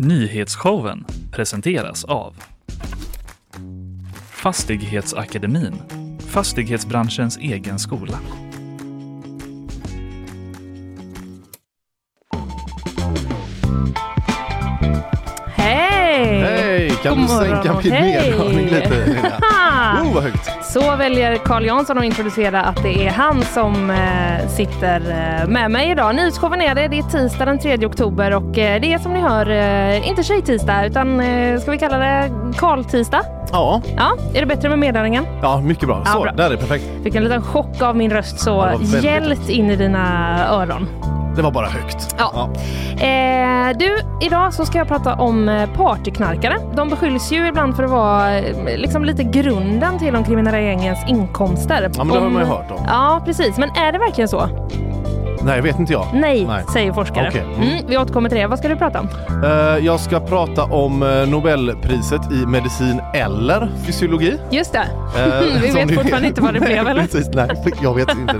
Nyhetsshowen 0.00 1.04
presenteras 1.30 2.04
av 2.04 2.34
Fastighetsakademin, 4.30 5.74
fastighetsbranschens 6.18 7.36
egen 7.36 7.78
skola. 7.78 8.18
Kan 17.08 17.16
God 17.18 17.24
du 17.24 17.28
sänka 17.28 17.56
morgon. 17.72 17.80
min 17.84 17.92
Hej. 17.92 18.12
nedhörning 18.30 18.66
lite? 18.66 19.06
Lina? 19.06 19.28
Oh, 20.02 20.14
vad 20.14 20.22
högt! 20.22 20.50
Så 20.72 20.96
väljer 20.96 21.36
Carl 21.36 21.64
Jansson 21.66 21.98
att 21.98 22.04
introducera 22.04 22.62
att 22.62 22.82
det 22.82 23.06
är 23.06 23.10
han 23.10 23.42
som 23.42 23.90
eh, 23.90 24.48
sitter 24.48 25.00
eh, 25.40 25.48
med 25.48 25.70
mig 25.70 25.90
idag. 25.90 26.14
Nyhetsshowen 26.14 26.60
är 26.60 26.74
det. 26.74 26.88
Det 26.88 26.98
är 26.98 27.02
tisdag 27.02 27.44
den 27.44 27.58
3 27.58 27.86
oktober 27.86 28.34
och 28.34 28.58
eh, 28.58 28.80
det 28.80 28.92
är 28.92 28.98
som 28.98 29.12
ni 29.12 29.20
hör 29.20 29.50
eh, 29.50 30.08
inte 30.08 30.22
tjejtisdag 30.22 30.86
utan 30.86 31.20
eh, 31.20 31.60
ska 31.60 31.70
vi 31.70 31.78
kalla 31.78 31.98
det 31.98 32.30
Karl-tisdag? 32.56 33.22
Ja, 33.52 33.82
Ja, 33.96 34.16
är 34.34 34.40
det 34.40 34.46
bättre 34.46 34.68
med 34.68 34.78
meddelningen? 34.78 35.26
ja 35.42 35.60
mycket 35.60 35.86
bra. 35.88 36.02
Ja, 36.04 36.12
Så, 36.12 36.20
bra. 36.22 36.32
där 36.32 36.46
är 36.46 36.50
det 36.50 36.56
perfekt. 36.56 36.84
Fick 37.04 37.14
en 37.14 37.22
liten 37.24 37.42
chock 37.42 37.82
av 37.82 37.96
min 37.96 38.10
röst 38.10 38.40
så 38.40 38.50
Ja, 38.50 38.98
hjälpt 39.00 39.48
in 39.48 39.70
i 39.70 39.76
dina 39.76 40.38
öron. 40.50 40.88
Det 41.38 41.42
var 41.42 41.50
bara 41.50 41.66
högt. 41.66 42.16
Ja. 42.18 42.48
Eh, 43.06 43.76
du, 43.78 43.98
idag 44.26 44.54
så 44.54 44.66
ska 44.66 44.78
jag 44.78 44.88
prata 44.88 45.14
om 45.14 45.48
eh, 45.48 45.68
partyknarkare. 45.76 46.56
De 46.74 46.88
beskylls 46.88 47.32
ju 47.32 47.48
ibland 47.48 47.76
för 47.76 47.82
att 47.84 47.90
vara 47.90 48.38
eh, 48.38 48.76
liksom 48.78 49.04
lite 49.04 49.22
grunden 49.24 49.98
till 49.98 50.12
de 50.14 50.24
kriminella 50.24 50.60
gängens 50.60 50.98
inkomster. 51.08 51.90
Ja, 51.96 52.04
men 52.04 52.08
det 52.14 52.20
har 52.20 52.26
Om- 52.26 52.32
man 52.32 52.42
ju 52.42 52.48
hört 52.48 52.70
om. 52.70 52.76
Ja, 52.86 53.22
precis. 53.24 53.58
Men 53.58 53.70
är 53.70 53.92
det 53.92 53.98
verkligen 53.98 54.28
så? 54.28 54.48
Nej, 55.42 55.60
vet 55.60 55.78
inte 55.78 55.92
jag. 55.92 56.06
Nej, 56.14 56.46
Nej. 56.46 56.64
säger 56.72 56.92
forskare. 56.92 57.28
Okej. 57.28 57.44
Mm. 57.56 57.86
Vi 57.88 57.98
återkommer 57.98 58.28
till 58.28 58.38
det. 58.38 58.46
Vad 58.46 58.58
ska 58.58 58.68
du 58.68 58.76
prata 58.76 59.00
om? 59.00 59.08
Eh, 59.44 59.84
jag 59.86 60.00
ska 60.00 60.20
prata 60.20 60.64
om 60.64 61.02
eh, 61.02 61.28
Nobelpriset 61.28 62.32
i 62.32 62.46
medicin 62.46 63.00
eller 63.14 63.70
fysiologi. 63.86 64.38
Just 64.50 64.72
det. 64.72 64.86
Eh, 65.16 65.60
vi 65.62 65.68
som 65.68 65.74
vet 65.76 65.88
ni 65.88 65.94
fortfarande 65.94 66.28
inte 66.28 66.40
vad 66.40 66.54
det 66.54 66.60
blev, 66.60 66.86
eller? 66.86 67.02
Precis, 67.02 67.28
nej, 67.34 67.48
jag 67.82 67.94
vet 67.94 68.08
inte. 68.10 68.36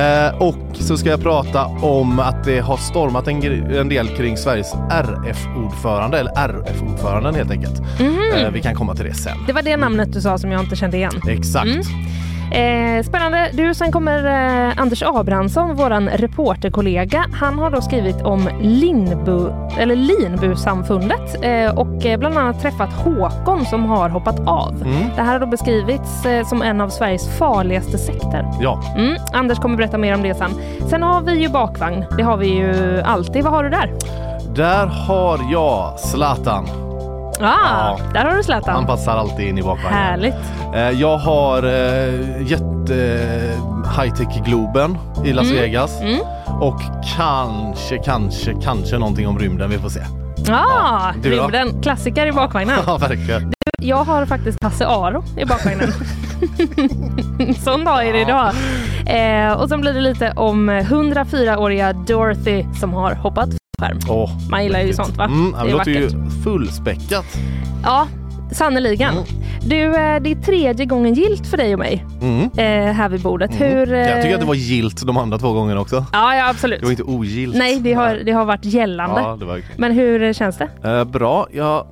Eh, 0.00 0.42
och 0.42 0.56
så 0.72 0.96
ska 0.96 1.08
jag 1.08 1.22
prata 1.22 1.66
om 1.66 2.20
att 2.20 2.44
det 2.44 2.60
har 2.60 2.76
stormat 2.76 3.28
en, 3.28 3.42
en 3.76 3.88
del 3.88 4.08
kring 4.08 4.36
Sveriges 4.36 4.74
RF-ordförande, 4.90 6.18
eller 6.18 6.32
RF-ordföranden 6.36 7.34
helt 7.34 7.50
enkelt. 7.50 7.80
Mhm. 8.00 8.18
Eh, 8.36 8.50
vi 8.50 8.62
kan 8.62 8.74
komma 8.74 8.94
till 8.94 9.04
det 9.04 9.14
sen. 9.14 9.36
Det 9.46 9.52
var 9.52 9.62
det 9.62 9.76
namnet 9.76 10.12
du 10.12 10.20
sa 10.20 10.38
som 10.38 10.52
jag 10.52 10.60
inte 10.60 10.76
kände 10.76 10.96
igen. 10.96 11.12
Exakt. 11.28 11.66
Mm. 11.66 11.82
Eh, 12.52 13.02
spännande. 13.02 13.50
Du, 13.52 13.74
sen 13.74 13.92
kommer 13.92 14.24
eh, 14.68 14.78
Anders 14.78 15.02
Abrahamsson, 15.02 15.74
våran 15.74 16.08
reporterkollega. 16.08 17.24
Han 17.32 17.58
har 17.58 17.70
då 17.70 17.80
skrivit 17.80 18.22
om 18.22 18.48
Linbu, 18.60 19.48
eller 19.78 19.96
Linbu-samfundet 19.96 21.44
eh, 21.44 21.78
och 21.78 22.06
eh, 22.06 22.18
bland 22.18 22.38
annat 22.38 22.62
träffat 22.62 22.92
Håkon 22.92 23.64
som 23.66 23.84
har 23.84 24.08
hoppat 24.08 24.40
av. 24.48 24.74
Mm. 24.84 25.08
Det 25.16 25.22
här 25.22 25.32
har 25.32 25.40
då 25.40 25.46
beskrivits 25.46 26.26
eh, 26.26 26.46
som 26.46 26.62
en 26.62 26.80
av 26.80 26.88
Sveriges 26.88 27.38
farligaste 27.38 27.98
sekter. 27.98 28.46
Ja, 28.60 28.80
Mm. 28.96 29.16
Anders 29.32 29.58
kommer 29.58 29.76
berätta 29.76 29.98
mer 29.98 30.14
om 30.14 30.22
det 30.22 30.34
sen. 30.34 30.50
Sen 30.90 31.02
har 31.02 31.20
vi 31.22 31.40
ju 31.42 31.48
bakvagn. 31.48 32.04
Det 32.16 32.22
har 32.22 32.36
vi 32.36 32.46
ju 32.48 33.00
alltid. 33.04 33.44
Vad 33.44 33.52
har 33.52 33.64
du 33.64 33.70
där? 33.70 33.92
där 34.54 34.86
har 34.86 35.40
jag 35.52 35.98
Zlatan. 36.00 36.85
Ah, 37.40 37.46
Ja. 37.88 37.98
där 38.14 38.24
har 38.24 38.36
du 38.36 38.42
Zlatan. 38.42 38.74
Han 38.74 38.86
passar 38.86 39.16
alltid 39.16 39.48
in 39.48 39.58
i 39.58 39.62
bakvagnen. 39.62 39.92
Härligt. 39.92 40.34
Eh, 40.74 40.90
jag 40.90 41.18
har 41.18 41.62
eh, 41.62 42.42
jätte 42.42 42.94
high-tech-globen 43.98 44.98
i 45.24 45.32
Las 45.32 45.44
Mm. 45.46 45.56
Vegas. 45.56 46.00
Mm. 46.00 46.20
Och 46.60 46.80
kanske, 47.16 47.98
kanske, 47.98 48.54
kanske 48.62 48.98
någonting 48.98 49.28
om 49.28 49.38
rymden. 49.38 49.70
Vi 49.70 49.78
får 49.78 49.88
se. 49.88 50.00
Ah, 50.50 51.12
du 51.22 51.36
då? 51.36 51.42
rymden. 51.42 51.82
Klassiker 51.82 52.26
i 52.26 52.32
bakvagnen. 52.32 52.76
Ja, 52.86 52.96
verkligen. 52.96 53.52
Jag 53.78 54.04
har 54.04 54.26
faktiskt 54.26 54.62
Hasse 54.64 54.86
Aro 54.86 55.24
i 55.38 55.44
bakvagnen. 55.44 55.92
Sån 57.64 57.84
dag 57.84 58.06
är 58.08 58.12
det 58.12 58.20
idag. 58.20 58.52
Eh, 59.06 59.52
och 59.52 59.68
sen 59.68 59.80
blir 59.80 59.92
det 59.92 60.00
lite 60.00 60.32
om 60.36 60.70
104-åriga 60.70 61.92
Dorothy 61.92 62.64
som 62.80 62.92
har 62.94 63.14
hoppat 63.14 63.48
skärm. 63.78 63.98
Åh, 64.08 64.30
Man 64.50 64.64
gillar 64.64 64.80
ju 64.80 64.92
sånt 64.94 65.16
va? 65.16 65.24
Mm, 65.24 65.52
Det 65.52 65.58
det 65.64 65.68
är 65.68 65.72
låter 65.72 65.90
ju 65.90 66.06
vackert. 66.08 66.44
fullspäckat. 66.44 67.26
Ja, 67.84 68.08
sannerligen. 68.52 69.12
Mm. 69.12 69.24
Du, 69.62 69.82
eh, 69.84 70.22
det 70.22 70.30
är 70.30 70.42
tredje 70.42 70.86
gången 70.86 71.14
gilt 71.14 71.46
för 71.46 71.56
dig 71.56 71.72
och 71.72 71.78
mig 71.78 72.04
Mm. 72.20 72.42
eh, 72.42 72.92
här 72.94 73.08
vid 73.08 73.20
bordet. 73.20 73.50
Mm. 73.60 73.72
Hur... 73.72 73.92
eh, 73.92 73.98
Jag 74.00 74.22
tycker 74.22 74.34
att 74.34 74.40
det 74.40 74.46
var 74.46 74.54
gilt 74.54 75.06
de 75.06 75.16
andra 75.16 75.38
två 75.38 75.52
gångerna 75.52 75.80
också. 75.80 76.04
Ja, 76.12 76.36
ja 76.36 76.48
absolut. 76.48 76.80
Det 76.80 76.86
var 76.86 76.90
inte 76.90 77.02
ogilt. 77.02 77.56
Nej, 77.56 77.80
det 77.80 77.92
har, 77.92 78.14
det 78.14 78.32
har 78.32 78.44
varit 78.44 78.64
gällande. 78.64 79.20
Ja, 79.20 79.36
var 79.36 79.62
Men 79.76 79.92
hur 79.92 80.22
eh, 80.22 80.32
känns 80.32 80.56
det? 80.58 80.68
Eh, 80.84 81.04
bra. 81.04 81.46
Jag, 81.52 81.86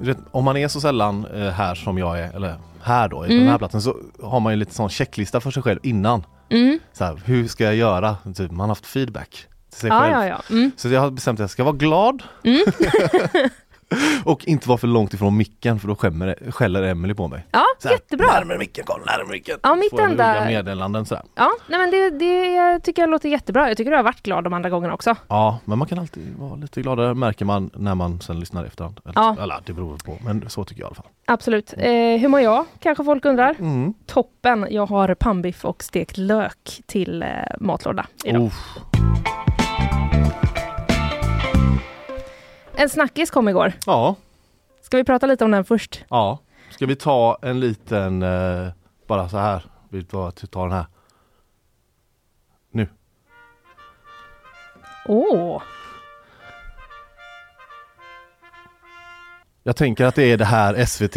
vet, 0.00 0.18
om 0.30 0.44
man 0.44 0.56
är 0.56 0.68
så 0.68 0.80
sällan 0.80 1.26
eh, 1.34 1.48
här 1.50 1.74
som 1.74 1.98
jag 1.98 2.18
är, 2.20 2.36
eller 2.36 2.54
här 2.82 3.08
då, 3.08 3.16
på 3.16 3.24
Mm. 3.24 3.38
den 3.38 3.48
här 3.48 3.58
platsen, 3.58 3.82
så 3.82 3.96
har 4.22 4.40
man 4.40 4.52
ju 4.52 4.56
lite 4.58 4.74
sån 4.74 4.88
checklista 4.88 5.40
för 5.40 5.50
sig 5.50 5.62
själv 5.62 5.78
innan. 5.82 6.24
Mm. 6.50 6.78
Så 6.92 7.04
här, 7.04 7.20
hur 7.24 7.48
ska 7.48 7.64
jag 7.64 7.74
göra? 7.76 8.16
Typ, 8.36 8.50
man 8.50 8.60
har 8.60 8.68
haft 8.68 8.86
feedback 8.86 9.46
till 9.74 9.80
sig 9.80 9.90
själv. 9.90 10.12
ja, 10.12 10.26
ja. 10.26 10.40
Mm. 10.50 10.70
Så 10.76 10.88
jag 10.88 11.00
har 11.00 11.10
bestämt 11.10 11.36
att 11.40 11.42
jag 11.44 11.50
ska 11.50 11.64
vara 11.64 11.76
glad. 11.76 12.22
Mm. 12.44 12.60
och 14.24 14.44
inte 14.48 14.68
vara 14.68 14.78
för 14.78 14.86
långt 14.86 15.14
ifrån 15.14 15.36
micken 15.36 15.80
för 15.80 15.88
då 15.88 15.96
skämmer, 15.96 16.38
skäller 16.50 16.82
Emily 16.82 17.14
på 17.14 17.28
mig. 17.28 17.46
Ja, 17.50 17.64
Så 17.78 17.88
här, 17.88 17.94
jättebra. 17.94 18.26
Närmare 18.26 18.58
micken, 18.58 18.84
Carl, 18.86 19.00
närmare 19.06 19.32
micken. 19.32 19.58
Ja, 19.62 19.74
mitt 19.74 19.90
Får 19.90 20.00
enda- 20.02 20.34
roliga 20.34 20.44
meddelanden 20.44 21.04
sådär. 21.06 21.24
Ja, 21.34 21.50
nej, 21.66 21.78
men 21.78 21.90
det, 21.90 22.10
det 22.10 22.80
tycker 22.80 23.02
jag 23.02 23.10
låter 23.10 23.28
jättebra. 23.28 23.68
Jag 23.68 23.76
tycker 23.76 23.90
du 23.90 23.96
har 23.96 24.04
varit 24.04 24.22
glad 24.22 24.44
de 24.44 24.52
andra 24.52 24.70
gångerna 24.70 24.94
också. 24.94 25.16
Ja, 25.28 25.58
men 25.64 25.78
man 25.78 25.88
kan 25.88 25.98
alltid 25.98 26.34
vara 26.38 26.54
lite 26.54 26.82
gladare 26.82 27.14
märker 27.14 27.44
man 27.44 27.70
när 27.74 27.94
man 27.94 28.20
sen 28.20 28.40
lyssnar 28.40 28.64
efterhand. 28.64 29.00
Eller, 29.04 29.14
Ja. 29.16 29.36
eller 29.42 29.60
det 29.66 29.72
beror 29.72 29.96
på, 29.96 30.18
men 30.24 30.50
så 30.50 30.64
tycker 30.64 30.80
jag 30.82 30.86
i 30.86 30.88
alla 30.88 30.94
fall. 30.94 31.06
Absolut. 31.26 31.74
Eh, 31.78 31.90
hur 31.92 32.28
mår 32.28 32.40
jag? 32.40 32.64
Kanske 32.80 33.04
folk 33.04 33.24
undrar. 33.24 33.54
Mm. 33.58 33.94
Toppen. 34.06 34.66
Jag 34.70 34.86
har 34.86 35.14
pannbiff 35.14 35.64
och 35.64 35.82
stekt 35.82 36.16
lök 36.18 36.82
till 36.86 37.22
eh, 37.22 37.28
matlåda 37.60 38.06
idag. 38.24 38.42
Oh, 38.42 38.52
En 42.76 42.88
snackis 42.88 43.30
kom 43.30 43.48
igår. 43.48 43.72
ja, 43.86 44.14
Ska 44.82 44.96
vi 44.96 45.04
prata 45.04 45.26
lite 45.26 45.44
om 45.44 45.50
den 45.50 45.64
först? 45.64 46.04
ja. 46.10 46.38
Ska 46.70 46.86
vi 46.86 46.96
ta 46.96 47.38
en 47.42 47.60
liten, 47.60 48.22
eh, 48.22 48.68
bara 49.06 49.28
så 49.28 49.36
här. 49.38 49.64
Vi 49.88 50.04
tar, 50.04 50.30
tar 50.30 50.62
den 50.68 50.72
här. 50.76 50.86
Nu. 52.70 52.88
Åh! 55.06 55.62
Jag 59.66 59.76
tänker 59.76 60.04
att 60.04 60.14
det 60.14 60.32
är 60.32 60.36
det 60.36 60.44
här 60.44 60.84
SVT 60.84 61.16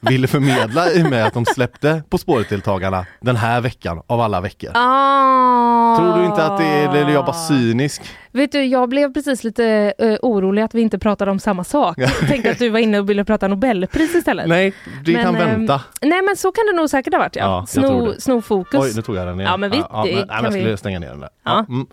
ville 0.00 0.26
förmedla 0.28 0.90
i 0.92 1.02
och 1.02 1.10
med 1.10 1.26
att 1.26 1.34
de 1.34 1.44
släppte 1.44 2.02
På 2.10 2.18
spåret-deltagarna 2.18 3.06
den 3.20 3.36
här 3.36 3.60
veckan 3.60 4.02
av 4.06 4.20
alla 4.20 4.40
veckor. 4.40 4.70
Ah. 4.74 5.96
Tror 5.98 6.18
du 6.18 6.24
inte 6.26 6.44
att 6.44 6.58
det 6.58 6.64
är, 6.64 6.96
eller 6.96 7.12
jag 7.12 7.24
bara 7.24 7.36
cynisk? 7.36 8.02
Vet 8.30 8.52
du, 8.52 8.64
jag 8.64 8.88
blev 8.88 9.14
precis 9.14 9.44
lite 9.44 9.94
eh, 9.98 10.16
orolig 10.22 10.62
att 10.62 10.74
vi 10.74 10.80
inte 10.80 10.98
pratade 10.98 11.30
om 11.30 11.38
samma 11.38 11.64
sak. 11.64 11.98
Jag 11.98 12.16
tänkte 12.28 12.50
att 12.50 12.58
du 12.58 12.68
var 12.68 12.78
inne 12.78 12.98
och 12.98 13.10
ville 13.10 13.24
prata 13.24 13.48
Nobelpris 13.48 14.14
istället. 14.14 14.48
Nej, 14.48 14.74
det 15.04 15.12
Men, 15.12 15.24
kan 15.24 15.36
ehm, 15.36 15.48
vänta. 15.48 15.80
Nej 16.02 16.22
men 16.22 16.36
så 16.36 16.52
kan 16.52 16.66
det 16.66 16.72
nog 16.76 16.90
säkert 16.90 17.14
ha 17.14 17.18
varit 17.18 17.36
ja. 17.36 17.42
Ja, 17.44 17.66
sno, 17.66 18.14
sno 18.18 18.42
fokus. 18.42 18.80
Oj, 18.80 18.92
nu 18.96 19.02
tog 19.02 19.16
jag 19.16 19.26
den 19.26 19.40
igen. 19.40 19.50
Ja, 19.50 19.56
men 19.56 19.70
vi- 19.70 19.76
det 19.76 19.84
men, 19.92 20.04
nej, 20.04 20.26
men 20.28 20.44
jag 20.44 20.52
skulle 20.52 20.70
vi- 20.70 20.76
stänga 20.76 20.98
ner 20.98 21.08
den 21.10 21.20
där. 21.20 21.30
Ja. 21.44 21.50
Ja, 21.68 21.74
mm. 21.74 21.86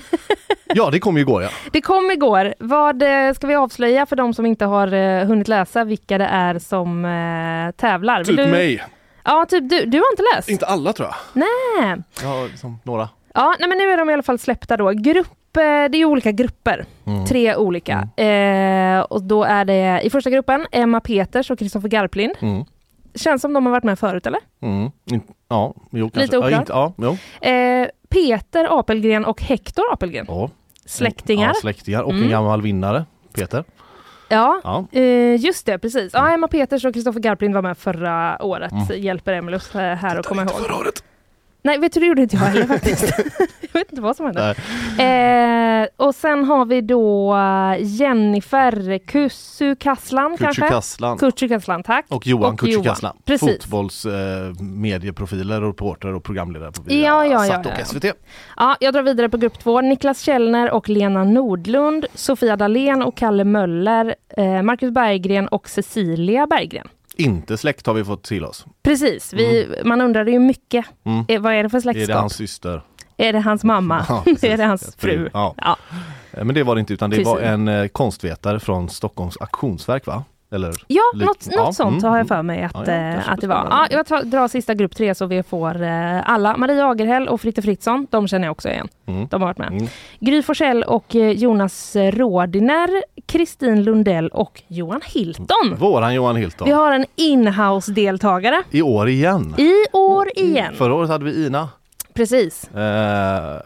ja 0.74 0.90
det 0.90 1.00
kom 1.00 1.18
igår 1.18 1.42
ja. 1.42 1.48
Det 1.72 1.80
kom 1.80 2.10
igår. 2.10 2.54
Vad 2.58 3.02
eh, 3.02 3.32
ska 3.34 3.46
vi 3.46 3.54
avslöja 3.54 4.06
för 4.06 4.16
de 4.16 4.34
som 4.34 4.46
inte 4.46 4.64
har 4.64 4.92
eh, 4.92 5.26
hunnit 5.26 5.48
läsa 5.48 5.84
vilka 5.84 6.18
det 6.18 6.24
är 6.24 6.58
som 6.58 7.04
eh, 7.04 7.72
tävlar? 7.80 8.24
Vill 8.24 8.36
Typ 8.36 8.46
du... 8.46 8.50
mig. 8.50 8.84
Ja, 9.24 9.46
typ 9.48 9.70
du. 9.70 9.84
Du 9.86 9.98
har 9.98 10.12
inte 10.12 10.22
läst? 10.36 10.48
Inte 10.48 10.66
alla 10.66 10.92
tror 10.92 11.08
jag. 11.08 11.16
Nej. 11.32 11.96
Har 12.22 12.48
liksom 12.48 12.78
några. 12.82 13.08
Ja, 13.34 13.54
nej, 13.60 13.68
men 13.68 13.78
nu 13.78 13.84
är 13.90 13.96
de 13.96 14.10
i 14.10 14.12
alla 14.12 14.22
fall 14.22 14.38
släppta 14.38 14.76
då. 14.76 14.90
Grupp, 14.90 15.28
det 15.52 15.60
är 15.96 16.04
olika 16.04 16.32
grupper. 16.32 16.84
Mm. 17.06 17.26
Tre 17.26 17.56
olika. 17.56 18.08
Eh, 18.16 19.00
och 19.00 19.22
då 19.22 19.44
är 19.44 19.64
det 19.64 20.00
i 20.04 20.10
första 20.10 20.30
gruppen 20.30 20.66
Emma 20.72 21.00
Peters 21.00 21.50
och 21.50 21.58
Kristoffer 21.58 21.88
Garplind. 21.88 22.34
Mm. 22.40 22.64
Känns 23.14 23.42
som 23.42 23.52
de 23.52 23.66
har 23.66 23.70
varit 23.70 23.84
med 23.84 23.98
förut 23.98 24.26
eller? 24.26 24.40
Mm. 24.62 24.90
Ja, 25.48 25.74
jo. 25.90 26.10
Lite 26.14 26.38
oklart. 26.38 26.68
Ja, 26.68 26.86
inte, 26.96 27.18
ja. 27.40 27.48
Eh, 27.48 27.88
Peter 28.12 28.78
Apelgren 28.78 29.24
och 29.24 29.42
Hector 29.42 29.84
Apelgren. 29.92 30.26
Ja. 30.28 30.50
Släktingar. 30.86 31.48
Ja, 31.48 31.54
släktingar 31.54 32.02
och 32.02 32.10
Mm. 32.10 32.22
en 32.24 32.30
gammal 32.30 32.62
vinnare. 32.62 33.04
Peter. 33.32 33.64
Ja, 34.28 34.60
Ja. 34.64 34.86
eh, 35.00 35.34
just 35.44 35.66
det, 35.66 35.78
precis. 35.78 36.10
Ja, 36.14 36.30
Emma 36.30 36.48
Peters 36.48 36.84
och 36.84 36.94
Kristoffer 36.94 37.20
Garplind 37.20 37.54
var 37.54 37.62
med 37.62 37.78
förra 37.78 38.42
året. 38.44 38.72
Mm. 38.72 39.02
Hjälper 39.02 39.32
Emilus 39.32 39.74
eh, 39.74 39.96
här 39.96 40.16
att 40.18 40.26
komma 40.26 40.42
ihåg. 40.42 40.50
Förra 40.50 40.76
året. 40.76 41.04
Nej, 41.64 41.78
vet 41.78 41.92
du, 41.92 42.00
det 42.00 42.06
gjorde 42.06 42.22
inte 42.22 42.36
jag 42.36 42.42
heller 42.42 42.66
faktiskt. 42.76 43.14
jag 43.60 43.80
vet 43.80 43.92
inte 43.92 44.02
vad 44.02 44.16
som 44.16 44.26
hände. 44.26 44.54
Eh, 44.98 46.06
och 46.06 46.14
sen 46.14 46.44
har 46.44 46.64
vi 46.64 46.80
då 46.80 47.36
eh, 47.36 47.76
Jennifer 47.80 48.98
Kusu-Kasslan 48.98 50.36
kanske? 50.38 50.62
Kutschu-Kasslan 50.62 51.18
Kutschu-Kasslan, 51.18 51.82
tack. 51.82 52.06
och 52.08 52.26
Johan 52.26 52.52
och 52.52 52.60
Kutschu-Kasslan. 52.60 53.16
Precis. 53.24 53.62
Fotbolls 53.64 54.06
eh, 54.06 54.12
reporter 55.60 56.14
och 56.14 56.24
programledare 56.24 56.72
på 56.72 56.82
Ja, 56.86 57.26
ja, 57.26 57.26
ja, 57.26 57.44
Satt 57.44 57.66
och 57.66 57.72
ja. 57.78 57.84
SVT. 57.84 58.04
Ja, 58.56 58.76
jag 58.80 58.94
drar 58.94 59.02
vidare 59.02 59.28
på 59.28 59.36
grupp 59.36 59.58
två. 59.58 59.80
Niklas 59.80 60.20
Källner 60.20 60.70
och 60.70 60.88
Lena 60.88 61.24
Nordlund, 61.24 62.06
Sofia 62.14 62.56
Dalén 62.56 63.02
och 63.02 63.16
Kalle 63.16 63.44
Möller, 63.44 64.14
eh, 64.36 64.62
Marcus 64.62 64.90
Berggren 64.90 65.48
och 65.48 65.68
Cecilia 65.68 66.46
Berggren. 66.46 66.88
Inte 67.16 67.56
släkt 67.56 67.86
har 67.86 67.94
vi 67.94 68.04
fått 68.04 68.22
till 68.24 68.44
oss. 68.44 68.66
Precis, 68.82 69.32
vi, 69.32 69.74
man 69.84 70.00
undrade 70.00 70.30
ju 70.30 70.38
mycket. 70.38 70.84
Mm. 71.04 71.24
Eh, 71.28 71.40
vad 71.40 71.52
är 71.52 71.62
det 71.62 71.68
för 71.70 71.78
Är 71.78 71.80
släktskap? 71.82 72.08
det 72.08 72.14
hans 72.14 72.34
syster? 72.34 72.82
Är 73.16 73.32
det 73.32 73.40
hans 73.40 73.64
mamma? 73.64 74.06
Ja, 74.08 74.24
är 74.42 74.56
det 74.56 74.64
hans 74.64 74.96
fru? 74.98 75.28
Ja. 75.32 75.54
Ja. 75.56 75.76
Eh, 76.32 76.44
Men 76.44 76.54
det 76.54 76.62
var 76.62 76.74
det 76.74 76.80
inte 76.80 76.94
utan 76.94 77.10
det 77.10 77.16
Precis. 77.16 77.32
var 77.32 77.40
en 77.40 77.68
eh, 77.68 77.86
konstvetare 77.88 78.60
från 78.60 78.88
Stockholms 78.88 79.36
auktionsverk 79.36 80.06
va? 80.06 80.24
Eller? 80.52 80.74
Ja, 80.86 81.02
Lik- 81.14 81.26
något, 81.26 81.48
ja, 81.50 81.64
något 81.64 81.74
sånt 81.74 82.02
mm, 82.02 82.04
har 82.04 82.18
jag 82.18 82.26
mm. 82.26 82.28
för 82.28 82.42
mig 82.42 82.62
att, 82.62 82.72
Ja, 82.74 82.84
ja, 82.86 82.92
eh, 82.92 83.32
att 83.32 83.40
det 83.40 83.46
var. 83.46 83.66
Ja, 83.70 83.86
jag 83.90 84.06
tar, 84.06 84.22
drar 84.22 84.48
sista 84.48 84.74
grupp 84.74 84.96
tre 84.96 85.14
så 85.14 85.26
vi 85.26 85.42
får 85.42 85.82
eh, 85.82 86.30
alla. 86.30 86.56
Maria 86.56 86.88
Agerhäll 86.88 87.28
och 87.28 87.40
Fritte 87.40 87.62
Fritzson, 87.62 88.06
de 88.10 88.28
känner 88.28 88.46
jag 88.46 88.52
också 88.52 88.68
igen. 88.68 88.88
Mm. 89.06 89.26
De 89.30 89.42
har 89.42 89.48
varit 89.48 89.58
med. 89.58 89.72
Mm. 89.72 89.86
Gry 90.20 90.42
Forssell 90.42 90.82
och 90.82 91.16
eh, 91.16 91.30
Jonas 91.30 91.96
Rådiner, 91.96 92.88
Kristin 93.26 93.82
Lundell 93.84 94.28
och 94.28 94.62
Johan 94.68 95.00
Hilton. 95.04 95.76
Våran 95.78 96.14
Johan 96.14 96.36
Hilton. 96.36 96.66
Vi 96.66 96.72
har 96.72 96.92
en 96.92 97.04
inhouse-deltagare 97.16 98.62
I 98.70 98.82
år 98.82 99.08
igen. 99.08 99.54
i 99.58 99.72
år 99.92 100.28
igen. 100.34 100.74
Förra 100.74 100.94
året 100.94 101.10
hade 101.10 101.24
vi 101.24 101.46
Ina. 101.46 101.68
Precis. 102.14 102.70
Eh, 102.74 103.60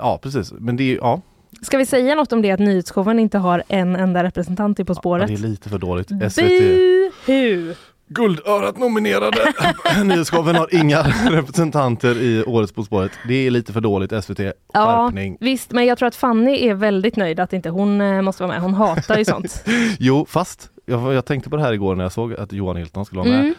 ja 0.00 0.18
precis, 0.22 0.52
men 0.52 0.76
det 0.76 0.92
är 0.92 0.96
ja, 0.96 1.20
Ska 1.64 1.78
vi 1.78 1.86
säga 1.86 2.14
något 2.14 2.32
om 2.32 2.42
det 2.42 2.50
att 2.50 2.60
nyhetsshowen 2.60 3.18
inte 3.18 3.38
har 3.38 3.62
en 3.68 3.96
enda 3.96 4.24
representant 4.24 4.80
i 4.80 4.84
På 4.84 4.90
ja, 4.90 4.94
spåret? 4.94 5.28
det 5.28 5.34
är 5.34 5.38
lite 5.38 5.68
för 5.68 5.78
dåligt. 5.78 6.08
SVT. 6.08 7.76
Guldörat 8.08 8.78
nominerade. 8.78 9.38
Nyhetsshowen 10.04 10.56
har 10.56 10.74
inga 10.74 11.02
representanter 11.30 12.22
i 12.22 12.44
årets 12.46 12.72
På 12.72 12.82
spåret. 12.82 13.12
Det 13.28 13.34
är 13.46 13.50
lite 13.50 13.72
för 13.72 13.80
dåligt 13.80 14.24
SVT. 14.24 14.38
Ja, 14.38 14.52
Skärpning. 14.72 15.36
visst, 15.40 15.72
men 15.72 15.86
jag 15.86 15.98
tror 15.98 16.06
att 16.06 16.14
Fanny 16.16 16.68
är 16.68 16.74
väldigt 16.74 17.16
nöjd 17.16 17.40
att 17.40 17.52
inte 17.52 17.68
hon 17.70 18.00
eh, 18.00 18.22
måste 18.22 18.42
vara 18.42 18.52
med. 18.52 18.62
Hon 18.62 18.74
hatar 18.74 19.18
ju 19.18 19.24
sånt. 19.24 19.64
Jo 19.98 20.26
fast 20.28 20.68
jag, 20.86 21.14
jag 21.14 21.24
tänkte 21.24 21.50
på 21.50 21.56
det 21.56 21.62
här 21.62 21.72
igår 21.72 21.94
när 21.94 22.04
jag 22.04 22.12
såg 22.12 22.34
att 22.34 22.52
Johan 22.52 22.76
Hilton 22.76 23.04
skulle 23.04 23.18
vara 23.18 23.30
med. 23.30 23.40
Mm, 23.40 23.54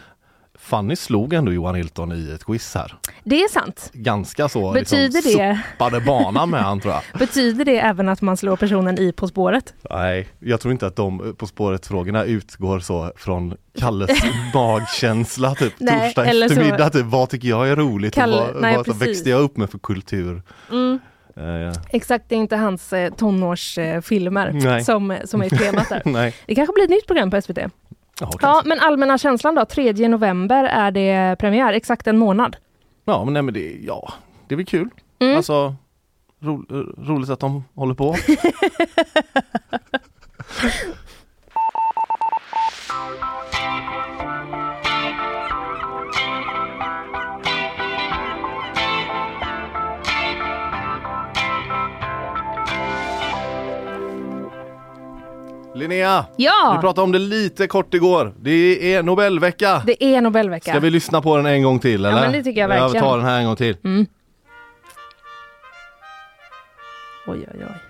Fanny 0.66 0.96
slog 0.96 1.32
ändå 1.32 1.52
Johan 1.52 1.74
Hilton 1.74 2.12
i 2.12 2.30
ett 2.34 2.44
quiz 2.44 2.74
här. 2.74 2.94
det 3.24 3.42
är 3.42 3.48
sant. 3.48 3.90
Ganska 3.92 4.48
så 4.48 4.72
Betyder 4.72 5.22
liksom, 5.22 5.32
det, 5.42 5.60
soppade 5.72 6.00
bana 6.00 6.46
med 6.46 6.62
han 6.62 6.80
tror 6.80 6.94
jag. 6.94 7.02
betyder 7.18 7.64
det 7.64 7.78
även 7.78 8.08
att 8.08 8.22
man 8.22 8.36
slår 8.36 8.56
personen 8.56 8.98
i 8.98 9.12
På 9.12 9.28
spåret? 9.28 9.74
Nej, 9.90 10.28
jag 10.38 10.60
tror 10.60 10.72
inte 10.72 10.86
att 10.86 10.96
de 10.96 11.34
På 11.38 11.46
spåret-frågorna 11.46 12.24
utgår 12.24 12.80
så 12.80 13.12
från 13.16 13.54
Kalles 13.78 14.10
magkänsla 14.54 15.54
typ 15.54 15.72
Nej, 15.78 16.00
torsdag 16.14 16.24
eftermiddag. 16.24 16.90
Typ, 16.90 17.06
vad 17.06 17.28
tycker 17.28 17.48
jag 17.48 17.68
är 17.68 17.76
roligt 17.76 18.14
Kalle- 18.14 18.36
och 18.36 18.52
vad, 18.54 18.62
nej, 18.62 18.76
vad 18.86 18.98
växte 18.98 19.30
jag 19.30 19.40
upp 19.40 19.56
med 19.56 19.70
för 19.70 19.78
kultur? 19.78 20.42
Mm. 20.70 20.98
Eh, 21.36 21.76
Exakt, 21.90 22.24
det 22.28 22.34
är 22.34 22.38
inte 22.38 22.56
hans 22.56 22.92
eh, 22.92 23.14
tonårsfilmer 23.14 24.52
Nej. 24.52 24.84
som, 24.84 25.16
som 25.24 25.42
är 25.42 25.48
temat 25.48 25.88
där. 25.88 26.02
nej, 26.04 26.34
Det 26.46 26.54
kanske 26.54 26.72
blir 26.72 26.84
ett 26.84 26.90
nytt 26.90 27.06
program 27.06 27.30
på 27.30 27.40
SVT. 27.42 27.58
Ja, 28.20 28.30
Ja, 28.40 28.62
men 28.64 28.80
allmänna 28.80 29.18
känslan 29.18 29.54
då? 29.54 29.64
3 29.64 30.08
november 30.08 30.64
är 30.64 30.90
det 30.90 31.36
premiär, 31.38 31.72
exakt 31.72 32.06
en 32.06 32.18
månad. 32.18 32.56
ja 33.04 33.24
men, 33.24 33.34
nej, 33.34 33.42
men 33.42 33.54
det, 33.54 33.76
ja, 33.86 34.12
det 34.48 34.54
är 34.54 34.56
väl 34.56 34.66
kul. 34.66 34.90
Mm. 35.18 35.36
Alltså 35.36 35.74
ro, 36.40 36.64
roligt 36.98 37.30
att 37.30 37.40
de 37.40 37.64
håller 37.74 37.94
på. 37.94 38.16
Linnea, 55.76 56.24
vi 56.36 56.44
Ja, 56.44 56.78
pratade 56.80 57.04
om 57.04 57.12
det 57.12 57.18
lite 57.18 57.66
kort 57.66 57.94
igår. 57.94 58.34
Det 58.40 58.94
är 58.94 59.02
Nobelvecka. 59.02 59.82
det 59.86 60.04
är 60.04 60.20
Nobelvecka. 60.20 60.70
Ska 60.70 60.80
vi 60.80 60.90
lyssna 60.90 61.22
på 61.22 61.36
den 61.36 61.46
en 61.46 61.62
gång 61.62 61.78
till 61.78 62.04
eller? 62.04 62.20
men 62.20 62.32
det 62.32 62.42
tycker 62.42 62.60
jag 62.60 62.70
Jag 62.70 62.80
verkligen. 62.80 63.04
tar 63.04 63.16
den 63.16 63.26
här 63.26 63.38
en 63.38 63.46
gång 63.46 63.56
till. 63.56 63.76
Mm. 63.84 64.06
Oj, 67.26 67.48
oj, 67.54 67.60
oj. 67.60 67.80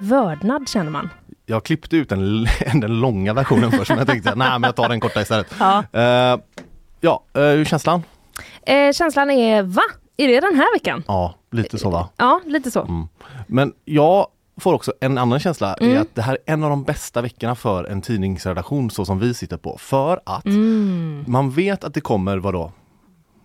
Vördnad 0.00 0.68
känner 0.68 0.90
man. 0.90 1.08
Jag 1.46 1.64
klippte 1.64 1.96
ut 1.96 2.08
den, 2.08 2.46
den 2.80 3.00
långa 3.00 3.32
versionen 3.32 3.70
först 3.70 3.88
men 3.90 3.98
jag 3.98 4.06
tänkte 4.08 4.34
nej 4.36 4.50
men 4.50 4.62
jag 4.62 4.76
tar 4.76 4.88
den 4.88 5.00
korta 5.00 5.20
istället. 5.22 5.54
Ja. 5.58 5.84
Eh, 5.92 6.38
ja, 7.00 7.24
uh, 7.38 7.42
hur 7.42 7.64
känslan? 7.64 8.02
Eh, 8.66 8.92
känslan 8.92 9.30
är, 9.30 9.62
va? 9.62 9.82
Är 10.16 10.28
det 10.28 10.40
den 10.40 10.54
här 10.56 10.74
veckan? 10.74 11.02
Ja, 11.06 11.34
lite 11.50 11.78
så 11.78 11.90
va. 11.90 12.08
Ja, 12.16 12.40
lite 12.46 12.70
så. 12.70 12.82
Mm. 12.82 13.08
Men 13.46 13.72
jag 13.84 14.26
får 14.56 14.74
också 14.74 14.92
en 15.00 15.18
annan 15.18 15.40
känsla, 15.40 15.74
Mm. 15.74 15.96
är 15.96 16.00
att 16.00 16.14
det 16.14 16.22
här 16.22 16.38
är 16.46 16.52
en 16.52 16.64
av 16.64 16.70
de 16.70 16.84
bästa 16.84 17.22
veckorna 17.22 17.54
för 17.54 17.84
en 17.84 18.02
tidningsredaktion 18.02 18.90
så 18.90 19.04
som 19.04 19.18
vi 19.18 19.34
sitter 19.34 19.56
på. 19.56 19.76
För 19.78 20.20
att 20.26 20.44
Mm. 20.44 21.24
man 21.28 21.50
vet 21.50 21.84
att 21.84 21.94
det 21.94 22.00
kommer, 22.00 22.36
vadå? 22.38 22.72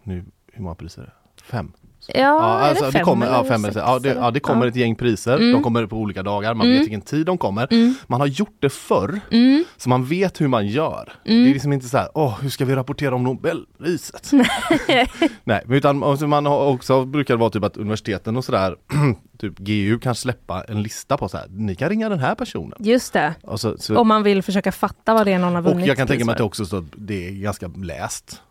Nu, 0.04 0.26
hur 0.54 0.64
många 0.64 0.76
priser 0.76 1.02
är 1.02 1.06
det? 1.06 1.44
Fem? 1.44 1.72
Ja, 2.16 2.22
Ja, 2.22 2.60
är 2.60 2.70
alltså, 2.70 2.84
det 2.84 2.88
det 2.90 2.98
fem 2.98 3.06
kommer, 3.06 3.26
ja, 3.28 3.40
eller 3.40 3.50
fem, 3.50 3.62
sex, 3.64 3.76
eller- 3.76 3.86
ja, 3.86 4.00
det, 4.00 4.10
ja, 4.10 4.32
det 4.32 4.40
kommer 4.40 4.68
ett 4.68 4.76
gäng 4.76 4.96
priser, 4.96 5.36
Mm. 5.38 5.52
de 5.52 5.64
kommer 5.64 5.86
på 5.86 5.96
olika 5.98 6.24
dagar, 6.24 6.54
man 6.54 6.66
Mm. 6.68 6.78
vet 6.78 6.84
vilken 6.86 7.02
tid 7.02 7.26
de 7.26 7.38
kommer. 7.38 7.68
Mm. 7.72 7.96
Man 8.08 8.20
har 8.20 8.28
gjort 8.28 8.58
det 8.60 8.70
förr, 8.70 9.20
Mm. 9.32 9.64
så 9.78 9.90
man 9.90 10.06
vet 10.06 10.42
hur 10.42 10.48
man 10.48 10.68
gör. 10.68 11.14
Det 11.24 11.32
är 11.50 11.54
liksom 11.54 11.74
inte 11.74 11.90
så 11.90 11.98
här, 11.98 12.10
åh 12.14 12.42
hur 12.42 12.50
ska 12.50 12.66
vi 12.66 12.76
rapportera 12.76 13.16
om 13.16 13.24
Nobelpriset? 13.24 14.32
Nej, 15.44 15.62
utan 15.70 16.04
alltså, 16.04 16.28
man 16.28 16.46
har 16.46 16.66
också 16.66 17.06
brukar 17.06 17.34
det 17.34 17.40
vara 17.40 17.50
typ 17.50 17.64
att 17.64 17.78
universiteten 17.78 18.38
och 18.38 18.46
sådär, 18.46 18.76
typ 19.40 19.58
GU 19.58 20.00
kan 20.00 20.16
släppa 20.16 20.64
en 20.68 20.82
lista 20.82 21.18
på 21.18 21.30
så 21.30 21.38
här, 21.38 21.46
ni 21.50 21.76
kan 21.76 21.90
ringa 21.90 22.10
den 22.10 22.20
här 22.20 22.36
personen. 22.36 22.78
Just 22.80 23.14
det. 23.14 23.34
Och, 23.44 23.60
så, 23.60 23.78
så, 23.78 23.98
Om 23.98 24.08
man 24.08 24.24
vill 24.24 24.44
försöka 24.44 24.72
fatta 24.72 25.14
vad 25.14 25.26
det 25.28 25.34
är 25.34 25.40
någon 25.40 25.52
har 25.56 25.60
och 25.62 25.66
vunnit. 25.72 25.88
jag 25.88 25.98
kan 25.98 26.08
tänka 26.08 26.26
mig 26.26 26.32
att 26.32 26.38
det 26.38 26.44
också 26.44 26.66
står, 26.66 26.86
det 26.96 27.28
är 27.28 27.32
ganska 27.32 27.68
läst. 27.68 28.42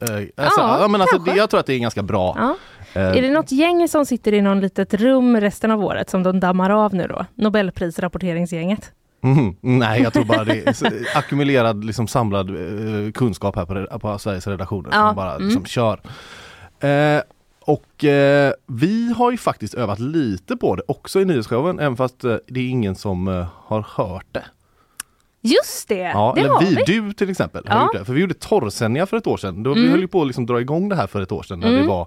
Eh, 0.00 0.08
alltså, 0.14 0.60
Ja, 0.60 0.78
ja, 0.80 0.88
men 0.88 1.00
alltså, 1.00 1.18
det, 1.18 1.36
jag 1.36 1.50
tror 1.50 1.60
att 1.60 1.66
det 1.66 1.74
är 1.74 1.78
ganska 1.78 2.02
bra. 2.02 2.34
Ja. 2.38 2.56
Eh, 2.96 3.18
Är 3.18 3.22
det 3.22 3.30
något 3.30 3.52
gäng 3.52 3.88
som 3.88 4.06
sitter 4.06 4.34
i 4.34 4.40
någon 4.42 4.60
litet 4.60 4.94
rum 4.94 5.40
resten 5.40 5.70
av 5.70 5.84
året 5.84 6.10
som 6.10 6.22
de 6.22 6.40
dammar 6.40 6.70
av 6.70 6.94
nu 6.94 7.06
då? 7.06 7.26
Nobelprisrapporteringsgänget? 7.34 8.92
Mhm. 9.20 9.56
Nej, 9.60 10.02
jag 10.02 10.12
tror 10.12 10.24
bara 10.24 10.44
det 10.44 10.66
är 10.66 11.16
ackumulerad 11.18 11.84
liksom, 11.84 12.08
samlad 12.08 12.50
eh, 12.50 13.12
kunskap 13.12 13.56
här 13.56 13.64
på, 13.86 13.98
på 13.98 14.18
Sveriges 14.18 14.46
redaktioner 14.46 14.90
Ja, 14.92 15.06
som 15.08 15.16
bara 15.16 15.34
mm. 15.34 15.44
liksom, 15.48 15.64
kör. 15.64 16.00
Eh, 16.80 17.20
och 17.60 18.04
eh, 18.04 18.52
vi 18.66 19.12
har 19.16 19.30
ju 19.30 19.36
faktiskt 19.36 19.74
övat 19.74 19.98
lite 19.98 20.56
på 20.56 20.76
det 20.76 20.82
också 20.88 21.20
i 21.20 21.24
nyhetsshowen, 21.24 21.78
även 21.80 21.96
fast 21.96 22.24
eh, 22.24 22.36
det 22.46 22.60
är 22.60 22.68
ingen 22.68 22.94
som 22.96 23.28
eh, 23.28 23.46
har 23.54 23.86
hört 23.96 24.26
det. 24.32 24.44
Just 25.40 25.88
det! 25.88 25.94
Ja, 25.98 26.32
det 26.36 26.40
eller 26.40 26.60
vi, 26.60 26.74
vi. 26.74 26.82
du 27.00 27.12
till 27.12 27.30
exempel. 27.30 27.64
Har 27.68 27.76
Ja. 27.76 27.82
gjort 27.82 27.92
det. 27.92 28.04
För 28.04 28.12
vi 28.12 28.20
gjorde 28.20 28.34
torrsändningar 28.34 29.06
för 29.06 29.16
ett 29.16 29.26
år 29.26 29.36
sedan. 29.36 29.62
Då, 29.62 29.72
Vi 29.74 29.80
Mm. 29.80 29.90
höll 29.92 30.00
ju 30.00 30.08
på 30.08 30.20
att 30.20 30.26
liksom 30.26 30.46
dra 30.46 30.60
igång 30.60 30.88
det 30.88 30.96
här 30.96 31.06
för 31.06 31.20
ett 31.22 31.32
år 31.32 31.42
sedan 31.42 31.60
när 31.60 31.68
Mm. 31.68 31.82
det 31.82 31.88
var 31.88 32.06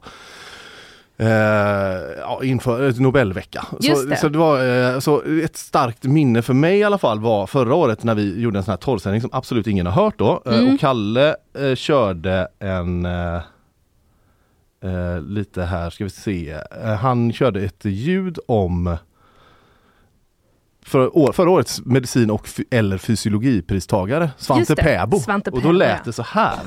eh, 1.20 2.50
inför 2.50 2.90
ett 2.90 3.00
Nobelvecka. 3.00 3.66
Just 3.80 4.02
så, 4.02 4.08
det. 4.08 4.18
så 4.18 4.30
det 4.30 4.38
var 4.38 4.94
eh, 4.94 5.00
så 5.00 5.22
ett 5.44 5.58
starkt 5.58 6.04
minne 6.04 6.42
för 6.42 6.54
mig 6.54 6.78
i 6.80 6.84
alla 6.84 6.98
fall 6.98 7.20
var 7.20 7.48
förra 7.48 7.76
året 7.76 8.04
när 8.04 8.16
vi 8.16 8.40
gjorde 8.42 8.58
en 8.60 8.64
sån 8.64 8.72
här 8.72 8.78
torrsändning 8.78 9.22
som 9.22 9.30
absolut 9.34 9.68
ingen 9.68 9.86
har 9.86 9.94
hört 10.04 10.18
då. 10.20 10.42
Eh, 10.46 10.60
Mm. 10.60 10.74
och 10.74 10.80
Kalle 10.80 11.36
eh, 11.60 11.76
körde 11.76 12.48
en 12.60 13.06
eh, 13.06 13.36
eh, 14.84 15.22
lite 15.22 15.64
här 15.64 15.90
ska 15.90 16.04
vi 16.04 16.10
se. 16.10 16.52
Eh, 16.84 16.94
han 16.94 17.34
körde 17.34 17.62
ett 17.62 17.86
ljud 17.86 18.40
om 18.48 18.98
för, 20.86 21.18
år, 21.18 21.32
förra 21.32 21.50
årets 21.50 21.86
medicin 21.86 22.30
och 22.32 22.48
eller 22.72 22.98
fysiologipristagare 22.98 24.30
Svante 24.38 24.76
Pääbo. 24.76 25.20
Svante 25.20 25.52
och 25.52 25.62
då 25.62 25.72
lät 25.72 26.04
det 26.06 26.14
så 26.14 26.24
här. 26.24 26.60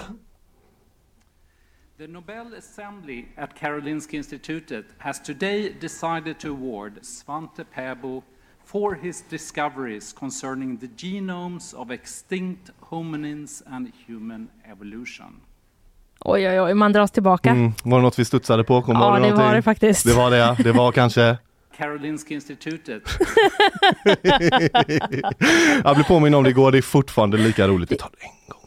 The 2.02 2.08
Nobel 2.08 2.54
Assembly 2.58 3.24
at 3.36 3.54
Karolinska 3.60 4.16
Institutet 4.16 4.84
has 4.98 5.20
today 5.20 5.72
decided 5.80 6.38
to 6.38 6.48
award 6.48 6.92
Svante 7.02 7.64
Pääbo 7.74 8.22
for 8.64 8.94
his 8.94 9.24
discoveries 9.30 10.12
concerning 10.12 10.78
the 10.78 10.88
genomes 10.96 11.74
of 11.74 11.90
extinct 11.90 12.70
hominins 12.80 13.62
and 13.66 13.92
human 14.08 14.48
evolution. 14.72 15.40
Oj, 16.24 16.48
oj, 16.48 16.60
oj, 16.60 16.74
man 16.74 16.92
dras 16.92 17.10
tillbaka. 17.10 17.50
Mm, 17.50 17.72
var 17.84 17.98
det 17.98 18.02
något 18.02 18.18
vi 18.18 18.24
studsade 18.24 18.64
på? 18.64 18.82
Kom 18.82 18.94
Ja, 18.94 19.00
var 19.00 19.20
det 19.20 19.32
var 19.32 19.54
det 19.54 19.62
faktiskt. 19.62 20.06
Det 20.06 20.14
var 20.14 20.30
det 20.30 20.36
ja. 20.36 20.56
Det 20.58 20.72
var 20.72 20.92
kanske 21.00 21.36
Karolinska 21.76 22.34
Institutet 22.34 23.02
Jag 25.84 25.94
blev 25.94 26.04
påminn 26.04 26.34
om 26.34 26.44
det 26.44 26.50
igår, 26.50 26.72
det 26.72 26.78
är 26.78 26.82
fortfarande 26.82 27.36
lika 27.36 27.68
roligt. 27.68 27.92
Vi 27.92 27.96
tar 27.96 28.10
det 28.10 28.24
en 28.24 28.30
gång. 28.48 28.61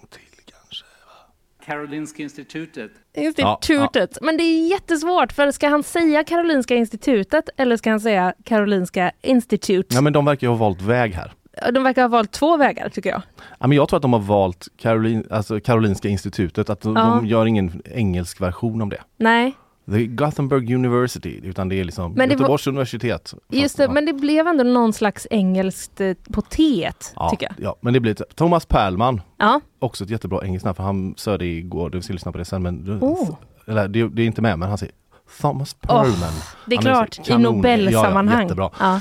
Karolinska 1.66 2.24
institutet 2.24 2.92
Institutet. 3.18 4.18
Men 4.22 4.38
det 4.38 4.44
är 4.44 4.68
jättesvårt 4.72 5.32
för 5.32 5.52
ska 5.52 5.68
han 5.68 5.84
säga 5.84 6.24
Karolinska 6.24 6.76
institutet 6.76 7.50
eller 7.58 7.78
ska 7.78 7.90
han 7.90 8.00
säga 8.00 8.34
Karolinska 8.44 9.12
institute? 9.22 9.96
Ja 9.96 10.02
men 10.02 10.14
de 10.14 10.26
verkar 10.26 10.48
ju 10.48 10.52
ha 10.52 10.58
valt 10.58 10.82
väg 10.82 11.14
här. 11.14 11.34
De 11.74 11.84
verkar 11.84 12.02
ha 12.02 12.10
valt 12.10 12.32
två 12.32 12.58
vägar 12.58 12.90
tycker 12.90 13.10
jag. 13.10 13.22
Ja, 13.60 13.68
men 13.68 13.72
jag 13.78 13.90
tror 13.90 13.98
att 13.98 14.02
de 14.02 14.14
har 14.14 14.20
valt 14.20 14.68
Karolin, 14.78 15.28
alltså 15.30 15.60
Karolinska 15.60 16.08
institutet, 16.08 16.70
att 16.70 16.82
de, 16.82 16.96
Ja. 16.96 17.02
de 17.06 17.26
gör 17.26 17.46
ingen 17.46 17.82
engelsk 17.86 18.42
version 18.42 18.82
om 18.82 18.90
det. 18.90 19.02
Nej, 19.18 19.54
The 19.92 20.06
Gothenburg 20.06 20.74
University, 20.74 21.39
utan 21.44 21.70
det 21.70 21.80
är 21.80 21.84
liksom 21.84 22.13
Men 22.13 22.30
det 22.30 22.36
var- 22.36 22.42
Göteborgs 22.42 22.68
universitet. 22.68 23.34
just 23.50 23.77
det, 23.77 23.84
ja. 23.84 23.92
men 23.92 24.06
det 24.06 24.13
blev 24.13 24.48
ändå 24.48 24.63
någon 24.63 24.94
slags 24.94 25.27
engelskt 25.32 26.01
eh, 26.01 26.13
på 26.34 26.42
T 26.42 26.92
ja, 27.15 27.30
tycker 27.30 27.46
jag. 27.58 27.65
Ja, 27.70 27.75
men 27.82 27.94
det 27.94 28.00
blir 28.00 28.13
Thomas 28.13 28.65
Perlman, 28.65 29.22
Ja, 29.38 29.62
också 29.80 30.04
ett 30.04 30.10
jättebra 30.10 30.39
engelskt 30.46 30.65
namn 30.65 30.75
för 30.75 30.84
han 30.84 31.13
sa 31.18 31.38
det 31.38 31.46
igår, 31.46 31.89
du 31.89 32.01
ska 32.01 32.13
lyssna 32.13 32.32
på 32.32 32.38
det 32.38 32.46
sen 32.46 32.63
men 32.63 33.00
Oh. 33.01 33.30
eller, 33.68 33.88
det, 33.88 34.08
det 34.08 34.22
är 34.22 34.25
inte 34.25 34.42
med 34.42 34.60
men 34.60 34.70
han 34.70 34.77
säger 34.77 34.94
Thomas 35.42 35.74
Perlman. 35.74 36.34
det 36.65 36.75
är 36.75 36.80
är 36.80 36.82
klart 36.82 37.13
så 37.24 37.34
i. 37.34 37.38
Nobelsammanhang. 37.38 38.27
Ja, 38.27 38.36
ja, 38.38 38.42
jättebra. 38.44 38.70
Ja. 38.80 39.00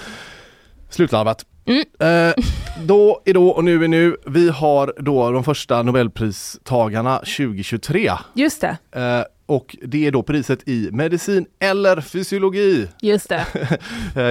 Slutlarvat. 0.90 1.44
Mm. 1.66 1.80
Eh, 1.98 2.34
då 2.84 3.22
är 3.24 3.34
då 3.34 3.48
och 3.48 3.64
nu 3.64 3.84
är 3.84 3.88
nu. 3.88 4.16
Vi 4.26 4.48
har 4.50 4.94
då 4.98 5.30
de 5.30 5.44
första 5.44 5.82
Nobelpristagarna 5.82 7.18
2023. 7.18 8.12
Just 8.34 8.60
det, 8.60 8.76
Eh, 8.92 9.24
och 9.46 9.76
det 9.82 10.06
är 10.06 10.10
då 10.10 10.22
priset 10.22 10.68
i 10.68 10.88
medicin 10.92 11.46
eller 11.58 12.00
fysiologi. 12.00 12.88
just 13.00 13.28
det. 13.28 13.46
Eh, 14.16 14.22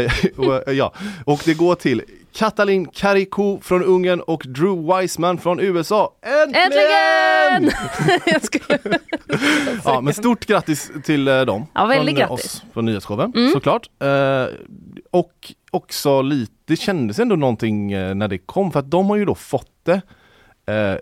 eh, 0.68 0.74
ja. 0.74 0.94
och 1.26 1.42
det 1.46 1.54
går 1.54 1.76
till 1.76 2.02
Katalin 2.34 2.86
Karikó 2.88 3.60
från 3.62 3.84
Ungern 3.84 4.22
och 4.22 4.44
Drew 4.48 4.86
Weissman 4.88 5.38
från 5.38 5.60
USA. 5.60 6.14
Äntligen! 6.22 6.64
Äntligen! 7.64 7.80
jag 8.26 8.44
ska... 8.44 8.60
Ja, 9.86 10.02
men 10.02 10.14
stort 10.14 10.46
grattis 10.46 10.92
till 11.04 11.28
eh, 11.28 11.42
dem. 11.42 11.66
Ja, 11.74 11.86
väldigt 11.86 12.18
från 12.18 12.28
grattis. 12.30 12.46
oss 12.46 12.64
på 12.74 12.82
Nyhetsshowen 12.82 13.34
Mm. 13.36 13.52
såklart. 13.52 13.88
Och 15.12 15.54
också 15.72 16.22
lite, 16.22 16.54
det 16.66 16.76
kändes 16.76 17.20
ändå 17.20 17.36
någonting 17.36 17.88
när 17.92 18.28
det 18.28 18.38
kom 18.38 18.72
för 18.72 18.80
att 18.80 18.92
de 18.92 19.10
har 19.10 19.16
ju 19.16 19.26
då 19.26 19.36
fått 19.36 19.72
det, 19.84 20.02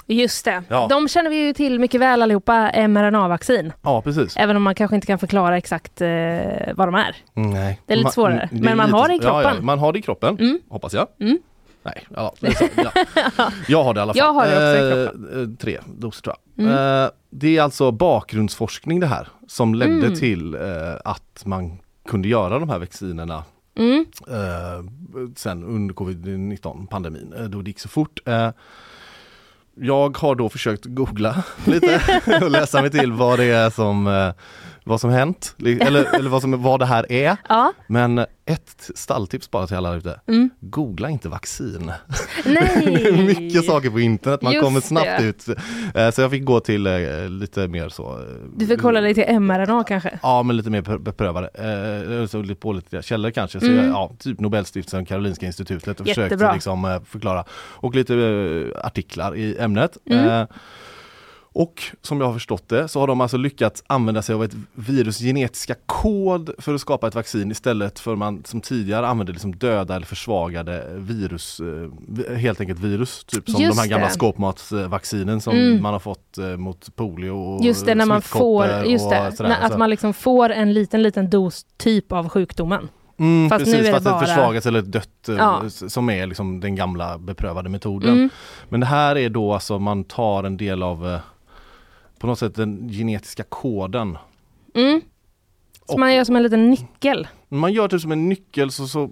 Just 0.07 0.45
det. 0.45 0.63
Ja. 0.67 0.87
De 0.89 1.07
känner 1.07 1.29
vi 1.29 1.35
ju 1.45 1.53
till 1.53 1.79
mycket 1.79 2.01
väl 2.01 2.21
allihopa, 2.21 2.71
mRNA-vaccin. 2.87 3.73
Ja, 3.81 4.01
precis. 4.01 4.37
Även 4.37 4.55
om 4.55 4.63
man 4.63 4.75
kanske 4.75 4.95
inte 4.95 5.07
kan 5.07 5.19
förklara 5.19 5.57
exakt 5.57 6.01
eh, 6.01 6.07
vad 6.75 6.87
de 6.87 6.95
är. 6.95 7.15
Nej. 7.33 7.79
Det 7.85 7.93
är 7.93 7.97
lite 7.97 8.05
Man- 8.05 8.11
svårare, 8.11 8.49
är 8.51 8.59
men 8.61 8.77
man 8.77 8.91
har 8.91 9.07
det 9.07 9.13
i 9.13 9.19
Ja, 9.21 9.41
ja, 9.43 9.49
kroppen. 9.49 9.65
man 9.65 9.79
har 9.79 9.93
det 9.93 9.99
i 9.99 10.01
kroppen, 10.01 10.37
Mm. 10.39 10.59
hoppas 10.69 10.93
jag. 10.93 11.07
Mm. 11.19 11.37
Nej, 11.83 12.07
ja, 12.15 12.33
så, 12.39 12.47
ja. 12.75 12.91
Jag 13.67 13.83
har 13.83 13.93
det 13.93 13.99
i 13.99 14.01
alla 14.01 14.13
fall. 14.13 14.17
Jag 14.17 14.33
har 14.33 14.45
det 14.47 14.55
också 14.55 14.77
i 14.97 15.03
Eh, 15.35 15.41
eh, 15.41 15.47
tre 15.59 15.79
doser 15.97 16.21
tror 16.21 16.35
jag. 16.55 16.65
Mm. 16.65 17.03
Eh, 17.03 17.09
det 17.29 17.57
är 17.57 17.61
alltså 17.61 17.91
bakgrundsforskning 17.91 18.99
det 18.99 19.07
här 19.07 19.27
som 19.47 19.75
ledde 19.75 20.05
Mm. 20.07 20.15
till 20.19 20.55
eh, 20.55 20.61
att 21.05 21.41
man 21.45 21.77
kunde 22.07 22.27
göra 22.27 22.59
de 22.59 22.69
här 22.69 22.79
vaccinerna 22.79 23.43
Mm. 23.75 24.05
eh, 24.27 24.91
sen 25.35 25.63
under 25.63 25.93
covid-19 25.95 26.87
pandemin, 26.87 27.33
eh, 27.37 27.43
då 27.43 27.61
det 27.61 27.69
gick 27.69 27.79
så 27.79 27.89
fort. 27.89 28.19
Eh, 28.25 28.49
jag 29.75 30.17
har 30.17 30.35
då 30.35 30.49
försökt 30.49 30.85
googla 30.85 31.43
lite 31.65 32.01
och 32.43 32.51
läsa 32.51 32.81
mig 32.81 32.91
till 32.91 33.11
vad 33.11 33.39
det 33.39 33.45
är 33.45 33.69
som 33.69 34.07
eh, 34.07 34.31
vad 34.89 35.01
som 35.01 35.09
hänt, 35.09 35.55
eller, 35.59 36.03
eller 36.15 36.29
vad, 36.29 36.41
som, 36.41 36.63
vad 36.63 36.79
det 36.79 36.85
här 36.85 37.11
är. 37.11 37.37
Ja. 37.49 37.73
Men 37.87 38.17
ett 38.45 38.89
stalltips 38.95 39.51
bara 39.51 39.67
till 39.67 39.77
alla 39.77 39.95
ute. 39.95 40.19
Mm. 40.27 40.49
Googla 40.59 41.09
inte 41.09 41.29
vaccin. 41.29 41.91
Nej! 42.45 42.81
Det 42.85 43.07
är 43.09 43.23
mycket 43.41 43.65
saker 43.65 43.89
på 43.89 43.99
internet, 43.99 44.41
man 44.41 44.53
Just 44.53 44.63
kommer 44.65 44.81
snabbt 44.81 45.07
det. 45.19 45.23
ut. 45.23 45.47
Eh, 45.95 46.11
Så 46.11 46.21
jag 46.21 46.31
fick 46.31 46.43
gå 46.45 46.59
till 46.59 46.87
eh, 46.87 47.29
lite 47.29 47.67
mer 47.67 47.89
så. 47.89 48.11
eh, 48.19 48.25
Du 48.55 48.67
får 48.67 48.75
kolla 48.75 49.01
dig 49.01 49.13
till 49.13 49.39
mRNA 49.39 49.83
kanske? 49.83 50.19
Ja 50.23 50.43
men 50.43 50.57
lite 50.57 50.69
mer 50.69 50.81
be- 50.81 50.99
beprövade. 50.99 52.27
Så 52.29 52.41
lite 52.41 52.55
på 52.61 52.73
lite 52.73 53.01
källor 53.01 53.31
kanske. 53.31 53.59
Så 53.59 53.65
Mm. 53.65 53.77
jag, 53.77 53.85
ja, 53.87 54.11
typ 54.19 54.39
Nobelstiftelsen, 54.39 55.05
Karolinska 55.05 55.45
institutet 55.45 55.99
och 55.99 56.07
försökte 56.07 56.21
Jättebra. 56.21 56.53
liksom 56.53 56.85
eh, 56.85 57.01
förklara. 57.05 57.45
Och 57.53 57.95
lite 57.95 58.13
artiklar 58.83 59.35
i 59.35 59.57
ämnet. 59.59 59.97
Mm. 60.05 60.47
Och 61.59 61.83
som 62.01 62.19
jag 62.21 62.27
har 62.27 62.33
förstått 62.33 62.69
det 62.69 62.87
så 62.87 62.99
har 62.99 63.07
de 63.07 63.21
alltså 63.21 63.37
lyckats 63.37 63.83
använda 63.87 64.21
sig 64.21 64.35
av 64.35 64.43
ett 64.43 64.51
virus 64.73 65.19
genetiska 65.19 65.75
kod 65.85 66.49
för 66.57 66.73
att 66.75 66.81
skapa 66.81 67.07
ett 67.07 67.15
vaccin 67.15 67.51
istället 67.51 67.99
för 67.99 68.15
man 68.15 68.41
som 68.45 68.61
tidigare 68.61 69.07
använde 69.07 69.31
liksom 69.31 69.55
döda 69.55 69.95
eller 69.95 70.05
försvagade 70.05 70.85
virus, 70.95 71.59
eh, 72.29 72.35
helt 72.35 72.61
enkelt 72.61 72.79
virus. 72.79 73.23
Typ 73.25 73.49
som 73.49 73.61
Just 73.61 73.77
de 73.77 73.81
här 73.81 73.89
gamla 73.89 74.07
det. 74.07 74.13
skåpmatsvaccinen 74.13 75.41
som 75.41 75.55
Mm. 75.55 75.81
man 75.83 75.93
har 75.93 75.99
fått 75.99 76.37
eh, 76.37 76.45
mot 76.57 76.95
polio 76.95 77.29
och 77.31 77.63
Just 77.65 77.85
det, 77.85 77.95
när 77.95 78.05
man 78.05 78.21
får, 78.21 78.67
just 78.85 79.09
det, 79.09 79.31
sådär. 79.35 79.57
att 79.61 79.77
man 79.77 79.89
liksom 79.89 80.13
får 80.13 80.49
en 80.49 80.73
liten, 80.73 81.01
liten 81.03 81.29
dos 81.29 81.65
typ 81.77 82.11
av 82.11 82.29
sjukdomen. 82.29 82.89
Mm, 83.17 83.49
Fast 83.49 83.65
nu 83.65 83.71
precis, 83.71 83.79
är 83.79 83.83
det 83.87 83.91
fast 83.93 84.05
bara- 84.05 84.21
ett 84.21 84.27
försvagat 84.29 84.65
eller 84.65 84.79
ett 84.79 84.91
dött 84.91 85.29
eh, 85.29 85.35
Ja. 85.35 85.63
som 85.69 86.09
är 86.09 86.27
liksom 86.27 86.59
den 86.59 86.75
gamla 86.75 87.17
beprövade 87.17 87.69
metoden. 87.69 88.09
Mm. 88.13 88.29
Men 88.69 88.79
det 88.79 88.85
här 88.85 89.17
är 89.17 89.29
då 89.29 89.53
alltså 89.53 89.79
man 89.79 90.03
tar 90.03 90.43
en 90.43 90.57
del 90.57 90.83
av 90.83 91.19
på 92.19 92.27
något 92.27 92.39
sätt 92.39 92.55
den 92.55 92.89
genetiska 92.89 93.43
koden. 93.43 94.17
Mm. 94.73 95.01
Så 95.87 95.93
Och- 95.93 95.99
man 95.99 96.15
gör 96.15 96.23
som 96.23 96.35
en 96.35 96.43
liten 96.43 96.69
nyckel. 96.69 97.27
Man 97.49 97.73
gör 97.73 97.87
typ 97.87 98.01
som 98.01 98.11
en 98.11 98.29
nyckel 98.29 98.71
så, 98.71 98.87
så 98.87 99.09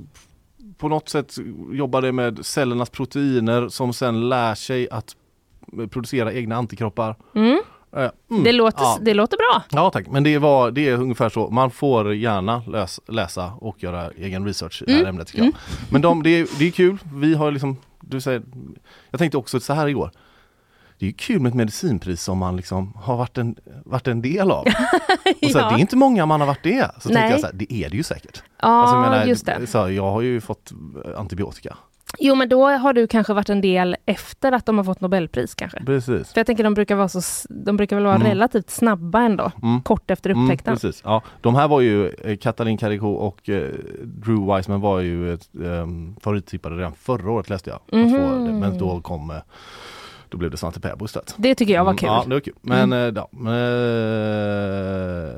på 0.78 0.88
något 0.88 1.10
sätt 1.10 1.36
jobbar 1.72 2.02
det 2.02 2.12
med 2.12 2.46
cellernas 2.46 2.90
proteiner 2.90 3.70
som 3.70 3.94
sen 3.94 4.30
lär 4.30 4.56
sig 4.56 4.90
att 4.90 5.16
producera 5.90 6.34
egna 6.34 6.56
antikroppar. 6.56 7.16
Mm. 7.36 7.60
Eh, 7.96 8.10
mm. 8.32 8.44
Det, 8.44 8.52
låter, 8.52 8.82
Ja. 8.84 8.98
det 9.02 9.14
låter 9.14 9.38
bra. 9.38 9.64
Ja 9.72 9.90
tack, 9.90 10.08
men 10.08 10.24
det, 10.24 10.38
var, 10.38 10.72
det 10.72 10.88
är 10.90 10.94
ungefär 11.02 11.30
så. 11.30 11.50
Man 11.50 11.72
får 11.72 12.14
gärna 12.16 12.62
läs, 12.68 13.00
läsa 13.08 13.54
och 13.54 13.84
göra 13.84 14.12
egen 14.12 14.46
research 14.46 14.82
i 14.82 14.86
det 14.86 14.92
här 14.92 15.00
Mm, 15.00 15.10
ämnet 15.10 15.28
tycker 15.28 15.44
jag. 15.44 15.54
Men 15.92 16.02
de, 16.02 16.24
det, 16.24 16.30
är, 16.30 16.48
det 16.60 16.68
är 16.68 16.72
kul. 16.72 16.98
Vi 17.14 17.34
har 17.36 17.52
liksom, 17.52 17.78
du 18.02 18.22
säger, 18.22 18.44
jag 19.10 19.20
tänkte 19.20 19.38
också 19.38 19.60
så 19.60 19.74
här 19.74 19.88
igår. 19.88 20.12
Det 21.00 21.06
är 21.06 21.08
ju 21.08 21.14
kul 21.14 21.40
med 21.42 21.50
ett 21.50 21.56
medicinpris 21.56 22.24
som 22.24 22.38
man 22.38 22.56
liksom 22.56 22.94
har 22.96 23.18
varit 23.18 23.38
en, 23.38 23.56
varit 23.86 24.08
en 24.08 24.22
del 24.22 24.52
av. 24.52 24.66
Och 25.42 25.52
så, 25.52 25.58
Ja. 25.60 25.70
Det 25.70 25.76
är 25.76 25.80
inte 25.80 25.96
många 25.96 26.26
man 26.26 26.40
har 26.40 26.48
varit 26.48 26.64
det. 26.64 26.92
Så 27.02 27.10
Nej. 27.10 27.32
jag 27.32 27.40
så 27.40 27.46
här, 27.46 27.54
det 27.54 27.74
är 27.74 27.90
det 27.90 27.98
ju 27.98 28.04
säkert. 28.04 28.44
Ja, 28.62 28.68
Alltså, 28.68 28.96
jag 28.96 29.02
menar, 29.02 29.26
just 29.26 29.46
det. 29.46 29.68
Så, 29.68 29.78
jag 29.90 30.12
har 30.12 30.22
ju 30.22 30.42
fått 30.42 30.72
eh, 31.06 31.20
antibiotika. 31.20 31.78
Jo, 32.20 32.36
men 32.36 32.50
då 32.50 32.68
har 32.70 32.94
du 32.94 33.08
kanske 33.08 33.34
varit 33.34 33.50
en 33.50 33.62
del 33.62 33.96
efter 34.06 34.52
att 34.52 34.66
de 34.66 34.78
har 34.78 34.86
fått 34.86 35.02
Nobelpris 35.02 35.56
kanske. 35.56 35.84
Precis. 35.86 36.34
För 36.34 36.40
jag 36.40 36.46
tänker 36.48 36.64
de 36.64 36.74
brukar 36.74 36.96
vara 36.96 37.08
så, 37.10 37.22
de 37.50 37.78
brukar 37.78 37.96
väl 37.96 38.06
vara 38.06 38.16
Mm. 38.16 38.28
relativt 38.28 38.70
snabba 38.70 39.22
ändå, 39.22 39.52
Mm. 39.64 39.82
kort 39.82 40.12
efter 40.12 40.30
Mm, 40.30 40.44
upptäckten. 40.44 40.74
precis. 40.74 41.02
Ja, 41.06 41.22
de 41.42 41.56
här 41.56 41.68
var 41.68 41.82
ju, 41.82 42.08
eh, 42.10 42.38
Katalin 42.38 42.78
Karikó 42.78 43.14
och 43.14 43.50
eh, 43.50 43.70
Drew 44.04 44.46
Weissman 44.46 44.82
var 44.82 45.00
ju 45.00 45.34
ett, 45.34 45.50
um, 45.54 46.16
favorittippade 46.22 46.76
redan 46.78 46.94
förra 46.94 47.32
året 47.32 47.50
läste 47.50 47.70
jag. 47.70 47.80
det. 47.90 48.54
Men 48.54 48.78
då 48.78 49.02
kom, 49.02 49.30
eh, 49.32 49.38
då 50.30 50.38
blev 50.38 50.52
det 50.52 50.58
Svante 50.58 50.80
Pääbo 50.80 51.06
istället. 51.06 51.34
det 51.38 51.56
tycker 51.56 51.74
jag 51.74 51.84
var 51.84 51.92
Mm, 51.92 51.98
kul. 51.98 52.08
Ja, 52.10 52.24
det 52.28 52.34
var 52.36 52.40
kul. 52.42 52.54
Men, 52.62 52.94
Mm. 52.94 53.08
eh, 53.16 53.22
ja, 53.22 53.28
men 53.32 53.54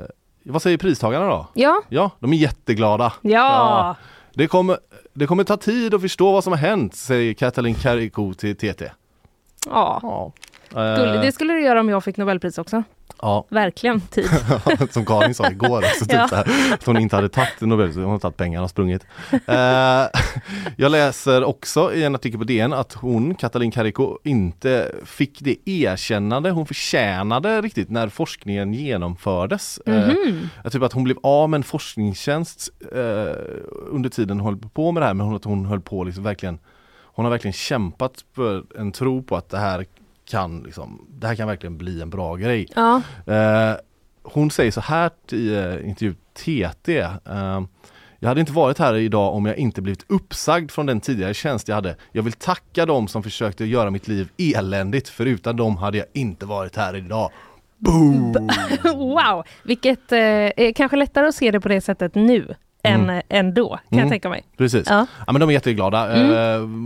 eh, 0.00 0.06
vad 0.44 0.62
säger 0.62 0.76
pristagarna 0.78 1.26
då? 1.26 1.46
Ja, 1.54 1.82
Ja, 1.88 2.10
de 2.18 2.32
är 2.32 2.36
jätteglada. 2.36 3.12
ja. 3.22 3.96
Det 4.34 4.46
kommer, 4.46 4.78
det 5.12 5.26
kommer 5.26 5.44
ta 5.44 5.56
tid 5.56 5.94
att 5.94 6.00
förstå 6.00 6.32
vad 6.32 6.44
som 6.44 6.52
har 6.52 6.58
hänt, 6.58 6.94
säger 6.94 7.34
Katalin 7.34 7.74
Karikó 7.74 8.34
till 8.34 8.56
TT. 8.56 8.90
ja. 9.66 9.98
Ja. 10.02 10.32
Gulligt. 10.70 11.14
Eh, 11.16 11.20
Det 11.20 11.32
skulle 11.32 11.52
du 11.52 11.62
göra 11.62 11.80
om 11.80 11.88
jag 11.88 12.04
fick 12.04 12.16
Nobelpris 12.16 12.58
också. 12.58 12.82
ja, 13.22 13.46
Verkligen 13.48 14.00
tid. 14.00 14.28
som 14.90 15.04
Karin 15.06 15.34
sa 15.34 15.50
igår 15.50 15.78
också, 15.78 16.04
typ 16.04 16.12
Ja. 16.14 16.28
så 16.28 16.34
här, 16.36 16.74
att 16.74 16.84
hon 16.86 16.96
inte 16.98 17.16
hade 17.16 17.28
tagit 17.28 17.60
Nobel, 17.60 17.92
hon 17.94 18.04
har 18.10 18.18
tagit 18.18 18.36
pengarna 18.36 18.64
och 18.64 18.70
sprungit. 18.70 19.06
Eh, 19.46 20.06
jag 20.76 20.92
läser 20.92 21.44
också 21.44 21.94
i 21.94 22.04
en 22.04 22.14
artikel 22.14 22.38
på 22.38 22.44
DN 22.44 22.72
att 22.72 22.92
hon, 22.92 23.34
Katalin 23.34 23.70
Karikó, 23.70 24.18
inte 24.24 24.92
fick 25.04 25.40
det 25.40 25.56
erkännande 25.70 26.50
hon 26.50 26.66
förtjänade 26.66 27.60
riktigt 27.60 27.90
när 27.90 28.08
forskningen 28.08 28.74
genomfördes. 28.74 29.80
Jag 30.64 30.72
typ 30.72 30.82
att 30.82 30.92
hon 30.92 31.04
blev 31.04 31.16
av 31.22 31.50
med 31.50 31.58
en 31.58 31.62
forskningstjänst 31.64 32.68
under 33.88 34.08
tiden 34.08 34.40
hon 34.40 34.46
höll 34.54 34.70
på 34.70 34.92
med 34.92 35.02
det 35.02 35.06
här 35.06 35.14
men 35.14 35.26
hon, 35.26 35.36
att 35.36 35.44
hon 35.44 35.66
höll 35.66 35.80
på 35.80 36.04
liksom 36.04 36.24
verkligen 36.24 36.58
Hon 37.12 37.24
har 37.24 37.30
verkligen 37.30 37.52
kämpat 37.52 38.12
för 38.34 38.64
en 38.78 38.92
tro 38.92 39.22
på 39.22 39.36
att 39.36 39.48
det 39.48 39.58
här 39.58 39.86
kan 40.30 40.62
liksom, 40.62 41.06
det 41.10 41.26
här 41.26 41.34
kan 41.34 41.48
verkligen 41.48 41.78
bli 41.78 42.02
en 42.02 42.10
bra 42.10 42.36
grej. 42.36 42.68
Ja, 42.74 43.02
Eh, 43.26 43.76
hon 44.22 44.50
säger 44.50 44.70
så 44.70 44.80
här 44.80 45.10
i 45.32 45.54
eh, 45.54 45.88
intervju 45.88 46.14
TT. 46.34 46.98
Eh, 46.98 47.60
jag 48.18 48.28
hade 48.28 48.40
inte 48.40 48.52
varit 48.52 48.78
här 48.78 48.94
idag 48.94 49.34
om 49.34 49.46
jag 49.46 49.56
inte 49.56 49.82
blivit 49.82 50.04
uppsagd 50.08 50.70
från 50.70 50.86
den 50.86 51.00
tidigare 51.00 51.34
tjänst 51.34 51.68
jag 51.68 51.74
hade. 51.74 51.96
Jag 52.12 52.22
vill 52.22 52.32
tacka 52.32 52.86
dem 52.86 53.08
som 53.08 53.22
försökte 53.22 53.64
göra 53.64 53.90
mitt 53.90 54.08
liv 54.08 54.28
eländigt 54.38 55.08
för 55.08 55.26
utan 55.26 55.56
dem 55.56 55.76
hade 55.76 55.98
jag 55.98 56.06
inte 56.12 56.46
varit 56.46 56.76
här 56.76 56.96
idag. 56.96 57.30
Boom! 57.78 58.32
wow, 58.84 59.44
vilket 59.62 60.12
eh, 60.12 60.18
är 60.18 60.72
kanske 60.72 60.96
lättare 60.96 61.26
att 61.26 61.34
se 61.34 61.50
det 61.50 61.60
på 61.60 61.68
det 61.68 61.80
sättet 61.80 62.14
nu 62.14 62.54
Mm. 62.82 63.22
än 63.28 63.54
då, 63.54 63.68
kan 63.68 63.78
Mm. 63.90 64.02
jag 64.04 64.08
tänka 64.08 64.28
mig. 64.28 64.44
Precis. 64.56 64.86
Ja. 64.90 65.06
Ja 65.26 65.32
men 65.32 65.40
de 65.40 65.48
är 65.48 65.52
jätteglada. 65.52 66.12
Mm. 66.12 66.30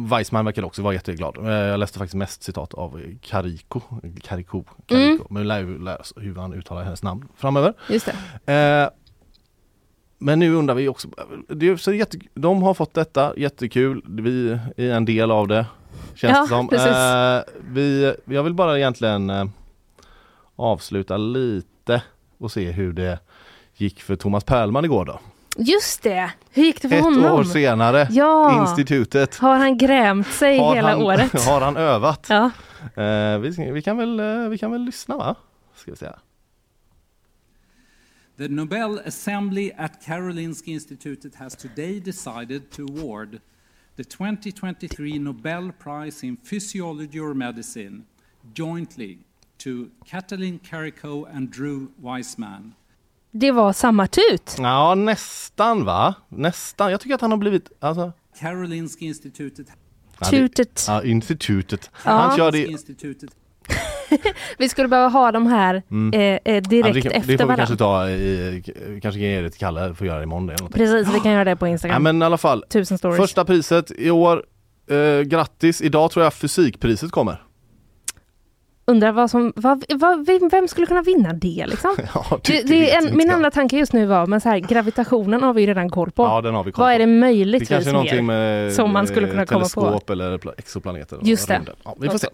Eh, 0.04 0.08
Weissman 0.16 0.44
verkar 0.44 0.64
också 0.64 0.82
vara 0.82 0.94
jätteglad. 0.94 1.36
Eh, 1.38 1.50
jag 1.52 1.80
läste 1.80 1.98
faktiskt 1.98 2.14
mest 2.14 2.42
citat 2.42 2.74
av 2.74 3.00
Kariko. 3.22 3.80
Kariko. 4.22 4.64
Mm. 4.88 5.18
Kariko. 5.18 5.26
Men 5.30 5.42
vi 5.42 5.48
lär 5.48 5.58
ju 5.60 5.78
lära 5.84 5.98
hur 6.16 6.34
han 6.34 6.52
uttalar 6.54 6.82
hennes 6.82 7.02
namn 7.02 7.28
framöver. 7.36 7.72
Just 7.88 8.10
det. 8.46 8.52
Eh, 8.52 8.88
men 10.18 10.38
nu 10.38 10.54
undrar 10.54 10.74
vi 10.74 10.88
också, 10.88 11.08
det 11.48 11.68
är 11.68 11.76
så 11.76 11.92
jätte, 11.92 12.18
de 12.34 12.62
har 12.62 12.74
fått 12.74 12.94
detta, 12.94 13.32
jättekul, 13.36 14.02
vi 14.08 14.58
är 14.76 14.92
en 14.92 15.04
del 15.04 15.30
av 15.30 15.48
det. 15.48 15.66
Känns 16.14 16.32
Ja, 16.36 16.42
det 16.42 16.48
som. 16.48 16.68
precis. 16.68 17.54
Vi, 17.68 18.14
jag 18.24 18.42
vill 18.42 18.54
bara 18.54 18.78
egentligen 18.78 19.32
avsluta 20.56 21.16
lite 21.16 22.02
och 22.38 22.52
se 22.52 22.70
hur 22.70 22.92
det 22.92 23.18
gick 23.76 24.02
för 24.02 24.16
Thomas 24.16 24.44
Perlman 24.44 24.84
igår 24.84 25.04
då. 25.04 25.20
Just 25.56 26.02
det, 26.02 26.32
hur 26.50 26.64
gick 26.64 26.82
det 26.82 26.88
för 26.88 26.96
Ett 26.96 27.04
honom? 27.04 27.24
år 27.24 27.44
senare, 27.44 28.08
Ja, 28.10 28.60
institutet. 28.62 29.36
har 29.38 29.56
han 29.56 29.78
grämt 29.78 30.26
sig 30.26 30.58
Har 30.58 30.74
hela 30.74 30.88
han, 30.90 31.02
året? 31.02 31.32
har 31.46 31.60
han 31.60 31.76
övat? 31.76 32.26
Ja. 32.28 32.50
Eh, 33.02 33.38
vi, 33.38 33.70
vi, 33.72 33.82
kan 33.82 33.96
väl, 33.96 34.20
eh, 34.20 34.48
vi 34.48 34.58
kan 34.58 34.70
väl 34.70 34.84
lyssna 34.84 35.16
va? 35.16 35.36
Ska 35.74 35.90
vi 35.90 35.96
säga. 35.96 36.18
The 38.38 38.48
Nobel 38.48 39.00
Assembly 39.06 39.70
at 39.76 40.04
Karolinska 40.04 40.70
Institutet 40.70 41.34
has 41.34 41.56
today 41.56 42.00
decided 42.00 42.70
to 42.70 42.82
award 42.82 43.40
the 43.96 44.04
2023 44.04 45.18
Nobel 45.18 45.72
Prize 45.72 46.26
in 46.26 46.36
Physiology 46.50 47.20
or 47.20 47.34
Medicine 47.34 48.04
jointly 48.54 49.18
to 49.58 49.70
Katalin 50.06 50.58
Karikó 50.58 51.26
and 51.36 51.50
Drew 51.52 51.86
Weissman. 52.02 52.74
Det 53.36 53.50
var 53.52 53.72
samma 53.72 54.06
tut. 54.06 54.56
Ja 54.58 54.94
nästan 54.94 55.84
va? 55.84 56.14
Nästan. 56.28 56.90
Jag 56.90 57.00
tycker 57.00 57.14
att 57.14 57.20
han 57.20 57.30
har 57.30 57.38
blivit, 57.38 57.68
alltså, 57.80 58.12
Karolinska 58.40 59.04
Institutet, 59.04 59.66
ja, 60.20 60.26
det- 60.30 60.36
Tutet. 60.36 60.84
Ja, 60.88 61.02
institutet. 61.04 61.90
Ja. 62.04 62.10
Han 62.12 62.36
kör 62.36 62.52
det, 62.52 62.66
institutet 62.66 63.30
Vi 64.58 64.68
skulle 64.68 64.88
behöva 64.88 65.08
ha 65.08 65.32
de 65.32 65.46
här 65.46 65.82
Mm. 65.90 66.14
eh, 66.14 66.20
eh, 66.20 66.54
ja, 66.54 66.60
direkt 66.60 66.94
det, 66.94 67.02
kan- 67.02 67.12
efter 67.12 67.18
det 67.18 67.22
får 67.22 67.30
vi 67.30 67.36
varandra. 67.36 67.56
kanske 67.56 67.76
ta 67.76 68.08
i, 68.10 68.62
kanske 69.02 69.20
kan 69.20 69.28
ge 69.28 69.40
det 69.40 69.50
till 69.50 69.60
Kalle 69.60 69.94
för 69.94 70.04
att 70.04 70.08
göra 70.08 70.18
det 70.18 70.22
imorgon. 70.24 70.48
Eller. 70.50 70.68
Precis, 70.68 71.14
vi 71.14 71.20
kan 71.20 71.32
göra 71.32 71.44
det 71.44 71.56
på 71.56 71.66
ja, 71.66 71.70
Instagram. 71.70 72.02
men 72.02 72.22
i 72.22 72.24
alla 72.24 72.38
fall, 72.38 72.64
Tusen 72.70 72.98
stories. 72.98 73.16
första 73.16 73.44
priset 73.44 73.90
i 73.98 74.10
år, 74.10 74.44
eh, 74.90 75.20
grattis, 75.20 75.80
idag 75.82 76.10
tror 76.10 76.24
jag 76.24 76.34
fysikpriset 76.34 77.10
kommer. 77.10 77.42
Undrar 78.86 79.12
vad 79.12 79.30
som, 79.30 79.52
vad, 79.56 79.84
vad, 79.94 80.26
vem, 80.50 80.68
skulle 80.68 80.86
kunna 80.86 81.02
vinna 81.02 81.32
det 81.32 81.64
liksom? 81.68 81.94
Ja, 82.14 82.24
Det, 82.44 82.52
det 82.52 82.68
det 82.68 82.90
är 82.90 82.98
en, 83.08 83.16
min 83.16 83.30
enda 83.30 83.50
tanke 83.50 83.76
just 83.76 83.92
nu 83.92 84.06
var, 84.06 84.26
men 84.26 84.40
så 84.40 84.48
här, 84.48 84.58
gravitationen 84.58 85.42
har 85.42 85.54
vi 85.54 85.60
ju 85.60 85.66
redan 85.66 85.90
koll 85.90 86.10
på. 86.10 86.22
Ja 86.22 86.40
den 86.40 86.54
har 86.54 86.64
vi 86.64 86.72
koll 86.72 86.82
vad 86.82 86.88
på. 86.88 86.94
är 86.94 86.98
det 86.98 87.04
Det 87.04 87.10
möjligtvis 87.20 87.68
kanske 87.68 87.90
är 87.90 88.22
mer? 88.22 88.22
med 88.22 88.72
som 88.72 88.92
man 88.92 89.06
skulle 89.06 89.26
eh, 89.26 89.30
kunna 89.30 89.46
komma 89.46 89.60
på. 89.74 89.80
teleskop 89.80 90.10
eller 90.10 90.38
pla- 90.38 90.52
exoplaneter. 90.58 91.18
Just 91.22 91.48
det. 91.48 91.60
Ja, 91.84 91.96
vi 92.00 92.08
får 92.08 92.18
se. 92.18 92.28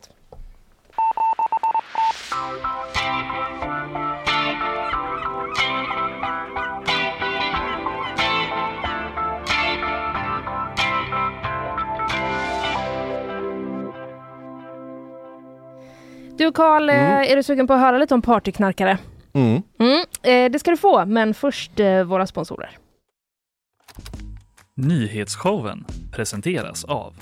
Du 16.40 16.52
Karl, 16.52 16.88
eh, 16.90 16.97
Mm. 16.97 17.32
är 17.32 17.37
du 17.37 17.42
sugen 17.42 17.66
på 17.66 17.73
att 17.73 17.80
höra 17.80 17.99
lite 17.99 18.14
om 18.14 18.23
partyknarkare? 18.23 18.99
Mm. 19.32 19.62
Mm, 19.78 20.04
eh, 20.23 20.52
det 20.52 20.59
ska 20.59 20.70
du 20.70 20.76
få, 20.76 21.06
men 21.06 21.35
först 21.35 21.80
eh, 21.80 22.02
våra 22.04 22.26
sponsorer. 22.26 22.78
Nyhetsshowen 24.75 25.85
presenteras 26.12 26.85
av 26.85 27.14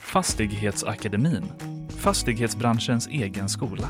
Fastighetsakademin, 0.00 1.44
fastighetsbranschens 1.98 3.06
egen 3.06 3.48
skola. 3.48 3.88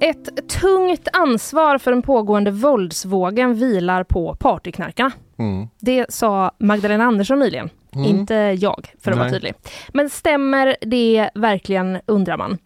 Ett 0.00 0.48
tungt 0.60 1.08
ansvar 1.12 1.78
för 1.78 1.90
den 1.90 2.02
pågående 2.02 2.50
våldsvågen 2.50 3.54
vilar 3.54 4.04
på 4.04 4.34
partyknarkarna. 4.34 5.12
Mm. 5.38 5.68
Det 5.80 6.06
sa 6.08 6.50
Magdalena 6.58 7.04
Andersson 7.04 7.38
nyligen. 7.38 7.70
Mm. 7.94 8.06
Inte 8.06 8.34
jag, 8.34 8.94
för 9.00 9.10
att 9.10 9.16
vara 9.16 9.28
Nej. 9.28 9.34
tydlig. 9.34 9.54
Men 9.88 10.10
stämmer 10.10 10.76
det 10.80 11.30
verkligen, 11.34 11.98
undrar 12.06 12.36
man. 12.36 12.58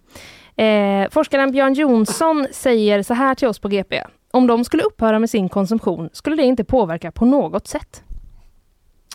Eh, 0.56 1.10
forskaren 1.10 1.52
Björn 1.52 1.74
Jonsson 1.74 2.46
säger 2.52 3.02
så 3.02 3.14
här 3.14 3.34
till 3.34 3.48
oss 3.48 3.58
på 3.58 3.68
GP. 3.68 4.02
Om 4.30 4.46
de 4.46 4.64
skulle 4.64 4.82
upphöra 4.82 5.18
med 5.18 5.30
sin 5.30 5.48
konsumtion 5.48 6.08
skulle 6.12 6.36
det 6.36 6.42
inte 6.42 6.64
påverka 6.64 7.12
på 7.12 7.24
något 7.24 7.66
sätt. 7.68 8.02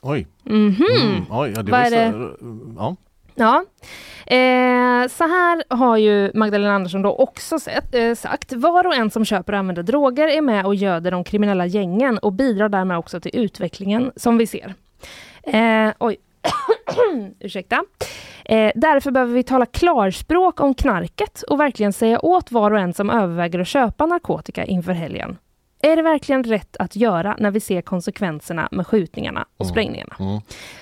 Oj. 0.02 0.28
Mhm. 0.44 0.86
Mm. 1.02 1.24
Oj, 1.30 1.54
ja, 1.56 1.64
det 1.64 1.72
Vad 1.72 1.82
är 1.82 2.12
så, 2.12 2.36
ja. 2.78 2.96
Ja. 3.40 3.66
Eh, 4.26 5.08
så 5.08 5.24
här 5.24 5.64
har 5.70 5.98
ju 5.98 6.32
Magdalena 6.34 6.74
Andersson 6.74 7.02
då 7.02 7.16
också 7.16 7.60
sett, 7.60 7.96
eh, 7.96 8.16
sagt. 8.16 8.54
Var 8.54 8.88
och 8.88 8.96
en 8.96 9.12
som 9.12 9.26
köper 9.26 9.54
och 9.54 9.60
använder 9.60 9.84
droger 9.84 10.28
är 10.28 10.42
med 10.42 10.66
och 10.66 10.76
göder 10.76 11.12
de 11.12 11.24
kriminella 11.24 11.66
gängen 11.66 12.18
och 12.18 12.34
bidrar 12.34 12.70
därmed 12.70 12.98
också 12.98 13.20
till 13.20 13.32
utvecklingen 13.34 14.12
som 14.16 14.38
vi 14.38 14.48
ser. 14.48 14.74
Eh, 15.44 15.94
oj. 16.00 16.18
Ursäkta. 17.40 17.84
Eh, 18.46 18.72
därför 18.76 19.12
behöver 19.12 19.34
vi 19.34 19.44
tala 19.44 19.66
klarspråk 19.66 20.60
om 20.60 20.74
knarket 20.74 21.42
och 21.42 21.60
verkligen 21.60 21.94
säga 21.94 22.20
åt 22.20 22.52
var 22.52 22.72
och 22.72 22.80
en 22.80 22.94
som 22.94 23.10
överväger 23.10 23.60
att 23.60 23.68
köpa 23.68 24.06
narkotika 24.06 24.66
inför 24.66 24.94
helgen. 24.94 25.38
Är 25.82 25.96
det 25.96 26.02
verkligen 26.02 26.44
rätt 26.44 26.78
att 26.80 26.96
göra 26.96 27.36
när 27.40 27.52
vi 27.52 27.60
ser 27.60 27.82
konsekvenserna 27.82 28.68
med 28.72 28.88
skjutningarna 28.88 29.46
och 29.58 29.66
Mm. 29.66 29.72
sprängningarna? 29.72 30.16
Mm. 30.20 30.42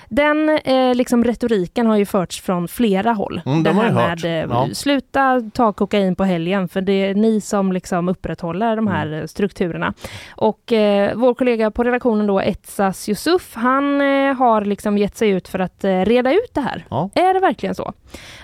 Den 0.10 0.50
eh, 0.50 0.96
liksom 0.96 1.24
retoriken 1.24 1.88
har 1.88 1.98
ju 1.98 2.06
förts 2.06 2.42
från 2.42 2.68
flera 2.68 3.14
håll. 3.14 3.42
Mm, 3.46 3.64
det 3.64 3.72
här 3.74 3.92
med 3.92 4.26
eh, 4.26 4.50
Ja. 4.50 4.68
sluta 4.74 5.42
ta 5.54 5.74
kokain 5.74 6.16
på 6.16 6.24
helgen 6.24 6.68
för 6.68 6.82
det 6.82 6.92
är 6.94 7.16
ni 7.16 7.42
som 7.42 7.72
liksom 7.72 8.10
upprätthåller 8.10 8.76
de 8.76 8.88
här 8.88 9.08
Mm. 9.08 9.20
eh, 9.20 9.26
strukturerna. 9.26 9.94
Och 10.36 10.72
eh, 10.74 11.16
vår 11.16 11.34
kollega 11.34 11.72
på 11.72 11.84
redaktionen 11.84 12.28
då, 12.28 12.40
Etsas 12.42 13.10
Yusuf, 13.10 13.52
han 13.56 14.02
eh, 14.02 14.34
har 14.36 14.62
liksom 14.66 14.98
gett 14.98 15.18
sig 15.18 15.30
ut 15.30 15.48
för 15.48 15.60
att 15.60 15.84
reda 15.84 16.34
ut 16.34 16.54
det 16.54 16.62
här. 16.62 16.86
Ja. 16.90 17.10
Är 17.16 17.34
det 17.34 17.40
verkligen 17.40 17.76
så? 17.76 17.94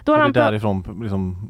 Då 0.05 0.13
Är 0.13 0.19
det 0.19 0.31
därifrån 0.31 0.99
liksom, 1.01 1.49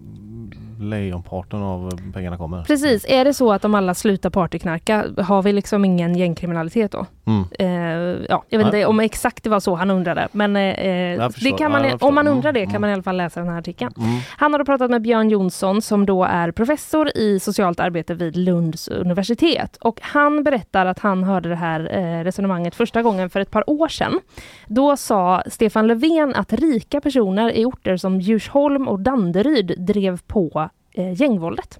lejonparten 0.84 1.62
av 1.62 2.12
pengarna 2.14 2.38
kommer? 2.38 2.64
Precis, 2.64 3.06
är 3.08 3.26
det 3.26 3.34
så 3.34 3.52
att 3.52 3.66
om 3.66 3.76
alla 3.76 3.94
slutar 3.94 4.30
partyknarka, 4.30 5.06
har 5.18 5.44
vi 5.44 5.54
liksom 5.54 5.86
ingen 5.86 6.16
gängkriminalitet 6.16 6.92
då? 6.92 7.06
Mm. 7.26 7.44
Eh, 7.60 8.26
ja, 8.30 8.44
jag 8.50 8.58
vet 8.58 8.66
inte 8.66 8.86
om 8.86 9.00
exakt 9.00 9.44
det 9.44 9.50
var 9.50 9.60
så 9.60 9.76
han 9.76 9.92
undrade, 9.92 10.28
men 10.32 10.56
eh, 10.56 11.30
det 11.42 11.58
kan 11.58 11.72
man, 11.72 11.84
Ja, 11.84 11.98
om 12.02 12.16
man 12.16 12.28
Mm, 12.28 12.38
undrar 12.38 12.52
det 12.52 12.66
kan 12.66 12.70
mm. 12.70 12.82
man 12.82 12.90
i 12.90 12.94
alla 12.94 13.04
fall 13.04 13.18
läsa 13.18 13.40
den 13.40 13.50
här 13.50 13.60
artikeln. 13.60 13.94
Mm. 13.98 14.20
Han 14.38 14.52
har 14.52 14.60
då 14.60 14.66
pratat 14.66 14.92
med 14.92 15.02
Björn 15.02 15.30
Jonsson 15.30 15.82
som 15.82 16.06
då 16.06 16.24
är 16.24 16.52
professor 16.52 17.18
i 17.18 17.40
socialt 17.40 17.80
arbete 17.80 18.14
vid 18.14 18.38
Lunds 18.38 18.88
universitet. 18.88 19.78
Och 19.82 20.00
han 20.02 20.44
berättar 20.44 20.86
att 20.86 21.00
han 21.00 21.24
hörde 21.24 21.50
det 21.50 21.56
här 21.56 21.98
eh, 21.98 22.24
resonemanget 22.24 22.76
första 22.76 23.02
gången 23.02 23.30
för 23.30 23.40
ett 23.40 23.52
par 23.52 23.70
år 23.70 23.88
sedan. 23.88 24.20
Då 24.68 24.98
sa 24.98 25.44
Stefan 25.48 25.88
Löfven 25.88 26.36
att 26.36 26.54
rika 26.54 27.02
personer 27.02 27.52
i 27.52 27.66
orter 27.66 27.98
som 27.98 28.22
Djursholm 28.22 28.88
och 28.88 29.00
Danderyd 29.00 29.76
drev 29.78 30.20
på 30.28 30.70
eh, 30.94 31.22
gängvåldet. 31.22 31.80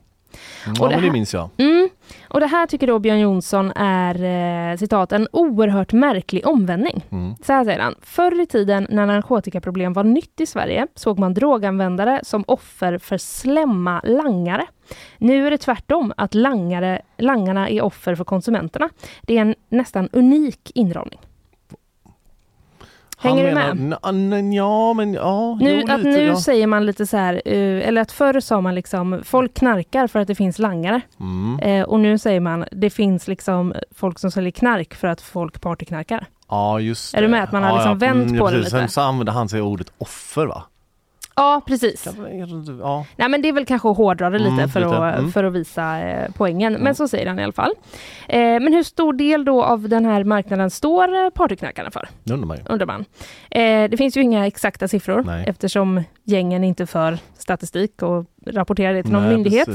Mm. 0.66 0.72
Och 0.82 0.86
Ja 0.86 0.90
det 0.90 0.96
men 0.96 1.00
det 1.02 1.06
här- 1.08 1.14
minns 1.14 1.34
jag. 1.34 1.50
Mm. 1.58 1.90
Och 2.30 2.40
det 2.40 2.46
här 2.48 2.68
tycker 2.68 2.88
då 2.88 3.00
Björn 3.00 3.20
Jonsson 3.20 3.72
är 3.76 4.24
eh, 4.72 4.78
citat 4.78 5.12
en 5.12 5.28
oerhört 5.32 5.94
märklig 5.94 6.48
omvändning. 6.48 7.06
Mm. 7.12 7.36
Så 7.46 7.54
här 7.54 7.64
säger 7.66 7.80
han. 7.80 7.96
Förr 8.02 8.42
i 8.42 8.46
tiden 8.46 8.88
när 8.90 9.06
narkotikaproblem 9.06 9.94
var 9.94 10.04
nytt 10.04 10.42
i 10.42 10.46
Sverige 10.46 10.88
såg 10.96 11.20
man 11.20 11.34
droganvändare 11.34 12.20
som 12.24 12.44
offer 12.48 12.98
för 12.98 13.18
slämma 13.18 14.02
langare. 14.04 14.66
Nu 15.18 15.48
är 15.48 15.52
det 15.52 15.58
tvärtom, 15.58 16.14
att 16.18 16.34
langare, 16.34 17.02
langarna 17.18 17.70
är 17.70 17.82
offer 17.82 18.16
för 18.16 18.24
konsumenterna. 18.24 18.90
Det 19.22 19.38
är 19.38 19.42
en 19.42 19.56
nästan 19.70 20.10
unik 20.12 20.72
inramning. 20.76 21.20
Hänger 23.24 23.48
du 23.48 23.54
med? 23.54 23.78
med? 23.78 23.98
N- 24.04 24.34
n- 24.34 24.54
ja 24.54 24.94
men 24.94 25.14
ja. 25.14 25.58
Nu, 25.62 25.72
jo, 25.74 25.94
att 25.94 26.00
lite, 26.00 26.10
nu 26.10 26.26
ja. 26.26 26.36
säger 26.42 26.68
man 26.68 26.86
lite 26.86 27.06
så 27.08 27.18
här, 27.18 27.42
eh, 27.46 27.88
eller 27.88 28.02
att 28.02 28.12
förr 28.12 28.40
sa 28.40 28.62
man 28.62 28.76
liksom 28.76 29.22
folk 29.26 29.54
knarkar 29.54 30.08
för 30.08 30.20
att 30.20 30.28
det 30.28 30.36
finns 30.36 30.60
langare. 30.60 31.02
Mm. 31.20 31.60
Eh, 31.60 31.84
och 31.86 32.00
nu 32.00 32.18
säger 32.18 32.40
man 32.40 32.66
det 32.72 32.90
finns 32.90 33.28
liksom 33.28 33.74
folk 33.96 34.20
som 34.20 34.32
säljer 34.32 34.52
knark 34.52 34.94
för 34.94 35.08
att 35.08 35.22
folk 35.22 35.62
partyknarkar. 35.62 36.26
Ja 36.50 36.80
just 36.80 37.14
Är 37.14 37.22
du 37.22 37.28
det. 37.28 37.32
med 37.32 37.44
att 37.44 37.52
man 37.52 37.64
har 37.64 37.74
liksom 37.74 37.92
ja. 37.92 37.98
vänt 37.98 38.30
mm, 38.30 38.40
på 38.40 38.52
det 38.52 38.58
lite? 38.58 38.70
Sen 38.70 38.90
så 38.90 39.02
använde 39.02 39.32
han 39.32 39.50
sig 39.50 39.62
ordet 39.62 39.88
offer 39.98 40.46
va? 40.46 40.64
Ja, 41.36 41.62
precis. 41.68 42.08
Ja. 42.82 43.06
Nej 43.16 43.30
men 43.30 43.42
det 43.42 43.48
är 43.48 43.54
väl 43.54 43.66
kanske 43.66 43.90
att 43.90 43.98
hårdra 43.98 44.30
det 44.30 44.40
lite, 44.40 44.52
Mm, 44.54 44.70
för, 44.70 44.80
lite. 44.80 44.98
Att, 44.98 45.20
Mm. 45.20 45.32
för 45.32 45.44
att 45.44 45.54
visa 45.54 46.00
eh, 46.00 46.30
poängen. 46.38 46.74
Men 46.74 46.82
Mm. 46.82 46.96
så 46.96 47.08
säger 47.08 47.28
han 47.28 47.40
i 47.40 47.44
alla 47.44 47.54
fall. 47.54 47.72
Eh, 48.28 48.40
men 48.40 48.74
hur 48.74 48.84
stor 48.84 49.14
del 49.14 49.46
då 49.46 49.64
av 49.64 49.90
den 49.90 50.06
här 50.06 50.24
marknaden 50.24 50.70
står 50.70 51.26
eh, 51.26 51.30
partyknackarna 51.30 51.92
för? 51.92 52.08
Det 52.24 52.34
undrar 52.34 52.48
man 52.48 52.58
ju. 52.58 52.64
Undrar 52.70 52.86
man. 52.88 53.06
Eh, 53.52 53.90
det 53.90 53.98
finns 53.98 54.18
ju 54.18 54.22
inga 54.22 54.48
exakta 54.48 54.88
siffror 54.88 55.24
Nej. 55.26 55.44
eftersom 55.48 56.04
gängen 56.24 56.64
inte 56.64 56.86
för 56.86 57.18
statistik 57.38 58.02
och 58.02 58.26
rapporterar 58.46 58.94
det 58.94 59.04
till 59.04 59.12
någon 59.12 59.24
Nej, 59.24 59.34
myndighet. 59.34 59.68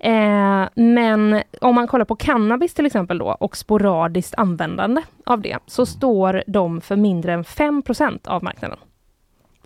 Eh, 0.00 0.68
men 0.74 1.42
om 1.60 1.74
man 1.74 1.86
kollar 1.88 2.04
på 2.04 2.16
cannabis 2.16 2.74
till 2.74 2.86
exempel 2.86 3.18
då 3.18 3.26
och 3.40 3.56
sporadiskt 3.56 4.34
användande 4.34 5.02
av 5.26 5.40
det 5.40 5.56
så 5.66 5.82
Mm. 5.82 5.86
står 5.86 5.98
står 6.08 6.42
de 6.46 6.80
för 6.80 6.96
mindre 6.96 7.32
än 7.32 7.44
5% 7.44 8.26
av 8.28 8.44
marknaden. 8.44 8.78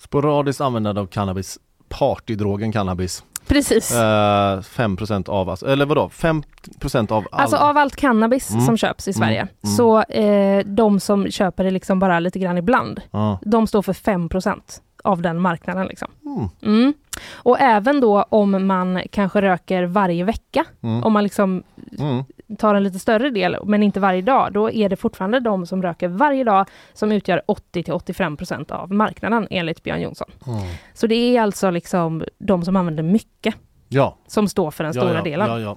Sporadiskt 0.04 0.60
användande 0.60 1.00
av 1.00 1.06
cannabis, 1.06 1.58
partydrogen 1.88 2.72
cannabis. 2.72 3.24
Precis. 3.46 3.92
Eh, 3.92 4.60
5% 4.60 5.28
av, 5.28 5.48
alltså, 5.50 5.66
eller 5.66 5.86
vadå, 5.86 6.08
5% 6.08 7.12
av 7.12 7.26
all... 7.32 7.40
Alltså 7.40 7.56
av 7.56 7.76
allt 7.76 7.96
cannabis 7.96 8.50
Mm. 8.50 8.64
som 8.66 8.76
köps 8.76 9.08
i 9.08 9.12
Sverige, 9.12 9.40
Mm. 9.40 9.48
Mm. 9.64 9.76
så 9.76 10.02
eh, 10.02 10.64
de 10.66 11.00
som 11.00 11.30
köper 11.30 11.64
det 11.64 11.70
liksom 11.70 11.98
bara 11.98 12.20
lite 12.20 12.38
grann 12.38 12.58
ibland, 12.58 13.00
Ja. 13.10 13.38
de 13.42 13.66
står 13.66 13.82
för 13.82 13.92
5% 13.92 14.80
av 15.04 15.22
den 15.22 15.40
marknaden. 15.40 15.86
Liksom. 15.86 16.08
Mm. 16.26 16.48
Mm. 16.62 16.94
Och 17.34 17.60
även 17.60 18.00
då 18.00 18.22
om 18.28 18.66
man 18.66 19.02
kanske 19.10 19.42
röker 19.42 19.84
varje 19.84 20.24
vecka, 20.24 20.64
Mm. 20.82 21.04
om 21.04 21.12
man 21.12 21.22
liksom 21.24 21.62
Mm. 21.98 22.24
Tar 22.58 22.74
en 22.74 22.82
lite 22.82 22.98
större 22.98 23.30
del, 23.30 23.56
men 23.64 23.82
inte 23.82 24.00
varje 24.00 24.22
dag, 24.22 24.52
då 24.52 24.70
är 24.70 24.88
det 24.88 24.96
fortfarande 24.96 25.40
de 25.40 25.66
som 25.66 25.82
röker 25.82 26.08
varje 26.08 26.44
dag 26.44 26.66
som 26.92 27.12
utgör 27.12 27.42
80-85% 27.46 28.72
av 28.72 28.92
marknaden 28.92 29.46
enligt 29.50 29.82
Björn 29.82 30.00
Jonsson. 30.00 30.30
Mm. 30.46 30.58
Så 30.94 31.06
det 31.06 31.14
är 31.14 31.42
alltså 31.42 31.70
liksom 31.70 32.24
de 32.38 32.64
som 32.64 32.76
använder 32.76 33.02
mycket 33.02 33.54
Ja. 33.88 34.16
som 34.26 34.48
står 34.48 34.70
för 34.70 34.84
den 34.84 34.92
ja, 34.96 35.00
stora 35.00 35.16
ja, 35.16 35.22
delen. 35.22 35.76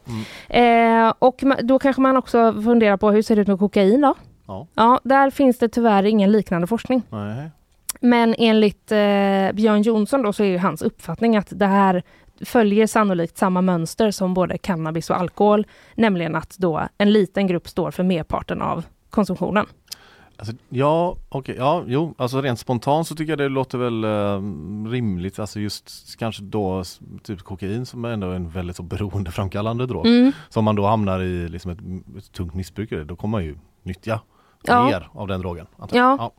Mm. 0.50 1.08
Eh, 1.08 1.14
och 1.20 1.44
då 1.64 1.80
kanske 1.80 2.02
man 2.02 2.18
också 2.18 2.54
funderar 2.54 2.98
på 2.98 3.12
hur 3.12 3.22
ser 3.22 3.36
det 3.36 3.42
ut 3.42 3.48
med 3.48 3.60
kokain 3.60 4.02
då? 4.02 4.14
Ja. 4.76 5.00
Där 5.04 5.30
finns 5.30 5.58
det 5.58 5.70
tyvärr 5.70 6.04
ingen 6.04 6.32
liknande 6.32 6.68
forskning. 6.68 7.02
Nej. 7.10 7.50
Men 8.00 8.36
enligt 8.38 8.92
eh, 8.92 9.52
Björn 9.54 9.82
Jonsson 9.82 10.22
då 10.22 10.34
så 10.34 10.44
är 10.44 10.48
ju 10.48 10.58
hans 10.58 10.82
uppfattning 10.82 11.38
att 11.38 11.48
det 11.50 11.66
här 11.66 12.04
följer 12.42 12.88
sannolikt 12.88 13.38
samma 13.38 13.62
mönster 13.62 14.12
som 14.12 14.34
både 14.34 14.58
cannabis 14.58 15.10
och 15.10 15.20
alkohol, 15.20 15.68
nämligen 15.96 16.36
att 16.36 16.58
då 16.58 16.88
en 16.98 17.12
liten 17.12 17.48
grupp 17.48 17.68
står 17.68 17.92
för 17.92 18.04
merparten 18.04 18.62
av 18.62 18.86
konsumtionen. 19.10 19.66
Alltså, 20.38 20.54
ja, 20.70 21.16
okej, 21.30 21.56
ja, 21.58 21.84
jo, 21.88 22.16
alltså 22.18 22.42
rent 22.42 22.60
spontant 22.60 23.08
så 23.08 23.16
tycker 23.16 23.32
jag 23.32 23.40
det 23.40 23.50
låter 23.50 23.78
väl 23.78 24.04
eh, 24.04 24.90
rimligt, 24.92 25.40
alltså 25.40 25.60
just 25.60 26.16
kanske 26.20 26.44
då 26.44 26.84
typ 27.24 27.42
kokain 27.42 27.86
som 27.86 28.06
ändå 28.06 28.32
är 28.32 28.36
en 28.36 28.50
väldigt 28.50 28.76
så 28.76 28.84
beroendeframkallande 28.84 29.86
drog. 29.86 30.06
Mm. 30.06 30.32
Så 30.50 30.60
om 30.60 30.66
man 30.66 30.76
då 30.76 30.86
hamnar 30.86 31.20
i 31.20 31.50
liksom 31.50 31.72
ett, 31.72 31.80
ett 32.18 32.32
tungt 32.32 32.54
missbruk, 32.54 32.90
då 33.08 33.16
kommer 33.16 33.32
man 33.32 33.46
ju 33.46 33.58
nyttja 33.84 34.20
Ja. 34.68 34.86
mer 34.86 35.10
av 35.14 35.28
den 35.28 35.42
drogen. 35.42 35.68
jag. 35.92 36.20
Ja. 36.20 36.32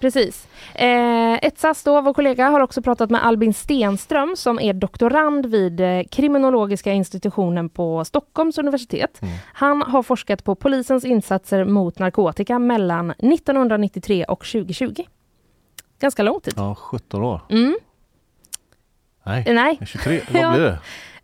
Precis. 0.00 0.48
Eh, 0.74 1.34
Etsas 1.42 1.82
då, 1.82 2.00
vår 2.00 2.14
kollega, 2.14 2.48
har 2.48 2.60
också 2.60 2.82
pratat 2.82 3.10
med 3.10 3.24
Albin 3.26 3.54
Stenström 3.54 4.36
som 4.36 4.60
är 4.60 4.72
doktorand 4.72 5.46
vid 5.46 5.80
eh, 5.80 6.02
kriminologiska 6.10 6.92
institutionen 6.92 7.68
på 7.68 8.04
Stockholms 8.04 8.58
universitet. 8.58 9.22
Mm. 9.22 9.34
Han 9.54 9.82
har 9.82 10.02
forskat 10.02 10.44
på 10.44 10.54
polisens 10.54 11.04
insatser 11.04 11.64
mot 11.64 11.98
narkotika 11.98 12.58
mellan 12.58 13.10
1993 13.10 14.24
och 14.24 14.38
2020. 14.46 15.02
Ganska 16.00 16.22
lång 16.22 16.40
tid. 16.40 16.54
ja, 16.56 16.74
17 16.74 17.22
år. 17.22 17.40
Mm. 17.50 17.76
Nej, 19.26 19.44
Nej, 19.54 19.78
23, 19.86 20.20
Ja. 20.32 20.42
vad 20.48 20.54
blir 20.56 20.64
det? 20.64 20.78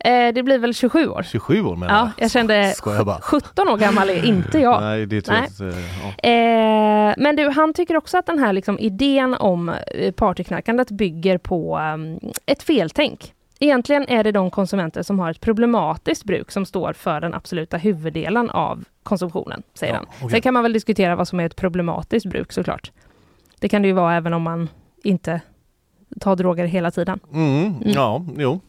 Eh, 0.05 0.35
det 0.35 0.43
blir 0.43 0.59
väl 0.59 0.75
27 0.75 1.09
år. 1.09 1.23
27 1.23 1.63
år 1.63 1.77
menar 1.77 1.95
Ja, 1.95 2.11
jag 2.19 2.31
kände 2.31 2.75
jag 2.87 3.07
bara? 3.07 3.21
17 3.21 3.69
år 3.69 3.77
gammal 3.77 4.11
är 4.11 4.25
inte 4.25 4.59
jag. 4.59 4.81
Nej, 4.83 5.07
det 5.07 5.23
tror 5.23 5.37
jag 5.37 5.47
inte. 5.47 5.79
Ja. 6.23 6.29
Eh, 6.31 7.15
men 7.19 7.37
du, 7.37 7.49
han 7.51 7.75
tycker 7.75 7.97
också 7.97 8.19
att 8.19 8.27
den 8.27 8.39
här 8.39 8.53
liksom 8.53 8.79
idén 8.79 9.35
om 9.35 9.69
eh, 9.69 10.13
partyknarkandet 10.13 10.91
bygger 10.91 11.39
på 11.39 11.79
um, 11.79 12.19
ett 12.47 12.63
feltänk. 12.63 13.35
Egentligen 13.63 14.09
är 14.09 14.25
det 14.25 14.33
de 14.33 14.51
konsumenter 14.51 15.03
som 15.03 15.19
har 15.19 15.31
ett 15.31 15.41
problematiskt 15.41 16.25
bruk 16.25 16.51
som 16.51 16.67
står 16.67 16.93
för 16.93 17.21
den 17.21 17.35
absoluta 17.35 17.77
huvuddelen 17.77 18.51
av 18.51 18.85
konsumtionen, 19.03 19.63
säger 19.75 19.93
Ja, 19.93 19.97
han. 19.99 20.07
okej. 20.19 20.31
Sen 20.31 20.41
kan 20.41 20.55
man 20.55 20.63
väl 20.63 20.73
diskutera 20.73 21.17
vad 21.17 21.29
som 21.29 21.41
är 21.41 21.47
ett 21.47 21.57
problematiskt 21.57 22.27
bruk 22.27 22.53
såklart. 22.53 22.91
Det 23.59 23.69
kan 23.69 23.83
det 23.83 23.89
ju 23.89 23.95
vara 23.95 24.15
även 24.17 24.35
om 24.35 24.43
man 24.43 24.69
inte 25.05 25.41
tar 26.21 26.37
droger 26.37 26.65
hela 26.65 26.91
tiden. 26.91 27.21
Mm, 27.33 27.75
ja, 27.85 28.25
jo. 28.39 28.61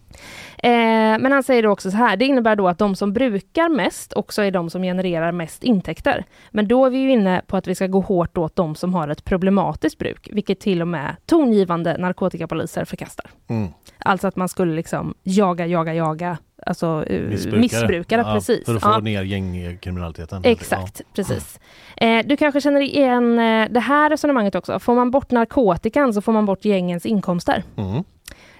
Eh, 0.63 0.71
men 1.19 1.31
han 1.31 1.43
säger 1.43 1.67
också 1.67 1.91
så 1.91 1.97
här, 1.97 2.17
det 2.17 2.25
innebär 2.25 2.55
då 2.55 2.67
att 2.67 2.77
de 2.77 2.95
som 2.95 3.13
brukar 3.13 3.69
mest 3.69 4.13
också 4.13 4.41
är 4.43 4.51
de 4.51 4.69
som 4.69 4.81
genererar 4.81 5.31
mest 5.31 5.63
intäkter. 5.63 6.25
Men 6.51 6.67
då 6.67 6.85
är 6.85 6.89
vi 6.89 6.97
ju 6.97 7.11
inne 7.11 7.41
på 7.47 7.57
att 7.57 7.67
vi 7.67 7.75
ska 7.75 7.87
gå 7.87 7.99
hårt 7.99 8.37
åt 8.37 8.55
de 8.55 8.75
som 8.75 8.93
har 8.93 9.07
ett 9.07 9.23
problematiskt 9.25 9.97
bruk, 9.97 10.29
vilket 10.31 10.59
till 10.59 10.81
och 10.81 10.87
med 10.87 11.15
tongivande 11.25 11.97
narkotikapoliser 11.97 12.85
förkastar. 12.85 13.25
Mm. 13.47 13.67
Alltså 13.97 14.27
att 14.27 14.35
man 14.35 14.49
skulle 14.49 14.75
liksom 14.75 15.13
jaga, 15.23 15.65
jaga, 15.65 15.93
jaga, 15.93 16.37
alltså 16.65 17.05
eh, 17.07 17.21
missbrukare, 17.57 18.21
Ja, 18.21 18.33
precis. 18.33 18.65
För 18.65 18.75
att 18.75 18.81
få 18.81 18.89
Ja. 18.89 18.99
ner 18.99 19.23
gängkriminaliteten. 19.23 20.41
Exakt, 20.45 21.01
precis. 21.15 21.59
Eh, 21.97 22.25
du 22.25 22.37
kanske 22.37 22.61
känner 22.61 22.81
igen 22.81 23.39
eh, 23.39 23.67
det 23.71 23.79
här 23.79 24.09
resonemanget 24.09 24.55
också. 24.55 24.79
Får 24.79 24.95
man 24.95 25.11
bort 25.11 25.31
narkotikan 25.31 26.13
så 26.13 26.21
får 26.21 26.31
man 26.31 26.45
bort 26.45 26.65
gängens 26.65 27.05
inkomster. 27.05 27.63
Ja. 27.75 27.83
Mm. 27.83 28.03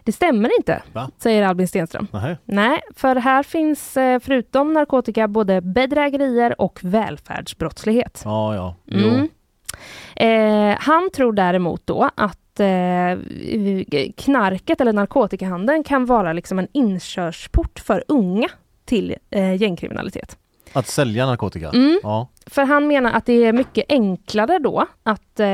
Det 0.04 0.12
stämmer 0.12 0.58
inte, 0.58 0.82
Va? 0.94 1.10
säger 1.18 1.44
Albin 1.44 1.68
Stenström. 1.68 2.08
Nej. 2.12 2.38
Nej, 2.46 2.82
för 2.96 3.16
här 3.16 3.44
finns 3.44 3.98
eh, 3.98 4.20
förutom 4.20 4.74
narkotika 4.74 5.28
både 5.28 5.62
bedrägerier 5.62 6.62
och 6.62 6.80
välfärdsbrottslighet. 6.84 8.22
Ja, 8.26 8.56
ja. 8.56 8.76
Mm. 8.92 9.30
Eh, 10.16 10.78
han 10.80 11.10
tror 11.14 11.34
däremot 11.34 11.88
då 11.88 12.10
att 12.16 12.60
eh, 12.60 13.18
knarket 14.18 14.82
eller 14.82 14.94
narkotikahandeln 14.94 15.84
kan 15.84 16.06
vara 16.06 16.34
liksom 16.34 16.60
en 16.60 16.68
inkörsport 16.72 17.80
för 17.80 18.04
unga 18.08 18.48
till 18.86 19.16
eh, 19.30 19.62
gängkriminalitet. 19.62 20.38
Att 20.74 20.88
sälja 20.88 21.26
narkotika? 21.26 21.70
Mm. 21.70 22.00
Ja. 22.04 22.28
För 22.46 22.64
han 22.64 22.88
menar 22.88 23.12
att 23.12 23.26
det 23.26 23.34
är 23.46 23.54
mycket 23.54 23.86
enklare 23.90 24.60
då 24.60 24.86
att 25.04 25.40
eh, 25.40 25.48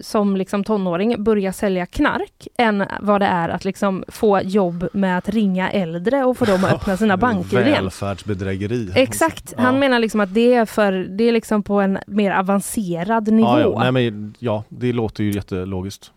som 0.00 0.36
liksom 0.36 0.64
tonåring 0.64 1.24
börja 1.24 1.52
sälja 1.52 1.86
knark 1.86 2.48
än 2.58 2.84
vad 3.00 3.20
det 3.20 3.26
är 3.26 3.48
att 3.48 3.64
liksom 3.64 4.04
få 4.08 4.40
jobb 4.40 4.88
med 4.92 5.18
att 5.18 5.28
ringa 5.28 5.70
äldre 5.70 6.24
och 6.24 6.38
få 6.38 6.44
dem 6.44 6.64
att 6.64 6.72
öppna 6.72 6.96
sina 6.96 7.16
banker 7.26 7.60
igen. 7.66 7.72
Välfärdsbedrägeri. 7.82 8.92
Exakt, 8.94 9.54
Ja. 9.56 9.62
han 9.62 9.78
menar 9.78 9.98
liksom 9.98 10.20
att 10.20 10.34
det 10.34 10.54
är, 10.54 10.64
för, 10.66 10.92
det 10.92 11.24
är 11.24 11.32
liksom 11.32 11.62
på 11.62 11.80
en 11.80 11.98
mer 12.06 12.30
avancerad 12.30 13.28
nivå. 13.32 13.48
Ja, 13.48 13.60
Ja, 13.60 13.70
ja. 13.84 13.90
Nej, 13.90 14.10
men, 14.10 14.34
ja, 14.38 14.64
det 14.68 14.92
låter 14.92 15.24
ju 15.24 15.30
jättelogiskt. 15.32 16.12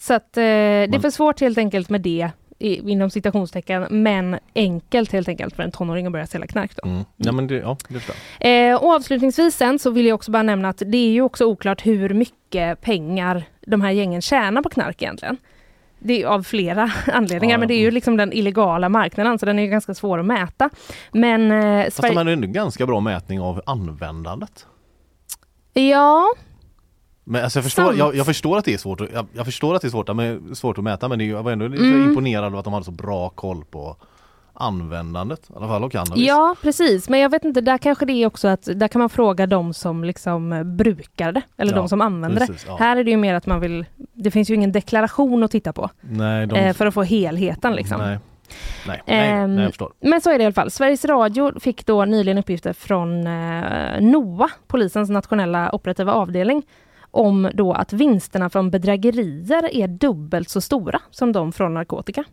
Så 0.00 0.14
att 0.14 0.36
eh, 0.36 0.42
det 0.42 0.94
är 0.94 1.00
för 1.00 1.10
svårt 1.10 1.40
helt 1.40 1.58
enkelt 1.58 1.88
med 1.90 2.00
det 2.00 2.30
i, 2.60 2.90
inom 2.90 3.10
citationstecken, 3.10 3.86
men 3.90 4.38
enkelt 4.54 5.12
helt 5.12 5.28
enkelt 5.28 5.56
för 5.56 5.62
en 5.62 5.72
tonåring 5.72 6.06
att 6.06 6.12
börja 6.12 6.26
sälja 6.26 6.46
knark 6.46 6.76
då. 6.76 6.88
Mm. 6.88 7.04
Ja, 7.16 7.32
men 7.32 7.46
det, 7.46 7.54
ja, 7.54 7.76
det 7.88 8.00
Eh, 8.48 8.82
och 8.82 8.94
avslutningsvis 8.94 9.56
sen 9.56 9.78
så 9.78 9.90
vill 9.90 10.06
jag 10.06 10.14
också 10.14 10.30
bara 10.30 10.42
nämna 10.42 10.68
att 10.68 10.82
det 10.86 10.96
är 10.96 11.10
ju 11.10 11.22
också 11.22 11.44
oklart 11.44 11.86
hur 11.86 12.14
mycket 12.14 12.80
pengar 12.80 13.44
de 13.66 13.80
här 13.80 13.90
gängen 13.90 14.22
tjänar 14.22 14.62
på 14.62 14.68
knark 14.68 15.02
egentligen. 15.02 15.36
Det 15.98 16.22
är 16.22 16.26
av 16.26 16.42
flera 16.42 16.90
anledningar, 17.12 17.54
Ja, 17.54 17.58
men 17.58 17.68
det 17.68 17.74
är 17.74 17.80
ju 17.80 17.90
liksom 17.90 18.16
den 18.16 18.32
illegala 18.32 18.88
marknaden, 18.88 19.38
så 19.38 19.46
den 19.46 19.58
är 19.58 19.62
ju 19.62 19.68
ganska 19.68 19.94
svår 19.94 20.18
att 20.18 20.26
mäta. 20.26 20.70
Men 21.12 21.50
eh, 21.50 21.84
Fast 21.84 22.02
de 22.02 22.16
hade 22.16 22.32
en 22.32 22.52
ganska 22.52 22.86
bra 22.86 23.00
mätning 23.00 23.40
av 23.40 23.62
användandet. 23.66 24.66
Ja, 25.72 26.34
Men 27.30 27.44
alltså 27.44 27.58
jag, 27.58 27.64
förstår, 27.64 27.94
jag, 27.96 28.14
jag 28.16 28.26
förstår 28.26 28.58
att 28.58 28.64
det 28.64 28.74
är 28.74 28.78
svårt, 28.78 29.00
jag, 29.12 29.26
jag 29.32 29.44
förstår 29.44 29.74
att 29.74 29.82
det 29.82 29.88
är 29.88 29.90
svårt, 29.90 30.16
men, 30.16 30.54
svårt 30.56 30.78
att 30.78 30.84
mäta 30.84 31.08
men 31.08 31.18
det 31.18 31.24
jag 31.24 31.42
var 31.42 31.52
ändå 31.52 31.64
Mm. 31.64 32.04
imponerad 32.08 32.44
av 32.52 32.56
att 32.58 32.64
de 32.64 32.72
hade 32.72 32.84
så 32.84 32.90
bra 32.90 33.28
koll 33.28 33.64
på 33.70 33.96
användandet, 34.54 35.50
i 35.50 35.52
alla 35.56 35.68
fall 35.68 35.84
av 35.84 35.88
cannabis. 35.90 36.26
ja, 36.26 36.56
precis. 36.62 37.08
Men 37.08 37.20
jag 37.20 37.30
vet 37.30 37.44
inte, 37.44 37.60
där 37.60 37.78
kanske 37.78 38.04
det 38.04 38.12
är 38.12 38.26
också 38.26 38.48
att 38.48 38.68
där 38.76 38.88
kan 38.88 38.98
man 38.98 39.08
fråga 39.10 39.46
de 39.46 39.74
som 39.74 40.04
liksom 40.04 40.62
brukar 40.76 41.32
det, 41.32 41.42
eller 41.56 41.72
Ja, 41.72 41.76
de 41.78 41.88
som 41.88 42.00
använder 42.00 42.46
precis, 42.46 42.64
det. 42.64 42.70
ja. 42.70 42.76
Här 42.76 42.96
är 42.96 43.04
det 43.04 43.10
ju 43.10 43.16
mer 43.16 43.34
att 43.34 43.46
man 43.46 43.60
vill, 43.60 43.84
det 43.96 44.30
finns 44.30 44.50
ju 44.50 44.54
ingen 44.54 44.72
deklaration 44.72 45.42
att 45.44 45.50
titta 45.50 45.72
på 45.72 45.90
Nej, 46.00 46.46
de, 46.46 46.56
eh, 46.56 46.72
för 46.74 46.86
att 46.86 46.94
få 46.94 47.02
helheten 47.02 47.74
liksom. 47.74 48.00
nej. 48.00 48.18
Nej, 48.86 49.02
nej, 49.06 49.28
Ehm, 49.30 49.54
nej, 49.54 49.62
jag 49.64 49.70
förstår. 49.72 49.92
Men 50.00 50.20
så 50.20 50.30
är 50.30 50.38
det 50.38 50.42
i 50.42 50.46
alla 50.46 50.52
fall. 50.54 50.70
Sveriges 50.70 51.04
Radio 51.04 51.60
fick 51.60 51.86
då 51.86 52.04
nyligen 52.04 52.38
uppgifter 52.38 52.72
från 52.72 53.26
eh, 53.26 54.00
NOA, 54.00 54.50
polisens 54.66 55.10
nationella 55.10 55.74
operativa 55.74 56.12
avdelning, 56.12 56.62
om 57.10 57.50
då 57.54 57.72
att 57.72 57.92
vinsterna 57.92 58.50
från 58.50 58.70
bedrägerier 58.70 59.74
är 59.74 59.88
dubbelt 59.88 60.48
så 60.48 60.60
stora 60.60 61.00
som 61.10 61.32
de 61.32 61.52
från 61.52 61.74
narkotika. 61.74 62.24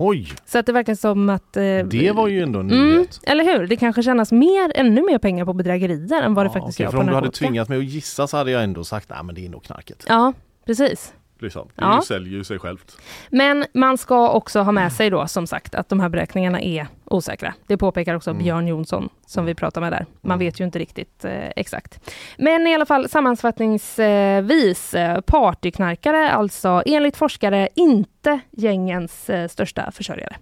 Oj, 0.00 0.32
Så 0.46 0.58
att 0.58 0.66
det 0.66 0.72
verkar 0.72 0.94
som 0.94 1.28
att... 1.30 1.56
eh, 1.56 1.62
det 1.62 2.12
var 2.14 2.28
ju 2.28 2.42
ändå 2.42 2.60
en 2.60 2.70
Mm, 2.70 2.88
nyhet. 2.96 3.20
eller 3.22 3.44
hur? 3.44 3.66
Det 3.66 3.76
kanske 3.76 4.02
tjänas 4.02 4.32
mer, 4.32 4.72
ännu 4.74 5.02
mer 5.02 5.18
pengar 5.18 5.44
på 5.44 5.52
bedrägerier 5.52 6.22
än 6.22 6.34
vad 6.34 6.46
det 6.46 6.48
Ja, 6.48 6.52
faktiskt 6.52 6.76
okej, 6.76 6.84
gör 6.84 6.92
på 6.92 6.98
om 6.98 7.06
du 7.06 7.12
hade 7.14 7.24
narkotika. 7.26 7.46
tvingat 7.46 7.68
mig 7.68 7.78
att 7.78 7.84
gissa 7.84 8.26
så 8.26 8.36
hade 8.36 8.50
jag 8.50 8.64
ändå 8.64 8.84
sagt 8.84 9.10
nej 9.10 9.18
men 9.24 9.34
det 9.34 9.46
är 9.46 9.48
nog 9.48 9.62
knarket. 9.62 10.04
Ja, 10.08 10.32
precis. 10.66 11.12
Liksom. 11.42 11.68
Det 11.74 11.84
Ja. 11.84 12.02
säljer 12.06 12.32
ju 12.32 12.44
sig 12.44 12.58
självt. 12.58 12.96
Men 13.30 13.64
man 13.74 13.98
ska 13.98 14.28
också 14.30 14.60
ha 14.60 14.72
med 14.72 14.92
sig 14.92 15.10
då 15.10 15.26
som 15.26 15.46
sagt 15.46 15.74
att 15.74 15.88
de 15.88 16.00
här 16.00 16.08
beräkningarna 16.08 16.60
är 16.60 16.86
osäkra. 17.04 17.54
Det 17.66 17.76
påpekar 17.76 18.14
också 18.14 18.30
Mm. 18.30 18.42
Björn 18.42 18.66
Jonsson 18.66 19.08
som 19.26 19.44
vi 19.44 19.54
pratar 19.54 19.80
med 19.80 19.92
där. 19.92 20.06
Man 20.20 20.38
vet 20.38 20.60
ju 20.60 20.64
inte 20.64 20.78
riktigt 20.78 21.24
eh, 21.24 21.48
exakt. 21.56 22.00
Men 22.38 22.66
i 22.66 22.74
alla 22.74 22.86
fall 22.86 23.08
sammanfattningsvis, 23.08 24.94
eh, 24.94 25.20
partyknarkare 25.20 26.30
alltså 26.30 26.82
enligt 26.86 27.16
forskare 27.16 27.68
inte 27.74 28.40
gängens 28.50 29.30
eh, 29.30 29.48
största 29.48 29.90
försörjare. 29.92 30.36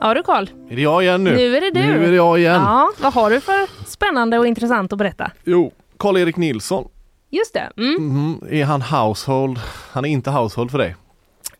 Ja 0.00 0.14
du 0.14 0.22
Karl, 0.22 0.46
Är 0.70 0.76
det 0.76 0.82
jag 0.82 1.02
igen 1.02 1.24
nu? 1.24 1.36
nu 1.36 1.56
är 1.56 1.60
det 1.60 1.70
du. 1.70 1.86
Nu 1.86 2.04
är 2.04 2.10
det 2.10 2.16
jag 2.16 2.38
igen. 2.38 2.62
Ja, 2.62 2.90
vad 3.00 3.14
har 3.14 3.30
du 3.30 3.40
för 3.40 3.86
spännande 3.86 4.38
och 4.38 4.46
intressant 4.46 4.92
att 4.92 4.98
berätta? 4.98 5.30
Jo, 5.44 5.72
Karl-Erik 5.96 6.36
Nilsson. 6.36 6.88
Just 7.30 7.54
det. 7.54 7.70
Mm. 7.76 7.94
Mhm. 8.06 8.42
Är 8.50 8.64
han 8.64 8.82
household? 8.82 9.60
Han 9.92 10.04
är 10.04 10.08
inte 10.08 10.30
household 10.30 10.70
för 10.70 10.78
dig. 10.78 10.96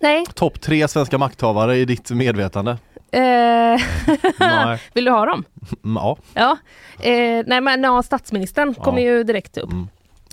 Nej. 0.00 0.26
Topp 0.34 0.60
tre 0.60 0.88
svenska 0.88 1.18
makthavare 1.18 1.76
i 1.76 1.84
ditt 1.84 2.10
medvetande? 2.10 2.78
Eh, 3.12 3.80
vill 4.92 5.04
du 5.04 5.10
ha 5.10 5.26
dem? 5.26 5.44
Mm, 5.84 5.96
Ja. 6.02 6.16
Ja. 6.34 6.56
Eh, 7.06 7.44
nej 7.46 7.60
men 7.60 7.82
ja, 7.82 8.02
statsministern 8.02 8.74
Ja. 8.78 8.84
kommer 8.84 9.00
ju 9.00 9.24
direkt 9.24 9.58
upp. 9.58 9.72
Mm. 9.72 9.88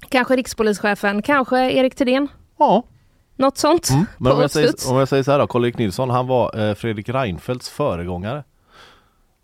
Kanske 0.09 0.35
rikspolischefen, 0.35 1.21
kanske 1.21 1.71
Erik 1.71 1.95
Thedéen. 1.95 2.27
Ja. 2.59 2.83
Något 3.37 3.57
sånt. 3.57 3.89
Mm. 3.89 4.05
Men 4.17 4.31
om 4.31 4.41
jag, 4.41 4.51
säger, 4.51 4.73
om 4.89 4.97
jag 4.97 5.07
säger 5.07 5.23
så 5.23 5.31
här 5.31 5.39
då, 5.39 5.47
Karl-Erik 5.47 5.77
Nilsson 5.77 6.09
han 6.09 6.27
var 6.27 6.59
eh, 6.69 6.75
Fredrik 6.75 7.09
Reinfeldts 7.09 7.69
föregångare. 7.69 8.43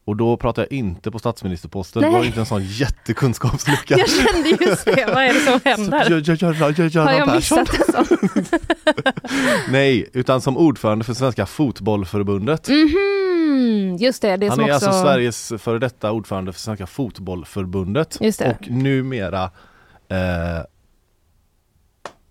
Och 0.06 0.16
då 0.18 0.38
pratar 0.38 0.62
jag 0.62 0.72
inte 0.72 1.12
på 1.12 1.20
statsministerposten, 1.20 2.02
Nej. 2.02 2.12
det 2.12 2.18
var 2.18 2.26
inte 2.26 2.40
en 2.40 2.46
sån 2.46 2.64
jättekunskapslucka. 2.64 3.98
Jag 3.98 4.10
kände 4.10 4.50
just 4.50 4.86
det, 4.86 5.06
vad 5.14 5.24
är 5.24 5.34
det 5.34 5.40
som 5.40 5.60
händer? 5.64 6.06
Gö- 6.10 6.20
gö- 6.22 6.36
Göran- 6.36 6.74
Gö- 6.74 6.90
Göran 6.90 7.08
Har 7.08 7.14
jag 7.14 7.28
Persson. 7.28 7.60
missat 7.60 7.98
en 7.98 8.06
sån? 8.06 8.18
Nej, 9.70 10.10
utan 10.14 10.42
som 10.42 10.58
ordförande 10.58 11.06
för 11.06 11.14
Svenska 11.14 11.46
Fotbollförbundet. 11.46 12.68
Mhm, 12.70 13.98
just 14.00 14.22
det, 14.22 14.38
det 14.38 14.48
Han 14.48 14.56
som 14.58 14.66
är 14.66 14.76
också... 14.76 14.86
alltså 14.86 15.02
Sveriges 15.04 15.54
före 15.58 15.80
detta 15.80 16.12
ordförande 16.12 16.54
för 16.54 16.60
Svenska 16.60 16.88
Fotbollförbundet. 16.88 18.18
Just 18.22 18.40
det. 18.40 18.58
Och 18.62 18.70
numera 18.72 19.44
eh, 20.10 20.66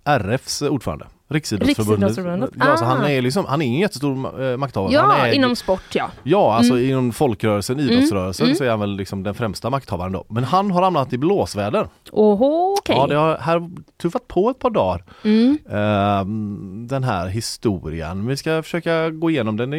RFs 0.04 0.62
ordförande. 0.62 1.06
Riksidrottsförbundet. 1.32 2.08
Riksidrottsförbundet. 2.08 2.50
Ja, 2.58 2.76
så 2.76 2.84
Ah. 2.84 2.88
han 2.88 3.04
är 3.04 3.22
liksom, 3.22 3.44
han 3.46 3.62
är 3.62 3.66
en 3.66 3.74
jättestor 3.78 4.42
eh, 4.44 4.56
makthavare. 4.56 4.92
Ja, 4.92 5.00
han 5.02 5.20
är, 5.28 5.32
inom 5.32 5.56
sport 5.56 5.82
ja. 5.94 6.10
Ja, 6.22 6.54
alltså 6.54 6.72
Mm. 6.74 6.90
inom 6.90 7.12
folkrörelsen, 7.12 7.80
idrottsrörelsen 7.80 8.46
Mm. 8.46 8.56
så 8.56 8.64
är 8.64 8.70
han 8.70 8.80
väl 8.80 8.96
liksom 8.96 9.22
den 9.22 9.34
främsta 9.34 9.70
makthavaren 9.70 10.12
då. 10.12 10.24
Men 10.28 10.44
han 10.44 10.70
har 10.70 10.82
hamnat 10.82 11.12
i 11.12 11.18
blåsväder. 11.18 11.88
Oho, 12.12 12.74
okej. 12.78 12.96
Ja, 12.98 13.06
det 13.06 13.14
har 13.16 13.36
här 13.38 13.70
tuffat 14.02 14.28
på 14.28 14.50
ett 14.50 14.58
par 14.58 14.70
dagar. 14.70 15.04
mm. 15.24 15.58
Ehm, 15.70 16.86
den 16.88 17.04
här 17.04 17.26
historien. 17.26 18.26
Vi 18.26 18.36
ska 18.36 18.62
försöka 18.62 19.10
gå 19.10 19.30
igenom 19.30 19.56
den 19.56 19.70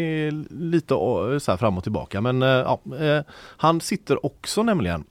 lite 0.49 0.93
eh, 0.93 1.37
så 1.39 1.57
fram 1.57 1.77
och 1.77 1.83
tillbaka. 1.83 2.21
Men 2.21 2.41
eh, 2.41 2.47
ja, 2.49 2.79
eh, 2.99 3.23
han 3.57 3.81
sitter 3.81 4.25
också 4.25 4.63
nämligen 4.63 5.03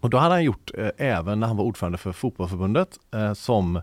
och 0.00 0.10
då 0.10 0.18
hade 0.18 0.34
han 0.34 0.44
gjort 0.44 0.70
eh, 0.78 0.88
även 0.96 1.40
när 1.40 1.46
han 1.46 1.56
var 1.56 1.64
ordförande 1.64 1.98
för 1.98 2.12
fotbollförbundet 2.12 2.88
eh, 3.14 3.32
som 3.32 3.80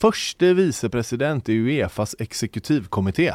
förste 0.00 0.54
vicepresident 0.54 1.48
i 1.48 1.52
Uefas 1.58 2.16
exekutivkommitté. 2.18 3.32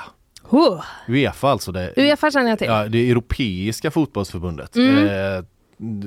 Huh. 0.50 0.82
Uefa 1.08 1.50
alltså 1.50 1.72
det, 1.72 1.94
Uefa 1.98 2.32
känner 2.32 2.50
jag 2.50 2.60
till. 2.60 2.68
ja, 2.68 2.88
det 2.88 3.10
europeiska 3.12 3.92
fotbollsförbundet. 3.92 4.76
Mm. 4.76 5.06
Eh, 5.38 5.44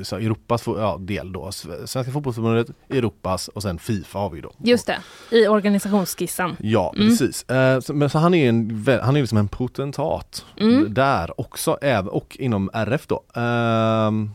så 0.02 0.16
Europas 0.16 0.66
ja, 0.66 0.96
del 1.00 1.32
då. 1.32 1.52
Svenska 1.52 2.12
fotbollsförbundet, 2.12 2.66
Europas 2.90 3.48
och 3.48 3.62
sen 3.62 3.78
Fifa 3.78 4.18
har 4.18 4.30
vi 4.30 4.40
då. 4.40 4.52
Just 4.58 4.86
det, 4.86 4.98
i 5.30 5.46
organisationsskissen. 5.48 6.56
Ja 6.60 6.92
Mm. 6.96 7.08
precis. 7.08 7.42
Eh, 7.50 7.80
men 7.88 8.10
så 8.10 8.18
han 8.18 8.34
är 8.34 8.48
en, 8.48 8.86
han 9.02 9.16
är 9.16 9.20
liksom 9.20 9.38
en 9.38 9.48
potentat 9.48 10.44
Mm. 10.56 10.94
där 10.94 11.40
också 11.40 11.78
och 12.10 12.36
inom 12.40 12.70
RF 12.72 13.06
då. 13.06 13.24
Ehm, 13.34 14.30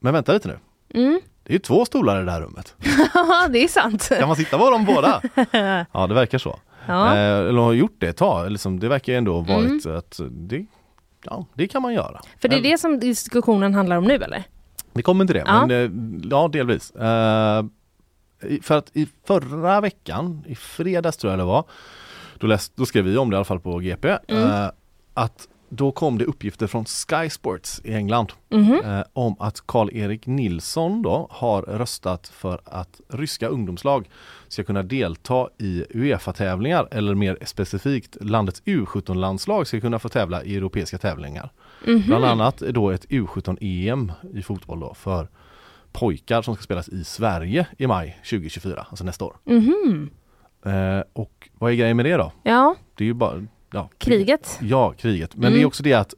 men 0.00 0.12
vänta 0.12 0.32
lite 0.32 0.48
nu. 0.48 0.58
Mm. 1.00 1.20
Det 1.44 1.50
är 1.50 1.54
ju 1.54 1.58
två 1.58 1.84
stolar 1.84 2.22
i 2.22 2.24
det 2.24 2.30
här 2.32 2.40
rummet. 2.40 2.74
Ja, 3.14 3.48
det 3.50 3.64
är 3.64 3.68
sant. 3.68 4.08
Kan 4.18 4.28
man 4.28 4.36
sitta 4.36 4.58
på 4.58 4.70
dem 4.70 4.84
båda? 4.84 5.20
Ja 5.92 6.06
det 6.06 6.14
verkar 6.14 6.38
så. 6.38 6.58
Ja. 6.86 7.14
Eh, 7.16 7.38
eller 7.38 7.60
har 7.62 7.72
gjort 7.72 7.96
det 7.98 8.08
ett 8.08 8.16
tag. 8.16 8.50
Liksom, 8.50 8.80
det 8.80 8.88
verkar 8.88 9.12
ändå 9.12 9.40
ha 9.40 9.54
Mm. 9.54 9.80
varit 9.84 9.86
att 9.86 10.20
det, 10.30 10.66
ja, 11.24 11.46
det 11.54 11.68
kan 11.68 11.82
man 11.82 11.94
göra. 11.94 12.20
För 12.40 12.48
det 12.48 12.56
är 12.56 12.62
det 12.62 12.78
som 12.78 13.00
diskussionen 13.00 13.74
handlar 13.74 13.96
om 13.96 14.04
nu 14.04 14.14
eller? 14.14 14.42
Vi 14.92 15.02
kommer 15.02 15.24
till 15.26 15.34
det, 15.34 15.42
Ja. 15.46 15.66
men 15.66 15.70
eh, 16.24 16.28
ja 16.30 16.48
delvis. 16.52 16.90
Eh, 16.90 17.64
för 18.62 18.78
att 18.78 18.90
i 18.96 19.08
förra 19.26 19.80
veckan, 19.80 20.44
i 20.46 20.54
fredags 20.54 21.16
tror 21.16 21.32
jag 21.32 21.40
det 21.40 21.44
var, 21.44 21.64
då, 22.38 22.46
läst, 22.46 22.76
då 22.76 22.86
skrev 22.86 23.04
vi 23.04 23.16
om 23.16 23.30
det 23.30 23.34
i 23.34 23.36
alla 23.36 23.44
fall 23.44 23.60
på 23.60 23.78
GP, 23.78 24.08
Mm. 24.28 24.70
att 25.14 25.48
då 25.68 25.92
kom 25.92 26.18
det 26.18 26.24
uppgifter 26.24 26.66
från 26.66 26.84
Sky 26.84 27.30
Sports 27.30 27.80
i 27.84 27.94
England 27.94 28.32
Mhm. 28.50 28.80
eh, 28.84 29.02
om 29.12 29.36
att 29.38 29.66
Karl-Erik 29.66 30.26
Nilsson 30.26 31.02
då 31.02 31.26
har 31.30 31.62
röstat 31.62 32.28
för 32.28 32.60
att 32.64 33.00
ryska 33.08 33.48
ungdomslag 33.48 34.08
ska 34.48 34.64
kunna 34.64 34.82
delta 34.82 35.48
i 35.58 35.84
Uefa-tävlingar 35.90 36.88
eller 36.90 37.14
mer 37.14 37.38
specifikt 37.44 38.16
landets 38.20 38.62
U17-landslag 38.64 39.66
ska 39.66 39.80
kunna 39.80 39.98
få 39.98 40.08
tävla 40.08 40.42
i 40.44 40.56
europeiska 40.56 40.98
tävlingar. 40.98 41.52
Mhm. 41.86 42.02
Bland 42.06 42.24
annat 42.24 42.62
är 42.62 42.72
då 42.72 42.90
ett 42.90 43.06
U17-EM 43.08 44.12
i 44.34 44.42
fotboll 44.42 44.80
då 44.80 44.94
för 44.94 45.28
pojkar 45.92 46.42
som 46.42 46.54
ska 46.54 46.62
spelas 46.62 46.88
i 46.88 47.04
Sverige 47.04 47.66
i 47.78 47.86
maj 47.86 48.18
2024, 48.30 48.86
alltså 48.90 49.04
nästa 49.04 49.24
år. 49.24 49.36
Mhm. 49.44 50.10
Eh, 50.66 51.02
och 51.12 51.48
vad 51.58 51.70
är 51.72 51.74
grejen 51.76 51.96
med 51.96 52.06
det 52.06 52.16
då? 52.16 52.32
Ja, 52.42 52.74
Det 52.94 53.04
är 53.04 53.06
ju 53.06 53.14
bara 53.14 53.46
ja, 53.74 53.88
kriget. 53.98 54.58
Ja, 54.62 54.92
kriget. 54.92 55.34
Men 55.36 55.44
Mm. 55.46 55.54
det 55.58 55.62
är 55.62 55.66
också 55.66 55.82
det 55.82 55.92
att 55.94 56.14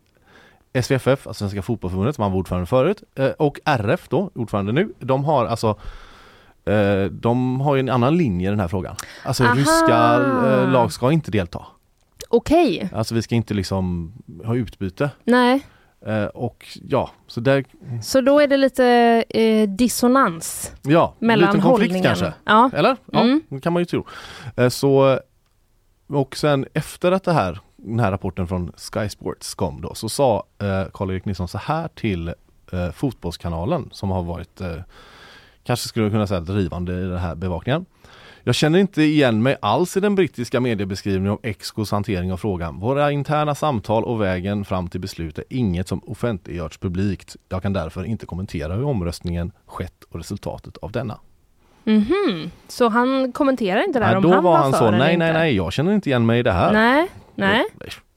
SVFF, 0.83 1.27
alltså 1.27 1.42
Svenska 1.42 1.62
Fotbollförbundet 1.62 2.14
som 2.14 2.23
han 2.23 2.33
var 2.33 2.38
ordförande 2.38 2.66
förut, 2.66 3.03
eh, 3.14 3.29
och 3.31 3.61
RF 3.64 4.09
då, 4.09 4.31
ordförande 4.35 4.73
nu, 4.73 4.92
de 4.99 5.25
har 5.25 5.47
alltså 5.47 5.79
eh, 6.64 7.05
de 7.05 7.61
har 7.61 7.75
ju 7.77 7.81
en 7.81 7.88
annan 7.88 8.16
linje 8.16 8.47
i 8.49 8.51
den 8.51 8.61
här 8.61 8.69
frågan. 8.69 8.97
Alltså 9.25 9.45
Aha. 9.45 9.55
ryska 9.55 10.14
eh, 10.47 10.71
lag 10.73 10.92
ska 10.92 11.12
inte 11.12 11.31
delta. 11.31 11.62
Okej. 12.29 12.88
Alltså 12.95 13.14
vi 13.14 13.23
ska 13.23 13.35
inte 13.35 13.55
liksom 13.55 14.12
ha 14.45 14.55
utbyte. 14.57 15.11
Nej, 15.25 15.61
och 16.35 16.66
ja, 16.88 17.11
så 17.27 17.40
där, 17.40 17.64
så 18.03 18.21
då 18.21 18.40
är 18.40 18.47
det 18.49 18.57
lite 18.57 18.85
eh, 19.29 19.69
dissonans 19.69 20.73
ja, 20.83 21.14
mellan 21.19 21.49
liten 21.49 21.61
konflikt 21.62 21.92
hållningen. 21.92 22.05
kanske. 22.05 22.33
Ja. 22.45 22.71
Eller? 22.75 22.97
Ja, 23.12 23.21
Mm. 23.21 23.42
det 23.49 23.61
kan 23.61 23.73
man 23.73 23.83
ju 23.83 23.87
tro. 23.87 24.07
Så 24.71 25.21
och 26.07 26.37
sen 26.37 26.66
efter 26.75 27.12
att 27.12 27.25
det 27.25 27.33
här, 27.33 27.61
den 27.77 28.01
här 28.01 28.11
rapporten 28.11 28.47
från 28.47 28.73
Sky 28.77 29.09
Sports 29.09 29.55
kom 29.55 29.81
då 29.81 29.95
så 29.95 30.09
sa 30.09 30.45
eh, 30.59 30.85
Karl-Erik 30.92 31.25
Nilsson 31.25 31.49
så 31.49 31.59
här 31.59 31.88
till 31.88 32.29
eh, 32.73 32.90
Fotbollskanalen 32.92 33.88
som 33.92 34.11
har 34.11 34.23
varit 34.23 34.61
eh, 34.61 34.79
kanske 35.64 35.88
skulle 35.88 36.05
jag 36.05 36.12
kunna 36.12 36.27
säga 36.27 36.40
drivande 36.40 36.92
i 36.92 37.05
den 37.05 37.19
här 37.19 37.35
bevakningen. 37.35 37.87
Jag 38.45 38.55
känner 38.55 38.79
inte 38.79 39.03
igen 39.03 39.42
mig 39.42 39.57
alls 39.61 39.97
i 39.97 40.01
den 40.01 40.14
brittiska 40.14 40.61
mediebeskrivningen 40.61 41.33
om 41.33 41.38
Excos 41.42 41.90
hantering 41.90 42.33
av 42.33 42.37
frågan. 42.37 42.81
Våra 42.81 43.12
interna 43.12 43.55
samtal 43.55 44.05
och 44.05 44.23
vägen 44.23 44.64
fram 44.64 44.88
till 44.88 45.01
beslut 45.01 45.38
är 45.38 45.45
inget 45.51 45.88
som 45.88 45.99
offentliggörts 45.99 46.79
publikt. 46.79 47.37
Jag 47.49 47.62
kan 47.62 47.73
därför 47.73 48.05
inte 48.05 48.27
kommentera 48.27 48.75
hur 48.75 48.85
omröstningen 48.85 49.53
skett 49.66 50.05
och 50.09 50.19
resultatet 50.19 50.77
av 50.77 50.92
denna. 50.92 51.19
Mhm. 51.87 52.51
Så 52.68 52.88
han 52.88 53.33
kommenterar 53.33 53.85
inte 53.85 53.99
där 53.99 54.07
Nej, 54.07 54.16
om 54.16 54.22
då 54.22 54.33
han 54.35 54.44
var 54.44 54.57
han 54.57 54.72
så, 54.72 54.90
nej 54.90 55.12
inte? 55.14 55.25
nej 55.25 55.33
nej, 55.33 55.57
jag 55.57 55.72
känner 55.72 55.92
inte 55.92 56.09
igen 56.09 56.27
mig 56.27 56.38
i 56.40 56.42
det 56.42 56.53
här. 56.53 56.72
Nej, 56.72 57.07
nej. 57.35 57.64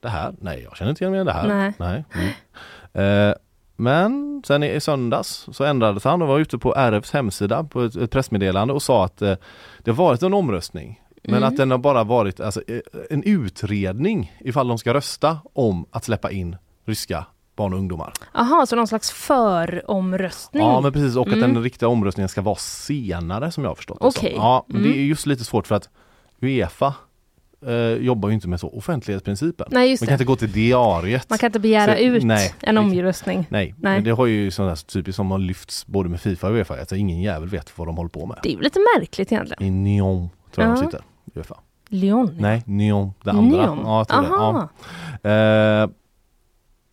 Det 0.02 0.10
här, 0.10 0.34
nej 0.42 0.62
jag 0.64 0.78
känner 0.78 0.90
inte 0.90 1.04
igen 1.04 1.12
mig 1.12 1.22
i 1.22 1.24
det 1.24 1.32
här. 1.34 1.74
Nej. 1.80 2.04
Mm. 2.94 3.30
Eh, 3.30 3.36
men 3.76 4.42
sen 4.46 4.64
i, 4.64 4.80
söndags 4.80 5.48
så 5.52 5.64
ändrades 5.64 6.04
han 6.04 6.22
och 6.22 6.28
var 6.28 6.40
ute 6.40 6.58
på 6.58 6.74
RFs 6.76 7.12
hemsida 7.12 7.64
på 7.64 7.82
ett, 7.84 7.96
ett 7.96 8.12
pressmeddelande 8.12 8.74
och 8.74 8.82
sa 8.82 9.06
att 9.06 9.22
eh, 9.22 9.36
det 9.84 9.92
har 9.92 9.96
varit 9.96 10.24
en 10.24 10.34
omröstning. 10.34 11.02
Men 11.24 11.36
Mm. 11.38 11.48
att 11.50 11.58
den 11.58 11.72
har 11.72 11.78
bara 11.78 12.04
varit 12.04 12.40
alltså, 12.40 12.62
eh, 12.68 12.80
en 13.10 13.24
utredning 13.24 14.34
ifall 14.40 14.68
de 14.68 14.78
ska 14.78 14.94
rösta 14.94 15.38
om 15.54 15.86
att 15.92 16.04
släppa 16.04 16.32
in 16.32 16.56
ryska 16.86 17.26
barn 17.60 17.74
och 17.74 17.80
ungdomar. 17.80 18.14
Jaha, 18.34 18.66
så 18.66 18.76
någon 18.76 18.88
slags 18.88 19.12
föromröstning? 19.12 20.64
Ja 20.64 20.82
men 20.82 20.92
precis 20.94 21.16
och 21.16 21.28
att 21.28 21.34
Mm. 21.34 21.54
den 21.54 21.64
riktiga 21.64 21.90
omröstningen 21.90 22.30
ska 22.30 22.42
vara 22.42 22.56
senare 22.56 23.52
som 23.52 23.64
jag 23.64 23.72
har 23.72 23.76
förstått 23.76 24.00
det 24.02 24.08
Okej. 24.08 24.32
som. 24.34 24.42
Ja, 24.44 24.66
men 24.68 24.82
det 24.82 24.88
Mm. 24.90 25.00
är 25.00 25.04
just 25.04 25.26
lite 25.26 25.44
svårt 25.44 25.68
för 25.68 25.76
att 25.76 25.90
Uefa 26.42 26.94
eh, 27.68 27.74
jobbar 27.78 28.30
ju 28.30 28.36
inte 28.36 28.48
med 28.48 28.60
så 28.60 28.70
offentlighetsprincipen. 28.70 29.68
Nej, 29.72 29.90
just 29.90 30.02
Man 30.02 30.06
det. 30.06 30.10
kan 30.10 30.14
inte 30.16 30.26
gå 30.26 30.36
till 30.36 30.52
diariet. 30.52 31.30
Man 31.30 31.40
kan 31.40 31.48
inte 31.48 31.60
begära 31.60 31.94
Så- 31.96 32.00
ut 32.02 32.24
nej. 32.24 32.54
en 32.62 32.78
omröstning. 32.78 33.38
Nej, 33.50 33.76
Nej. 33.78 33.94
men 33.94 34.04
det 34.04 34.12
har 34.12 34.26
ju 34.26 34.52
sådana 34.52 34.76
typiskt 34.76 35.16
som 35.16 35.32
har 35.32 35.38
lyfts 35.38 35.88
både 35.88 36.10
med 36.10 36.22
Fifa 36.22 36.48
och 36.48 36.54
Uefa. 36.54 36.80
Alltså 36.80 36.96
ingen 36.96 37.22
jävel 37.22 37.50
vet 37.50 37.78
vad 37.80 37.88
de 37.88 37.98
håller 37.98 38.10
på 38.10 38.26
med. 38.26 38.38
Det 38.44 38.50
är 38.50 38.54
ju 38.54 38.62
lite 38.62 38.80
märkligt 38.98 39.32
egentligen. 39.32 39.64
I 39.64 39.70
Nyon 39.70 40.30
tror 40.56 40.68
jag 40.68 40.78
Ja. 40.78 40.82
de 40.82 40.86
sitter. 40.86 41.02
Uefa. 41.36 41.56
Lyon? 41.90 42.36
Nej, 42.40 42.64
Nyon, 42.66 43.12
det 43.24 43.30
andra. 43.32 43.42
Nyon? 43.66 43.80
Ja, 43.84 43.98
jag 44.00 44.08
tror 44.08 44.22
det. 44.22 44.28
Aha. 44.28 44.70
Ja. 45.22 45.84
Eh, 45.84 45.90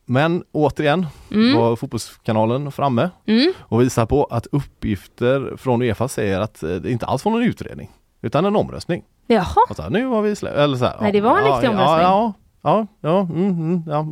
men 0.06 0.44
återigen 0.52 1.06
Mm. 1.30 1.56
var 1.56 1.76
fotbollskanalen 1.76 2.72
framme 2.72 3.10
Mm. 3.26 3.52
och 3.60 3.80
visar 3.80 4.06
på 4.06 4.24
att 4.24 4.46
uppgifter 4.52 5.56
från 5.56 5.82
Uefa 5.82 6.08
säger 6.08 6.40
att 6.40 6.62
eh, 6.62 6.70
det 6.74 6.90
inte 6.90 7.06
alls 7.06 7.24
var 7.24 7.32
någon 7.32 7.42
utredning 7.42 7.90
utan 8.22 8.44
en 8.44 8.56
omröstning. 8.56 9.04
Jaha, 9.26 9.46
Och 9.70 9.76
så 9.76 9.82
här, 9.82 9.90
nu 9.90 10.06
har 10.06 10.22
vi 10.22 10.34
slä- 10.34 10.48
eller 10.54 10.76
så 10.76 10.84
här, 10.84 10.96
Nej, 11.00 11.12
det 11.12 11.20
var 11.20 11.38
en 11.38 11.46
ja, 11.46 11.52
riktig 11.52 11.66
ja, 11.66 11.70
omröstning. 11.70 12.02
Ja, 12.02 12.32
ja, 12.62 12.86
ja, 13.00 13.20
mm, 13.20 13.48
mm, 13.50 13.82
ja, 13.86 14.06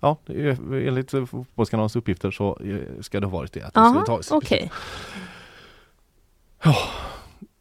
ja, 0.00 0.16
det 0.26 0.32
är- 0.48 0.88
enligt 0.88 1.14
eh, 1.14 1.24
fotbollskanalens 1.26 1.96
uppgifter 1.96 2.30
så 2.30 2.58
eh, 2.64 3.02
ska 3.02 3.20
det 3.20 3.26
ha 3.26 3.32
varit 3.38 3.52
det. 3.52 3.62
Att 3.62 3.74
det 3.74 3.80
Aha, 3.80 3.88
skulle 3.90 4.06
tas. 4.06 4.30
okej. 4.30 4.70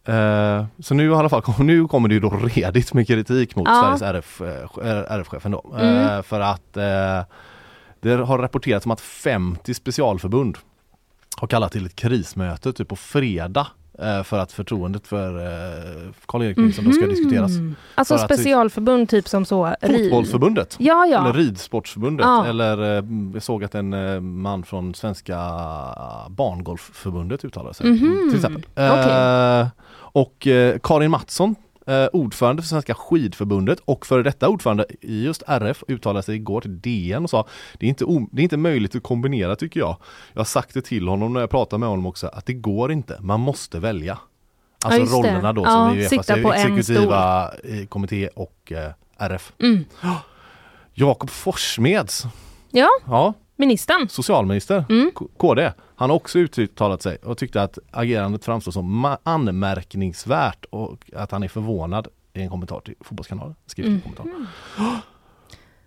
Eh, 0.08 0.66
så 0.80 0.94
nu 0.94 1.10
i 1.12 1.14
alla 1.14 1.30
fall, 1.30 1.44
nu 1.60 1.88
kommer 1.88 2.08
det 2.10 2.14
ju 2.14 2.20
då 2.20 2.30
redigt 2.30 2.94
med 2.94 3.08
kritik 3.08 3.56
mot 3.56 3.68
Ja. 3.68 3.82
Sveriges 3.98 4.02
RF, 4.02 4.42
eh, 4.42 4.98
RF-chefen 5.20 5.52
då. 5.52 5.76
Mm. 5.80 6.08
Eh, 6.08 6.22
för 6.22 6.40
att 6.40 6.78
eh, 6.78 7.22
det 8.02 8.10
har 8.16 8.38
rapporterats 8.38 8.86
om 8.86 8.92
att 8.92 9.02
50 9.02 9.74
specialförbund 9.74 10.58
har 11.38 11.48
kallat 11.48 11.72
till 11.72 11.86
ett 11.86 11.96
krismöte 11.96 12.74
typ 12.74 12.88
på 12.88 12.96
fredag 12.96 13.68
eh, 14.00 14.24
för 14.24 14.40
att 14.40 14.52
förtroendet 14.52 15.08
för 15.08 15.38
eh, 15.46 16.12
Karl-Erik 16.26 16.58
Nilsson 16.58 16.86
då 16.86 16.92
ska 16.92 17.02
Mhm. 17.02 17.10
diskuteras. 17.10 17.52
Alltså 17.96 18.18
För 18.18 18.26
att- 18.26 18.32
specialförbund 18.32 19.10
typ 19.10 19.28
som 19.28 19.46
så? 19.46 19.76
Fotbollsförbundet 19.82 20.76
Ja, 20.80 21.06
eller 21.06 21.16
ja. 21.28 21.32
Ridsportsförbundet 21.36 22.26
Ja. 22.26 22.46
eller 22.46 22.98
eh, 22.98 23.04
jag 23.34 23.44
såg 23.44 23.64
att 23.64 23.76
en 23.76 24.24
man 24.42 24.64
från 24.64 24.94
Svenska 24.96 25.36
barngolfförbundet 26.30 27.46
uttalade 27.46 27.74
sig. 27.74 27.90
Mhm. 27.90 28.28
Till 28.30 28.36
exempel. 28.40 28.64
Eh, 28.76 29.68
och 29.92 30.48
Karin 30.84 31.12
Mattsson 31.12 31.56
eh, 31.90 32.08
ordförande 32.14 32.62
för 32.62 32.70
Svenska 32.70 32.94
skidförbundet 32.94 33.80
och 33.86 34.06
före 34.06 34.24
detta 34.24 34.50
ordförande 34.50 34.86
i 35.02 35.24
just 35.24 35.44
RF 35.48 35.84
uttalade 35.88 36.24
sig 36.24 36.36
igår 36.36 36.62
till 36.62 36.82
DN 36.82 37.24
och 37.24 37.30
sa 37.30 37.48
det 37.80 37.86
är, 37.86 37.90
inte 37.90 38.06
det 38.32 38.42
är 38.42 38.44
inte 38.44 38.58
möjligt 38.58 38.96
att 38.96 39.04
kombinera 39.04 39.56
tycker 39.56 39.80
jag. 39.80 39.98
Jag 40.34 40.40
har 40.40 40.46
sagt 40.46 40.74
det 40.74 40.82
till 40.82 41.08
honom 41.08 41.34
när 41.34 41.40
jag 41.40 41.50
pratar 41.50 41.78
med 41.78 41.90
honom 41.90 42.06
också 42.06 42.28
att 42.28 42.46
det 42.46 42.54
går 42.54 42.92
inte, 42.92 43.18
man 43.22 43.40
måste 43.40 43.80
välja. 43.80 44.18
Alltså 44.86 45.04
det. 45.04 45.28
rollerna 45.30 45.54
då 45.54 45.62
Ja, 45.62 45.90
som 45.90 45.98
i 45.98 46.02
Uefas 46.02 46.30
exekutiva 46.30 47.52
eh, 47.64 47.86
kommitté 47.86 48.28
och 48.28 48.72
eh, 48.72 48.92
RF. 49.18 49.54
Mm. 49.60 49.86
Jakob 50.94 51.30
Forssmeds, 51.30 52.26
Ja, 52.72 52.90
ja, 53.06 53.34
ministern. 53.60 54.10
socialminister, 54.10 54.86
Mm. 54.90 55.12
KD, 55.38 55.72
han 55.96 56.10
har 56.10 56.18
också 56.18 56.40
uttalat 56.40 57.02
sig 57.02 57.18
och 57.24 57.38
tyckte 57.38 57.62
att 57.62 57.78
agerandet 57.92 58.46
framstår 58.46 58.72
som 58.72 59.16
anmärkningsvärt 59.24 60.66
och 60.70 61.12
att 61.16 61.32
han 61.32 61.44
är 61.44 61.48
förvånad 61.48 62.08
i 62.34 62.42
en 62.42 62.50
kommentar 62.50 62.80
till 62.80 62.96
Fotbollskanalen. 63.02 63.56
Skriftlig 63.66 63.92
Mm. 63.92 64.02
kommentar. 64.16 64.48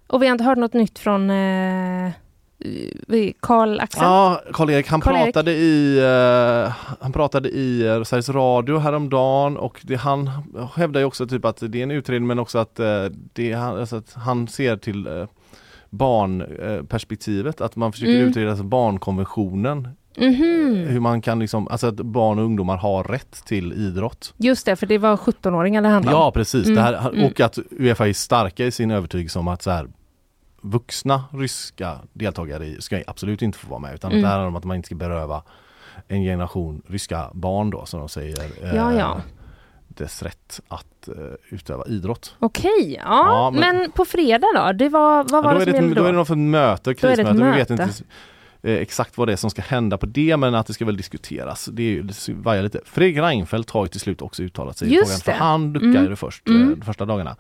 Och 0.07 0.23
vi 0.23 0.27
har 0.27 0.33
inte 0.33 0.45
hört 0.45 0.59
något 0.59 0.73
nytt 0.73 0.99
från 0.99 1.31
eh, 1.31 2.11
vi- 3.09 3.35
Karl 3.41 3.81
Axel? 3.81 4.03
Ja, 4.03 4.43
Karl-Erik 4.53 4.89
han 4.89 5.01
Karl-Erik. 5.01 5.25
pratade 5.35 5.53
i 5.53 5.99
eh, 5.99 6.73
Han 7.01 7.13
pratade 7.13 7.49
i 7.49 7.87
eh, 7.87 8.03
Sveriges 8.03 8.29
Radio 8.29 8.79
häromdagen 8.79 9.57
och 9.57 9.81
det, 9.85 9.95
han 9.97 10.31
hävdar 10.75 11.01
ju 11.01 11.07
också 11.07 11.27
typ 11.27 11.45
att 11.45 11.57
det 11.69 11.79
är 11.79 11.83
en 11.83 11.91
utredning 11.91 12.27
men 12.27 12.39
också 12.39 12.59
att, 12.59 12.79
eh, 12.81 13.05
det, 13.33 13.53
han, 13.53 13.79
alltså 13.81 13.97
att 13.97 14.13
han 14.15 14.49
ser 14.49 14.77
till 14.77 15.07
eh, 15.07 15.27
barnperspektivet, 15.93 17.61
att 17.61 17.77
man 17.77 17.93
försöker 17.93 18.15
Mm. 18.17 18.29
utreda 18.29 18.51
alltså 18.51 18.65
barnkonventionen 18.65 19.89
Mhm. 20.19 20.87
hur 20.89 21.01
man 21.01 21.21
kan 21.23 21.39
liksom, 21.39 21.69
alltså 21.69 21.87
att 21.87 21.95
barn 21.97 22.39
och 22.39 22.45
ungdomar 22.45 22.77
har 22.77 23.05
rätt 23.05 23.33
till 23.47 23.73
idrott. 23.73 24.35
Just 24.37 24.67
det, 24.67 24.77
för 24.77 24.87
det 24.87 24.99
var 24.99 25.17
17-åringar 25.17 25.83
det 25.83 25.89
handlade 25.89 26.17
om. 26.17 26.23
Ja 26.23 26.31
precis, 26.33 26.65
Mm, 26.67 26.75
det 26.77 26.83
här, 26.83 27.09
mm. 27.09 27.25
och 27.27 27.41
att 27.41 27.59
Uefa 27.79 28.09
är 28.09 28.13
starka 28.13 28.67
i 28.67 28.71
sin 28.71 28.91
övertygelse 28.91 29.39
om 29.39 29.49
att 29.49 29.63
så 29.63 29.71
här, 29.71 29.89
vuxna 30.63 31.25
ryska 31.33 31.97
deltagare 32.13 32.81
ska 32.81 33.03
absolut 33.07 33.43
inte 33.43 33.59
få 33.59 33.69
vara 33.71 33.81
med 33.81 33.95
utan 33.95 34.11
Mm. 34.11 34.23
det 34.23 34.29
här 34.29 34.35
handlar 34.35 34.49
om 34.49 34.57
att 34.57 34.65
man 34.65 34.77
inte 34.77 34.87
ska 34.87 34.95
beröva 34.95 35.43
en 36.09 36.23
generation 36.23 36.83
ryska 36.89 37.31
barn 37.33 37.71
då 37.71 37.85
som 37.87 38.01
de 38.01 38.09
säger 38.09 38.39
eh, 38.63 38.77
Ja, 38.77 38.93
ja. 38.95 39.17
Dess 39.99 40.23
rätt 40.23 40.61
att 40.69 41.09
eh, 41.09 41.15
utöva 41.51 41.85
idrott. 41.87 42.37
Okej, 42.39 42.95
ja. 42.99 43.03
Ja, 43.05 43.51
men... 43.51 43.77
men- 43.77 43.91
på 43.91 44.05
fredag 44.05 44.47
då? 44.57 44.73
Det 44.73 44.89
var, 44.89 45.25
vad 45.25 45.45
var 45.45 45.53
Ja, 45.53 45.55
då, 45.55 45.61
är 45.61 45.65
som 45.65 45.73
det, 45.73 45.79
ett- 45.79 45.83
gällde 45.85 45.95
då 45.95 46.01
då? 46.03 46.09
är 46.09 46.13
det 46.13 46.19
något 46.19 46.29
för 46.29 46.37
möte, 46.37 46.95
krismöte, 46.95 47.33
vi 47.33 47.41
vet 47.51 47.71
inte 47.71 47.89
eh, 48.63 48.75
exakt 48.75 49.19
vad 49.19 49.29
det 49.29 49.33
är 49.33 49.37
som 49.37 49.51
ska 49.51 49.63
hända 49.63 49.99
på 49.99 50.07
det 50.07 50.37
men 50.37 50.55
att 50.55 50.67
det 50.67 50.73
ska 50.75 50.85
väl 50.85 50.97
diskuteras. 50.97 51.69
Det 51.73 51.83
är 51.83 51.87
ju 51.91 52.03
det 52.03 52.63
lite. 52.63 52.81
Fredrik 52.85 53.19
Reinfeldt 53.19 53.71
har 53.71 53.85
ju 53.85 53.89
till 53.89 54.01
slut 54.01 54.23
också 54.23 54.43
uttalat 54.43 54.77
sig 54.77 54.89
i 54.89 54.95
Just 54.95 55.07
frågan 55.11 55.19
det. 55.19 55.25
för 55.25 55.45
han 55.45 55.73
duckade 55.73 55.99
Mm. 55.99 56.17
först 56.17 56.49
eh, 56.49 56.55
Mm. 56.55 56.75
de 56.81 56.85
första 56.87 57.05
dagarna. 57.05 57.37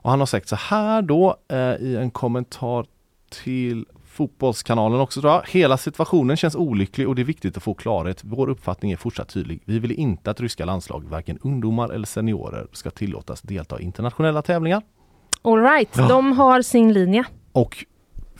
Och 0.00 0.10
han 0.10 0.18
har 0.18 0.26
sagt 0.26 0.48
så 0.48 0.56
här 0.56 1.02
då 1.02 1.36
eh, 1.48 1.58
i 1.58 1.96
en 1.96 2.10
kommentar 2.10 2.86
till 3.30 3.86
Fotbollskanalen 4.18 5.00
också 5.00 5.20
tror 5.20 5.32
jag. 5.32 5.42
Hela 5.48 5.76
situationen 5.76 6.36
känns 6.36 6.54
olycklig 6.54 7.08
och 7.08 7.14
det 7.14 7.22
är 7.22 7.24
viktigt 7.24 7.56
att 7.56 7.62
få 7.62 7.74
klarhet. 7.74 8.20
Vår 8.24 8.48
uppfattning 8.48 8.92
är 8.92 8.96
fortsatt 8.96 9.28
tydlig. 9.28 9.62
Vi 9.64 9.78
vill 9.78 9.92
inte 9.92 10.30
att 10.30 10.40
ryska 10.40 10.64
landslag, 10.64 11.04
varken 11.08 11.38
ungdomar 11.42 11.88
eller 11.90 12.06
seniorer, 12.06 12.66
ska 12.72 12.90
tillåtas 12.90 13.40
delta 13.42 13.80
i 13.80 13.82
internationella 13.82 14.42
tävlingar. 14.42 14.82
All 15.42 15.62
right, 15.62 15.88
Ja. 15.96 16.08
de 16.08 16.32
har 16.32 16.62
sin 16.62 16.92
linje. 16.92 17.24
Och 17.52 17.84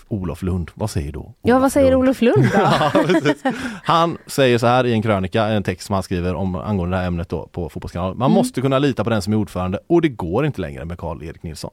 Olof 0.08 0.42
Lund, 0.42 0.70
vad 0.74 0.90
säger 0.90 1.12
då? 1.12 1.34
Ja, 1.42 1.54
Olof 1.54 1.62
vad 1.62 1.72
säger 1.72 1.90
Lund? 1.90 2.02
Olof 2.02 2.22
Lund 2.22 2.42
då? 2.52 2.58
Ja. 3.44 3.52
Han 3.84 4.18
säger 4.26 4.58
så 4.58 4.66
här 4.66 4.86
i 4.86 4.92
en 4.92 5.02
krönika, 5.02 5.44
en 5.44 5.62
text 5.62 5.86
som 5.86 5.94
han 5.94 6.02
skriver 6.02 6.34
om 6.34 6.54
angående 6.54 6.96
det 6.96 7.00
här 7.00 7.06
ämnet 7.08 7.28
då 7.28 7.46
på 7.52 7.68
Fotbollskanalen. 7.68 8.18
Man 8.18 8.26
Mm. 8.30 8.34
måste 8.36 8.60
kunna 8.60 8.78
lita 8.78 9.04
på 9.04 9.10
den 9.10 9.22
som 9.22 9.32
är 9.32 9.36
ordförande 9.36 9.78
och 9.86 10.02
det 10.02 10.08
går 10.08 10.46
inte 10.46 10.60
längre 10.60 10.84
med 10.84 10.98
Karl-Erik 10.98 11.42
Nilsson. 11.42 11.70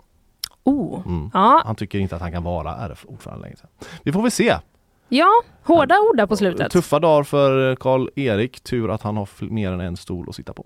Oh. 0.65 1.01
Mm. 1.05 1.29
Ja, 1.33 1.61
Han 1.65 1.75
tycker 1.75 1.99
inte 1.99 2.15
att 2.15 2.21
han 2.21 2.31
kan 2.31 2.43
vara 2.43 2.75
RF-ordförande 2.75 3.41
längre. 3.41 3.57
Vi 4.03 4.11
får 4.11 4.21
väl 4.21 4.31
se. 4.31 4.55
ja, 5.09 5.29
hårda 5.63 5.95
ord 5.99 6.17
där 6.17 6.25
på 6.27 6.37
slutet. 6.37 6.71
Tuffa 6.71 6.99
dagar 6.99 7.23
för 7.23 7.75
Karl-Erik. 7.75 8.61
Tur 8.63 8.91
att 8.91 9.01
han 9.01 9.17
har 9.17 9.29
mer 9.49 9.71
än 9.71 9.79
en 9.79 9.97
stol 9.97 10.29
att 10.29 10.35
sitta 10.35 10.53
på. 10.53 10.65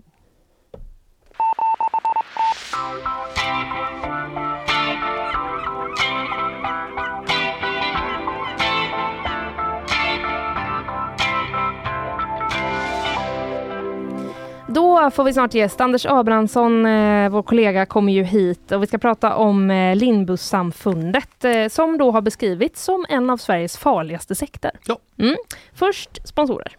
Då 14.89 15.12
får 15.12 15.23
vi 15.23 15.34
snart 15.34 15.54
gäst. 15.54 15.82
Anders 15.82 16.06
Abrahamsson, 16.06 16.86
eh, 16.86 17.30
vår 17.30 17.43
kollega, 17.43 17.86
kommer 17.86 18.13
ju 18.13 18.23
hit 18.23 18.71
och 18.71 18.84
vi 18.84 18.88
ska 18.88 18.97
prata 18.97 19.36
om 19.36 19.71
eh, 19.71 19.95
Lindbussamfundet 19.95 21.45
eh, 21.45 21.67
som 21.67 21.97
då 21.97 22.12
har 22.12 22.21
beskrivits 22.21 22.84
som 22.84 23.06
en 23.10 23.30
av 23.30 23.38
Sveriges 23.38 23.78
farligaste 23.78 24.36
sekter. 24.36 24.71
Ja. 24.86 24.97
Mm. 25.17 25.36
Först 25.73 26.28
sponsorer. 26.28 26.78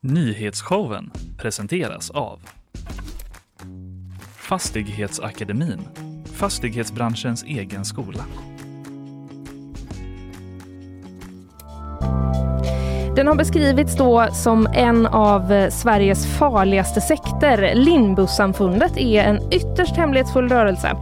Nyhetsshowen 0.00 1.10
presenteras 1.38 2.10
av 2.10 2.40
Fastighetsakademin, 4.36 5.80
fastighetsbranschens 6.34 7.44
egen 7.44 7.84
skola. 7.84 8.24
Den 13.18 13.26
har 13.26 13.34
beskrivits 13.34 13.96
då 13.96 14.26
som 14.32 14.66
en 14.66 15.06
av 15.06 15.52
eh, 15.52 15.70
Sveriges 15.70 16.26
farligaste 16.26 17.00
sekter. 17.00 17.74
Lindbussamfundet 17.74 18.96
är 18.96 19.22
en 19.22 19.52
ytterst 19.52 19.96
hemlighetsfull 19.96 20.48
rörelse. 20.48 20.96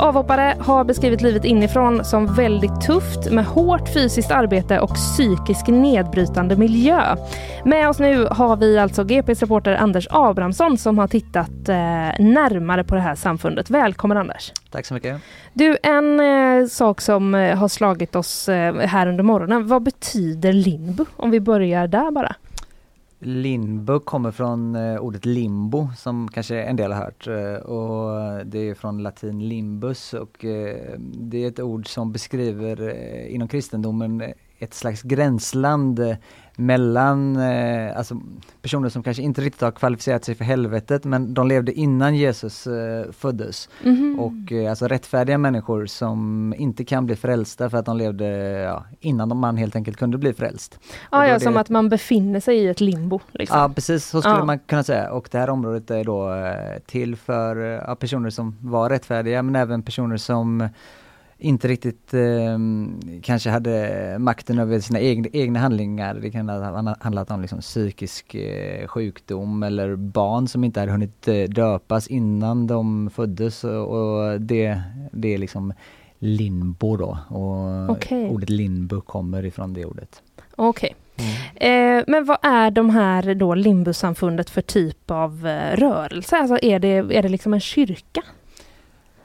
Avhoppare 0.00 0.56
har 0.60 0.84
beskrivit 0.84 1.20
livet 1.20 1.44
inifrån 1.44 2.04
som 2.04 2.34
väldigt 2.34 2.80
tufft 2.80 3.30
med 3.30 3.44
hårt 3.44 3.94
fysiskt 3.94 4.30
arbete 4.30 4.80
och 4.80 4.94
psykisk 4.94 5.66
nedbrytande 5.66 6.56
miljö. 6.56 7.16
Med 7.64 7.88
oss 7.88 7.98
nu 7.98 8.26
har 8.30 8.56
vi 8.56 8.78
alltså 8.78 9.04
GPs 9.04 9.40
reporter 9.40 9.74
Anders 9.74 10.06
Abrahamsson 10.10 10.78
som 10.78 10.98
har 10.98 11.08
tittat 11.08 11.68
eh, 11.68 11.74
närmare 12.18 12.84
på 12.84 12.94
det 12.94 13.00
här 13.00 13.14
samfundet. 13.14 13.70
Välkommen 13.70 14.16
Anders! 14.16 14.52
Tack 14.70 14.86
så 14.86 14.94
mycket. 14.94 15.20
Du, 15.52 15.76
en 15.82 16.20
eh, 16.20 16.66
sak 16.66 17.00
som 17.00 17.34
eh, 17.34 17.58
har 17.58 17.68
slagit 17.68 18.16
oss 18.16 18.48
eh, 18.48 18.74
här 18.74 19.06
under 19.06 19.24
morgonen. 19.24 19.66
Vad 19.66 19.82
betyder 19.82 20.52
limbo? 20.52 21.04
Om 21.16 21.30
vi 21.30 21.40
börjar 21.40 21.88
där 21.88 22.10
bara. 22.10 22.34
Limbo 23.22 24.00
kommer 24.00 24.30
från 24.30 24.76
eh, 24.76 25.00
ordet 25.00 25.24
limbo 25.24 25.88
som 25.96 26.28
kanske 26.28 26.62
en 26.62 26.76
del 26.76 26.92
har 26.92 27.04
hört 27.04 27.26
eh, 27.26 27.62
och 27.66 28.46
det 28.46 28.68
är 28.68 28.74
från 28.74 29.02
latin 29.02 29.48
limbus 29.48 30.14
och 30.14 30.44
eh, 30.44 30.98
det 30.98 31.44
är 31.44 31.48
ett 31.48 31.60
ord 31.60 31.88
som 31.88 32.12
beskriver 32.12 32.88
eh, 32.88 33.34
inom 33.34 33.48
kristendomen 33.48 34.22
ett 34.58 34.74
slags 34.74 35.02
gränsland 35.02 36.16
mellan 36.56 37.36
eh, 37.36 37.96
alltså 37.98 38.20
personer 38.62 38.88
som 38.88 39.02
kanske 39.02 39.22
inte 39.22 39.40
riktigt 39.40 39.60
har 39.62 39.70
kvalificerat 39.70 40.24
sig 40.24 40.34
för 40.34 40.44
helvetet 40.44 41.04
men 41.04 41.34
de 41.34 41.48
levde 41.48 41.72
innan 41.72 42.14
Jesus 42.16 42.66
eh, 42.66 43.12
föddes. 43.12 43.68
Mhm. 43.84 44.20
Och 44.20 44.52
eh, 44.52 44.70
alltså 44.70 44.86
rättfärdiga 44.88 45.38
människor 45.38 45.86
som 45.86 46.54
inte 46.58 46.84
kan 46.84 47.06
bli 47.06 47.16
frälsta 47.16 47.70
för 47.70 47.78
att 47.78 47.86
de 47.86 47.96
levde 47.96 48.26
ja, 48.60 48.84
innan 49.00 49.36
man 49.36 49.56
helt 49.56 49.76
enkelt 49.76 49.96
kunde 49.96 50.18
bli 50.18 50.32
frälst. 50.32 50.78
då 51.10 51.18
ja, 51.18 51.34
det- 51.34 51.40
som 51.40 51.56
att 51.56 51.68
man 51.68 51.88
befinner 51.88 52.40
sig 52.40 52.56
i 52.58 52.68
ett 52.68 52.80
limbo. 52.80 53.20
Liksom. 53.32 53.58
Ja 53.58 53.68
precis, 53.74 54.06
så 54.06 54.20
skulle 54.22 54.34
Ja. 54.36 54.44
man 54.44 54.58
kunna 54.58 54.82
säga. 54.82 55.10
Och 55.12 55.28
det 55.32 55.38
här 55.38 55.50
området 55.50 55.90
är 55.90 56.04
då 56.04 56.34
eh, 56.34 56.78
till 56.86 57.16
för 57.16 57.56
eh, 57.56 57.82
ja, 57.86 57.94
personer 57.94 58.30
som 58.30 58.56
var 58.60 58.90
rättfärdiga 58.90 59.42
men 59.42 59.56
även 59.56 59.82
personer 59.82 60.16
som 60.16 60.68
inte 61.40 61.68
riktigt 61.68 62.14
eh, 62.14 62.58
kanske 63.22 63.50
hade 63.50 64.16
makten 64.18 64.58
över 64.58 64.80
sina 64.80 65.00
egna, 65.00 65.28
egna 65.32 65.58
handlingar. 65.58 66.14
Det 66.14 66.30
kan 66.30 66.48
ha 66.48 66.94
handlat 67.00 67.30
om 67.30 67.40
liksom 67.40 67.60
psykisk 67.60 68.34
eh, 68.34 68.86
sjukdom 68.86 69.62
eller 69.62 69.96
barn 69.96 70.48
som 70.48 70.64
inte 70.64 70.80
hade 70.80 70.92
hunnit 70.92 71.28
eh, 71.28 71.42
döpas 71.42 72.06
innan 72.06 72.66
de 72.66 73.10
föddes 73.10 73.64
och, 73.64 74.40
det, 74.40 74.82
det 75.12 75.34
är 75.34 75.38
liksom 75.38 75.72
limbo 76.18 76.96
då. 76.96 77.18
Och 77.28 77.90
Okej. 77.90 78.28
ordet 78.28 78.50
limbo 78.50 79.00
kommer 79.00 79.44
ifrån 79.44 79.72
det 79.72 79.84
ordet. 79.84 80.22
Okej. 80.56 80.94
Eh, 81.54 82.04
men 82.06 82.24
vad 82.24 82.38
är 82.42 82.70
de 82.70 82.90
här 82.90 83.34
då 83.34 83.54
limbusamfundet 83.54 84.50
för 84.50 84.62
typ 84.62 85.10
av 85.10 85.46
eh, 85.46 85.76
rörelse? 85.76 86.36
Alltså 86.36 86.58
är 86.62 86.78
det, 86.78 86.88
är 86.88 87.22
det 87.22 87.28
liksom 87.28 87.54
en 87.54 87.60
kyrka? 87.60 88.22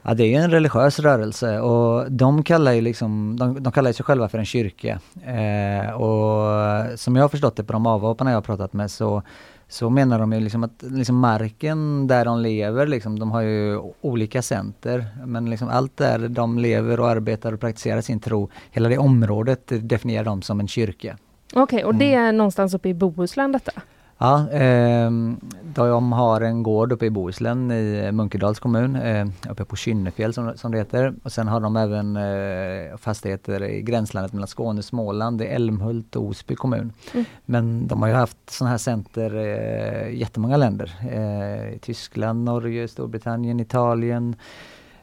Ja 0.08 0.14
det 0.14 0.34
är 0.34 0.40
en 0.40 0.50
religiös 0.50 0.98
rörelse 0.98 1.60
och 1.60 2.12
de 2.12 2.42
kallar 2.42 2.72
ju 2.72 2.80
liksom, 2.80 3.36
de, 3.38 3.62
de 3.62 3.72
kallar 3.72 3.90
ju 3.90 3.94
sig 3.94 4.04
själva 4.04 4.28
för 4.28 4.38
en 4.38 4.44
kyrka. 4.44 5.00
Eh, 5.24 5.90
och 5.90 6.98
som 6.98 7.16
jag 7.16 7.24
har 7.24 7.28
förstått 7.28 7.56
det 7.56 7.64
på 7.64 7.72
de 7.72 7.86
avhopparna 7.86 8.30
jag 8.30 8.36
har 8.36 8.42
pratat 8.42 8.72
med 8.72 8.90
så, 8.90 9.22
så 9.68 9.90
menar 9.90 10.18
de 10.18 10.32
ju 10.32 10.40
liksom 10.40 10.64
att 10.64 10.82
liksom 10.82 11.16
marken 11.16 12.06
där 12.06 12.24
de 12.24 12.40
lever, 12.40 12.86
liksom, 12.86 13.18
de 13.18 13.30
har 13.30 13.40
ju 13.40 13.80
olika 14.00 14.42
center. 14.42 15.06
Men 15.24 15.50
liksom 15.50 15.68
allt 15.68 15.96
där 15.96 16.28
de 16.28 16.58
lever 16.58 17.00
och 17.00 17.08
arbetar 17.08 17.52
och 17.52 17.60
praktiserar 17.60 18.00
sin 18.00 18.20
tro, 18.20 18.50
hela 18.70 18.88
det 18.88 18.98
området 18.98 19.66
det 19.66 19.78
definierar 19.78 20.24
de 20.24 20.42
som 20.42 20.60
en 20.60 20.68
kyrka. 20.68 21.18
Okej, 21.54 21.84
och 21.84 21.94
det 21.94 22.14
är 22.14 22.32
någonstans 22.32 22.74
uppe 22.74 22.88
i 22.88 22.94
Bohuslän 22.94 23.52
detta? 23.52 23.72
Ja, 24.18 24.48
ehm, 24.50 25.40
de 25.62 26.12
har 26.12 26.40
en 26.40 26.62
gård 26.62 26.92
uppe 26.92 27.06
i 27.06 27.10
Bohuslän 27.10 27.70
i 27.70 28.12
Munkedals 28.12 28.58
kommun, 28.58 28.96
eh, 28.96 29.26
uppe 29.50 29.64
på 29.64 29.76
Kynnefjäll 29.76 30.34
som, 30.34 30.52
som 30.56 30.72
det 30.72 30.78
heter. 30.78 31.14
Och 31.22 31.32
sen 31.32 31.48
har 31.48 31.60
de 31.60 31.76
även 31.76 32.16
eh, 32.16 32.96
fastigheter 32.96 33.64
i 33.64 33.82
gränslandet 33.82 34.32
mellan 34.32 34.48
Skåne 34.48 34.78
och 34.78 34.84
Småland, 34.84 35.42
i 35.42 35.44
Älmhult 35.44 36.16
och 36.16 36.24
Osby 36.24 36.54
kommun. 36.54 36.92
Mm. 37.12 37.24
Men 37.44 37.86
de 37.86 38.02
har 38.02 38.08
ju 38.08 38.14
haft 38.14 38.50
sådana 38.50 38.70
här 38.70 38.78
center 38.78 39.36
eh, 39.36 40.08
i 40.08 40.18
jättemånga 40.20 40.56
länder. 40.56 40.92
Eh, 41.10 41.78
Tyskland, 41.78 42.44
Norge, 42.44 42.88
Storbritannien, 42.88 43.60
Italien, 43.60 44.36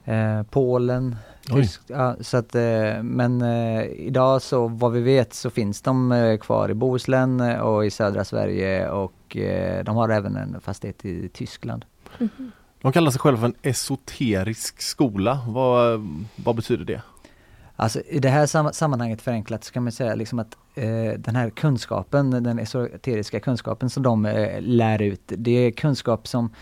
eh, 0.06 0.44
Polen. 0.44 1.16
Ja, 1.88 2.16
så 2.22 2.38
att, 2.38 2.56
eh, 2.56 3.04
men 3.04 3.42
eh, 3.42 3.84
idag 3.84 4.42
så 4.42 4.68
vad 4.68 4.92
vi 4.92 5.02
vet 5.02 5.34
så 5.34 5.50
finns 5.50 5.82
de 5.82 6.12
eh, 6.12 6.38
kvar 6.38 6.70
i 6.70 6.74
Bohuslän 6.74 7.42
och 7.42 7.86
i 7.86 7.92
södra 7.92 8.24
Sverige 8.24 8.90
och 8.90 9.38
eh, 9.38 9.84
de 9.84 9.96
har 9.96 10.10
även 10.10 10.36
en 10.36 10.62
fastighet 10.62 11.06
i 11.06 11.30
Tyskland. 11.30 11.86
De 12.82 12.92
kallar 12.92 13.12
sig 13.12 13.20
själva 13.20 13.40
för 13.40 13.46
en 13.48 13.56
esoterisk 13.62 14.82
skola. 14.82 15.40
Vad, 15.48 16.08
vad 16.36 16.56
betyder 16.56 16.86
det? 16.86 17.02
Alltså 17.76 18.02
i 18.02 18.20
det 18.20 18.30
här 18.30 18.46
sam- 18.46 18.74
sammanhanget 18.74 19.22
förenklat 19.22 19.64
så 19.64 19.74
kan 19.74 19.84
man 19.84 19.92
säga 19.92 20.16
liksom 20.16 20.40
att 20.40 20.58
eh, 20.76 21.20
den 21.20 21.36
här 21.36 21.50
kunskapen, 21.50 22.44
den 22.44 22.60
esoteriska 22.60 23.40
kunskapen 23.40 23.90
som 23.90 24.04
de 24.04 24.26
eh, 24.26 24.62
lär 24.62 25.02
ut, 25.02 25.22
det 25.26 25.52
är 25.52 25.72
kunskap 25.72 26.28
som 26.28 26.54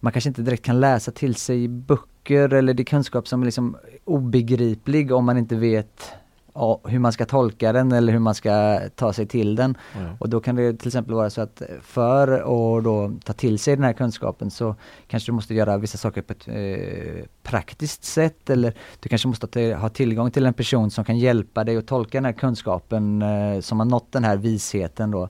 man 0.00 0.12
kanske 0.12 0.28
inte 0.30 0.42
direkt 0.42 0.64
kan 0.64 0.80
läsa 0.80 1.10
till 1.12 1.34
sig 1.34 1.64
i 1.64 1.68
böcker 1.68 2.13
eller 2.30 2.74
det 2.74 2.82
är 2.82 2.84
kunskap 2.84 3.28
som 3.28 3.40
är 3.40 3.44
liksom 3.44 3.76
obegriplig 4.04 5.12
om 5.12 5.24
man 5.24 5.38
inte 5.38 5.56
vet 5.56 6.12
ja, 6.54 6.80
hur 6.84 6.98
man 6.98 7.12
ska 7.12 7.26
tolka 7.26 7.72
den 7.72 7.92
eller 7.92 8.12
hur 8.12 8.20
man 8.20 8.34
ska 8.34 8.80
ta 8.94 9.12
sig 9.12 9.26
till 9.26 9.56
den. 9.56 9.76
Och 10.18 10.28
då 10.28 10.40
kan 10.40 10.56
det 10.56 10.74
till 10.74 10.88
exempel 10.88 11.14
vara 11.14 11.30
så 11.30 11.40
att 11.40 11.62
för 11.82 12.28
att 12.28 12.84
då 12.84 13.12
ta 13.24 13.32
till 13.32 13.58
sig 13.58 13.76
den 13.76 13.84
här 13.84 13.92
kunskapen 13.92 14.50
så 14.50 14.76
kanske 15.06 15.32
du 15.32 15.34
måste 15.34 15.54
göra 15.54 15.78
vissa 15.78 15.98
saker 15.98 16.22
på 16.22 16.32
ett 16.32 16.48
eh, 16.48 17.24
praktiskt 17.42 18.04
sätt 18.04 18.50
eller 18.50 18.74
du 19.00 19.08
kanske 19.08 19.28
måste 19.28 19.74
ha 19.74 19.88
tillgång 19.88 20.30
till 20.30 20.46
en 20.46 20.54
person 20.54 20.90
som 20.90 21.04
kan 21.04 21.18
hjälpa 21.18 21.64
dig 21.64 21.76
att 21.76 21.86
tolka 21.86 22.18
den 22.18 22.24
här 22.24 22.32
kunskapen 22.32 23.22
eh, 23.22 23.60
som 23.60 23.78
har 23.78 23.86
nått 23.86 24.12
den 24.12 24.24
här 24.24 24.36
visheten 24.36 25.10
då. 25.10 25.28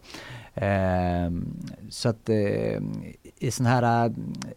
Ehm, 0.55 1.45
så 1.91 2.09
att 2.09 2.29
eh, 2.29 2.83
i 3.39 3.51
sådana 3.51 3.75
här 3.75 4.07
eh, 4.07 4.13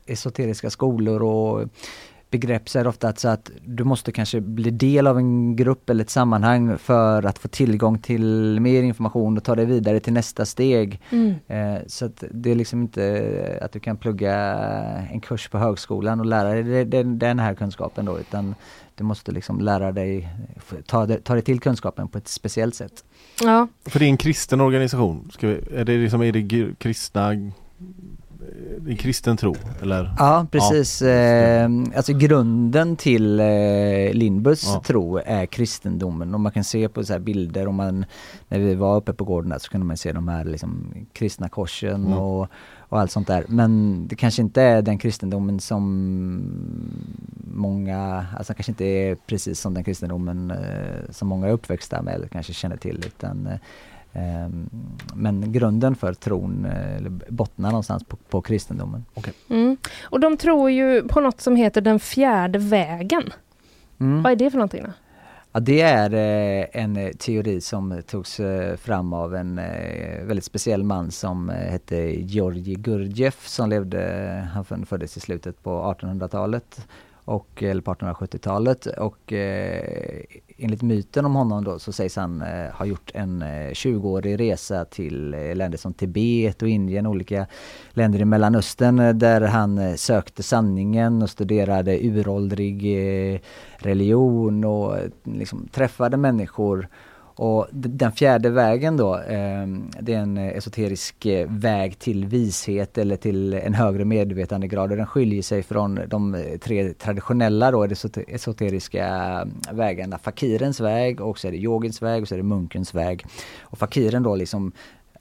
esoteriska 0.05 0.69
skolor 0.69 1.23
och 1.23 1.69
begrepp 2.31 2.69
så 2.69 2.79
är 2.79 2.83
det 2.83 2.89
ofta 2.89 3.07
att, 3.07 3.19
så 3.19 3.27
att 3.27 3.51
du 3.65 3.83
måste 3.83 4.11
kanske 4.11 4.41
bli 4.41 4.71
del 4.71 5.07
av 5.07 5.17
en 5.17 5.55
grupp 5.55 5.89
eller 5.89 6.03
ett 6.03 6.09
sammanhang 6.09 6.77
för 6.77 7.23
att 7.25 7.39
få 7.39 7.47
tillgång 7.47 7.99
till 7.99 8.57
mer 8.61 8.83
information 8.83 9.37
och 9.37 9.43
ta 9.43 9.55
dig 9.55 9.65
vidare 9.65 9.99
till 9.99 10.13
nästa 10.13 10.45
steg. 10.45 11.01
Mm. 11.09 11.33
Eh, 11.47 11.81
så 11.87 12.05
att 12.05 12.23
det 12.31 12.51
är 12.51 12.55
liksom 12.55 12.81
inte 12.81 13.59
att 13.61 13.71
du 13.71 13.79
kan 13.79 13.97
plugga 13.97 14.35
en 15.11 15.19
kurs 15.21 15.49
på 15.49 15.57
högskolan 15.57 16.19
och 16.19 16.25
lära 16.25 16.53
dig 16.53 16.85
den 17.03 17.39
här 17.39 17.53
kunskapen 17.53 18.05
då 18.05 18.19
utan 18.19 18.55
du 18.95 19.03
måste 19.03 19.31
liksom 19.31 19.59
lära 19.61 19.91
dig, 19.91 20.29
ta, 20.85 21.05
det- 21.05 21.23
ta 21.23 21.33
dig 21.33 21.41
till 21.43 21.59
kunskapen 21.59 22.07
på 22.07 22.17
ett 22.17 22.27
speciellt 22.27 22.75
sätt. 22.75 23.03
Ja, 23.43 23.67
För 23.85 23.99
det 23.99 24.05
är 24.05 24.09
en 24.09 24.17
kristen 24.17 24.61
organisation. 24.61 25.29
Ska 25.33 25.47
vi, 25.47 25.61
är 25.75 25.85
det 25.85 25.97
liksom, 25.97 26.21
är 26.21 26.31
det 26.31 26.75
kristna 26.77 27.31
det 28.79 28.91
är 28.91 28.95
kristen 28.95 29.37
tro 29.37 29.55
eller? 29.81 30.13
Ja 30.17 30.47
precis, 30.51 31.01
Eh, 31.01 31.69
alltså 31.95 32.13
grunden 32.13 32.95
till 32.95 33.39
eh, 33.39 34.13
Lindbus 34.13 34.63
Ja. 34.65 34.81
tro 34.85 35.17
är 35.25 35.45
kristendomen 35.45 36.33
och 36.33 36.39
man 36.39 36.51
kan 36.51 36.63
se 36.63 36.89
på 36.89 37.03
så 37.03 37.13
här 37.13 37.19
bilder 37.19 37.67
om 37.67 37.75
man, 37.75 38.05
när 38.47 38.59
vi 38.59 38.75
var 38.75 38.95
uppe 38.97 39.13
på 39.13 39.23
gården 39.23 39.49
där 39.49 39.59
så 39.59 39.69
kunde 39.69 39.85
man 39.85 39.97
se 39.97 40.11
de 40.11 40.27
här 40.27 40.45
liksom 40.45 40.93
kristna 41.13 41.49
korsen 41.49 42.05
Mm. 42.05 42.13
och, 42.17 42.47
och 42.89 42.99
allt 42.99 43.11
sånt 43.11 43.27
där. 43.27 43.45
Men 43.47 44.01
det 44.07 44.15
kanske 44.15 44.41
inte 44.41 44.61
är 44.61 44.81
den 44.81 44.97
kristendomen 44.97 45.59
som 45.59 45.83
många, 47.53 48.25
alltså 48.37 48.53
kanske 48.53 48.71
inte 48.71 48.85
är 48.85 49.15
precis 49.15 49.59
som 49.59 49.73
den 49.73 49.83
kristendomen 49.83 50.51
eh, 50.51 51.11
som 51.11 51.27
många 51.27 51.47
är 51.47 51.51
uppväxta 51.51 52.01
med 52.01 52.13
eller 52.15 52.27
kanske 52.27 52.53
känner 52.53 52.77
till 52.77 53.03
utan 53.07 53.47
eh, 53.47 53.53
ehm, 53.53 53.59
men 55.13 55.51
grunden 55.51 55.95
för 55.95 56.13
tron 56.13 56.65
eh, 56.65 56.95
eller 56.95 57.09
bottnar 57.09 57.69
någonstans 57.69 58.03
på, 58.03 58.17
på 58.29 58.41
kristendomen. 58.41 59.05
mm. 59.49 59.77
och 60.03 60.19
de 60.19 60.37
tror 60.37 60.71
ju 60.71 61.07
på 61.07 61.19
något 61.19 61.41
som 61.41 61.55
heter 61.55 61.81
den 61.81 61.99
fjärde 61.99 62.59
vägen. 62.59 63.23
Mm. 63.99 64.23
Vad 64.23 64.31
är 64.31 64.35
det 64.35 64.51
för 64.51 64.57
någonting 64.57 64.83
då? 64.83 64.89
Ja, 65.51 65.59
det 65.59 65.81
är 65.81 66.13
eh, 66.13 66.65
en 66.83 66.97
eh, 66.97 67.11
teori 67.11 67.61
som 67.61 68.01
togs 68.07 68.41
fram 68.77 69.13
av 69.13 69.35
en 69.35 69.55
väldigt 70.27 70.45
speciell 70.45 70.83
man 70.83 71.11
som 71.11 71.49
hette 71.49 71.95
Georgi 72.21 72.75
Gurdjieff 72.75 73.47
som 73.47 73.69
levde, 73.69 74.47
han 74.53 74.65
föd- 74.65 74.87
föddes 74.87 75.17
i 75.17 75.19
slutet 75.19 75.63
på 75.63 75.95
1800-talet 75.99 76.87
och, 77.27 77.63
eh, 77.63 77.71
eller 77.71 77.81
på 77.81 77.93
1870-talet 77.93 78.85
och 78.85 79.33
eh, 79.33 80.23
enligt 80.57 80.81
myten 80.81 81.25
om 81.25 81.35
honom 81.35 81.63
då 81.63 81.79
så 81.79 81.91
sägs 81.91 82.15
han 82.15 82.41
eh, 82.41 82.71
ha 82.73 82.85
gjort 82.85 83.11
en 83.13 83.41
eh, 83.41 83.71
20-årig 83.71 84.39
resa 84.39 84.85
till 84.85 85.33
eh, 85.33 85.55
länder 85.55 85.77
som 85.77 85.93
Tibet 85.93 86.61
och 86.61 86.69
Indien, 86.69 87.07
olika 87.07 87.47
länder 87.91 88.19
i 88.21 88.25
Mellanöstern 88.25 88.99
eh, 88.99 89.13
där 89.13 89.41
han 89.41 89.77
eh, 89.77 89.95
sökte 89.95 90.43
sanningen 90.43 91.21
och 91.21 91.29
studerade 91.29 92.05
uråldrig 92.05 92.85
eh, 93.33 93.39
religion 93.77 94.63
och 94.63 94.97
eh, 94.97 95.09
liksom 95.23 95.67
träffade 95.67 96.17
människor. 96.17 96.87
Och 97.39 97.67
den 97.71 98.11
fjärde 98.11 98.49
vägen 98.49 98.97
då, 98.97 99.15
ehm, 99.15 99.91
det 100.01 100.13
är 100.13 100.19
en 100.19 100.37
esoterisk 100.37 101.25
eh, 101.25 101.47
väg 101.49 101.99
till 101.99 102.25
vishet 102.25 102.97
eller 102.97 103.15
till 103.15 103.53
en 103.53 103.73
högre 103.73 104.05
medvetandegrad 104.05 104.91
och 104.91 104.97
den 104.97 105.07
skiljer 105.07 105.41
sig 105.41 105.63
från 105.63 105.99
de 106.07 106.35
eh, 106.35 106.57
tre 106.57 106.93
traditionella 106.93 107.71
då, 107.71 107.87
esoteriska 108.27 109.07
mm, 109.07 109.53
vägarna. 109.71 110.17
Fakirens 110.17 110.79
väg 110.79 111.21
och 111.21 111.39
så 111.39 111.47
är 111.47 111.51
det 111.51 111.57
yogins 111.57 112.01
väg 112.01 112.21
och 112.21 112.27
så 112.27 112.35
är 112.35 112.37
det 112.37 112.43
munkens 112.43 112.95
väg. 112.95 113.25
Och 113.61 113.77
fakiren 113.77 114.23
då 114.23 114.35
liksom 114.35 114.71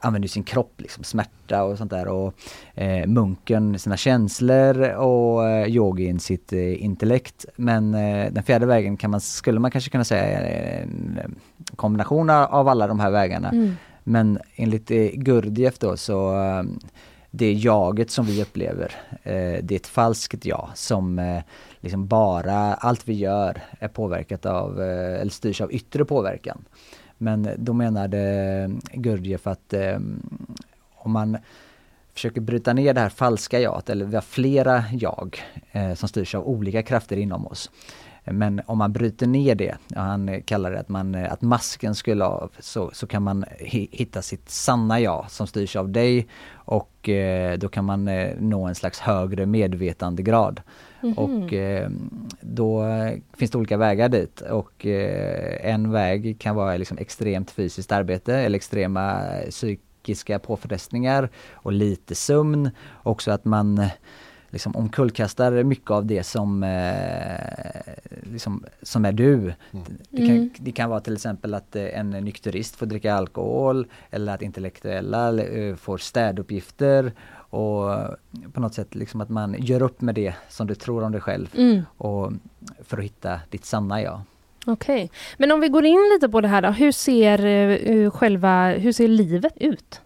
använder 0.01 0.29
sin 0.29 0.43
kropp, 0.43 0.73
liksom 0.77 1.05
smärta 1.05 1.65
och 1.65 1.79
sånt 1.79 1.91
där 1.91 2.09
och 2.09 2.35
eh, 2.75 3.07
munken 3.07 3.79
sina 3.79 3.97
känslor 3.97 4.95
och 4.95 5.49
eh, 5.49 5.67
yogin 5.67 6.21
sitt 6.21 6.53
eh, 6.53 6.85
intellekt. 6.85 7.45
Men 7.57 7.95
eh, 7.95 8.33
den 8.33 8.43
fjärde 8.43 8.67
vägen 8.67 8.97
kan 8.97 9.11
man, 9.11 9.21
skulle 9.21 9.61
man 9.61 9.71
kanske 9.71 9.91
kunna 9.91 10.05
säga 10.05 10.23
är 10.25 10.83
en 10.83 11.19
eh, 11.23 11.31
kombination 11.77 12.31
av 12.31 12.69
alla 12.69 12.87
de 12.87 13.01
här 13.01 13.11
vägarna. 13.11 13.49
Mm. 13.49 13.77
Men 14.09 14.39
enligt 14.57 14.91
eh, 14.91 15.09
Gurdjieff 15.13 15.79
då 15.79 15.97
så 15.97 16.43
eh, 16.43 16.63
det 17.31 17.53
jaget 17.53 18.11
som 18.11 18.27
vi 18.27 18.43
upplever, 18.43 18.93
eh, 19.23 19.59
det 19.63 19.71
är 19.71 19.77
ett 19.77 19.87
falskt 19.87 20.47
jag 20.47 20.69
som 20.75 21.41
liksom 21.81 22.07
bara, 22.07 22.75
allt 22.75 23.09
vi 23.09 23.15
gör 23.15 23.63
är 23.79 23.89
påverkat 23.89 24.47
av, 24.47 24.81
eller 24.81 25.31
styrs 25.31 25.61
av 25.61 25.73
yttre 25.73 26.05
påverkan. 26.05 26.65
Men 27.19 27.49
då 27.57 27.73
menade 27.73 28.19
eh, 28.19 28.99
Gurdjieff 29.01 29.47
att 29.47 29.73
eh, 29.73 29.99
om 30.95 31.13
man 31.13 31.39
försöker 32.15 32.41
bryta 32.41 32.73
ner 32.73 32.95
det 32.95 33.01
här 33.01 33.09
falska 33.09 33.61
jaget, 33.61 33.91
eller 33.91 34.05
vi 34.05 34.15
har 34.15 34.23
flera 34.23 34.85
jag 34.93 35.43
eh, 35.73 35.95
som 35.95 36.09
styrs 36.09 36.35
av 36.35 36.49
olika 36.49 36.83
krafter 36.83 37.17
inom 37.17 37.47
oss. 37.47 37.71
Men 38.31 38.61
om 38.67 38.79
man 38.79 38.93
bryter 38.93 39.27
ner 39.27 39.55
det, 39.55 39.77
han 39.95 40.43
kallar 40.43 40.71
det 40.71 40.81
att, 40.81 40.89
man, 40.89 41.15
eh, 41.15 41.33
att 41.33 41.43
masken 41.43 41.95
skulle 41.95 42.25
av, 42.25 42.53
så, 42.59 42.91
så 42.93 43.07
kan 43.07 43.23
man 43.23 43.45
hitta 43.59 44.23
sitt 44.23 44.51
sanna 44.51 45.01
jag 45.01 45.31
som 45.31 45.47
styrs 45.47 45.77
av 45.77 45.89
dig 45.89 46.27
och 46.53 47.09
eh, 47.09 47.59
då 47.59 47.69
kan 47.69 47.85
man 47.85 48.09
eh, 48.09 48.35
nå 48.39 48.67
en 48.67 48.75
slags 48.75 48.99
högre 49.01 49.47
medvetandegrad. 49.47 50.61
Mm 51.03 51.15
-hmm. 51.15 51.45
Och 51.45 51.53
eh, 51.53 51.91
då 52.41 52.85
finns 53.37 53.51
det 53.51 53.59
olika 53.59 53.77
vägar 53.77 54.09
dit 54.09 54.41
och 54.41 54.87
eh, 54.87 55.73
en 55.73 55.91
väg 55.91 56.37
kan 56.39 56.57
vara 56.57 56.77
liksom 56.77 56.99
extremt 56.99 57.51
fysiskt 57.51 57.93
arbete 57.93 58.35
eller 58.35 58.57
extrema 58.57 59.23
psykiska 59.51 60.39
påfrestningar 60.39 61.31
och 61.53 61.73
lite 61.73 62.15
sömn. 62.15 62.71
Också 63.03 63.31
att 63.31 63.45
man 63.45 63.79
eh, 63.79 63.91
liksom 64.51 64.77
omkullkastar 64.77 65.63
mycket 65.63 65.91
av 65.91 66.07
det 66.07 66.23
som, 66.23 66.63
eh, 66.63 67.76
liksom, 68.37 68.65
som 68.83 69.05
är 69.05 69.13
du. 69.13 69.35
Mm. 69.35 69.55
Det, 70.11 70.27
kan, 70.27 70.37
mm. 70.37 70.51
det 70.59 70.73
kan 70.73 70.91
vara 70.91 71.01
till 71.01 71.15
exempel 71.15 71.55
att 71.55 71.77
eh, 71.77 71.99
en 71.99 72.11
nykterist 72.11 72.77
får 72.77 72.87
dricka 72.87 73.15
alkohol 73.15 73.87
eller 74.11 74.35
att 74.35 74.43
intellektuella 74.43 75.43
eh, 75.43 75.77
får 75.77 75.99
städuppgifter 75.99 77.13
och 77.51 77.91
på 78.53 78.61
något 78.61 78.75
sätt 78.75 78.95
liksom 78.95 79.21
att 79.21 79.29
man 79.29 79.57
gör 79.59 79.83
upp 79.83 80.01
med 80.01 80.15
det 80.15 80.35
som 80.49 80.67
du 80.67 80.75
tror 80.75 81.05
om 81.05 81.13
dig 81.13 81.21
själv 81.21 81.49
mm. 81.57 81.83
och 81.97 82.33
för 82.85 82.99
att 82.99 83.05
hitta 83.05 83.41
ditt 83.51 83.65
sanna 83.65 84.03
jag. 84.03 84.21
Okej, 84.67 85.05
okay. 85.05 85.09
men 85.39 85.53
om 85.53 85.61
vi 85.61 85.69
går 85.69 85.85
in 85.85 86.11
lite 86.15 86.29
på 86.29 86.41
det 86.41 86.49
här 86.49 86.63
då, 86.63 86.69
hur 86.69 86.93
ser 86.93 87.47
uh, 87.47 88.11
själva, 88.11 88.71
hur 88.71 88.93
ser 88.93 89.09
livet 89.09 89.53
ut? 89.57 90.01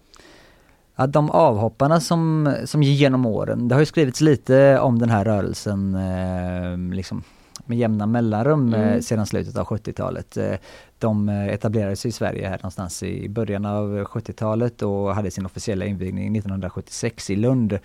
Ja, 0.95 1.07
de 1.07 1.29
avhopparna 1.29 1.99
som, 1.99 2.53
som 2.65 2.83
genom 2.83 3.25
åren, 3.25 3.67
det 3.67 3.75
har 3.75 3.79
ju 3.79 3.85
skrivits 3.85 4.21
lite 4.21 4.79
om 4.79 4.99
den 4.99 5.09
här 5.09 5.25
rörelsen 5.25 5.95
eh, 5.95 6.95
liksom 6.95 7.23
med 7.71 7.77
jämna 7.77 8.05
mellanrum 8.05 8.73
eh, 8.73 8.87
mm. 8.87 9.01
sedan 9.01 9.25
slutet 9.25 9.57
av 9.57 9.65
70-talet. 9.67 10.37
Eh, 10.37 10.55
de 10.99 11.29
etablerades 11.29 12.05
i 12.05 12.11
Sverige 12.11 12.47
här 12.47 12.57
någonstans 12.57 13.03
i 13.03 13.29
början 13.29 13.65
av 13.65 14.03
70-talet 14.03 14.81
och 14.81 15.15
hade 15.15 15.31
sin 15.31 15.45
officiella 15.45 15.85
invigning 15.85 16.35
1976 16.35 17.29
i 17.29 17.35
Lund. 17.35 17.79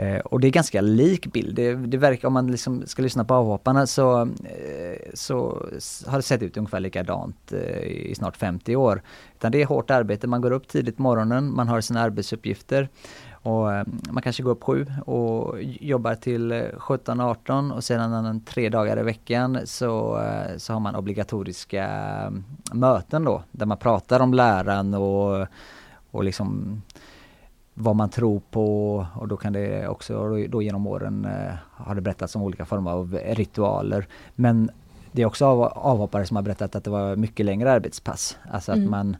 Eh, 0.00 0.18
och 0.18 0.40
det 0.40 0.46
är 0.46 0.50
ganska 0.50 0.80
lik 0.80 1.32
bild. 1.32 1.54
Det, 1.54 1.74
det 1.74 1.98
verkar, 1.98 2.28
om 2.28 2.34
man 2.34 2.50
liksom 2.50 2.86
ska 2.86 3.02
lyssna 3.02 3.24
på 3.24 3.34
avhopparna 3.34 3.86
så, 3.86 4.22
eh, 4.22 5.10
så 5.14 5.66
har 6.06 6.16
det 6.16 6.22
sett 6.22 6.42
ut 6.42 6.56
ungefär 6.56 6.80
likadant 6.80 7.52
eh, 7.52 7.82
i 7.82 8.14
snart 8.14 8.36
50 8.36 8.76
år. 8.76 9.02
Utan 9.38 9.52
det 9.52 9.62
är 9.62 9.66
hårt 9.66 9.90
arbete, 9.90 10.26
man 10.26 10.40
går 10.40 10.50
upp 10.50 10.68
tidigt 10.68 10.96
på 10.96 11.02
morgonen, 11.02 11.54
man 11.54 11.68
har 11.68 11.80
sina 11.80 12.00
arbetsuppgifter. 12.00 12.88
Och 13.42 13.66
man 14.10 14.22
kanske 14.22 14.42
går 14.42 14.50
upp 14.50 14.64
sju 14.64 14.86
och 15.06 15.62
jobbar 15.62 16.14
till 16.14 16.52
17-18 16.52 17.72
och 17.72 17.84
sedan 17.84 18.40
tre 18.40 18.68
dagar 18.68 18.98
i 18.98 19.02
veckan 19.02 19.58
så, 19.64 20.24
så 20.56 20.72
har 20.72 20.80
man 20.80 20.96
obligatoriska 20.96 21.86
möten 22.72 23.24
då 23.24 23.42
där 23.50 23.66
man 23.66 23.78
pratar 23.78 24.20
om 24.20 24.34
läran 24.34 24.94
och, 24.94 25.46
och 26.10 26.24
liksom 26.24 26.82
vad 27.74 27.96
man 27.96 28.08
tror 28.08 28.40
på 28.50 29.06
och 29.14 29.28
då 29.28 29.36
kan 29.36 29.52
det 29.52 29.88
också 29.88 30.46
då 30.48 30.62
genom 30.62 30.86
åren 30.86 31.24
eh, 31.24 31.54
har 31.70 31.94
det 31.94 32.00
berättats 32.00 32.36
om 32.36 32.42
olika 32.42 32.64
former 32.64 32.90
av 32.90 33.18
ritualer. 33.24 34.06
Men 34.34 34.70
det 35.12 35.22
är 35.22 35.26
också 35.26 35.46
av, 35.46 35.62
avhoppare 35.62 36.26
som 36.26 36.36
har 36.36 36.42
berättat 36.42 36.76
att 36.76 36.84
det 36.84 36.90
var 36.90 37.16
mycket 37.16 37.46
längre 37.46 37.72
arbetspass. 37.72 38.38
Alltså 38.50 38.72
att 38.72 38.78
mm. 38.78 38.90
man 38.90 39.16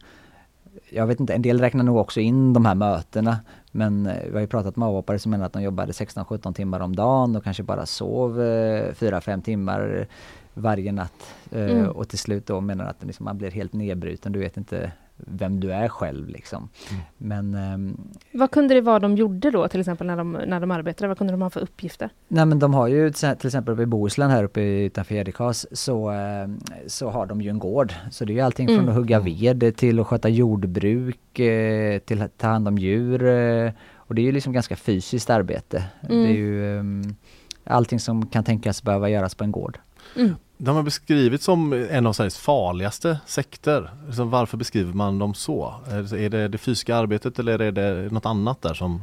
jag 0.91 1.07
vet 1.07 1.21
inte, 1.21 1.35
en 1.35 1.43
del 1.43 1.61
räknar 1.61 1.85
nog 1.85 1.97
också 1.97 2.21
in 2.21 2.53
de 2.53 2.65
här 2.65 2.75
mötena. 2.75 3.39
Men 3.71 4.07
eh, 4.07 4.25
vi 4.25 4.33
har 4.33 4.41
ju 4.41 4.47
pratat 4.47 4.77
med 4.77 4.89
avhoppare 4.89 5.19
som 5.19 5.31
menar 5.31 5.47
att 5.47 5.53
de 5.53 5.63
jobbade 5.63 5.93
16-17 5.93 6.55
timmar 6.55 6.81
om 6.81 6.97
dagen 6.97 7.37
och 7.37 7.45
kanske 7.45 7.63
bara 7.63 7.87
sov 7.87 8.43
eh, 8.43 8.93
4-5 8.93 9.43
timmar 9.43 10.07
varje 10.55 10.93
natt. 10.93 11.35
Eh, 11.51 11.71
mm. 11.71 11.91
Och 11.91 12.09
till 12.09 12.19
slut 12.19 12.47
då 12.47 12.61
menar 12.61 12.85
att 12.85 13.05
liksom 13.05 13.25
man 13.25 13.39
blir 13.39 13.51
helt 13.51 13.73
nedbruten. 13.73 14.33
Du 14.33 14.39
vet 14.39 14.57
inte 14.57 14.93
vem 15.27 15.61
du 15.61 15.73
är 15.73 15.89
själv. 15.89 16.29
Liksom. 16.29 16.69
Mm. 16.91 17.03
Men, 17.19 17.75
um, 17.75 18.11
vad 18.33 18.51
kunde 18.51 18.75
det 18.75 18.81
vara 18.81 18.99
de 18.99 19.17
gjorde 19.17 19.51
då 19.51 19.69
till 19.69 19.81
exempel 19.81 20.07
när 20.07 20.17
de, 20.17 20.33
när 20.33 20.61
de 20.61 20.71
arbetade? 20.71 21.09
Vad 21.09 21.19
kunde 21.19 21.33
de 21.33 21.43
ha 21.43 21.51
för 21.51 21.61
uppgifter? 21.61 22.11
Nej 22.29 22.47
men 22.47 22.59
de 22.59 22.75
har 22.75 22.89
ju 22.89 23.11
till 23.11 23.47
exempel 23.47 23.75
uppe 23.75 23.83
i 23.83 23.87
Bohuslän 23.87 24.31
här 24.31 24.45
uppe 24.45 24.61
utanför 24.61 25.15
Gärdekas 25.15 25.67
så, 25.73 26.09
ehm, 26.09 26.61
så 26.87 27.11
har 27.11 27.27
de 27.27 27.41
ju 27.41 27.51
en 27.51 27.59
gård. 27.59 27.93
Så 28.11 28.25
det 28.25 28.33
är 28.33 28.35
ju 28.35 28.41
allting 28.41 28.67
från 28.69 28.79
mm. 28.79 28.89
att 28.89 28.95
hugga 28.95 29.21
ved 29.21 29.77
till 29.77 30.01
att 30.01 30.07
sköta 30.07 30.29
jordbruk 30.29 31.39
eh, 31.39 31.99
till 31.99 32.23
att 32.23 32.39
ta 32.39 32.47
hand 32.47 32.69
om 32.69 32.79
djur. 32.79 33.25
Eh, 33.25 33.73
och 33.97 34.15
det 34.15 34.23
är 34.23 34.25
ju 34.25 34.33
liksom 34.33 34.53
ganska 34.53 34.77
fysiskt 34.77 35.31
arbete. 35.31 35.85
Mm. 36.09 36.23
Det 36.23 36.29
är 36.29 36.37
ju 36.37 36.79
um, 36.79 37.17
allting 37.65 38.01
som 38.01 38.27
kan 38.27 38.45
tänkas 38.45 38.83
behöva 38.83 39.09
göras 39.09 39.35
på 39.35 39.45
en 39.45 39.53
gård. 39.53 39.79
Mm. 40.17 40.35
De 40.63 40.77
har 40.77 40.83
beskrivits 40.83 41.45
som 41.45 41.73
en 41.91 42.07
av 42.07 42.13
Sveriges 42.13 42.39
farligaste 42.39 43.19
sekter. 43.27 43.91
Så 44.13 44.25
varför 44.25 44.57
beskriver 44.57 44.93
man 44.93 45.19
dem 45.19 45.35
så? 45.35 45.75
Är 46.17 46.29
det 46.29 46.49
det 46.49 46.59
fysiska 46.59 46.97
arbetet 46.97 47.39
eller 47.39 47.59
är 47.59 47.73
det 47.73 48.13
något 48.13 48.27
annat 48.27 48.63
där 48.63 48.75
som 48.75 49.03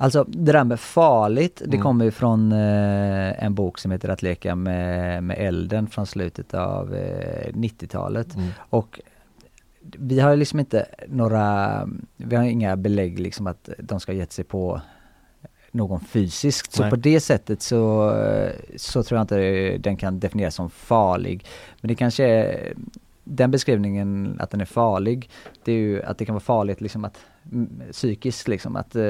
Alltså 0.00 0.24
det 0.24 0.52
där 0.52 0.64
med 0.64 0.80
farligt, 0.80 1.62
det 1.64 1.74
mm. 1.74 1.82
kommer 1.82 2.04
ifrån 2.04 2.52
eh, 2.52 3.44
en 3.44 3.54
bok 3.54 3.78
som 3.78 3.90
heter 3.90 4.08
Att 4.08 4.22
leka 4.22 4.54
med, 4.54 5.24
med 5.24 5.36
elden 5.38 5.86
från 5.86 6.06
slutet 6.06 6.54
av 6.54 6.94
eh, 6.94 7.52
90-talet. 7.52 8.34
Mm. 8.34 8.48
Och 8.70 9.00
vi 9.80 10.20
har 10.20 10.36
liksom 10.36 10.60
inte 10.60 10.86
några, 11.08 11.88
vi 12.16 12.36
har 12.36 12.44
inga 12.44 12.76
belägg 12.76 13.18
liksom 13.18 13.46
att 13.46 13.68
de 13.78 14.00
ska 14.00 14.12
gett 14.12 14.32
sig 14.32 14.44
på 14.44 14.80
någon 15.78 16.00
fysiskt. 16.00 16.72
Så 16.72 16.82
Nej. 16.82 16.90
på 16.90 16.96
det 16.96 17.20
sättet 17.20 17.62
så, 17.62 18.12
så 18.76 19.02
tror 19.02 19.16
jag 19.18 19.24
inte 19.24 19.78
den 19.78 19.96
kan 19.96 20.20
definieras 20.20 20.54
som 20.54 20.70
farlig. 20.70 21.46
Men 21.80 21.88
det 21.88 21.94
kanske 21.94 22.24
är 22.24 22.74
den 23.24 23.50
beskrivningen 23.50 24.36
att 24.40 24.50
den 24.50 24.60
är 24.60 24.64
farlig, 24.64 25.30
det 25.64 25.72
är 25.72 25.76
ju 25.76 26.02
att 26.02 26.18
det 26.18 26.24
kan 26.24 26.34
vara 26.34 26.40
farligt 26.40 26.80
liksom 26.80 27.04
att 27.04 27.18
psykiskt 27.92 28.48
liksom 28.48 28.76
att 28.76 28.96
eh, 28.96 29.02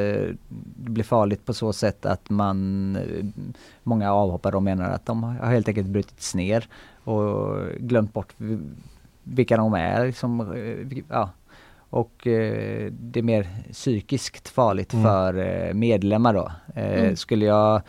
det 0.77 0.91
blir 0.91 1.05
farligt 1.05 1.45
på 1.45 1.55
så 1.55 1.73
sätt 1.73 2.07
att 2.07 2.31
man 2.31 2.99
många 3.83 4.13
avhoppare 4.13 4.61
menar 4.61 4.91
att 4.91 5.07
de 5.07 5.23
har 5.23 5.47
helt 5.47 5.69
enkelt 5.69 5.89
brutits 5.89 6.35
ner 6.35 6.69
och 7.05 7.57
glömt 7.79 8.13
bort 8.13 8.35
vilka 9.23 9.57
de 9.57 9.75
är. 9.75 10.07
Liksom, 10.07 10.41
eh, 10.41 10.99
ja, 11.09 11.31
och 11.91 12.27
eh, 12.27 12.93
det 12.93 13.19
är 13.19 13.23
mer 13.23 13.47
psykiskt 13.73 14.49
farligt 14.49 14.93
mm. 14.93 15.05
för 15.05 15.35
eh, 15.39 15.75
medlemmar 15.75 16.35
då. 16.35 16.53
Eh, 16.75 17.01
mm. 17.01 17.17
Skulle 17.17 17.45
jag 17.45 17.83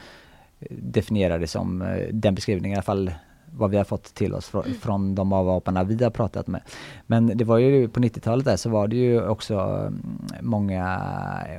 definiera 0.70 1.38
det 1.38 1.48
som 1.48 1.82
eh, 1.82 2.08
den 2.12 2.36
beskrivningen 2.36 2.76
i 2.76 2.78
alla 2.78 2.84
fall 2.84 3.12
vad 3.54 3.70
vi 3.70 3.78
har 3.78 3.84
fått 3.84 4.04
till 4.04 4.34
oss 4.34 4.48
från, 4.48 4.64
från 4.82 5.16
de 5.16 5.34
avhopparna 5.34 5.84
vi 5.84 6.04
har 6.04 6.12
pratat 6.12 6.48
med. 6.48 6.62
Men 7.08 7.38
det 7.38 7.44
var 7.44 7.58
ju 7.58 7.88
på 7.88 8.00
90-talet 8.00 8.46
där 8.46 8.58
så 8.58 8.70
var 8.70 8.88
det 8.88 8.96
ju 8.96 9.28
också 9.28 9.54
mm, 9.54 10.02
många, 10.42 11.02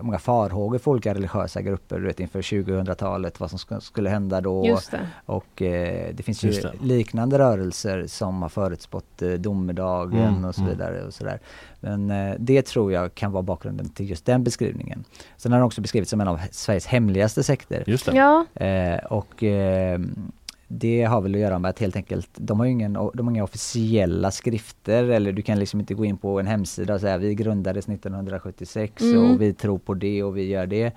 många 0.03 0.19
farhågor 0.19 0.79
för 0.79 0.91
olika 0.91 1.15
religiösa 1.15 1.63
grupper 1.63 1.99
du 1.99 2.07
vet, 2.07 2.21
inför 2.21 2.43
2000-talet, 2.43 3.41
vad 3.41 3.51
som 3.51 3.81
skulle 3.81 4.11
hända 4.11 4.41
då. 4.41 4.79
Det. 4.91 5.01
Och 5.27 5.63
eh, 5.63 6.15
det 6.15 6.23
finns 6.23 6.45
ju 6.45 6.51
det. 6.51 6.73
liknande 6.83 7.39
rörelser 7.39 8.07
som 8.07 8.43
har 8.43 8.49
förutspått 8.49 9.23
eh, 9.23 9.31
domedagen 9.31 10.35
mm, 10.35 10.45
och 10.45 10.55
så 10.55 10.61
mm. 10.61 10.73
vidare. 10.73 11.05
Och 11.07 11.15
så 11.15 11.25
där. 11.25 11.41
Men 11.81 12.11
eh, 12.11 12.35
det 12.39 12.63
tror 12.63 12.93
jag 12.93 13.15
kan 13.15 13.33
vara 13.33 13.43
bakgrunden 13.43 13.89
till 13.89 14.11
just 14.11 14.27
den 14.27 14.45
beskrivningen. 14.45 15.05
Sen 15.37 15.53
har 15.53 15.59
den 15.59 15.67
också 15.67 15.81
beskrivits 15.81 16.11
som 16.11 16.21
en 16.21 16.29
av 16.29 16.41
Sveriges 16.51 16.87
hemligaste 16.87 17.43
sekter. 17.43 17.85
Just 17.87 18.07
det. 18.07 18.17
Ja. 18.17 18.47
Eh, 18.65 19.05
och 19.05 19.43
ehm, 19.43 20.33
det 20.73 21.05
har 21.05 21.21
väl 21.21 21.35
att 21.35 21.41
göra 21.41 21.59
med 21.59 21.69
att 21.69 21.79
helt 21.79 21.97
enkelt, 21.97 22.29
de 22.35 22.61
har 22.61 22.67
ju 22.67 22.73
ingen, 22.73 22.93
de 22.93 23.27
har 23.27 23.31
inga 23.31 23.45
officiella 23.45 24.31
skrifter 24.31 25.05
eller 25.05 25.33
du 25.33 25.43
kan 25.43 25.59
liksom 25.59 25.81
inte 25.81 25.95
gå 25.95 26.05
in 26.05 26.19
på 26.19 26.41
en 26.41 26.47
hemsida 26.47 26.95
och 26.95 27.01
säga 27.01 27.19
vi 27.19 27.35
grundades 27.35 27.89
1976 27.89 29.03
mm. 29.03 29.31
och 29.31 29.41
vi 29.43 29.55
tror 29.55 29.79
på 29.79 29.95
det 29.95 30.23
och 30.23 30.37
vi 30.37 30.45
gör 30.45 30.67
det. 30.67 30.93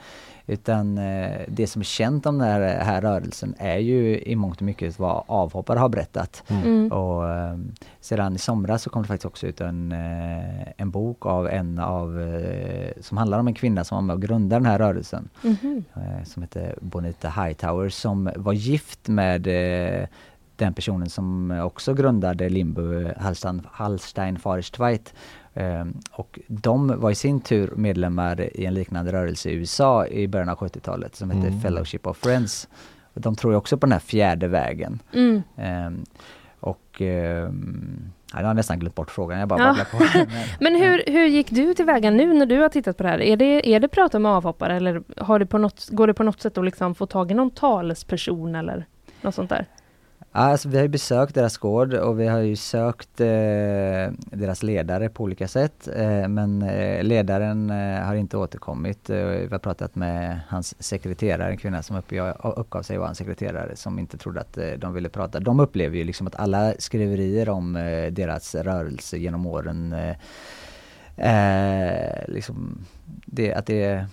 Utan 0.47 0.97
eh, 0.97 1.41
det 1.47 1.67
som 1.67 1.79
är 1.79 1.83
känt 1.83 2.25
om 2.25 2.37
den 2.37 2.47
här, 2.47 2.61
här 2.83 3.01
rörelsen 3.01 3.55
är 3.57 3.77
ju 3.77 4.19
i 4.19 4.35
mångt 4.35 4.57
och 4.57 4.61
mycket 4.61 4.99
vad 4.99 5.23
avhoppare 5.27 5.79
har 5.79 5.89
berättat. 5.89 6.43
Mm. 6.47 6.63
mm. 6.63 6.91
Och 6.91 7.29
eh, 7.29 7.57
sedan 8.01 8.35
i 8.35 8.37
somras 8.37 8.83
så 8.83 8.89
kom 8.89 9.01
det 9.01 9.07
faktiskt 9.07 9.25
också 9.25 9.47
ut 9.47 9.61
en, 9.61 9.91
eh, 9.91 10.67
en 10.77 10.91
bok 10.91 11.25
av 11.25 11.47
en 11.47 11.79
av, 11.79 12.21
eh, 12.21 12.91
som 13.01 13.17
handlar 13.17 13.39
om 13.39 13.47
en 13.47 13.53
kvinna 13.53 13.83
som 13.83 13.95
var 13.95 14.01
med 14.01 14.13
och 14.13 14.21
grundade 14.21 14.55
den 14.55 14.65
här 14.65 14.79
rörelsen. 14.79 15.29
Mm. 15.43 15.83
som 16.25 16.41
heter 16.43 16.75
Bonita 16.81 17.29
Hightower 17.29 17.89
som 17.89 18.29
var 18.35 18.53
gift 18.53 19.07
med 19.07 19.47
eh, 19.47 20.07
den 20.55 20.73
personen 20.73 21.09
som 21.09 21.51
också 21.51 21.93
grundade 21.93 22.49
Limbo, 22.49 23.11
Hallstein, 23.17 23.61
Hallstein 23.71 24.39
Forest 24.39 24.79
Um, 24.79 25.13
och 26.11 26.39
de 26.47 26.99
var 26.99 27.11
i 27.11 27.15
sin 27.15 27.41
tur 27.41 27.73
medlemmar 27.75 28.41
i 28.57 28.65
en 28.65 28.73
liknande 28.73 29.11
rörelse 29.11 29.49
i 29.49 29.53
USA 29.53 30.07
i 30.07 30.27
början 30.27 30.49
av 30.49 30.57
70-talet 30.57 31.15
som 31.15 31.29
hette 31.31 31.47
mm. 31.47 31.61
Fellowship 31.61 32.07
of 32.07 32.17
Friends. 32.17 32.67
Och 33.13 33.21
de 33.21 33.35
tror 33.35 33.55
också 33.55 33.77
på 33.77 33.85
den 33.85 33.91
här 33.91 33.99
fjärde 33.99 34.47
vägen. 34.47 34.99
Mm. 35.13 35.43
Um, 35.87 36.05
och 36.59 37.01
um, 37.01 38.11
jag 38.33 38.43
har 38.43 38.53
nästan 38.53 38.79
glömt 38.79 38.95
bort 38.95 39.11
frågan, 39.11 39.39
jag 39.39 39.47
bara 39.47 39.59
Ja. 39.59 39.67
babblar 39.67 39.85
på. 39.85 40.27
Men 40.59 40.75
hur, 40.75 41.03
hur 41.07 41.25
gick 41.27 41.49
du 41.49 41.73
tillväga 41.73 42.11
nu 42.11 42.33
när 42.33 42.45
du 42.45 42.59
har 42.59 42.69
tittat 42.69 42.97
på 42.97 43.03
det 43.03 43.09
här? 43.09 43.21
Är 43.21 43.37
det, 43.37 43.75
är 43.75 43.79
det 43.79 43.87
prata 43.87 44.19
med 44.19 44.31
avhoppare 44.31 44.75
eller 44.75 45.03
har 45.17 45.39
det 45.39 45.45
på 45.45 45.57
något, 45.57 45.89
går 45.89 46.07
det 46.07 46.13
på 46.13 46.23
något 46.23 46.41
sätt 46.41 46.57
att 46.57 46.65
liksom 46.65 46.95
få 46.95 47.05
tag 47.05 47.31
i 47.31 47.33
någon 47.33 47.51
talesperson 47.51 48.55
eller 48.55 48.85
något 49.21 49.35
sånt 49.35 49.49
där? 49.49 49.65
Alltså, 50.35 50.69
vi 50.69 50.77
har 50.77 50.83
ju 50.83 50.89
besökt 50.89 51.35
deras 51.35 51.57
gård 51.57 51.93
och 51.93 52.19
vi 52.19 52.27
har 52.27 52.39
ju 52.39 52.55
sökt 52.55 53.21
eh, 53.21 53.25
deras 54.31 54.63
ledare 54.63 55.09
på 55.09 55.23
olika 55.23 55.47
sätt. 55.47 55.87
Eh, 55.95 56.27
men 56.27 56.61
eh, 56.61 57.03
ledaren 57.03 57.69
eh, 57.69 58.05
har 58.05 58.15
inte 58.15 58.37
återkommit. 58.37 59.09
Eh, 59.09 59.25
vi 59.25 59.47
har 59.51 59.59
pratat 59.59 59.95
med 59.95 60.39
hans 60.47 60.83
sekreterare, 60.83 61.51
en 61.51 61.57
kvinna 61.57 61.83
som 61.83 61.95
uppgav, 61.95 62.53
uppgav 62.57 62.81
sig 62.81 62.97
vara 62.97 63.09
en 63.09 63.15
sekreterare 63.15 63.75
som 63.75 63.99
inte 63.99 64.17
trodde 64.17 64.41
att 64.41 64.57
eh, 64.57 64.71
de 64.71 64.93
ville 64.93 65.09
prata. 65.09 65.39
De 65.39 65.59
upplever 65.59 65.97
ju 65.97 66.03
liksom 66.03 66.27
att 66.27 66.35
alla 66.35 66.73
skriverier 66.79 67.49
om 67.49 67.75
eh, 67.75 68.11
deras 68.11 68.55
rörelse 68.55 69.17
genom 69.17 69.45
åren 69.45 69.93
eh, 69.93 70.15
eh, 71.29 72.23
liksom 72.27 72.85
det, 73.25 73.53
att 73.53 73.65
det 73.65 74.07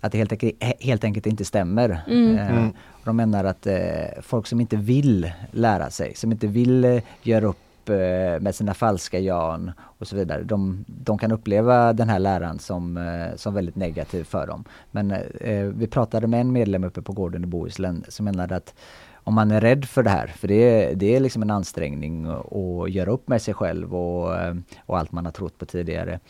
att 0.00 0.12
det 0.12 0.18
helt 0.18 0.32
enkelt, 0.32 0.64
helt 0.80 1.04
enkelt 1.04 1.26
inte 1.26 1.44
stämmer. 1.44 2.00
Mm. 2.08 2.38
Eh, 2.38 2.50
Mm. 2.50 2.72
de 3.04 3.16
menar 3.16 3.44
att 3.44 3.66
eh, 3.66 3.76
folk 4.22 4.46
som 4.46 4.60
inte 4.60 4.76
vill 4.76 5.30
lära 5.50 5.90
sig, 5.90 6.14
som 6.14 6.32
inte 6.32 6.46
vill 6.46 6.84
eh, 6.84 7.02
göra 7.22 7.46
upp 7.46 7.88
eh, 7.88 8.40
med 8.40 8.54
sina 8.54 8.74
falska 8.74 9.18
jan 9.18 9.72
och 9.80 10.08
så 10.08 10.16
vidare. 10.16 10.42
De, 10.42 10.84
de 10.88 11.18
kan 11.18 11.32
uppleva 11.32 11.92
den 11.92 12.08
här 12.08 12.18
läran 12.18 12.58
som, 12.58 12.96
eh, 12.96 13.36
som 13.36 13.54
väldigt 13.54 13.76
negativ 13.76 14.24
för 14.24 14.46
dem. 14.46 14.64
Men 14.90 15.10
eh, 15.40 15.64
vi 15.64 15.86
pratade 15.86 16.26
med 16.26 16.40
en 16.40 16.52
medlem 16.52 16.84
uppe 16.84 17.02
på 17.02 17.12
gården 17.12 17.44
i 17.44 17.46
Bohuslän 17.46 18.04
som 18.08 18.24
menade 18.24 18.56
att 18.56 18.74
om 19.14 19.34
man 19.34 19.50
är 19.50 19.60
rädd 19.60 19.84
för 19.84 20.02
det 20.02 20.10
här, 20.10 20.26
för 20.26 20.48
det 20.48 20.54
är, 20.54 20.94
det 20.94 21.16
är 21.16 21.20
liksom 21.20 21.42
en 21.42 21.50
ansträngning 21.50 22.26
att 22.26 22.90
göra 22.90 23.10
upp 23.10 23.28
med 23.28 23.42
sig 23.42 23.54
själv 23.54 23.94
och, 23.96 24.34
och 24.86 24.98
allt 24.98 25.12
man 25.12 25.24
har 25.24 25.32
trott 25.32 25.58
på 25.58 25.66
tidigare. 25.66 26.20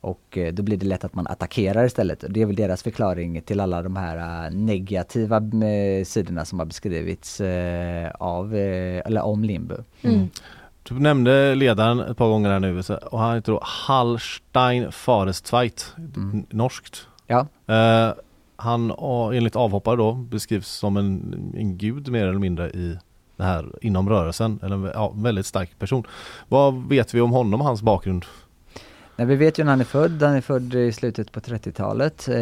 Och 0.00 0.38
eh, 0.38 0.52
då 0.52 0.62
blir 0.62 0.76
det 0.76 0.86
lätt 0.86 1.04
att 1.04 1.14
man 1.14 1.26
attackerar 1.26 1.84
istället. 1.84 2.24
Det 2.28 2.42
är 2.42 2.46
väl 2.46 2.56
deras 2.56 2.82
förklaring 2.82 3.42
till 3.42 3.60
alla 3.60 3.82
de 3.82 3.96
här 3.96 4.46
eh, 4.46 4.50
negativa 4.54 5.36
eh, 5.36 6.04
sidorna 6.04 6.44
som 6.44 6.58
har 6.58 6.66
beskrivits 6.66 7.40
av, 8.14 8.54
eller 8.54 9.22
om 9.22 9.44
Limbo. 9.44 9.74
Mm. 10.02 10.28
Du 10.82 10.94
nämnde 10.94 11.54
ledaren 11.54 12.00
ett 12.00 12.16
par 12.16 12.28
gånger 12.28 12.50
här 12.50 12.60
nu 12.60 12.82
och 13.10 13.18
han 13.18 13.34
heter 13.34 13.52
då 13.52 13.60
Hallstein 13.62 14.92
Farestveit, 14.92 15.94
Mm. 16.16 16.46
norskt. 16.50 17.06
Ja, 17.26 17.46
Eh, 17.66 18.12
han 18.56 18.92
enligt 19.34 19.56
avhoppare 19.56 19.96
då 19.96 20.12
beskrivs 20.12 20.68
som 20.68 20.96
en, 20.96 21.34
en 21.56 21.78
gud 21.78 22.08
mer 22.08 22.26
eller 22.26 22.38
mindre 22.38 22.70
i 22.70 22.98
det 23.36 23.44
här 23.44 23.66
inom 23.80 24.08
rörelsen, 24.08 24.60
eller 24.62 24.76
en 24.76 24.90
ja, 24.94 25.12
väldigt 25.16 25.46
stark 25.46 25.78
person. 25.78 26.04
Vad 26.48 26.88
vet 26.88 27.14
vi 27.14 27.20
om 27.20 27.30
honom 27.30 27.60
och 27.60 27.66
hans 27.66 27.82
bakgrund? 27.82 28.24
Nej, 29.18 29.26
vi 29.26 29.36
vet 29.36 29.58
ju 29.58 29.64
när 29.64 29.70
han 29.70 29.80
är 29.80 29.84
född. 29.84 30.22
Han 30.22 30.34
är 30.34 30.40
född 30.40 30.74
i 30.74 30.92
slutet 30.92 31.32
på 31.32 31.40
30-talet 31.40 32.28
eh, 32.28 32.36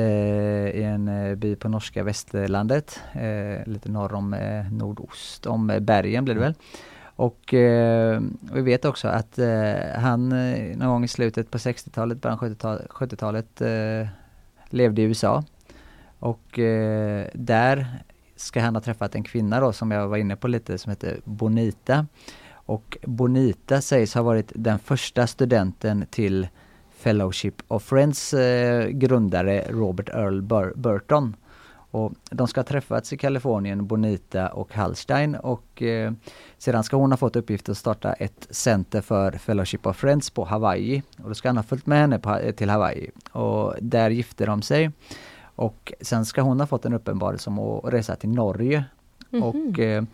i 0.68 0.83
en 0.83 1.09
eh, 1.09 1.35
by 1.35 1.57
på 1.57 1.68
norska 1.68 2.03
västerlandet, 2.03 3.01
eh, 3.12 3.66
lite 3.66 3.89
norr 3.89 4.14
om 4.14 4.35
eh, 4.35 4.72
nordost 4.72 5.47
om 5.47 5.70
eh, 5.70 5.81
bergen 5.81 6.24
blir 6.24 6.35
det 6.35 6.41
väl. 6.41 6.55
Och 7.01 7.55
eh, 7.55 8.20
vi 8.53 8.62
vet 8.62 8.85
också 8.85 9.09
att 9.09 9.39
eh, 9.39 9.74
han 9.95 10.33
eh, 10.33 10.77
någon 10.77 10.89
gång 10.89 11.05
i 11.05 11.09
slutet 11.09 11.51
på 11.51 11.59
60-talet, 11.59 12.20
början 12.20 12.39
70-talet, 12.39 12.87
70-talet 12.91 13.61
eh, 13.61 14.09
levde 14.70 15.03
i 15.03 15.05
USA. 15.05 15.45
Och 16.18 16.59
eh, 16.59 17.27
där 17.35 17.87
ska 18.37 18.61
han 18.61 18.74
ha 18.74 18.83
träffat 18.83 19.14
en 19.14 19.22
kvinna 19.22 19.61
då 19.61 19.72
som 19.72 19.91
jag 19.91 20.09
var 20.09 20.16
inne 20.16 20.37
på 20.37 20.49
lite 20.49 20.79
som 20.79 20.91
heter 20.91 21.20
Bonita. 21.24 22.07
Och 22.53 22.99
Bonita 23.03 23.81
sägs 23.81 24.14
ha 24.14 24.22
varit 24.22 24.53
den 24.55 24.79
första 24.79 25.27
studenten 25.27 26.07
till 26.11 26.49
Fellowship 27.07 27.62
of 27.68 27.82
Friends 27.82 28.34
eh, 28.34 28.88
grundare 28.88 29.64
Robert 29.68 30.09
Earl 30.09 30.42
Bur- 30.42 30.72
Burton. 30.76 31.36
Och 31.90 32.12
de 32.30 32.48
ska 32.48 32.61
ha 32.61 32.64
träffats 32.64 33.12
i 33.12 33.16
Kalifornien, 33.16 33.86
Bonita 33.86 34.48
och 34.48 34.74
Hallstein 34.74 35.34
och 35.34 35.82
eh, 35.82 36.12
sedan 36.59 36.84
ska 36.84 36.96
hon 36.96 37.12
ha 37.12 37.16
fått 37.16 37.36
uppgift 37.36 37.68
att 37.68 37.76
starta 37.76 38.12
ett 38.12 38.46
center 38.50 39.00
för 39.00 39.32
Fellowship 39.32 39.86
of 39.86 39.96
Friends 39.96 40.30
på 40.30 40.44
Hawaii. 40.44 41.02
Och 41.22 41.28
då 41.28 41.34
ska 41.34 41.48
han 41.48 41.57
ha 41.57 41.64
följt 41.64 41.86
med 41.86 41.98
henne 41.98 42.18
på, 42.18 42.40
till 42.57 42.70
Hawaii. 42.70 43.11
Och 43.32 43.74
där 43.80 44.11
gifte 44.11 44.46
de 44.46 44.62
sig. 44.62 44.90
Och 45.40 45.92
sen 46.00 46.24
ska 46.24 46.40
hon 46.40 46.61
ha 46.61 46.66
fått 46.66 46.84
en 46.84 46.92
uppenbarelse 46.94 47.50
om 47.50 47.59
att 47.59 47.92
resa 47.92 48.16
till 48.16 48.30
Norge. 48.30 48.84
Och 49.42 49.78
eh, 49.78 50.04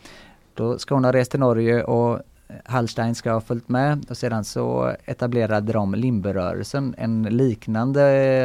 då 0.54 0.78
ska 0.78 0.94
hon 0.94 1.04
ha 1.04 1.12
rest 1.12 1.30
till 1.30 1.40
Norge 1.40 1.84
och 1.84 2.20
Hallstein 2.64 3.14
ska 3.14 3.32
ha 3.32 3.40
följt 3.40 3.68
med 3.68 4.06
och 4.10 4.16
sedan 4.16 4.44
så 4.44 4.96
etablerade 5.04 5.72
de 5.72 5.94
Limberörelsen, 5.94 6.94
en 6.98 7.22
liknande 7.22 8.02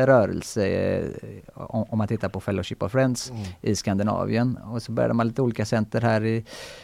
rörelse 0.08 0.68
eh, 0.68 1.06
om 1.54 1.98
man 1.98 2.08
tittar 2.08 2.30
på 2.30 2.40
Fellowship 2.40 2.84
of 2.84 2.92
Friends 2.92 3.32
i 3.62 3.76
Skandinavien. 3.76 4.58
Och 4.58 4.82
så 4.82 4.92
började 4.92 5.14
man 5.14 5.28
lite 5.28 5.42
olika 5.42 5.66
center 5.66 6.02
här 6.02 6.24
i, 6.24 6.36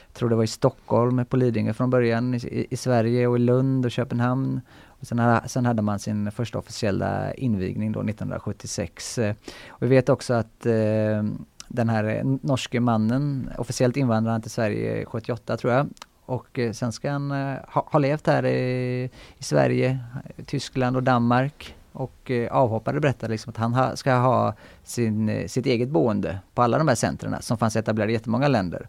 jag 0.08 0.14
tror 0.14 0.30
det 0.30 0.36
var 0.36 0.44
i 0.44 0.48
Stockholm, 0.48 1.26
på 1.26 1.38
Lidingö 1.38 1.74
från 1.74 1.90
början, 1.90 2.34
i, 2.34 2.68
i 2.70 2.78
Sverige 2.78 3.28
och 3.28 3.36
i 3.36 3.40
Lund 3.40 3.86
och 3.86 3.92
Köpenhamn. 3.92 4.62
Och 4.86 5.08
sen, 5.08 5.20
hade, 5.20 5.50
sen 5.50 5.66
hade 5.66 5.82
man 5.82 6.00
sin 6.00 6.32
första 6.32 6.60
officiella 6.60 7.34
invigning 7.34 7.92
då 7.92 8.00
1976. 8.00 9.18
Eh, 9.18 9.36
Och 9.70 9.84
vi 9.84 9.88
vet 9.88 10.10
också 10.10 10.34
att 10.34 10.66
eh, 10.66 11.24
den 11.68 11.90
här 11.90 12.22
norske 12.42 12.80
mannen, 12.80 13.50
officiellt 13.58 13.98
invandrade 13.98 14.34
han 14.34 14.42
till 14.42 14.52
Sverige 14.52 15.06
78 15.06 15.58
tror 15.58 15.74
jag. 15.74 15.88
Och 16.26 16.60
eh, 16.60 16.72
sen 16.72 16.92
ska 16.92 17.12
han 17.12 17.32
eh, 17.32 17.58
ha, 17.68 17.88
ha 17.92 18.00
levt 18.00 18.28
här 18.28 18.46
i, 18.46 19.10
i 19.38 19.44
Sverige, 19.44 20.00
Tyskland 20.46 20.96
och 20.96 21.04
Danmark. 21.04 21.76
Och 21.92 22.32
eh, 22.32 22.52
avhoppare 22.52 23.00
berättade 23.00 23.32
liksom 23.32 23.50
att 23.50 23.58
han 23.58 23.74
ha, 23.74 23.96
ska 23.96 24.14
ha 24.14 24.54
sin, 24.84 25.50
sitt 25.50 25.66
eget 25.66 25.90
boende 25.90 26.40
på 26.54 26.62
alla 26.62 26.78
de 26.78 26.88
här 26.88 26.96
centren 26.96 27.36
som 27.42 27.58
fanns 27.58 27.76
etablerade 27.76 28.12
i 28.12 28.16
jättemånga 28.16 28.48
länder. 28.48 28.88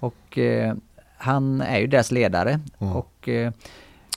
Och 0.00 0.38
han 1.16 1.60
är 1.60 1.78
ju 1.78 1.86
deras 1.86 2.10
ledare. 2.10 2.60
Mm. 2.78 2.96
Och, 2.96 3.28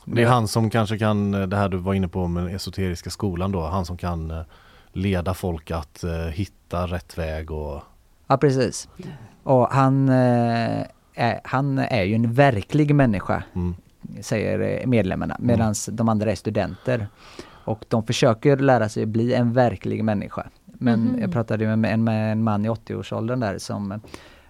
Det 0.04 0.22
är 0.22 0.26
han 0.26 0.48
som 0.48 0.70
kanske 0.70 0.98
kan, 0.98 1.30
det 1.30 1.56
här 1.56 1.68
du 1.68 1.76
var 1.76 1.94
inne 1.94 2.08
på 2.08 2.26
med 2.26 2.44
den 2.44 2.54
esoteriska 2.54 3.10
skolan 3.10 3.52
då, 3.52 3.66
han 3.66 3.84
som 3.84 3.96
kan 3.96 4.44
leda 4.92 5.34
folk 5.34 5.70
att 5.70 6.04
hitta 6.32 6.86
rätt 6.86 7.18
väg 7.18 7.50
och 7.50 7.82
Ja 8.26 8.36
precis. 8.36 8.88
Och 9.42 9.68
han, 9.68 10.08
eh, 10.08 10.86
är, 11.14 11.40
han 11.44 11.78
är 11.78 12.02
ju 12.02 12.14
en 12.14 12.32
verklig 12.32 12.94
människa, 12.94 13.42
mm, 13.54 13.74
säger 14.20 14.80
eh, 14.80 14.86
medlemmarna, 14.86 15.36
medan 15.40 15.74
de 15.92 16.08
andra 16.08 16.30
är 16.30 16.34
studenter. 16.34 17.06
Och 17.66 17.84
de 17.88 18.06
försöker 18.06 18.56
lära 18.56 18.88
sig 18.88 19.06
bli 19.06 19.34
en 19.34 19.52
verklig 19.52 20.04
människa. 20.04 20.46
Men 20.64 21.00
Mhm. 21.00 21.20
jag 21.20 21.32
pratade 21.32 21.64
ju 21.64 21.76
med 21.76 21.92
en, 21.94 22.04
med 22.04 22.32
en 22.32 22.42
man 22.42 22.64
i 22.64 22.68
80-årsåldern 22.68 23.40
där 23.40 23.58
som 23.58 24.00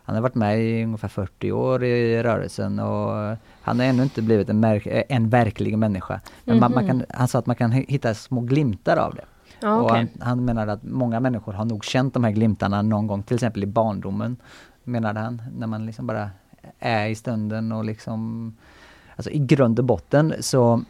han 0.07 0.15
har 0.17 0.23
varit 0.23 0.35
med 0.35 0.61
i 0.61 0.85
ungefär 0.85 1.09
40 1.09 1.53
år 1.53 1.85
i 1.85 2.23
rörelsen 2.23 2.79
och 2.79 3.37
han 3.62 3.79
har 3.81 3.87
ännu 3.87 4.03
inte 4.03 4.23
blivit 4.23 4.49
en, 4.49 4.65
märk- 4.65 4.87
eh, 4.87 5.03
en 5.09 5.29
verklig 5.29 5.79
människa. 5.79 6.21
Men 6.45 6.61
man, 6.61 6.73
man 6.73 6.85
Mhm. 6.85 6.89
kan, 6.91 7.05
han 7.19 7.29
sa 7.29 7.39
att 7.39 7.47
man 7.47 7.57
kan 7.57 7.73
hi- 7.73 7.85
hitta 7.89 8.15
små 8.15 8.41
glimtar 8.41 8.97
av 8.97 9.15
det. 9.15 9.25
Ja, 9.61 9.77
Och 9.77 9.85
okej. 9.91 9.97
han, 10.21 10.27
han 10.27 10.45
menade 10.45 10.73
att 10.73 10.83
många 10.83 11.21
människor 11.21 11.53
har 11.53 11.65
nog 11.65 11.85
känt 11.85 12.15
de 12.15 12.25
här 12.25 12.31
glimtarna 12.31 12.83
någon 12.83 13.07
gång, 13.07 13.23
till 13.23 13.35
exempel 13.35 13.62
i 13.62 13.67
barndomen, 13.67 14.37
menade 14.85 15.21
han. 15.21 15.43
När 15.59 15.67
man 15.67 15.87
liksom 15.87 16.07
bara 16.07 16.31
är 16.79 17.09
i 17.09 17.15
stunden 17.15 17.73
och 17.73 17.85
liksom... 17.85 18.53
Alltså 19.17 19.31
i 19.31 19.39
grund 19.39 19.79
och 19.79 19.85
botten 19.85 20.35
så, 20.41 20.83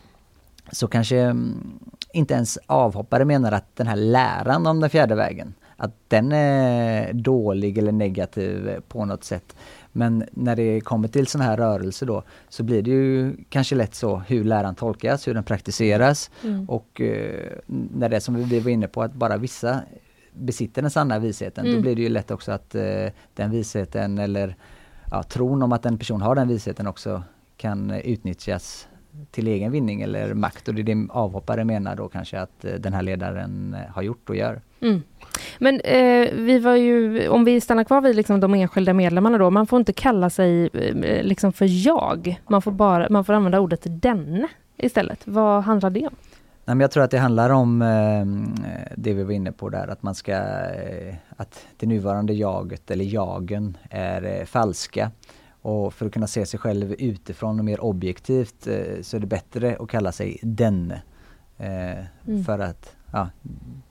så 0.73 0.87
kanske 0.89 1.19
mm, 1.19 1.81
inte 2.13 2.35
ens 2.35 2.59
avhoppare 2.67 3.25
menar 3.25 3.53
att 3.53 3.77
den 3.77 3.87
här 3.87 3.97
läran 3.97 4.67
om 4.67 4.81
den 4.81 4.91
fjärde 4.91 5.15
vägen, 5.15 5.55
att 5.77 5.91
den 6.09 6.33
är 6.33 7.13
dålig 7.13 7.79
eller 7.79 7.93
negativ 7.93 8.81
på 8.89 9.05
något 9.05 9.25
sätt. 9.25 9.57
Men 9.93 10.25
när 10.33 10.57
det 10.57 10.81
kommer 10.81 11.09
till 11.09 11.27
sådana 11.27 11.51
här 11.51 11.57
rörelser 11.57 12.07
då 12.07 12.23
så 12.49 12.63
blir 12.63 12.83
det 12.83 12.91
ju 12.91 13.37
kanske 13.49 13.75
lätt 13.75 13.95
så 13.95 14.17
hur 14.17 14.45
läran 14.45 14.75
tolkas, 14.75 15.29
hur 15.29 15.35
den 15.35 15.45
praktiseras 15.45 16.31
Mm. 16.45 16.69
och 16.69 17.01
eh, 17.01 17.53
när 17.67 18.09
det 18.09 18.17
är 18.17 18.21
som 18.21 18.35
vi 18.49 18.61
var 18.61 18.71
inne 18.71 18.89
på 18.89 19.03
att 19.03 19.13
bara 19.15 19.37
vissa 19.37 19.81
besitter 20.33 20.83
den 20.83 20.91
sanna 20.91 21.19
visheten, 21.19 21.65
Mm. 21.65 21.77
då 21.77 21.83
blir 21.83 21.97
det 21.97 22.03
ju 22.03 22.09
lätt 22.09 22.31
också 22.31 22.53
att 22.53 22.75
eh, 22.75 23.07
den 23.35 23.51
visheten 23.51 24.19
eller 24.19 24.57
ja, 25.15 25.23
tron 25.23 25.63
om 25.63 25.73
att 25.73 25.87
en 25.87 25.99
person 25.99 26.23
har 26.23 26.35
den 26.35 26.49
visheten 26.49 26.87
också 26.87 27.23
kan 27.57 27.91
utnyttjas 27.91 28.89
till 29.31 29.49
egen 29.49 29.73
vinning 29.73 30.03
eller 30.03 30.35
makt 30.35 30.69
och 30.69 30.75
det 30.75 30.83
är 30.83 30.95
det 30.95 31.07
avhoppare 31.11 31.65
menar 31.65 31.97
då 31.97 32.09
kanske 32.09 32.41
att 32.41 32.65
eh, 32.65 32.73
den 32.75 32.93
här 32.93 33.03
ledaren 33.03 33.75
eh, 33.75 33.95
har 33.95 34.03
gjort 34.03 34.31
och 34.31 34.37
gör. 34.37 34.61
Mm. 34.81 35.03
Men 35.59 35.81
eh, 35.81 36.29
vi 36.33 36.59
var 36.59 36.75
ju, 36.75 37.29
om 37.29 37.45
vi 37.45 37.61
stannar 37.61 37.85
kvar 37.85 38.01
vid 38.01 38.17
liksom 38.17 38.41
de 38.41 38.55
enskilda 38.55 38.93
medlemmarna 38.93 39.39
då, 39.39 39.51
man 39.51 39.67
får 39.67 39.79
inte 39.79 39.93
kalla 39.93 40.31
sig 40.31 40.71
eh, 40.73 41.23
liksom 41.23 41.53
för 41.53 41.87
jag. 41.87 42.41
Man 42.49 42.63
får, 42.63 42.73
bara, 42.73 43.07
man 43.11 43.25
får 43.25 43.33
använda 43.33 43.61
ordet 43.61 43.81
denne 43.85 44.49
istället. 44.77 45.21
Vad 45.25 45.63
handlar 45.63 45.91
det 45.91 46.07
om? 46.07 46.15
Nej, 46.67 46.75
men 46.77 46.81
jag 46.81 46.91
tror 46.91 47.03
att 47.05 47.11
det 47.11 47.19
handlar 47.19 47.51
om 47.51 47.83
eh, 47.83 48.27
det 48.97 49.15
vi 49.15 49.23
var 49.23 49.33
inne 49.33 49.53
på 49.53 49.69
där, 49.69 49.89
att 49.89 50.03
man 50.03 50.15
ska, 50.15 50.33
eh, 50.33 51.15
att 51.37 51.67
det 51.77 51.87
nuvarande 51.87 52.33
jaget 52.35 52.91
eller 52.91 53.05
jagen 53.05 53.77
är 53.91 54.39
eh, 54.41 54.45
falska. 54.45 55.11
Och 55.63 55.95
för 55.95 56.07
att 56.07 56.13
kunna 56.13 56.27
se 56.27 56.47
sig 56.47 56.61
själv 56.61 56.93
utifrån 56.93 57.59
och 57.59 57.65
mer 57.65 57.81
objektivt 57.81 58.67
eh, 58.67 59.03
så 59.03 59.17
är 59.17 59.21
det 59.21 59.27
bättre 59.27 59.77
att 59.81 59.89
kalla 59.89 60.13
sig 60.13 60.39
denne. 60.43 61.03
Eh, 61.59 62.05
Mm. 62.27 62.45
För 62.45 62.59
att 62.59 62.97
ja, 63.13 63.29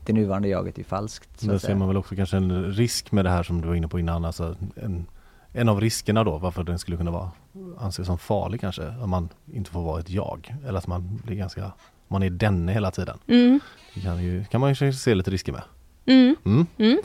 det 0.05 0.13
nuvarande 0.13 0.47
jaget 0.47 0.79
är 0.79 0.83
falskt. 0.83 1.39
så 1.39 1.47
Där 1.47 1.57
ser 1.57 1.75
man 1.75 1.87
väl 1.87 1.97
också 1.97 2.15
kanske 2.15 2.37
en 2.37 2.71
risk 2.71 3.11
med 3.11 3.25
det 3.25 3.29
här 3.31 3.43
som 3.43 3.61
du 3.61 3.67
var 3.67 3.75
inne 3.75 3.87
på 3.87 3.99
innan. 3.99 4.25
Alltså 4.25 4.55
en, 4.75 5.05
en 5.51 5.69
av 5.69 5.81
riskerna 5.81 6.23
då 6.23 6.37
varför 6.37 6.63
den 6.63 6.79
skulle 6.79 6.97
kunna 6.97 7.11
vara 7.11 7.31
anses 7.77 8.07
som 8.07 8.17
farlig 8.17 8.61
kanske. 8.61 8.87
Att 8.87 9.09
man 9.09 9.29
inte 9.53 9.71
får 9.71 9.81
vara 9.81 9.99
ett 9.99 10.09
jag. 10.09 10.55
Eller 10.67 10.77
att 10.79 10.87
man 10.87 11.21
blir 11.25 11.35
ganska, 11.35 11.71
man 12.13 12.23
är 12.23 12.29
denne 12.29 12.71
hela 12.71 12.91
tiden. 12.91 13.17
Mm. 13.27 13.59
Det 13.93 14.01
kan, 14.01 14.23
ju, 14.23 14.45
kan 14.51 14.61
man 14.61 14.73
ju 14.73 14.93
se 14.93 15.15
lite 15.15 15.31
risker 15.31 15.51
med. 15.51 15.61
Mm. 16.05 16.35
Mm. 16.45 16.65
Mm. 16.77 16.97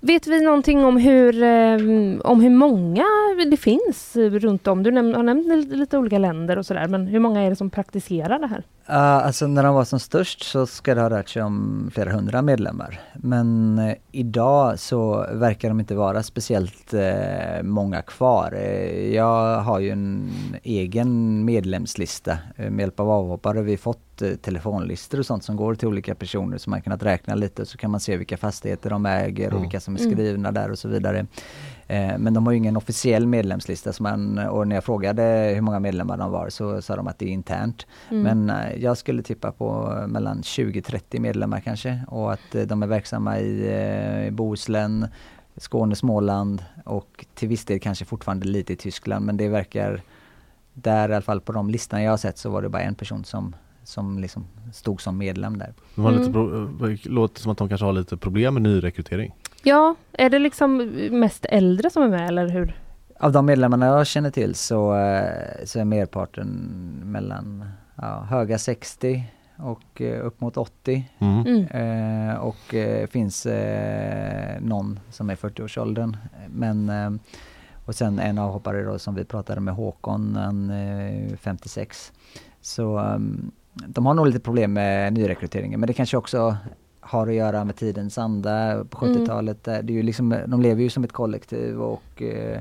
Vet 0.00 0.26
vi 0.26 0.44
någonting 0.44 0.84
om 0.84 0.96
hur, 0.96 1.42
eh, 1.42 1.78
om 2.20 2.40
hur 2.40 2.50
många 2.50 3.04
det 3.50 3.56
finns 3.56 4.16
runt 4.16 4.66
om? 4.66 4.82
Du 4.82 4.92
har 4.92 5.22
nämnt 5.22 5.72
lite 5.72 5.98
olika 5.98 6.18
länder 6.18 6.58
och 6.58 6.66
sådär, 6.66 6.88
men 6.88 7.06
hur 7.06 7.18
många 7.18 7.40
är 7.40 7.50
det 7.50 7.56
som 7.56 7.70
praktiserar 7.70 8.38
det 8.38 8.46
här? 8.46 8.64
Ja, 8.90 8.94
alltså 8.96 9.46
när 9.46 9.62
de 9.62 9.74
var 9.74 9.84
som 9.84 10.00
störst 10.00 10.42
så 10.42 10.66
ska 10.66 10.94
det 10.94 11.00
ha 11.00 11.10
rört 11.10 11.28
sig 11.28 11.42
om 11.42 11.90
flera 11.94 12.12
hundra 12.12 12.42
medlemmar. 12.42 13.00
Men 13.14 13.78
eh, 13.78 13.94
idag 14.12 14.78
så 14.78 15.26
verkar 15.32 15.68
de 15.68 15.80
inte 15.80 15.94
vara 15.94 16.22
speciellt 16.22 16.94
eh, 16.94 17.62
många 17.62 18.02
kvar. 18.02 18.52
Eh, 18.56 19.14
jag 19.14 19.60
har 19.60 19.78
ju 19.78 19.90
en 19.90 20.30
egen 20.62 21.44
medlemslista. 21.44 22.38
Med 22.56 22.80
hjälp 22.80 23.00
av 23.00 23.10
avhoppare 23.10 23.58
har 23.58 23.64
vi 23.64 23.76
fått 23.76 24.22
telefonlistor 24.42 25.18
och 25.18 25.26
sånt 25.26 25.44
som 25.44 25.56
går 25.56 25.74
till 25.74 25.88
olika 25.88 26.14
personer 26.14 26.58
så 26.58 26.70
man 26.70 26.82
kunnat 26.82 27.02
räkna 27.02 27.34
lite 27.34 27.62
och 27.62 27.68
så 27.68 27.78
kan 27.78 27.90
man 27.90 28.00
se 28.00 28.16
vilka 28.16 28.36
fastigheter 28.36 28.90
de 28.90 29.06
äger 29.06 29.46
och 29.46 29.52
Mm. 29.52 29.62
vilka 29.62 29.80
som 29.80 29.94
är 29.94 30.00
Mm. 30.00 30.12
skrivna 30.12 30.52
där 30.52 30.70
och 30.70 30.78
så 30.78 30.88
vidare. 30.88 31.26
Eh, 31.88 32.18
Men 32.18 32.34
de 32.34 32.46
har 32.46 32.52
ju 32.52 32.58
ingen 32.58 32.76
officiell 32.76 33.26
medlemslista 33.26 33.92
så 33.92 34.02
man, 34.02 34.38
och 34.38 34.68
när 34.68 34.76
jag 34.76 34.84
frågade 34.84 35.52
hur 35.54 35.60
många 35.60 35.80
medlemmar 35.80 36.16
de 36.16 36.30
var 36.30 36.48
så 36.48 36.82
sa 36.82 36.96
de 36.96 37.06
att 37.08 37.18
det 37.18 37.24
är 37.24 37.30
internt. 37.30 37.86
Mm. 38.10 38.22
Men 38.22 38.50
eh, 38.50 38.82
jag 38.82 38.98
skulle 38.98 39.22
tippa 39.22 39.52
på 39.52 39.94
mellan 40.08 40.42
20-30 40.42 41.20
medlemmar 41.20 41.60
kanske 41.60 42.00
och 42.08 42.32
att 42.32 42.54
eh, 42.54 42.62
de 42.62 42.82
är 42.82 42.86
verksamma 42.86 43.38
i 43.38 44.26
eh, 44.26 44.34
Bohuslän, 44.34 45.06
Skåne, 45.56 45.96
Småland 45.96 46.64
och 46.84 47.26
till 47.34 47.48
viss 47.48 47.64
del 47.64 47.80
kanske 47.80 48.04
fortfarande 48.04 48.46
lite 48.46 48.72
i 48.72 48.76
Tyskland 48.76 49.26
men 49.26 49.36
det 49.36 49.48
verkar 49.48 50.02
där 50.74 51.08
i 51.08 51.14
alla 51.14 51.22
fall 51.22 51.40
på 51.40 51.52
de 51.52 51.70
listorna 51.70 52.02
jag 52.02 52.12
har 52.12 52.16
sett 52.16 52.38
så 52.38 52.50
var 52.50 52.62
det 52.62 52.68
bara 52.68 52.82
en 52.82 52.94
person 52.94 53.24
som, 53.24 53.56
som 53.88 54.18
liksom 54.18 54.46
stod 54.72 55.00
som 55.00 55.18
medlem 55.18 55.58
där. 55.58 55.72
De 55.94 56.04
har 56.04 56.12
lite 56.12 56.38
Mm. 56.38 56.78
det 56.80 57.06
låter 57.06 57.40
som 57.40 57.52
att 57.52 57.58
de 57.58 57.68
kanske 57.68 57.84
har 57.84 57.92
lite 57.92 58.16
problem 58.16 58.54
med 58.54 58.62
nyrekrytering. 58.62 59.34
Ja, 59.62 59.94
är 60.12 60.30
det 60.30 60.38
liksom 60.38 60.76
mest 61.10 61.44
äldre 61.44 61.90
som 61.90 62.02
är 62.02 62.08
med 62.08 62.28
eller 62.28 62.48
hur? 62.48 62.76
Av 63.20 63.32
de 63.32 63.46
medlemmarna 63.46 63.86
jag 63.86 64.06
känner 64.06 64.30
till 64.30 64.54
så, 64.54 64.94
eh, 64.96 65.64
så 65.64 65.80
är 65.80 65.84
merparten 65.84 66.48
mellan 67.04 67.64
ja, 67.94 68.20
höga 68.30 68.58
60 68.58 69.24
och 69.56 70.00
eh, 70.00 70.26
upp 70.26 70.40
mot 70.40 70.56
80 70.56 71.08
Mm. 71.18 71.46
Mm. 71.46 71.64
Eh, 72.30 72.36
och 72.36 72.74
eh, 72.74 73.06
finns 73.06 73.46
eh, 73.46 74.60
någon 74.60 75.00
som 75.10 75.30
är 75.30 75.36
40-årsåldern. 75.36 76.16
Men 76.48 76.88
eh, 76.88 77.10
och 77.84 77.94
sen 77.94 78.18
en 78.18 78.38
avhoppare 78.38 78.82
då 78.82 78.98
som 78.98 79.14
vi 79.14 79.24
pratade 79.24 79.60
med 79.60 79.74
Håkon, 79.74 80.36
han 80.36 80.70
är 80.70 81.36
56. 81.36 82.12
Så 82.60 82.98
um, 82.98 83.50
de 83.86 84.06
har 84.06 84.14
nog 84.14 84.26
lite 84.26 84.40
problem 84.40 84.72
med 84.72 85.12
nyrekryteringen 85.12 85.80
men 85.80 85.86
det 85.86 85.92
kanske 85.92 86.16
också 86.16 86.56
har 87.00 87.26
att 87.28 87.34
göra 87.34 87.64
med 87.64 87.76
tidens 87.76 88.18
anda 88.18 88.84
på 88.90 89.04
Mm. 89.06 89.16
70-talet. 89.18 89.64
där 89.64 89.82
Det 89.82 89.92
är 89.92 89.94
ju 89.94 90.02
liksom, 90.02 90.36
de 90.46 90.62
lever 90.62 90.82
ju 90.82 90.90
som 90.90 91.04
ett 91.04 91.12
kollektiv 91.12 91.80
och 91.82 92.22
eh, 92.22 92.60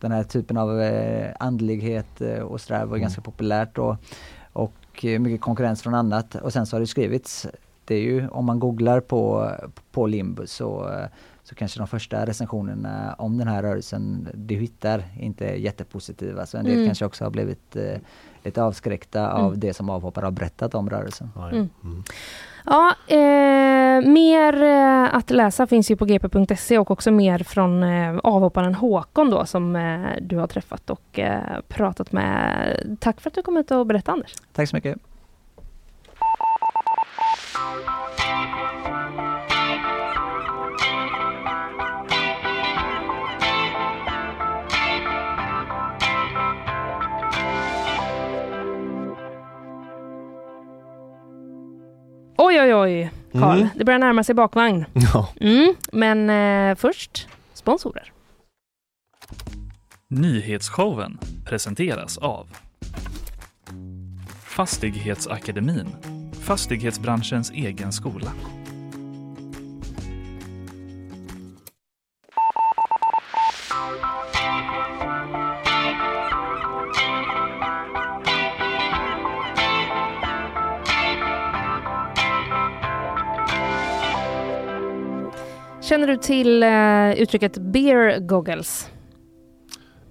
den 0.00 0.12
här 0.12 0.22
typen 0.24 0.56
av 0.56 0.80
eh, 0.80 1.30
andlighet 1.40 2.20
eh, 2.20 2.38
och 2.38 2.60
sådär 2.60 2.80
var 2.80 2.86
Mm. 2.86 3.00
ganska 3.00 3.20
populärt 3.20 3.74
då. 3.76 3.96
Och 4.52 5.04
eh, 5.04 5.18
mycket 5.20 5.40
konkurrens 5.40 5.82
från 5.82 5.94
annat. 5.94 6.34
Och 6.34 6.52
sen 6.52 6.66
så 6.66 6.76
har 6.76 6.80
det 6.80 6.86
skrivits, 6.86 7.46
det 7.84 7.94
är 7.94 8.00
ju 8.02 8.28
om 8.28 8.44
man 8.44 8.58
googlar 8.60 9.00
på, 9.00 9.50
på 9.92 10.06
Limbo 10.06 10.46
så, 10.46 10.88
eh, 10.92 11.06
så 11.44 11.54
kanske 11.54 11.78
de 11.80 11.86
första 11.88 12.26
recensionerna 12.26 13.14
om 13.18 13.38
den 13.38 13.48
här 13.48 13.62
rörelsen 13.62 14.28
du 14.34 14.54
hittar 14.54 15.02
inte 15.20 15.46
är 15.46 15.54
jättepositiva. 15.54 16.46
Så 16.46 16.58
en 16.58 16.64
del 16.64 16.74
Mm. 16.74 16.86
kanske 16.86 17.04
också 17.04 17.24
har 17.24 17.30
blivit 17.30 17.76
eh, 17.76 17.98
lite 18.46 18.62
avskräckta 18.62 19.32
av 19.32 19.46
Mm. 19.46 19.60
det 19.60 19.74
som 19.74 19.90
avhoppare 19.90 20.24
har 20.26 20.30
berättat 20.30 20.74
om 20.74 20.90
rörelsen. 20.90 21.30
Mm. 21.36 21.68
Mm. 21.84 22.02
Ja, 22.66 22.94
eh, 23.06 24.08
mer 24.10 24.62
eh, 24.62 25.14
att 25.16 25.30
läsa 25.30 25.66
finns 25.66 25.90
ju 25.90 25.96
på 25.96 26.04
gp.se 26.04 26.78
och 26.78 26.90
också 26.90 27.10
mer 27.10 27.38
från 27.38 27.82
eh, 27.82 28.16
avhopparen 28.22 28.74
Håkon 28.74 29.30
då 29.30 29.46
som 29.46 29.76
eh, 29.76 30.00
du 30.20 30.36
har 30.36 30.46
träffat 30.46 30.90
och 30.90 31.18
eh, 31.18 31.60
pratat 31.68 32.12
med. 32.12 32.96
Tack 33.00 33.20
för 33.20 33.30
att 33.30 33.34
du 33.34 33.42
kom 33.42 33.56
hit 33.56 33.70
och 33.70 33.86
berättade 33.86 34.12
Anders. 34.12 34.34
Tack 34.52 34.68
så 34.68 34.76
mycket. 34.76 34.98
Oj, 52.46 52.60
oj, 52.60 52.74
oj, 52.74 53.10
Karl. 53.32 53.58
Mm. 53.58 53.68
Det 53.74 53.84
börjar 53.84 53.98
närma 53.98 54.24
sig 54.24 54.34
bakvagn. 54.34 54.84
Ja. 54.94 55.28
Mm, 55.40 55.74
men 55.92 56.30
eh, 56.30 56.76
först 56.76 57.28
sponsorer. 57.54 58.12
Nyhetsshowen 60.08 61.18
presenteras 61.44 62.18
av 62.18 62.46
Fastighetsakademin, 64.44 65.86
fastighetsbranschens 66.42 67.50
egen 67.50 67.92
skola. 67.92 68.32
Känner 85.88 86.06
du 86.06 86.16
till 86.16 86.62
eh, 86.62 87.22
uttrycket 87.22 87.58
beer 87.58 88.20
goggles? 88.20 88.90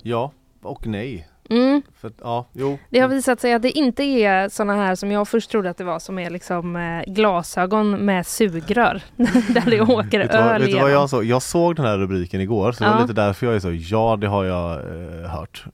ja 0.02 0.32
och 0.62 0.88
nej. 0.88 1.28
Mm. 1.50 1.82
För, 1.96 2.12
ja, 2.22 2.48
jo. 2.54 2.78
Det 2.90 3.00
har 3.00 3.08
visat 3.08 3.40
sig 3.42 3.54
att 3.54 3.62
det 3.62 3.72
inte 3.72 4.04
är 4.04 4.50
såna 4.50 4.76
här 4.76 4.96
som 4.96 5.12
jag 5.12 5.28
först 5.28 5.52
trodde 5.52 5.70
att 5.70 5.78
det 5.78 5.84
var 5.84 6.00
som 6.00 6.20
är 6.20 6.30
liksom 6.30 6.76
eh, 6.76 7.14
glasögon 7.14 8.06
med 8.06 8.28
sugrör 8.28 9.02
där 9.54 9.70
det 9.70 9.82
åker 9.82 10.20
Vet 10.20 10.32
du, 10.32 10.38
vad, 10.38 10.48
öl 10.48 10.62
vet 10.62 10.72
du 10.72 10.80
vad 10.80 10.92
jag 10.92 11.10
såg? 11.10 11.24
Jag 11.24 11.42
såg 11.42 11.76
den 11.76 11.86
här 11.86 11.98
rubriken 11.98 12.42
igår 12.42 12.72
så 12.72 12.84
det 12.84 12.90
Ja. 12.90 12.94
var 12.94 13.02
lite 13.02 13.14
därför 13.14 13.46
jag 13.46 13.56
är 13.56 13.60
så, 13.60 13.72
ja 13.72 14.18
det 14.22 14.28
har 14.28 14.44
jag 14.44 14.72
eh, 14.74 15.30
hört. 15.30 15.66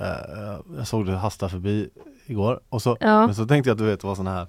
Eh, 0.00 0.06
jag 0.76 0.86
såg 0.86 1.06
det 1.06 1.12
hasta 1.16 1.48
förbi 1.48 1.88
igår 2.26 2.60
och 2.68 2.82
så, 2.82 2.96
Ja. 3.00 3.26
men 3.26 3.34
så 3.34 3.46
tänkte 3.46 3.70
jag 3.70 3.74
att 3.74 3.78
du 3.78 3.84
vet 3.86 4.00
det 4.00 4.06
var 4.06 4.14
såna 4.14 4.32
här 4.34 4.46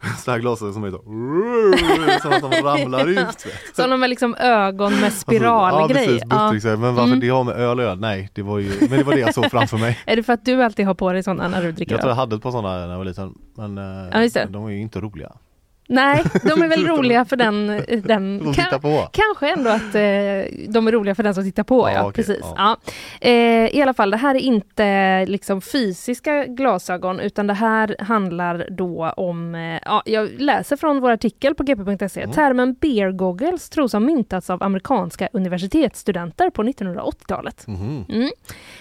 såna 0.18 0.34
här 0.34 0.40
glasögon 0.40 0.74
som 0.74 0.84
är 0.84 0.90
så 0.90 0.98
som 2.22 2.32
att 2.32 2.52
de 2.52 2.62
ramlar 2.62 3.06
ut. 3.06 3.46
Sådana 3.76 3.96
med 4.02 4.10
liksom 4.10 4.34
ögon 4.34 5.00
med 5.00 5.12
spiralgrej. 5.12 6.08
Alltså, 6.12 6.26
ja 6.30 6.50
precis, 6.52 6.64
Ja. 6.64 6.76
men 6.76 6.94
varför 6.94 7.08
Mm. 7.08 7.20
det 7.20 7.28
har 7.28 7.44
med 7.44 7.54
öl 7.56 7.78
att 7.78 7.84
göra? 7.84 7.94
Nej, 7.94 8.30
det 8.34 8.42
var 8.42 8.58
ju, 8.58 8.72
men 8.80 8.98
det 8.98 9.02
var 9.04 9.12
det 9.14 9.20
jag 9.20 9.34
såg 9.34 9.50
framför 9.50 9.76
mig. 9.78 9.98
Är 10.06 10.16
det 10.16 10.22
för 10.22 10.32
att 10.32 10.44
du 10.44 10.62
alltid 10.62 10.86
har 10.86 10.94
på 10.94 11.12
dig 11.12 11.22
sådana 11.22 11.48
när 11.48 11.62
du 11.62 11.72
dricker 11.72 11.92
Jag 11.92 12.00
tror 12.00 12.10
jag 12.10 12.16
hade 12.16 12.36
ett 12.36 12.42
par 12.42 12.50
sådana 12.50 12.78
när 12.78 12.90
jag 12.90 12.98
var 12.98 13.04
liten 13.04 13.34
men 13.56 13.78
eh, 13.78 14.28
Ja, 14.34 14.46
de 14.46 14.62
var 14.62 14.70
ju 14.70 14.80
inte 14.80 15.00
roliga. 15.00 15.32
Nej, 15.88 16.24
de 16.42 16.62
är 16.62 16.68
väl 16.68 16.86
roliga 16.86 17.24
för 17.24 17.36
den... 17.36 17.66
den 18.04 18.38
De 18.44 18.54
tittar 18.54 18.78
på. 18.78 19.08
Kanske 19.12 19.52
ändå 19.52 19.70
att 19.70 19.94
eh, 19.94 20.70
de 20.72 20.88
är 20.88 20.92
roliga 20.92 21.14
för 21.14 21.22
den 21.22 21.34
som 21.34 21.44
tittar 21.44 21.62
på, 21.62 21.88
ja. 21.88 21.92
Ja, 21.92 22.00
okej, 22.02 22.12
precis. 22.12 22.40
ja. 22.42 22.54
Ja. 22.56 22.92
Eh, 23.28 23.76
I 23.76 23.82
alla 23.82 23.94
fall, 23.94 24.10
det 24.10 24.16
här 24.16 24.34
är 24.34 24.38
inte 24.38 25.26
liksom 25.26 25.60
fysiska 25.60 26.44
glasögon 26.44 27.20
utan 27.20 27.46
det 27.46 27.54
här 27.54 27.96
handlar 27.98 28.66
då 28.70 29.12
om, 29.16 29.54
eh, 29.54 29.80
ja, 29.84 30.02
jag 30.06 30.40
läser 30.40 30.76
från 30.76 31.00
vår 31.00 31.10
artikel 31.10 31.54
på 31.54 31.62
gp.se. 31.62 32.20
Mm. 32.22 32.34
Termen 32.34 32.74
beer 32.74 33.12
goggles 33.12 33.70
tros 33.70 33.92
ha 33.92 34.00
myntats 34.00 34.50
av 34.50 34.62
amerikanska 34.62 35.28
universitetsstudenter 35.32 36.50
på 36.50 36.62
1980-talet. 36.62 37.66
Mhm. 37.66 38.04
Mm. 38.08 38.30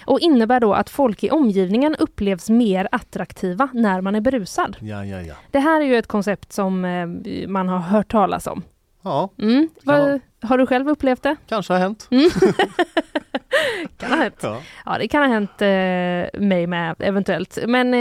Och 0.06 0.20
innebär 0.20 0.60
då 0.60 0.74
att 0.74 0.90
folk 0.90 1.24
i 1.24 1.30
omgivningen 1.30 1.96
upplevs 1.96 2.50
mer 2.50 2.88
attraktiva 2.92 3.70
när 3.74 4.02
man 4.02 4.16
är 4.16 4.22
berusad. 4.22 4.78
Ja, 4.80 5.06
ja, 5.06 5.22
ja. 5.22 5.34
Det 5.52 5.60
här 5.60 5.82
är 5.82 5.86
ju 5.86 5.98
ett 5.98 6.08
koncept 6.08 6.54
som 6.54 6.86
eh, 7.02 7.48
man 7.48 7.70
har 7.70 7.80
hört 7.80 8.12
talas 8.12 8.48
om. 8.48 8.64
Ja, 9.02 9.30
Mm. 9.38 9.70
Vad, 9.84 10.20
har 10.42 10.58
du 10.58 10.66
själv 10.68 10.90
upplevt 10.90 11.24
det? 11.24 11.36
kanske 11.48 11.74
har 11.74 11.80
hänt. 11.80 12.08
Mm. 12.12 12.30
kan 13.98 14.10
ha 14.12 14.18
hänt. 14.18 14.36
Ja. 14.42 14.62
Ja, 14.86 14.98
det 14.98 15.08
kan 15.08 15.22
ha 15.24 15.30
hänt 15.30 15.62
eh, 15.62 16.42
mig 16.42 16.68
med 16.68 16.96
eventuellt. 17.00 17.58
Men 17.68 17.94
eh, 17.94 18.00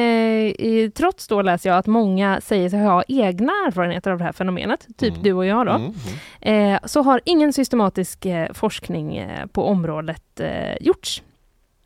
i, 0.49 0.93
trots 0.95 1.29
då 1.29 1.43
läser 1.43 1.71
jag 1.71 1.79
att 1.79 1.87
många 1.87 2.41
säger 2.41 2.69
sig 2.71 2.81
ha 2.85 3.03
egna 3.09 3.53
erfarenheter 3.67 4.11
av 4.11 4.19
det 4.19 4.25
här 4.25 4.33
fenomenet, 4.33 4.87
typ 4.97 5.11
Mm. 5.13 5.23
du 5.23 5.33
och 5.33 5.47
jag 5.47 5.67
då. 5.67 5.73
Mm, 5.73 5.95
mm. 6.41 6.75
Eh, 6.75 6.81
så 6.85 7.03
har 7.03 7.21
ingen 7.25 7.53
systematisk 7.53 8.27
eh, 8.27 8.53
forskning 8.53 9.17
eh, 9.17 9.47
på 9.47 9.65
området 9.65 10.41
eh, 10.41 10.77
gjorts. 10.81 11.23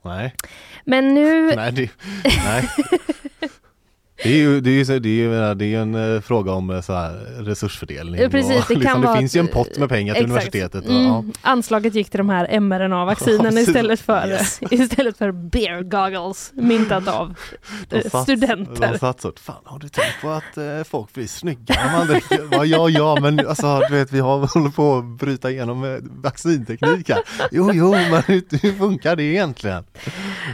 Nej, 0.05 0.35
Men 0.85 1.15
nu, 1.15 1.47
nej, 1.57 1.73
det, 1.73 1.91
nej. 2.25 2.69
Det 4.23 4.29
är 4.33 4.37
ju, 4.37 4.61
det 4.61 4.71
är 4.71 4.85
ju, 4.91 4.99
det 4.99 5.09
är 5.25 5.55
det 5.55 5.75
är 5.75 5.79
en 5.79 6.15
eh, 6.15 6.21
fråga 6.21 6.53
om 6.53 6.71
eh, 6.71 6.81
så 6.81 6.93
här, 6.93 7.11
resursfördelning. 7.45 8.21
Ja, 8.21 8.29
precis, 8.29 8.51
och, 8.57 8.65
det 8.69 8.75
kan 8.75 8.79
liksom, 8.81 9.03
vara 9.03 9.13
det 9.15 9.19
finns 9.19 9.37
ju 9.37 9.41
en 9.41 9.49
pott 9.49 9.79
med 9.79 9.89
pengar 9.89 10.15
till 10.15 10.25
Exakt. 10.25 10.31
universitetet. 10.55 10.85
Och, 10.85 10.91
Mm, 10.91 11.05
ja. 11.07 11.25
Anslaget 11.43 11.95
gick 11.95 12.11
till 12.11 12.19
de 12.19 12.29
här 12.29 12.61
mRNA-vaccinen 12.61 13.59
istället 13.59 14.01
för, 14.01 14.29
Yes. 14.29 14.61
istället 14.71 15.19
för 15.19 15.33
beer 15.33 15.83
goggles 15.83 16.51
myntat 16.55 17.09
av 17.09 17.29
eh, 17.91 17.99
De 18.03 18.11
satt- 18.11 18.23
studenter. 18.23 18.93
De 18.93 18.99
satt 18.99 19.21
så, 19.21 19.33
fan 19.41 19.57
har 19.65 19.79
du 19.79 19.89
tänkt 19.89 20.21
på 20.23 20.31
att 20.31 20.57
eh, 20.57 20.65
folk 20.85 21.13
blir 21.15 21.27
snygga 21.27 21.75
när 21.87 21.99
man 21.99 22.07
dricker? 22.07 22.49
Ja, 22.51 22.65
ja, 22.65 22.89
ja, 22.89 23.19
men 23.21 23.47
alltså 23.49 23.81
du 23.89 23.95
vet 23.95 24.13
vi 24.13 24.21
har 24.21 24.39
håller 24.55 24.71
på 24.71 24.97
att 24.99 25.05
bryta 25.05 25.51
igenom 25.51 25.85
eh, 25.85 25.99
vaccinteknik 26.23 27.09
här. 27.09 27.21
Jo, 27.53 27.71
jo, 27.75 27.91
men 27.91 28.23
hur, 28.27 28.63
hur 28.63 28.73
funkar 28.73 29.17
det 29.17 29.23
egentligen? 29.23 29.85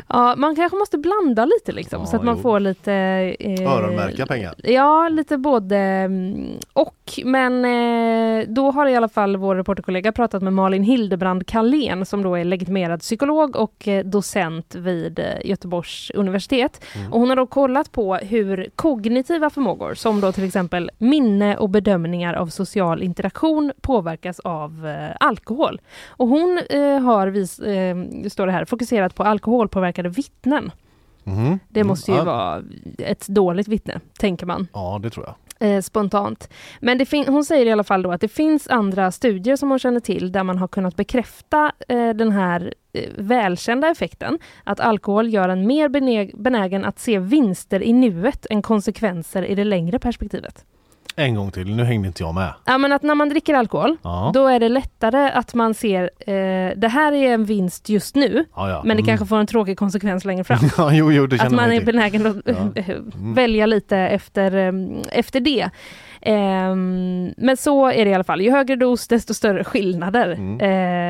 Ja, 0.09 0.35
man 0.37 0.57
kanske 0.57 0.77
måste 0.79 0.99
blanda 0.99 1.45
lite 1.45 1.73
liksom 1.73 2.01
Ja, 2.01 2.07
så 2.07 2.17
att 2.17 2.25
man 2.25 2.37
jo. 2.37 2.43
får 2.43 2.61
lite 2.61 2.93
eh, 3.41 3.56
Öronmärka 3.61 4.27
pengar. 4.27 4.55
Ja, 4.63 5.09
lite 5.09 5.39
både 5.39 5.77
mm, 5.77 6.59
och. 6.73 6.93
Men 7.25 7.65
eh, 7.65 8.49
då 8.49 8.71
har 8.71 8.87
i 8.87 8.97
alla 8.97 9.09
fall 9.09 9.37
vår 9.37 9.57
reporterkollega 9.57 10.13
pratat 10.13 10.43
med 10.43 10.53
Malin 10.53 10.83
Hildebrand 10.83 11.47
Kallén 11.47 12.07
som 12.07 12.23
då 12.23 12.35
är 12.35 12.45
legitimerad 12.45 13.01
psykolog 13.01 13.57
och 13.57 13.89
eh, 13.89 14.05
docent 14.05 14.75
vid 14.75 15.19
eh, 15.19 15.25
Göteborgs 15.45 16.11
universitet. 16.15 16.85
Mm. 16.95 17.13
Och 17.13 17.21
hon 17.21 17.29
har 17.29 17.37
då 17.37 17.47
kollat 17.47 17.93
på 17.93 18.15
hur 18.15 18.69
kognitiva 18.77 19.51
förmågor 19.51 19.95
som 19.95 20.21
då 20.21 20.33
till 20.33 20.45
exempel 20.45 20.91
minne 20.99 21.57
och 21.57 21.71
bedömningar 21.71 22.35
av 22.35 22.47
social 22.47 23.03
interaktion 23.03 23.73
påverkas 23.81 24.41
av 24.41 24.87
eh, 24.87 25.17
alkohol. 25.21 25.81
Och 26.09 26.29
hon 26.29 26.61
eh, 26.71 26.99
har, 26.99 27.27
vis, 27.27 27.59
eh, 27.59 27.97
står 28.29 28.47
det 28.47 28.53
här, 28.53 28.65
fokuserat 28.65 29.15
på 29.15 29.23
alkoholpåverkade 29.23 30.09
vittnen. 30.09 30.71
Mhm. 31.27 31.59
Det 31.68 31.81
Mm, 31.81 31.89
måste 31.89 32.11
ju 32.11 32.16
ja. 32.16 32.24
vara 32.24 32.62
ett 32.99 33.29
dåligt 33.29 33.68
vittne, 33.68 34.01
tänker 34.18 34.47
man 34.47 34.68
Ja, 34.72 34.99
det 35.03 35.11
tror 35.11 35.27
jag. 35.27 35.35
eh, 35.77 35.81
spontant. 35.81 36.49
Men 36.81 36.99
det 36.99 37.07
fin- 37.07 37.29
hon 37.29 37.45
säger 37.45 37.66
i 37.66 37.72
alla 37.72 37.85
fall 37.85 38.03
då 38.03 38.12
att 38.12 38.20
det 38.20 38.29
finns 38.29 38.68
andra 38.68 39.11
studier 39.12 39.57
som 39.57 39.70
hon 39.70 39.79
känner 39.79 40.01
till 40.01 40.33
där 40.33 40.43
man 40.45 40.59
har 40.59 40.68
kunnat 40.68 40.97
bekräfta 40.97 41.72
eh, 41.89 42.09
den 42.11 42.33
här 42.33 42.74
eh, 42.93 43.11
välkända 43.18 43.89
effekten 43.91 44.39
att 44.64 44.81
alkohol 44.81 45.29
gör 45.29 45.49
en 45.49 45.66
mer 45.66 45.89
benä- 45.89 46.31
benägen 46.43 46.85
att 46.85 46.99
se 46.99 47.18
vinster 47.18 47.83
i 47.83 47.93
nuet 47.93 48.47
än 48.51 48.62
konsekvenser 48.62 49.43
i 49.43 49.55
det 49.55 49.64
längre 49.64 49.99
perspektivet. 49.99 50.64
En 51.19 51.35
gång 51.35 51.51
till, 51.51 51.75
nu 51.77 51.85
hängde 51.85 52.09
inte 52.09 52.23
jag 52.23 52.35
med. 52.35 52.55
Ja, 52.64 52.79
men 52.79 52.93
att 52.93 53.03
när 53.03 53.14
man 53.14 53.29
dricker 53.29 53.55
alkohol, 53.55 53.97
Ja, 54.03 54.31
då 54.35 54.47
är 54.47 54.61
det 54.61 54.69
lättare 54.69 55.31
att 55.31 55.55
man 55.55 55.75
ser 55.75 56.03
eh, 56.27 56.77
det 56.77 56.89
här 56.89 57.12
är 57.12 57.33
en 57.35 57.45
vinst 57.45 57.89
just 57.89 58.14
nu, 58.14 58.45
ja, 58.57 58.69
ja. 58.71 58.83
men 58.85 58.97
det 58.97 59.01
Mm. 59.03 59.07
kanske 59.07 59.27
får 59.27 59.37
en 59.39 59.47
tråkig 59.47 59.79
konsekvens 59.79 60.25
längre 60.25 60.45
fram. 60.45 60.59
Ja, 60.79 60.93
jo, 60.93 61.12
jo, 61.12 61.27
det 61.27 61.41
Att 61.41 61.53
man 61.53 61.73
är 61.73 61.85
benägen 61.85 62.27
att 62.27 62.49
eh, 62.49 62.91
Mm. 62.91 63.35
välja 63.35 63.67
lite 63.67 63.97
efter, 63.99 64.57
em, 64.57 65.03
efter 65.12 65.41
det. 65.41 65.71
Ehm, 66.27 67.35
men 67.37 67.57
så 67.57 67.87
är 67.91 68.05
det 68.05 68.11
i 68.11 68.14
alla 68.14 68.24
fall. 68.24 68.41
Ju 68.41 68.51
högre 68.51 68.77
dos 68.77 69.09
desto 69.09 69.35
större 69.35 69.64
skillnader, 69.64 70.33
Mm. 70.33 70.61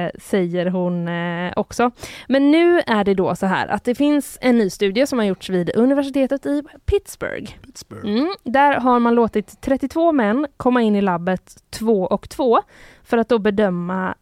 eh, 0.06 0.10
säger 0.22 0.66
hon 0.66 1.08
eh, 1.08 1.52
också. 1.56 1.90
Men 2.28 2.50
nu 2.50 2.80
är 2.86 3.04
det 3.04 3.14
då 3.14 3.36
så 3.36 3.46
här 3.46 3.66
att 3.68 3.84
det 3.84 3.94
finns 3.94 4.38
en 4.40 4.58
ny 4.58 4.70
studie 4.70 5.06
som 5.06 5.18
har 5.18 5.26
gjorts 5.26 5.50
vid 5.50 5.70
universitetet 5.76 6.46
i 6.46 6.62
Pittsburgh. 6.86 7.52
Pittsburgh. 7.66 8.08
Mm, 8.08 8.34
där 8.44 8.72
har 8.80 8.98
man 8.98 9.14
låtit 9.14 9.60
32 9.60 10.12
män 10.12 10.46
komma 10.56 10.82
in 10.82 10.96
i 10.96 11.00
labbet 11.00 11.56
två 11.70 12.02
och 12.02 12.28
två 12.28 12.58
för 13.04 13.18
att 13.18 13.28
då 13.28 13.38
bedöma 13.38 14.14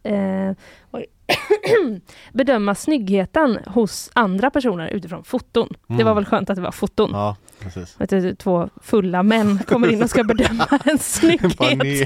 oj, 0.91 1.05
bedöma 2.33 2.75
snyggheten 2.75 3.59
hos 3.67 4.11
andra 4.13 4.49
personer 4.49 4.87
utifrån 4.87 5.23
foton. 5.23 5.69
Det 5.87 5.93
Mm. 5.93 6.05
var 6.05 6.13
väl 6.13 6.25
skönt 6.25 6.49
att 6.49 6.55
det 6.55 6.61
var 6.61 6.71
foton. 6.71 7.09
Ja, 7.13 7.35
precis. 7.73 7.95
Vet 8.01 8.09
du, 8.09 8.35
två 8.35 8.69
fulla 8.81 9.23
män 9.23 9.59
kommer 9.67 9.91
in 9.91 10.03
och 10.03 10.09
ska 10.09 10.23
bedöma 10.23 10.67
en 10.85 10.97
snygghet. 10.99 11.57
panel. 11.57 12.05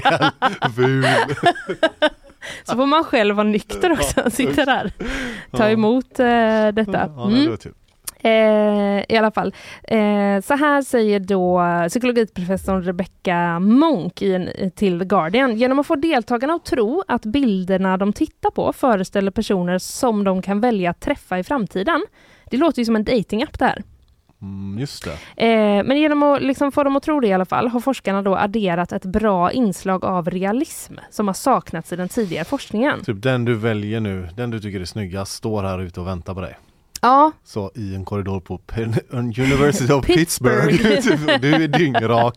Så 2.64 2.76
får 2.76 2.86
man 2.86 3.04
själv 3.04 3.36
vara 3.36 3.46
nykter 3.48 3.92
också, 3.92 4.30
sitta 4.30 4.64
där, 4.64 4.92
ta 5.50 5.64
Ja. 5.64 5.70
emot 5.70 6.20
eh, 6.20 6.68
detta. 6.72 7.10
Ja, 7.16 7.30
Mm. 7.30 7.56
Eh, 8.22 9.04
I 9.08 9.16
alla 9.16 9.30
fall. 9.30 9.54
Eh, 9.82 10.40
så 10.44 10.54
här 10.56 10.82
säger 10.82 11.20
då 11.20 11.60
psykologiprofessorn 11.88 12.82
Rebecca 12.82 13.58
Monk 13.60 14.22
i 14.22 14.34
en, 14.34 14.70
till 14.70 14.98
The 14.98 15.04
Guardian. 15.04 15.56
Genom 15.56 15.78
att 15.78 15.86
få 15.86 15.96
deltagarna 15.96 16.54
att 16.54 16.64
tro 16.64 17.02
att 17.08 17.22
bilderna 17.24 17.96
de 17.96 18.12
tittar 18.12 18.50
på 18.50 18.72
föreställer 18.72 19.30
personer 19.30 19.78
som 19.78 20.24
de 20.24 20.42
kan 20.42 20.60
välja 20.60 20.90
att 20.90 21.00
träffa 21.00 21.38
i 21.38 21.44
framtiden. 21.44 22.04
Det 22.50 22.56
låter 22.56 22.78
ju 22.78 22.84
som 22.84 22.96
en 22.96 23.04
datingapp 23.04 23.58
det 23.58 23.64
här. 23.64 23.82
Mm, 24.42 24.78
just 24.78 25.04
det. 25.04 25.44
Eh, 25.46 25.84
men 25.84 26.00
genom 26.00 26.22
att 26.22 26.42
liksom 26.42 26.72
få 26.72 26.84
dem 26.84 26.96
att 26.96 27.02
tro 27.02 27.20
det 27.20 27.26
i 27.26 27.32
alla 27.32 27.44
fall 27.44 27.68
har 27.68 27.80
forskarna 27.80 28.22
då 28.22 28.36
adderat 28.36 28.92
ett 28.92 29.04
bra 29.04 29.52
inslag 29.52 30.04
av 30.04 30.30
realism 30.30 30.94
som 31.10 31.26
har 31.26 31.34
saknats 31.34 31.92
i 31.92 31.96
den 31.96 32.08
tidigare 32.08 32.44
forskningen. 32.44 33.04
Typ 33.04 33.22
den 33.22 33.44
du 33.44 33.54
väljer 33.54 34.00
nu, 34.00 34.28
den 34.36 34.50
du 34.50 34.60
tycker 34.60 34.80
är 34.80 34.84
snyggast, 34.84 35.32
står 35.32 35.62
här 35.62 35.78
ute 35.80 36.00
och 36.00 36.06
väntar 36.06 36.34
på 36.34 36.40
dig. 36.40 36.56
Ja, 37.02 37.32
Så 37.44 37.70
i 37.74 37.94
en 37.94 38.04
korridor 38.04 38.40
på 38.40 38.58
Penn 38.58 38.94
University 39.10 39.92
of 39.92 40.06
Pittsburgh. 40.06 40.66
Pittsburgh. 40.68 41.26
Typ, 41.26 41.40
du 41.42 41.54
är 41.64 41.68
dyngrak. 41.68 42.34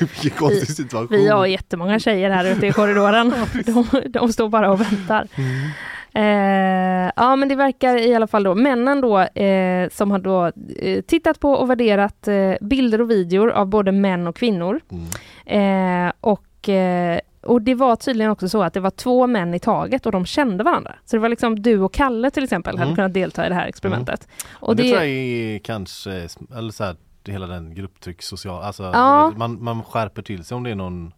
Vilken 0.00 0.30
konstig 0.38 0.76
situation. 0.76 1.16
vi 1.16 1.28
har 1.28 1.46
jättemånga 1.46 1.98
tjejer 1.98 2.30
här 2.30 2.44
ute 2.44 2.66
i 2.66 2.72
korridoren. 2.72 3.34
De, 3.66 3.86
de 4.08 4.32
står 4.32 4.48
bara 4.48 4.70
och 4.70 4.80
väntar. 4.80 5.28
Mm. 5.34 5.70
Eh, 6.18 7.10
ja 7.16 7.36
men 7.36 7.48
det 7.48 7.54
verkar 7.54 7.96
i 7.96 8.14
alla 8.14 8.26
fall 8.26 8.42
då 8.42 8.54
männen 8.54 9.00
då 9.00 9.18
eh, 9.20 9.88
som 9.88 10.10
har 10.10 10.18
då 10.18 10.52
eh, 10.78 11.00
tittat 11.02 11.40
på 11.40 11.52
och 11.52 11.70
värderat 11.70 12.28
eh, 12.28 12.52
bilder 12.60 13.00
och 13.00 13.10
videor 13.10 13.50
av 13.50 13.66
både 13.66 13.92
män 13.92 14.26
och 14.26 14.36
kvinnor. 14.36 14.80
Mm. 14.90 16.06
Eh, 16.06 16.12
och, 16.20 16.68
eh, 16.68 17.18
och 17.42 17.62
det 17.62 17.74
var 17.74 17.96
tydligen 17.96 18.30
också 18.32 18.48
så 18.48 18.62
att 18.62 18.74
det 18.74 18.80
var 18.80 18.90
två 18.90 19.26
män 19.26 19.54
i 19.54 19.58
taget 19.58 20.06
och 20.06 20.12
de 20.12 20.26
kände 20.26 20.64
varandra. 20.64 20.94
Så 21.04 21.16
det 21.16 21.20
var 21.20 21.28
liksom 21.28 21.62
du 21.62 21.80
och 21.80 21.92
Kalle 21.92 22.30
till 22.30 22.44
exempel 22.44 22.76
hade 22.78 22.84
Mm. 22.88 22.96
kunnat 22.96 23.14
delta 23.14 23.46
i 23.46 23.48
det 23.48 23.54
här 23.54 23.66
experimentet. 23.66 24.28
Och 24.50 24.68
Och 24.68 24.76
det, 24.76 24.82
det, 24.82 24.88
tror 24.88 25.02
jag 25.02 25.10
är 25.10 25.58
kanske, 25.58 26.10
eller 26.56 26.70
så 26.72 26.84
här, 26.84 26.96
hela 27.26 27.46
den 27.46 27.74
grupptryck 27.74 28.22
social, 28.22 28.62
alltså 28.62 28.82
Ja. 28.82 29.32
man, 29.36 29.64
man 29.64 29.82
skärper 29.82 30.22
till 30.22 30.44
sig 30.44 30.56
om 30.56 30.62
det 30.64 30.70
är 30.70 30.74
någon 30.74 31.12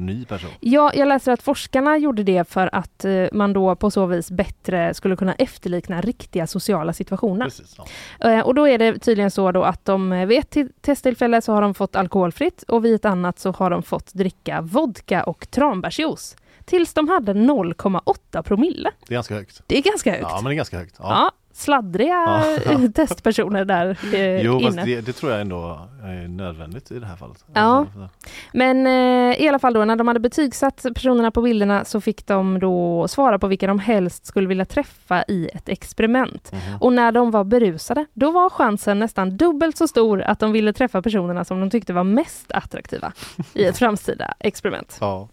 ny 0.00 0.24
person. 0.24 0.50
Ja, 0.60 0.90
jag 0.94 1.08
läser 1.08 1.32
att 1.32 1.42
forskarna 1.42 1.98
gjorde 1.98 2.22
det 2.22 2.48
för 2.48 2.74
att 2.74 3.04
eh, 3.04 3.24
man 3.32 3.52
då 3.52 3.76
på 3.76 3.90
så 3.90 4.06
vis 4.06 4.30
bättre 4.30 4.94
skulle 4.94 5.16
kunna 5.16 5.32
efterlikna 5.34 6.00
riktiga 6.00 6.46
sociala 6.46 6.92
situationer. 6.92 7.44
Precis, 7.44 7.76
ja. 8.20 8.30
Eh, 8.30 8.40
Och 8.40 8.54
då 8.54 8.68
är 8.68 8.78
det 8.78 8.98
tydligen 8.98 9.30
så 9.30 9.52
då 9.52 9.62
att 9.62 9.84
de 9.84 10.12
eh, 10.12 10.26
vid 10.26 10.38
ett 10.38 10.50
till- 10.50 10.72
testtillfälle 10.80 11.40
så 11.42 11.52
har 11.52 11.62
de 11.62 11.74
fått 11.74 11.96
alkoholfritt 11.96 12.62
och 12.62 12.84
vid 12.84 12.94
ett 12.94 13.04
annat 13.04 13.38
så 13.38 13.50
har 13.52 13.70
de 13.70 13.82
fått 13.82 14.14
dricka 14.14 14.60
vodka 14.60 15.22
och 15.24 15.50
tranbärsjuice. 15.50 16.36
Tills 16.64 16.94
de 16.94 17.08
hade 17.08 17.32
0,8 17.32 18.42
promille. 18.42 18.90
Det 19.08 19.12
är 19.12 19.16
ganska 19.16 19.34
högt. 19.34 19.62
Det 19.66 19.78
är 19.78 19.82
ganska 19.82 20.10
högt. 20.10 20.22
Ja 20.22 20.34
men 20.36 20.44
det 20.44 20.54
är 20.54 20.56
ganska 20.56 20.78
högt. 20.78 20.96
Ja. 20.98 21.04
Ja, 21.08 21.30
sladdriga 21.60 22.44
Ja. 22.64 22.78
testpersoner 22.94 23.64
där 23.64 23.98
eh, 24.14 24.42
Jo 24.42 24.60
inne. 24.60 24.84
det, 24.84 25.00
det 25.00 25.12
tror 25.12 25.32
jag 25.32 25.40
ändå 25.40 25.88
är 26.04 26.28
nödvändigt 26.28 26.90
i 26.90 26.98
det 26.98 27.06
här 27.06 27.16
fallet. 27.16 27.44
Ja. 27.54 27.60
Alltså, 27.60 28.08
Men 28.52 28.86
eh, 28.86 29.42
i 29.42 29.48
alla 29.48 29.58
fall 29.58 29.72
då, 29.72 29.84
när 29.84 29.96
de 29.96 30.08
hade 30.08 30.20
betygsatt 30.20 30.86
personerna 30.94 31.30
på 31.30 31.42
bilderna 31.42 31.84
så 31.84 32.00
fick 32.00 32.26
de 32.26 32.58
då 32.58 33.08
svara 33.08 33.38
på 33.38 33.46
vilka 33.46 33.66
de 33.66 33.78
helst 33.78 34.26
skulle 34.26 34.48
vilja 34.48 34.64
träffa 34.64 35.24
i 35.28 35.48
ett 35.54 35.68
experiment. 35.68 36.52
mhm. 36.52 36.60
Och 36.80 36.92
när 36.92 37.12
de 37.12 37.30
var 37.30 37.44
berusade, 37.44 38.06
då 38.14 38.30
var 38.30 38.50
chansen 38.50 38.98
nästan 38.98 39.36
dubbelt 39.36 39.76
så 39.76 39.88
stor 39.88 40.22
att 40.22 40.38
de 40.38 40.52
ville 40.52 40.72
träffa 40.72 41.02
personerna 41.02 41.44
som 41.44 41.60
de 41.60 41.70
tyckte 41.70 41.92
var 41.92 42.04
mest 42.04 42.52
attraktiva 42.52 43.12
i 43.54 43.64
ett 43.64 43.78
framtida 43.78 44.34
experiment. 44.38 44.96
Ja. 45.00 45.28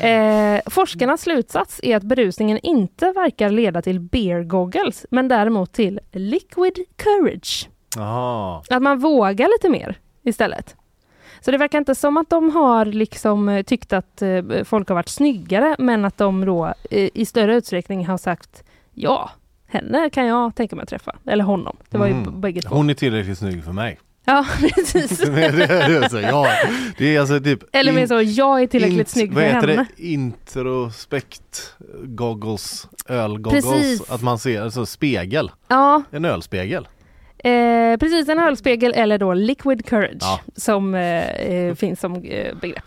Eh, 0.00 0.60
forskarnas 0.66 1.20
slutsats 1.20 1.80
är 1.82 1.96
att 1.96 2.02
berusningen 2.02 2.58
inte 2.62 3.12
verkar 3.12 3.50
leda 3.50 3.82
till 3.82 4.00
beer 4.00 4.42
goggles, 4.42 5.06
men 5.10 5.28
däremot 5.28 5.72
till 5.72 6.00
liquid 6.12 6.74
courage. 6.96 7.68
Jaha. 7.96 8.62
Att 8.70 8.82
man 8.82 8.98
vågar 8.98 9.48
lite 9.48 9.68
mer 9.68 9.98
istället. 10.22 10.76
Så 11.40 11.50
det 11.50 11.58
verkar 11.58 11.78
inte 11.78 11.94
som 11.94 12.16
att 12.16 12.30
de 12.30 12.50
har 12.50 12.84
liksom 12.84 13.48
eh, 13.48 13.62
tyckt 13.62 13.92
att 13.92 14.22
eh, 14.22 14.42
folk 14.64 14.88
har 14.88 14.94
varit 14.94 15.08
snyggare, 15.08 15.76
men 15.78 16.04
att 16.04 16.18
de 16.18 16.44
då 16.44 16.74
eh, 16.90 17.08
i 17.14 17.26
större 17.26 17.56
utsträckning 17.56 18.06
har 18.06 18.18
sagt 18.18 18.64
ja, 18.94 19.30
henne 19.66 20.10
kan 20.10 20.26
jag 20.26 20.54
tänka 20.54 20.76
mig 20.76 20.82
att 20.82 20.88
träffa. 20.88 21.16
Eller 21.26 21.44
honom. 21.44 21.76
Det 21.90 21.98
var 21.98 22.06
ju 22.06 22.12
Mm. 22.12 22.40
bägge 22.40 22.62
två. 22.62 22.74
Hon 22.74 22.90
är 22.90 22.94
tillräckligt 22.94 23.38
snygg 23.38 23.64
för 23.64 23.72
mig. 23.72 23.98
Ja, 24.26 24.46
precis. 24.60 25.18
det, 25.20 25.44
är- 25.44 26.08
så, 26.08 26.20
ja, 26.20 26.46
det 26.98 27.16
är 27.16 27.20
alltså 27.20 27.40
typ 27.40 27.60
Eller 27.72 27.92
mer 27.92 28.06
så, 28.06 28.20
jag 28.22 28.62
är 28.62 28.66
tillräckligt 28.66 29.06
int- 29.08 29.10
snygg 29.12 29.28
för 29.32 29.34
vad 29.40 29.44
heter 29.44 29.68
henne. 29.68 29.86
Det? 29.96 30.02
Introspekt 30.06 31.74
goggles, 32.04 32.88
ölgoggles, 33.08 33.64
Precis. 33.64 34.10
att 34.10 34.22
man 34.22 34.38
ser, 34.38 34.62
alltså 34.62 34.86
spegel, 34.86 35.50
Ja, 35.68 36.02
en 36.10 36.24
ölspegel. 36.24 36.88
eh, 37.38 37.96
precis. 38.00 38.28
En 38.28 38.38
ölspegel 38.38 38.92
eller 38.96 39.18
då 39.18 39.34
liquid 39.34 39.86
courage 39.86 40.16
Ja. 40.20 40.40
som 40.56 40.94
eh, 40.94 41.30
eh, 41.30 41.74
finns 41.74 42.00
som 42.00 42.14
eh, 42.24 42.54
begrepp. 42.60 42.84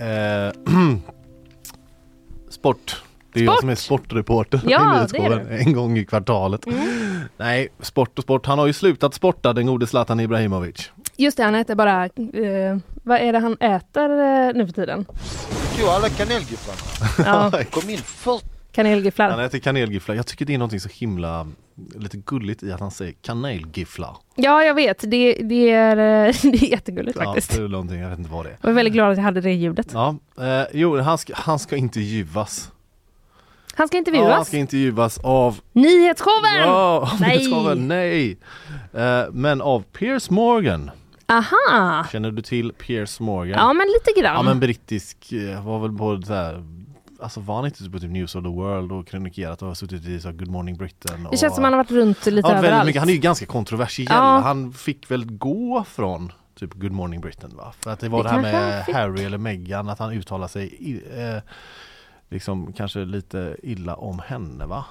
Eh, 0.00 0.52
sport. 2.50 3.02
Det 3.32 3.40
är 3.40 3.44
sport. 3.44 3.54
jag 3.54 3.60
som 3.60 3.68
är 3.68 3.74
sportreporter 3.74 4.60
ja, 4.66 4.92
i 4.92 4.96
Nyhetskåren 4.96 5.46
en 5.48 5.72
gång 5.72 5.98
i 5.98 6.04
kvartalet. 6.04 6.66
Mm. 6.66 7.20
Nej, 7.36 7.68
sport 7.80 8.18
och 8.18 8.24
sport. 8.24 8.46
Han 8.46 8.58
har 8.58 8.66
ju 8.66 8.72
slutat 8.72 9.14
sporta 9.14 9.52
den 9.52 9.66
gode 9.66 9.86
Zlatan 9.86 10.20
Ibrahimovic. 10.20 10.90
Just 11.16 11.36
det, 11.36 11.42
han 11.42 11.54
äter 11.54 11.74
bara... 11.74 12.04
Eh, 12.04 12.78
vad 13.02 13.20
är 13.20 13.32
det 13.32 13.38
han 13.38 13.56
äter 13.60 14.10
eh, 14.10 14.54
nu 14.54 14.66
för 14.66 14.72
tiden? 14.72 15.06
Du, 15.78 15.88
alla 15.88 16.08
kanelgubbarna. 16.08 16.78
Ja. 17.18 17.64
Kom 17.70 17.90
in 17.90 17.98
40 17.98 18.59
kanelgifflar. 18.72 19.30
Han 19.30 19.40
äter 19.40 19.58
kanelgifflar. 19.58 20.14
Jag 20.14 20.26
tycker 20.26 20.44
det 20.44 20.54
är 20.54 20.58
någonting 20.58 20.80
så 20.80 20.88
himla 20.92 21.46
lite 21.94 22.16
gulligt 22.16 22.62
i 22.62 22.72
att 22.72 22.80
han 22.80 22.90
säger 22.90 23.14
kanelgifflar. 23.22 24.16
Ja, 24.34 24.64
jag 24.64 24.74
vet. 24.74 24.98
Det, 25.10 25.32
det, 25.34 25.70
är, 25.70 25.96
eh, 26.26 26.34
det 26.42 26.62
är 26.66 26.70
jättegulligt 26.70 27.18
Ja, 27.20 27.24
faktiskt. 27.24 27.56
det 27.56 27.62
är 27.62 27.68
någonting, 27.68 28.00
jag 28.00 28.10
vet 28.10 28.18
inte 28.18 28.30
vad 28.30 28.44
det 28.44 28.50
är. 28.50 28.56
Jag 28.62 28.70
är 28.70 28.74
väldigt 28.74 28.94
glad 28.94 29.10
att 29.10 29.16
jag 29.16 29.24
hade 29.24 29.40
det 29.40 29.52
ljudet. 29.52 29.90
Ja, 29.92 30.16
eh, 30.40 30.66
jo, 30.72 30.98
han 31.00 31.18
ska, 31.18 31.32
han 31.36 31.58
ska 31.58 31.76
intervjuas. 31.76 32.72
Han 33.74 33.88
ska 33.88 33.96
Ja, 33.96 33.98
intervjuas. 33.98 34.32
han 34.34 34.44
ska 34.44 34.56
intervjuas 34.56 35.18
av... 35.18 35.60
Nyhetsshowen! 35.72 36.58
Ja, 36.58 37.10
Nej. 37.20 37.76
nej! 37.76 38.38
Eh, 38.94 39.24
men 39.32 39.60
av 39.60 39.82
Piers 39.92 40.30
Morgan. 40.30 40.90
Aha! 41.26 42.06
Känner 42.12 42.30
du 42.30 42.42
till 42.42 42.72
Piers 42.72 43.20
Morgan? 43.20 43.58
Ja, 43.58 43.72
men 43.72 43.86
lite 43.86 44.20
grann. 44.20 44.34
Ja 44.36 44.42
men 44.42 44.60
brittisk, 44.60 45.32
eh, 45.32 45.66
var 45.66 45.78
väl 45.78 45.98
på 45.98 46.22
så 46.26 46.34
här 46.34 46.64
Alltså 47.22 47.40
var 47.40 47.56
han 47.56 47.64
inte 47.66 47.90
på 47.90 47.98
typ 47.98 48.10
News 48.10 48.34
of 48.34 48.42
the 48.44 48.48
World 48.50 48.92
och 48.92 49.06
kronikerat 49.08 49.62
och 49.62 49.68
har 49.68 49.74
suttit 49.74 50.04
i 50.06 50.20
så 50.20 50.28
här 50.28 50.34
Good 50.34 50.48
Morning 50.48 50.76
Britain? 50.76 51.26
Och, 51.26 51.32
det 51.32 51.38
känns 51.38 51.54
som 51.54 51.64
han 51.64 51.72
har 51.72 51.78
varit 51.78 51.90
runt 51.90 52.26
lite 52.26 52.48
ja, 52.48 52.54
överallt. 52.56 52.86
mycket. 52.86 53.00
Han 53.02 53.08
är 53.08 53.12
ju 53.12 53.18
ganska 53.18 53.46
kontroversiell. 53.46 54.06
Ja. 54.10 54.40
Han 54.44 54.72
fick 54.72 55.10
väl 55.10 55.24
gå 55.24 55.84
från 55.88 56.32
typ 56.58 56.74
Good 56.74 56.92
Morning 56.92 57.20
Britain 57.20 57.56
va? 57.56 57.72
För 57.80 57.90
att 57.90 58.00
det 58.00 58.08
var 58.08 58.22
Det 58.22 58.28
det, 58.28 58.34
här 58.48 58.52
han 58.52 58.92
med. 58.92 58.94
Harry 58.96 59.24
eller 59.24 59.38
Meghan 59.38 59.88
att 59.88 59.98
han 59.98 60.12
uttalade 60.12 60.48
sig 60.52 61.02
eh, 61.18 61.42
liksom 62.30 62.72
kanske 62.72 62.98
lite 63.04 63.56
illa 63.62 63.94
om 63.94 64.18
henne 64.26 64.66
va? 64.66 64.84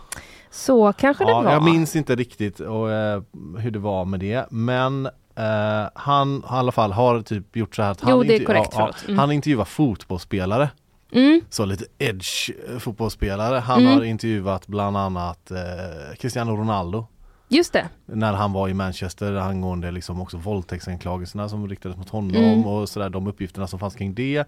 Så 0.52 0.94
kanske 0.94 1.24
det 1.26 1.32
Ja, 1.32 1.42
var. 1.42 1.52
jag 1.52 1.64
minns 1.64 1.96
inte 1.96 2.16
riktigt 2.16 2.60
och, 2.60 2.92
eh, 2.92 3.22
hur 3.58 3.72
det 3.72 3.80
var 3.80 4.06
med 4.06 4.20
det 4.20 4.46
men 4.52 5.06
eh, 5.36 5.90
han 5.96 6.38
i 6.38 6.42
alla 6.48 6.72
fall 6.72 6.92
har 6.92 7.22
typ 7.22 7.56
gjort 7.56 7.76
så 7.76 7.82
här 7.84 7.92
att 7.92 8.02
han, 8.02 8.12
Jo, 8.12 8.24
det 8.24 8.34
är 8.34 8.40
intervju- 8.40 8.46
korrekt, 8.46 8.70
ja, 8.72 8.78
förlåt. 8.80 9.04
Mm. 9.08 9.20
han 9.20 9.32
intervjuar 9.32 9.66
fotbollsspelare 9.66 10.70
Mm, 11.12 11.42
så 11.50 11.66
lite 11.66 11.86
edge 11.98 12.50
eh, 12.70 12.78
fotbollsspelare. 12.80 13.60
Han 13.60 13.80
Mm. 13.82 13.94
har 13.94 14.04
intervjuat 14.04 14.68
bland 14.68 14.98
annat 14.98 15.52
eh, 15.52 15.58
Cristiano 16.20 16.56
Ronaldo 16.56 17.08
just 17.52 17.74
det. 17.74 17.86
när 18.06 18.34
han 18.34 18.54
var 18.54 18.68
i 18.70 18.74
Manchester 18.74 19.34
angående 19.36 19.92
liksom 19.92 20.22
också 20.22 20.38
våldtäktsanklagelserna 20.38 21.50
som 21.50 21.68
riktades 21.70 21.98
mot 21.98 22.10
honom 22.10 22.36
Mm. 22.36 22.66
och 22.66 22.90
sådär 22.90 23.10
de 23.10 23.28
uppgifterna 23.28 23.68
som 23.68 23.80
fanns 23.80 23.96
kring 23.96 24.14
det. 24.14 24.44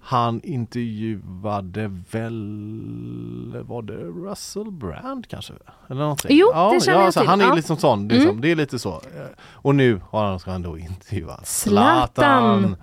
Han 0.00 0.40
intervjuade 0.44 1.88
väl, 2.10 3.62
var 3.66 3.82
det 3.82 3.94
Russell 4.30 4.70
Brand 4.70 5.28
kanske? 5.28 5.52
Eller 5.88 6.00
någonting. 6.00 6.36
Jo, 6.36 6.50
ja, 6.54 6.70
det 6.74 6.80
känner 6.84 6.98
ja, 6.98 7.04
jag 7.04 7.14
till. 7.14 7.26
Han 7.26 7.40
är 7.40 7.44
Ja. 7.46 7.54
liksom 7.54 7.76
sån, 7.76 8.08
liksom, 8.08 8.28
Mm. 8.30 8.40
det 8.40 8.50
är 8.50 8.56
lite 8.56 8.78
så. 8.78 8.90
Eh, 8.92 9.26
Och 9.52 9.74
nu 9.74 10.00
har 10.10 10.24
han, 10.24 10.38
ska 10.40 10.50
han 10.50 10.62
då 10.62 10.78
intervjua 10.78 11.40
Zlatan. 11.44 12.76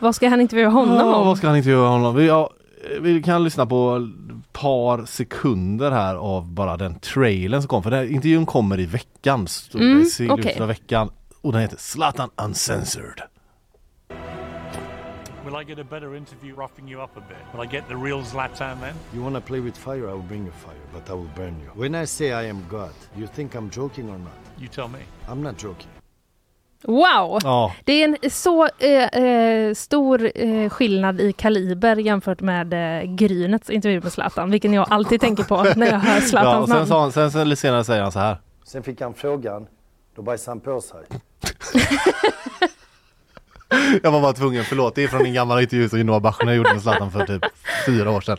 Vad 0.00 0.14
ska 0.14 0.28
han 0.28 0.40
intervjua 0.40 0.68
honom 0.68 0.94
Ja, 0.96 1.16
om? 1.16 1.26
vad 1.26 1.38
ska 1.38 1.46
han 1.46 1.56
intervjua 1.56 1.88
honom? 1.88 2.14
Vi, 2.16 2.26
ja, 2.26 2.50
vi 3.00 3.22
kan 3.22 3.44
lyssna 3.44 3.66
på 3.66 4.08
par 4.52 5.04
sekunder 5.06 5.90
här 5.90 6.14
av 6.14 6.52
bara 6.52 6.76
den 6.76 6.98
trailern 7.00 7.62
som 7.62 7.68
kom. 7.68 7.82
För 7.82 7.90
den 7.90 7.98
här 7.98 8.06
intervjun 8.06 8.46
kommer 8.46 8.80
i 8.80 8.86
veckan. 8.86 9.46
Mm, 9.74 10.02
i 10.02 10.04
slutet 10.04 10.38
okej. 10.38 10.60
av 10.60 10.68
veckan. 10.68 11.10
Och 11.40 11.52
den 11.52 11.60
heter 11.60 11.76
Zlatan 11.76 12.30
Uncensored. 12.44 13.22
Will 15.44 15.54
I 15.62 15.64
get 15.64 15.78
a 15.78 15.84
better 15.90 16.16
interview 16.16 16.52
roughing 16.62 16.88
you 16.92 17.02
up 17.04 17.16
a 17.16 17.20
bit? 17.28 17.38
Will 17.54 17.64
I 17.64 17.76
get 17.76 17.88
the 17.88 17.94
real 17.94 18.22
Zlatan 18.24 18.80
then? 18.80 18.94
You 19.14 19.22
wanna 19.24 19.40
play 19.40 19.60
with 19.60 19.78
fire, 19.78 20.08
I 20.10 20.12
will 20.12 20.28
bring 20.28 20.44
you 20.44 20.52
fire, 20.52 20.82
but 20.92 21.08
I 21.08 21.12
will 21.12 21.30
burn 21.36 21.54
you. 21.60 21.70
When 21.82 22.02
I 22.02 22.06
say 22.06 22.26
I 22.32 22.48
am 22.50 22.62
God, 22.70 22.92
you 23.16 23.26
think 23.26 23.54
I'm 23.54 23.70
joking 23.70 24.10
or 24.10 24.18
not? 24.18 24.32
You 24.58 24.68
tell 24.68 24.88
me. 24.88 24.98
I'm 25.28 25.42
not 25.42 25.56
joking. 25.56 25.88
Wow! 26.82 27.38
Ja, 27.42 27.74
Det 27.84 27.92
är 28.02 28.04
en 28.08 28.30
så 28.30 28.68
eh, 28.78 29.22
eh, 29.22 29.74
stor 29.74 30.30
eh, 30.34 30.68
skillnad 30.70 31.20
i 31.20 31.32
kaliber 31.32 31.96
jämfört 31.96 32.40
med 32.40 32.72
eh, 33.02 33.02
Grynets 33.14 33.70
intervju 33.70 34.00
med 34.00 34.12
Zlatan, 34.12 34.50
vilken 34.50 34.72
jag 34.72 34.86
alltid 34.90 35.20
tänker 35.20 35.44
på 35.44 35.62
när 35.76 35.86
jag 35.86 35.98
hör 35.98 36.14
ja 36.20 36.20
Zlatans 36.20 36.62
och 36.62 36.68
sen, 36.68 36.76
namn. 36.76 36.86
sa 36.88 37.00
han, 37.00 37.12
sen, 37.12 37.30
sen 37.30 37.48
lite 37.48 37.60
senare 37.60 37.84
säger 37.84 38.02
han 38.02 38.12
så 38.12 38.18
här. 38.18 38.36
Sen 38.64 38.82
fick 38.82 39.00
han 39.00 39.14
frågan, 39.14 39.66
då 40.16 40.22
bajsade 40.22 40.50
han 40.50 40.60
på 40.60 40.80
sig. 40.80 41.00
Jag 44.02 44.10
var 44.12 44.20
bara 44.20 44.32
tvungen, 44.32 44.64
förlåt. 44.64 44.94
Det 44.94 45.04
är 45.04 45.08
från 45.08 45.26
en 45.26 45.34
gammal 45.34 45.60
intervju 45.60 45.88
som 45.88 46.00
Noah 46.00 46.20
Bachner 46.20 46.52
gjorde 46.52 46.72
med 46.72 46.82
Zlatan 46.82 47.10
för 47.10 47.26
typ 47.26 47.42
fyra 47.86 48.10
år 48.10 48.20
sedan. 48.20 48.36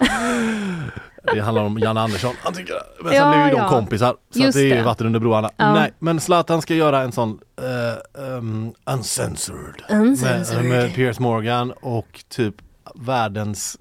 Det 1.23 1.39
handlar 1.41 1.63
om 1.63 1.79
Janne 1.79 2.01
Andersson. 2.01 2.35
Han 2.43 2.53
tycker, 2.53 2.75
men 3.03 3.11
sen 3.11 3.21
Ja, 3.21 3.31
blev 3.31 3.45
ju 3.45 3.51
de 3.51 3.57
ja. 3.57 3.69
kompisar. 3.69 4.15
Så 4.29 4.39
det 4.39 4.59
är 4.59 4.63
ju 4.63 4.69
det. 4.75 4.83
vatten 4.83 5.07
under 5.07 5.19
broarna. 5.19 5.49
Ja. 5.57 5.73
Nej, 5.73 5.93
men 5.99 6.19
Zlatan 6.19 6.61
ska 6.61 6.75
göra 6.75 7.01
en 7.01 7.11
sån 7.11 7.39
uh, 7.61 8.23
um, 8.37 8.73
uncensored. 8.85 9.81
Uncensored. 9.89 10.65
Med, 10.65 10.83
med 10.83 10.95
Piers 10.95 11.19
Morgan 11.19 11.71
och 11.71 12.23
typ 12.29 12.55
världens 12.95 13.77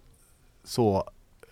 så 0.64 1.05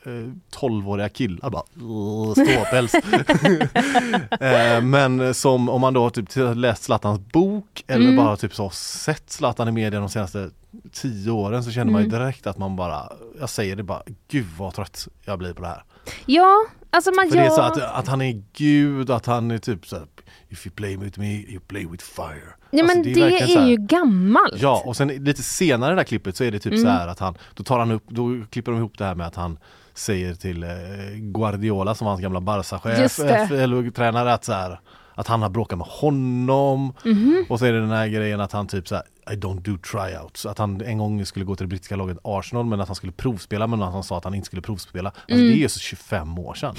eh, 0.06 0.32
12-åriga 0.60 1.08
killar 1.08 1.50
bara 1.50 1.62
"Åh, 1.82 2.32
ståpäls. 2.32 2.94
Eh, 4.40 4.82
Men 4.82 5.34
som 5.34 5.68
om 5.68 5.80
man 5.80 5.94
då 5.94 6.10
typ 6.10 6.28
läst 6.54 6.82
Zlatans 6.82 7.20
bok 7.20 7.84
eller 7.86 8.04
Mm. 8.04 8.16
bara 8.16 8.36
typ 8.36 8.54
så 8.54 8.70
sett 8.70 9.30
Zlatan 9.30 9.68
i 9.68 9.72
media 9.72 10.00
de 10.00 10.08
senaste 10.08 10.50
tio 10.92 11.30
åren 11.30 11.64
så 11.64 11.70
känner 11.70 11.92
man 11.92 12.02
ju 12.02 12.08
Mm. 12.08 12.20
direkt 12.20 12.46
att 12.46 12.58
man 12.58 12.76
bara, 12.76 13.12
jag 13.40 13.50
säger 13.50 13.76
det 13.76 13.82
bara, 13.82 14.02
gud 14.28 14.46
vad 14.58 14.74
trött 14.74 15.08
jag 15.24 15.38
blir 15.38 15.52
på 15.52 15.62
det 15.62 15.68
här. 15.68 15.82
Ja, 16.26 16.64
alltså 16.90 17.10
man 17.10 17.28
För 17.30 17.36
gör... 17.36 17.42
det 17.42 17.48
är 17.48 17.54
så 17.54 17.60
att, 17.62 17.82
att 17.82 18.08
han 18.08 18.22
är 18.22 18.42
gud, 18.52 19.10
att 19.10 19.26
han 19.26 19.50
är 19.50 19.58
typ 19.58 19.86
så 19.86 19.96
här, 19.96 20.06
If 20.48 20.66
you 20.66 20.74
play 20.74 20.96
with 20.96 21.18
me, 21.18 21.32
you 21.34 21.60
play 21.60 21.86
with 21.86 22.04
fire. 22.04 22.40
ja, 22.70 22.82
Alltså, 22.82 22.96
men 22.96 23.02
det, 23.14 23.20
verkligen 23.20 23.48
så 23.48 23.54
är 23.58 23.60
här- 23.60 23.68
ju 23.68 23.76
gammalt. 23.76 24.54
Ja, 24.62 24.82
och 24.86 24.96
sen 24.96 25.08
lite 25.08 25.42
senare 25.42 25.90
i 25.90 25.94
det 25.94 26.00
där 26.00 26.04
klippet 26.04 26.36
så 26.36 26.44
är 26.44 26.50
det 26.50 26.58
typ 26.58 26.72
Mm. 26.72 26.84
så 26.84 26.90
här 26.90 27.08
att 27.08 27.18
han, 27.18 27.34
då 27.54 27.62
tar 27.64 27.78
han 27.78 27.90
upp, 27.90 28.04
då 28.08 28.40
klipper 28.50 28.72
de 28.72 28.78
ihop 28.78 28.98
det 28.98 29.04
här 29.04 29.14
med 29.14 29.26
att 29.26 29.34
han 29.34 29.58
säger 29.96 30.34
till 30.34 30.62
eh, 30.62 30.68
Guardiola 31.14 31.94
som 31.94 32.04
var 32.04 32.10
hans 32.12 32.22
gamla 32.22 32.40
Barca-chef, 32.40 33.20
eh, 33.20 33.62
eller 33.62 33.90
tränare 33.90 34.32
att 34.34 34.44
så 34.44 34.52
här, 34.52 34.80
att 35.14 35.26
han 35.26 35.42
har 35.42 35.48
bråkat 35.50 35.78
med 35.78 35.86
honom 35.90 36.92
Mhm. 37.04 37.44
och 37.48 37.58
så 37.58 37.64
är 37.64 37.72
det 37.72 37.80
den 37.80 37.90
här 37.90 38.08
grejen 38.08 38.40
att 38.40 38.52
han 38.52 38.66
typ 38.66 38.88
så 38.88 38.94
här, 38.94 39.04
I 39.32 39.34
don't 39.36 39.60
do 39.60 39.78
tryouts. 39.92 40.46
Att 40.46 40.58
han 40.58 40.80
en 40.80 40.98
gång 40.98 41.26
skulle 41.26 41.44
gå 41.44 41.56
till 41.56 41.64
det 41.64 41.68
brittiska 41.68 41.96
laget 41.96 42.18
Arsenal 42.24 42.64
men 42.66 42.80
att 42.80 42.88
han 42.88 42.94
skulle 42.94 43.12
provspela 43.12 43.66
men 43.66 43.82
att 43.82 43.92
han 43.92 44.02
sa 44.02 44.18
att 44.18 44.24
han 44.24 44.34
inte 44.34 44.46
skulle 44.46 44.62
provspela. 44.62 45.08
Alltså 45.08 45.34
Mm. 45.34 45.46
det 45.46 45.52
är 45.52 45.56
ju 45.56 45.68
så 45.68 45.78
25 45.80 46.38
år 46.38 46.54
sedan. 46.54 46.74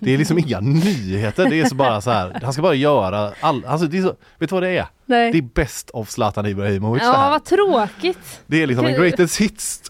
det 0.00 0.14
är 0.14 0.18
liksom 0.18 0.38
inga 0.38 0.60
nyheter, 0.60 1.50
det 1.50 1.60
är 1.60 1.64
så 1.64 1.74
bara 1.74 2.00
så 2.00 2.10
här, 2.10 2.40
han 2.42 2.52
ska 2.52 2.62
bara 2.62 2.74
göra 2.74 3.32
all, 3.40 3.64
alltså 3.64 3.86
det 3.86 3.98
är 3.98 4.02
så, 4.02 4.14
vet 4.38 4.50
du 4.50 4.54
vad 4.56 4.62
det 4.62 4.78
är? 4.78 4.86
Nej. 5.06 5.32
Det 5.32 5.38
är 5.38 5.42
best 5.42 5.90
of 5.90 6.10
Zlatan 6.10 6.46
Ibrahimovic 6.46 7.02
Ja, 7.02 7.30
vad 7.30 7.44
tråkigt. 7.44 8.40
Det 8.46 8.62
är 8.62 8.66
liksom 8.66 8.86
en 8.86 8.94
greatest 8.94 9.40
hits 9.40 9.82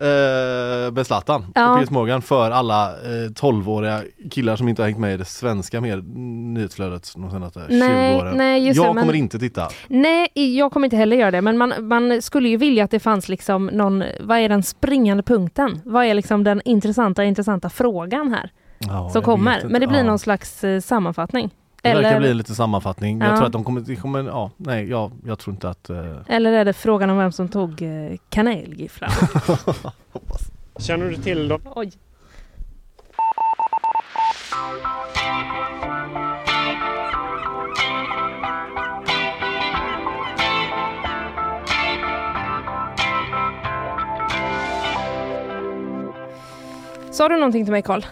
eh, 0.00 0.92
med 0.92 1.06
Zlatan 1.06 1.46
Ja. 1.54 1.70
och 1.72 1.78
Piers 1.78 1.90
Morgan 1.90 2.22
för 2.22 2.50
alla 2.50 2.88
eh, 2.90 3.30
12-åriga 3.30 4.00
killar 4.30 4.56
som 4.56 4.68
inte 4.68 4.82
har 4.82 4.86
hängt 4.88 4.98
med 5.00 5.14
i 5.14 5.16
det 5.16 5.24
svenska 5.24 5.80
med 5.80 6.16
nyhetsflödet 6.16 7.12
de 7.16 7.30
senaste 7.30 7.60
20 7.68 7.78
Nej, 7.78 8.16
åren. 8.20 8.36
nej, 8.36 8.66
jag 8.66 8.76
det, 8.76 8.82
men- 8.94 9.02
kommer 9.02 9.14
inte 9.14 9.38
titta. 9.38 9.68
Nej, 9.88 10.28
jag 10.34 10.72
kommer 10.72 10.86
inte 10.86 10.96
heller 10.96 11.16
göra 11.16 11.30
det, 11.30 11.40
men 11.42 11.58
man, 11.58 11.72
man 11.88 12.22
skulle 12.22 12.48
ju 12.48 12.56
vilja 12.56 12.84
att 12.84 12.90
det 12.90 13.00
fanns 13.00 13.28
liksom 13.28 13.66
någon, 13.66 14.04
vad 14.20 14.38
är 14.38 14.48
den 14.48 14.62
springande 14.62 15.22
punkten? 15.22 15.80
Vad 15.84 16.04
är 16.04 16.14
liksom 16.14 16.44
den 16.44 16.60
intressanta, 16.64 17.24
intressanta 17.24 17.70
frågan 17.70 18.30
här 18.32 18.50
Ja, 18.78 19.10
som 19.12 19.22
kommer? 19.22 19.62
Men 19.64 19.80
det 19.80 19.86
blir 19.86 19.98
Ja. 19.98 20.04
någon 20.04 20.18
slags 20.18 20.64
eh, 20.64 20.80
sammanfattning. 20.80 21.50
Det 21.82 21.94
verkar 21.94 22.18
bli 22.18 22.30
en 22.30 22.36
liten 22.36 22.54
sammanfattning. 22.54 23.20
Ja. 23.20 23.26
Jag 23.26 23.36
tror 23.36 23.46
att 23.46 23.52
de 23.52 23.64
kommer, 23.64 23.80
de 23.80 23.96
kommer 23.96 24.24
ja, 24.24 24.50
nej, 24.56 24.90
jag, 24.90 25.12
jag 25.26 25.38
tror 25.38 25.54
inte 25.54 25.68
att... 25.68 25.90
Eh, 25.90 26.16
eller 26.26 26.52
är 26.52 26.64
det 26.64 26.72
frågan 26.72 27.10
om 27.10 27.18
vem 27.18 27.32
som 27.32 27.48
tog 27.48 27.82
eh, 27.82 28.16
kanelgifflan? 28.28 29.10
Känner 30.78 31.10
du 31.10 31.16
till 31.16 31.48
dem? 31.48 31.60
Oj. 31.64 31.92
Sa 47.10 47.28
du 47.28 47.36
någonting 47.36 47.64
till 47.64 47.72
mig 47.72 47.82
Karl? 47.82 48.02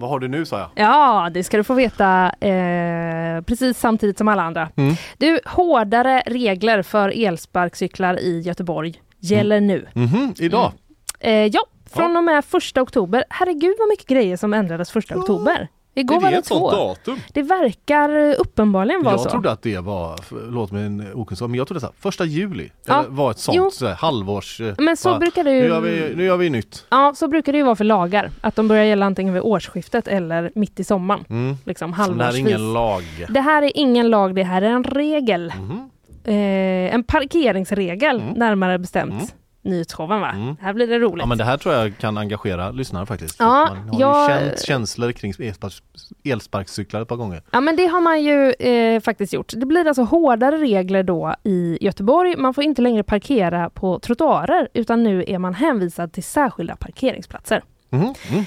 Vad 0.00 0.10
har 0.10 0.18
du 0.18 0.28
nu 0.28 0.46
sa 0.46 0.58
jag? 0.58 0.68
Ja, 0.74 1.30
det 1.34 1.44
ska 1.44 1.56
du 1.56 1.64
få 1.64 1.74
veta 1.74 2.32
eh, 2.40 3.42
precis 3.42 3.78
samtidigt 3.78 4.18
som 4.18 4.28
alla 4.28 4.42
andra. 4.42 4.68
Mm. 4.76 4.94
Du, 5.18 5.40
hårdare 5.46 6.22
regler 6.26 6.82
för 6.82 7.24
elsparkcyklar 7.26 8.20
i 8.20 8.40
Göteborg 8.40 8.94
gäller 9.18 9.60
nu. 9.60 9.88
Mhm, 9.94 10.34
idag? 10.38 10.72
Eh, 11.20 11.46
ja, 11.46 11.60
från 11.90 12.16
och 12.16 12.24
med 12.24 12.44
första 12.44 12.82
oktober. 12.82 13.24
Herregud 13.30 13.74
vad 13.78 13.88
mycket 13.88 14.06
grejer 14.06 14.36
som 14.36 14.54
ändrades 14.54 14.90
första 14.90 15.16
oktober. 15.16 15.68
Igår 15.94 16.16
är 16.16 16.20
var 16.20 16.30
det 16.30 16.36
det 16.36 16.42
två. 16.42 16.70
datum? 16.70 17.18
Det 17.32 17.42
verkar 17.42 18.28
eh, 18.30 18.34
uppenbarligen 18.38 19.02
vara 19.02 19.12
Jag 19.14 19.20
så. 19.20 19.30
trodde 19.30 19.50
att 19.50 19.62
det 19.62 19.78
var, 19.78 20.16
förlåt 20.22 20.72
min 20.72 21.12
okunskap, 21.14 21.50
men 21.50 21.58
jag 21.58 21.66
trodde 21.66 21.80
så 21.80 21.86
här, 21.86 21.94
första 21.98 22.24
juli 22.24 22.70
Ja. 22.86 23.04
var 23.08 23.30
ett 23.30 23.38
sånt 23.38 23.74
så 23.74 23.86
här, 23.86 23.94
halvårs... 23.94 24.60
eh, 24.60 24.74
Men 24.78 24.96
så 24.96 25.08
bara, 25.08 25.18
brukar 25.18 25.44
det 25.44 25.50
nu, 25.50 25.56
ju... 25.58 25.64
gör 25.68 25.80
vi, 25.80 26.12
nu 26.16 26.24
gör 26.24 26.36
vi 26.36 26.50
nytt. 26.50 26.86
Ja, 26.90 27.12
så 27.16 27.28
brukar 27.28 27.52
det 27.52 27.58
ju 27.58 27.64
vara 27.64 27.76
för 27.76 27.84
lagar. 27.84 28.30
Att 28.40 28.56
de 28.56 28.68
börjar 28.68 28.84
gälla 28.84 29.06
antingen 29.06 29.34
vid 29.34 29.42
årsskiftet 29.42 30.08
eller 30.08 30.50
mitt 30.54 30.80
i 30.80 30.84
sommaren. 30.84 31.24
Mm. 31.30 31.56
Liksom 31.64 31.92
Så 31.92 31.96
det 31.96 32.02
här 32.02 32.10
är 32.12 32.18
halvårsvis. 32.24 32.46
ingen 32.48 32.72
lag. 32.72 33.02
Det 33.28 33.40
här 33.40 33.62
är 33.62 33.72
ingen 33.74 34.10
lag, 34.10 34.34
det 34.34 34.42
här 34.44 34.62
är 34.62 34.70
en 34.70 34.84
regel. 34.84 35.52
Mhm. 35.58 35.90
Eh, 36.24 36.94
en 36.94 37.04
parkeringsregel, 37.04 38.20
Mm. 38.20 38.34
närmare 38.34 38.78
bestämt. 38.78 39.34
Mm. 39.64 39.74
Nyhetsshowen 39.76 40.20
va? 40.20 40.30
Mm. 40.30 40.56
Här 40.60 40.72
blir 40.72 40.86
det 40.86 40.98
roligt. 40.98 41.22
Ja 41.22 41.26
men 41.26 41.38
det 41.38 41.44
här 41.44 41.56
tror 41.56 41.74
jag 41.74 41.98
kan 41.98 42.18
engagera 42.18 42.70
lyssnare 42.70 43.06
faktiskt. 43.06 43.36
Ja, 43.38 43.66
Man 43.68 43.88
har 43.88 44.00
jag- 44.00 44.30
ju 44.42 44.46
känt 44.48 44.60
känslor 44.66 45.12
kring 45.12 45.32
elsparks, 45.38 45.82
elsparkcyklar 46.24 47.02
ett 47.02 47.08
par 47.08 47.16
gånger. 47.16 47.42
Ja 47.50 47.60
men 47.60 47.76
det 47.76 47.86
har 47.86 48.00
man 48.00 48.22
ju 48.22 48.52
eh, 48.52 49.00
faktiskt 49.00 49.32
gjort. 49.32 49.52
Det 49.56 49.66
blir 49.66 49.86
alltså 49.86 50.02
hårdare 50.02 50.56
regler 50.56 51.02
då 51.02 51.34
i 51.44 51.78
Göteborg. 51.80 52.36
Man 52.36 52.54
får 52.54 52.64
inte 52.64 52.82
längre 52.82 53.02
parkera 53.02 53.70
på 53.70 53.98
trottoarer 53.98 54.68
utan 54.74 55.02
nu 55.02 55.24
är 55.26 55.38
man 55.38 55.54
hänvisad 55.54 56.12
till 56.12 56.24
särskilda 56.24 56.76
parkeringsplatser. 56.76 57.62
Mhm. 57.90 58.14
Mm. 58.30 58.44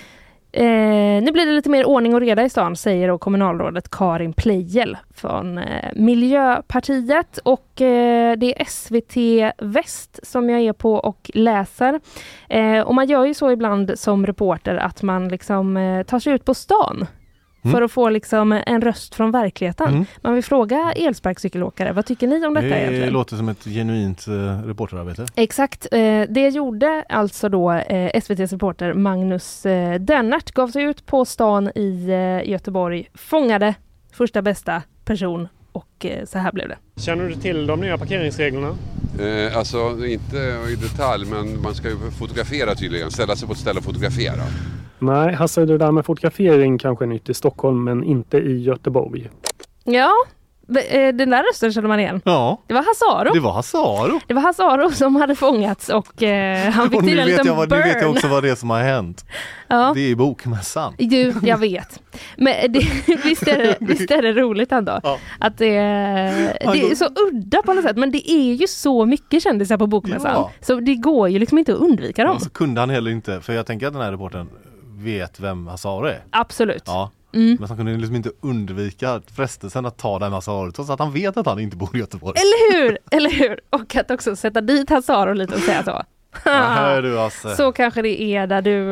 Eh, 0.56 1.24
nu 1.24 1.32
blir 1.32 1.46
det 1.46 1.52
lite 1.52 1.70
mer 1.70 1.86
ordning 1.86 2.14
och 2.14 2.20
reda 2.22 2.44
i 2.44 2.50
stan, 2.50 2.76
säger 2.76 3.08
då 3.08 3.18
kommunalrådet 3.18 3.90
Karin 3.90 4.34
Pleijel 4.34 4.98
från 5.16 5.58
eh, 5.58 5.90
Miljöpartiet. 5.96 7.38
Och 7.38 7.82
eh, 7.82 8.38
det 8.38 8.62
är 8.62 8.66
SVT 8.66 9.54
Väst 9.58 10.20
som 10.24 10.50
jag 10.50 10.62
är 10.62 10.74
på 10.74 10.94
och 10.94 11.32
läser. 11.34 12.00
Eh, 12.50 12.80
och 12.80 12.96
man 12.96 13.08
gör 13.08 13.26
ju 13.26 13.34
så 13.34 13.52
ibland 13.52 14.00
som 14.00 14.26
reporter 14.26 14.76
att 14.76 15.02
man 15.02 15.28
liksom 15.28 15.78
eh, 15.78 16.04
tar 16.04 16.20
sig 16.20 16.34
ut 16.34 16.46
på 16.46 16.54
stan 16.54 17.08
Mm. 17.64 17.76
för 17.76 17.82
att 17.82 17.92
få 17.92 18.10
liksom 18.10 18.52
en 18.66 18.82
röst 18.82 19.16
från 19.16 19.32
verkligheten. 19.32 19.88
Mm. 19.88 20.06
Man 20.22 20.34
vill 20.34 20.44
fråga 20.44 20.94
elsparkcykelåkare, 20.96 21.92
vad 21.94 22.06
tycker 22.06 22.28
ni 22.28 22.46
om 22.46 22.54
detta 22.54 22.68
Det 22.68 22.80
egentligen? 22.80 23.14
låter 23.14 23.36
som 23.36 23.50
ett 23.50 23.64
genuint 23.64 24.28
eh, 24.28 24.34
reporterarbete. 24.68 25.26
Exakt. 25.36 25.88
Eh, 25.92 26.22
det 26.30 26.50
gjorde 26.50 27.04
alltså 27.10 27.50
då 27.50 27.72
eh, 27.72 28.12
SVTs 28.14 28.52
reporter 28.52 28.94
Magnus 28.94 29.66
eh, 29.66 30.00
Dennert. 30.00 30.52
Gav 30.52 30.68
sig 30.68 30.84
ut 30.84 31.06
på 31.06 31.26
stan 31.26 31.72
i 31.76 32.08
eh, 32.10 32.50
Göteborg, 32.52 33.10
fångade 33.14 33.76
första 34.14 34.42
bästa 34.42 34.82
person 35.06 35.48
och 35.72 36.06
eh, 36.06 36.26
så 36.26 36.38
här 36.40 36.52
blev 36.52 36.68
det. 36.70 36.78
Känner 37.02 37.28
du 37.30 37.36
till 37.36 37.68
de 37.68 37.80
nya 37.80 37.98
parkeringsreglerna? 37.98 38.76
Eh, 39.20 39.58
alltså 39.58 40.06
inte 40.06 40.38
i 40.72 40.76
detalj 40.82 41.26
men 41.26 41.62
man 41.62 41.76
ska 41.76 41.90
ju 41.90 41.96
fotografera 42.20 42.76
tydligen. 42.76 43.12
Ställa 43.12 43.36
sig 43.36 43.48
på 43.48 43.54
ett 43.54 43.60
ställe 43.60 43.78
och 43.80 43.84
fotografera. 43.86 44.42
Nej, 45.06 45.34
Hasse, 45.34 45.66
det 45.66 45.78
där 45.78 45.92
med 45.92 46.06
fotografering 46.06 46.78
kanske 46.78 47.06
är 47.06 47.08
nytt 47.08 47.30
i 47.30 47.34
Stockholm 47.34 47.84
men 47.84 48.04
inte 48.04 48.38
i 48.38 48.62
Göteborg. 48.62 49.30
Ja, 49.84 50.12
eh, 50.90 51.16
den 51.16 51.30
där 51.30 51.44
rösten 51.52 51.74
känner 51.74 51.88
man 51.88 52.00
igen. 52.00 52.22
Ja, 52.26 52.62
Det 52.68 52.74
var 52.74 52.82
Hasse 52.84 53.06
Aro. 53.12 53.34
det 53.34 53.40
var 53.40 53.52
Hasse 53.52 53.78
Aro. 53.78 54.20
Det 54.28 54.34
var 54.34 54.42
Hasse 54.42 54.64
Aro 54.64 54.92
som 54.92 55.16
hade 55.16 55.36
fångats 55.36 55.90
och 55.90 56.24
eh, 56.24 56.72
han 56.72 56.90
fick 56.90 57.00
Och 57.00 57.04
till 57.08 57.20
en 57.20 57.26
vet, 57.26 57.28
liten 57.28 57.46
jag 57.48 57.56
vad, 57.56 57.70
nu 57.70 57.76
burn. 57.76 57.88
vet 57.88 58.02
jag 58.02 58.12
också 58.12 58.28
vad 58.28 58.44
det 58.44 58.50
är 58.50 58.56
som 58.56 58.70
har 58.70 58.80
hänt. 58.82 59.26
ja. 59.68 59.92
Det 59.96 60.12
är 60.12 60.16
bokmässan. 60.16 60.94
Du, 60.98 61.34
jag 61.44 61.58
vet. 61.58 62.00
Men 62.38 62.72
det, 62.72 62.80
visst, 63.24 63.48
är 63.48 63.58
det, 63.58 63.78
visst 63.86 64.12
är 64.12 64.22
det 64.22 64.34
roligt 64.34 64.72
ändå? 64.72 65.00
Ja. 65.04 65.18
Att 65.40 65.58
det, 65.58 65.70
det 65.70 66.92
är 66.92 66.96
så 66.96 67.06
udda 67.06 67.62
på 67.62 67.74
något 67.74 67.84
sätt, 67.84 67.98
men 67.98 68.12
det 68.12 68.32
är 68.32 68.54
ju 68.54 68.68
så 68.68 69.06
mycket 69.06 69.44
kändisar 69.44 69.78
på 69.78 69.88
Bokmässan. 69.88 70.32
Ja. 70.34 70.52
Så 70.62 70.76
det 70.80 70.96
går 70.96 71.30
ju 71.30 71.40
liksom 71.40 71.58
inte 71.58 71.74
att 71.74 71.80
undvika 71.80 72.24
dem. 72.24 72.36
Och 72.36 72.42
så 72.42 72.50
kunde 72.50 72.80
han 72.82 72.90
heller 72.90 73.12
inte, 73.12 73.42
för 73.42 73.54
jag 73.54 73.66
tänker 73.66 73.88
att 73.88 73.94
den 73.94 74.02
här 74.02 74.12
reportern 74.12 74.50
vet 75.04 75.40
vem 75.40 75.68
Hasse 75.68 75.88
Aro 75.90 76.06
är. 76.06 76.24
Absolut. 76.30 76.84
Ja. 76.86 77.12
Mm. 77.34 77.56
Men 77.60 77.68
så 77.68 77.72
han 77.72 77.78
kunde 77.78 77.92
liksom 77.98 78.16
inte 78.16 78.32
undvika 78.42 79.22
frestelsen 79.36 79.86
att 79.86 79.98
ta 79.98 80.20
den 80.20 80.34
Hasse 80.34 80.52
Aro 80.52 80.72
trots 80.72 80.90
att 80.90 81.00
han 81.00 81.12
vet 81.14 81.38
att 81.38 81.46
han 81.46 81.60
inte 81.60 81.78
bor 81.78 81.96
i 81.96 82.00
Göteborg. 82.00 82.34
Eller 82.40 82.74
hur? 82.82 82.98
Eller 83.12 83.30
hur? 83.30 83.60
Och 83.70 83.96
att 83.96 84.12
också 84.12 84.36
sätta 84.36 84.62
dit 84.62 84.90
Hasse 84.90 85.14
Aro 85.14 85.34
lite 85.34 85.56
och 85.56 85.62
säga 85.62 85.84
så. 85.84 86.04
Ja, 86.46 87.02
du. 87.02 87.30
Så 87.58 87.72
kanske 87.72 88.02
det 88.02 88.22
är 88.22 88.48
där 88.48 88.62
du, 88.62 88.86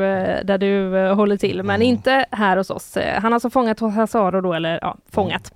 där 0.43 0.57
du 0.57 0.97
eh, 0.97 1.15
håller 1.15 1.37
till, 1.37 1.63
men 1.63 1.75
Mm. 1.75 1.87
inte 1.87 2.25
här 2.31 2.57
hos 2.57 2.69
oss. 2.69 2.97
Eh, 2.97 3.13
Han 3.13 3.23
har 3.23 3.31
alltså 3.33 3.49
fångat 3.49 3.79
Hasse 3.79 4.19
Aro 4.19 4.41
då, 4.41 4.53
eller 4.53 4.79
ja, 4.81 4.97
fångat. 5.11 5.51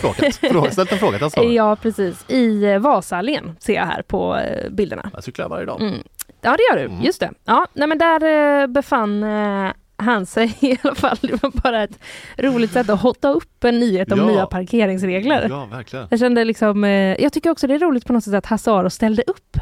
Frågat. 0.00 0.36
Fråga, 0.36 0.70
ställt 0.70 0.92
en 0.92 0.98
fråga 0.98 1.16
till 1.18 1.24
Hasse 1.24 1.40
Aro. 1.40 1.48
Ja, 1.52 1.76
precis. 1.76 2.24
I 2.30 2.64
eh, 2.64 2.78
Vasaallén 2.78 3.56
ser 3.60 3.74
jag 3.74 3.86
här 3.86 4.02
på 4.02 4.38
bilderna. 4.70 5.10
Jag 5.14 5.24
cyklar 5.24 5.48
varje 5.48 5.66
dag. 5.66 5.80
Mm. 5.80 5.98
Ja, 6.42 6.56
det 6.56 6.62
gör 6.70 6.88
du. 6.88 6.92
Mm. 6.92 7.02
Just 7.04 7.20
det. 7.20 7.30
Ja, 7.44 7.66
nej, 7.72 7.88
men 7.88 7.98
där 7.98 8.60
eh, 8.62 8.66
befann 8.66 9.22
eh, 9.22 9.70
han 9.96 10.26
sig 10.26 10.56
i 10.60 10.78
alla 10.82 10.94
fall. 10.94 11.18
Det 11.20 11.42
var 11.42 11.50
bara 11.62 11.82
ett 11.82 11.98
roligt 12.38 12.72
sätt 12.72 12.90
att 12.90 13.00
hotta 13.00 13.28
upp 13.28 13.64
en 13.64 13.80
nyhet 13.80 14.12
om 14.12 14.18
Ja. 14.18 14.26
nya 14.26 14.46
parkeringsregler. 14.46 15.46
Ja, 15.50 15.64
verkligen. 15.64 16.06
Jag 16.10 16.18
kände 16.20 16.44
liksom, 16.44 16.84
eh, 16.84 16.90
jag 17.22 17.32
tycker 17.32 17.50
också 17.50 17.66
det 17.66 17.74
är 17.74 17.78
roligt 17.78 18.06
på 18.06 18.12
något 18.12 18.24
sätt 18.24 18.34
att 18.34 18.46
Hasse 18.46 18.70
Aro 18.72 18.90
ställde 18.90 19.22
upp. 19.26 19.56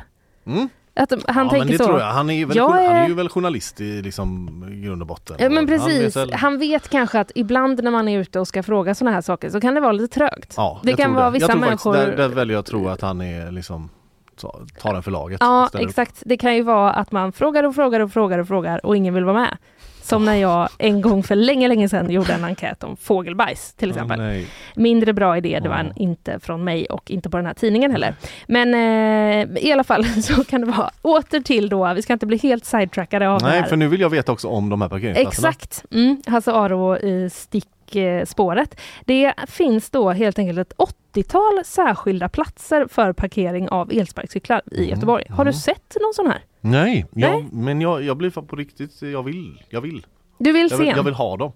Mm. 0.47 0.69
Att 1.01 1.11
han 1.11 1.21
ja, 1.27 1.35
tänker 1.51 1.59
men 1.59 1.67
det 1.69 1.79
så. 1.79 1.85
tror 1.85 2.01
jag. 2.01 2.07
Han 2.07 2.31
är, 2.31 2.35
ju 2.35 2.45
väl, 2.45 2.57
Jag 2.57 2.69
han 2.69 2.79
är- 2.85 3.03
är 3.05 3.09
ju 3.09 3.15
väl 3.15 3.29
journalist 3.29 3.81
i 3.81 4.03
liksom, 4.03 4.49
grund 4.85 5.03
och 5.03 5.09
botten. 5.09 5.37
Ja 5.39 5.49
men 5.49 5.57
han 5.57 5.67
precis, 5.67 6.03
vet 6.03 6.17
väl- 6.17 6.33
han 6.33 6.59
vet 6.59 6.89
kanske 6.89 7.21
att 7.21 7.33
ibland 7.35 7.85
när 7.85 7.91
man 7.91 8.09
är 8.09 8.19
ute 8.19 8.41
och 8.41 8.49
ska 8.49 8.63
fråga 8.63 8.95
sådana 8.95 9.15
här 9.15 9.21
saker 9.23 9.51
så 9.51 9.61
kan 9.61 9.75
det 9.75 9.81
vara 9.81 9.93
lite 9.93 10.15
trögt. 10.15 10.55
Ja, 10.57 10.81
det 10.83 10.91
jag 10.91 10.99
kan 10.99 11.07
tror 11.07 11.15
vara 11.17 11.27
det. 11.27 11.31
vissa 11.33 11.45
jag 11.45 11.51
tror 11.51 11.61
människor- 11.61 11.95
Faktiskt, 11.95 12.17
där, 12.17 12.29
där 12.29 12.35
väljer 12.35 12.55
jag 12.55 12.61
att 12.61 12.67
tro 12.67 12.89
att 12.89 13.01
han 13.01 13.21
är 13.21 13.51
liksom 13.53 13.91
ta- 14.39 14.93
den 14.93 15.03
för 15.03 15.11
laget. 15.11 15.39
Ja, 15.41 15.67
ställer 15.69 15.85
upp. 15.85 15.91
exakt. 15.91 16.23
Det 16.27 16.37
kan 16.37 16.55
ju 16.55 16.63
vara 16.63 16.93
att 16.93 17.13
man 17.13 17.33
frågar 17.33 17.65
och 17.65 17.75
frågar 17.75 18.01
och 18.01 18.13
frågar 18.13 18.39
och 18.39 18.49
frågar 18.49 18.87
och 18.87 18.97
ingen 18.97 19.15
vill 19.15 19.25
vara 19.25 19.41
med. 19.41 19.57
Som 20.03 20.25
när 20.25 20.35
jag 20.35 20.69
en 20.79 21.01
gång 21.01 21.23
för 21.23 21.35
länge, 21.35 21.69
länge 21.69 21.89
sedan 21.89 22.11
gjorde 22.11 22.33
en 22.33 22.45
enkät 22.45 22.85
om 22.85 22.97
fågelbajs 22.97 23.75
till 23.75 23.91
exempel. 23.91 24.21
Nej. 24.21 24.47
Mindre 24.75 25.13
bra 25.13 25.37
idé, 25.37 25.61
det 25.63 25.69
var 25.69 25.77
en, 25.77 25.93
inte 25.97 26.41
från 26.41 26.65
mig 26.65 26.87
och 26.87 27.11
inte 27.11 27.31
på 27.31 27.37
den 27.37 27.47
här 27.47 27.55
tidningen 27.55 27.91
heller. 27.91 28.15
Men 28.47 28.75
eh, 28.75 29.65
i 29.65 29.73
alla 29.73 29.85
fall 29.85 30.05
så 30.23 30.45
kan 30.45 30.61
det 30.61 30.67
vara. 30.67 30.91
Åter 31.03 31.41
till 31.41 31.69
då, 31.69 31.95
vi 31.95 32.03
ska 32.03 32.13
inte 32.13 32.27
bli 32.27 32.37
helt 32.37 32.65
sidetrackade 32.65 33.29
av 33.29 33.39
det 33.39 33.47
nej, 33.47 33.61
här. 33.61 33.69
för 33.69 33.77
nu 33.77 33.89
vill 33.89 34.01
jag 34.01 34.11
veta 34.11 34.33
också 34.33 34.49
om 34.49 34.69
de 34.69 34.83
här 34.83 34.89
parkeringsplatserna. 34.89 35.49
Exakt, 35.49 35.85
mm, 35.91 36.23
Hasse 36.27 36.53
Aro 36.53 36.97
i 36.97 37.31
stickspåret. 37.89 38.81
Det 39.05 39.35
finns 39.47 39.91
då 39.91 40.11
helt 40.11 40.39
enkelt 40.39 40.59
ett 40.59 40.73
80-tal 41.15 41.65
särskilda 41.65 42.29
platser 42.29 42.87
för 42.91 43.13
parkering 43.13 43.69
av 43.69 43.93
elsparkcyklar 43.93 44.63
i 44.73 44.77
Mm, 44.79 44.89
Göteborg. 44.91 45.25
Har 45.31 45.45
du 45.45 45.53
sett 45.53 45.97
någon 46.01 46.15
sån 46.15 46.27
här? 46.27 46.43
Nej, 46.61 47.07
jag, 47.15 47.31
Nej. 47.35 47.49
men 47.53 47.81
jag, 47.81 48.03
jag 48.03 48.17
blir 48.17 48.31
fan 48.31 48.47
på 48.47 48.57
riktigt, 48.57 49.03
jag 49.03 49.23
vill, 49.23 49.63
jag 49.69 49.81
vill. 49.81 50.07
Du 50.39 50.53
vill 50.53 50.63
Jag 50.63 50.71
se 50.71 50.77
vill, 50.85 50.97
jag 50.97 51.03
vill 51.03 51.15
ha 51.15 51.37
dem. 51.37 51.53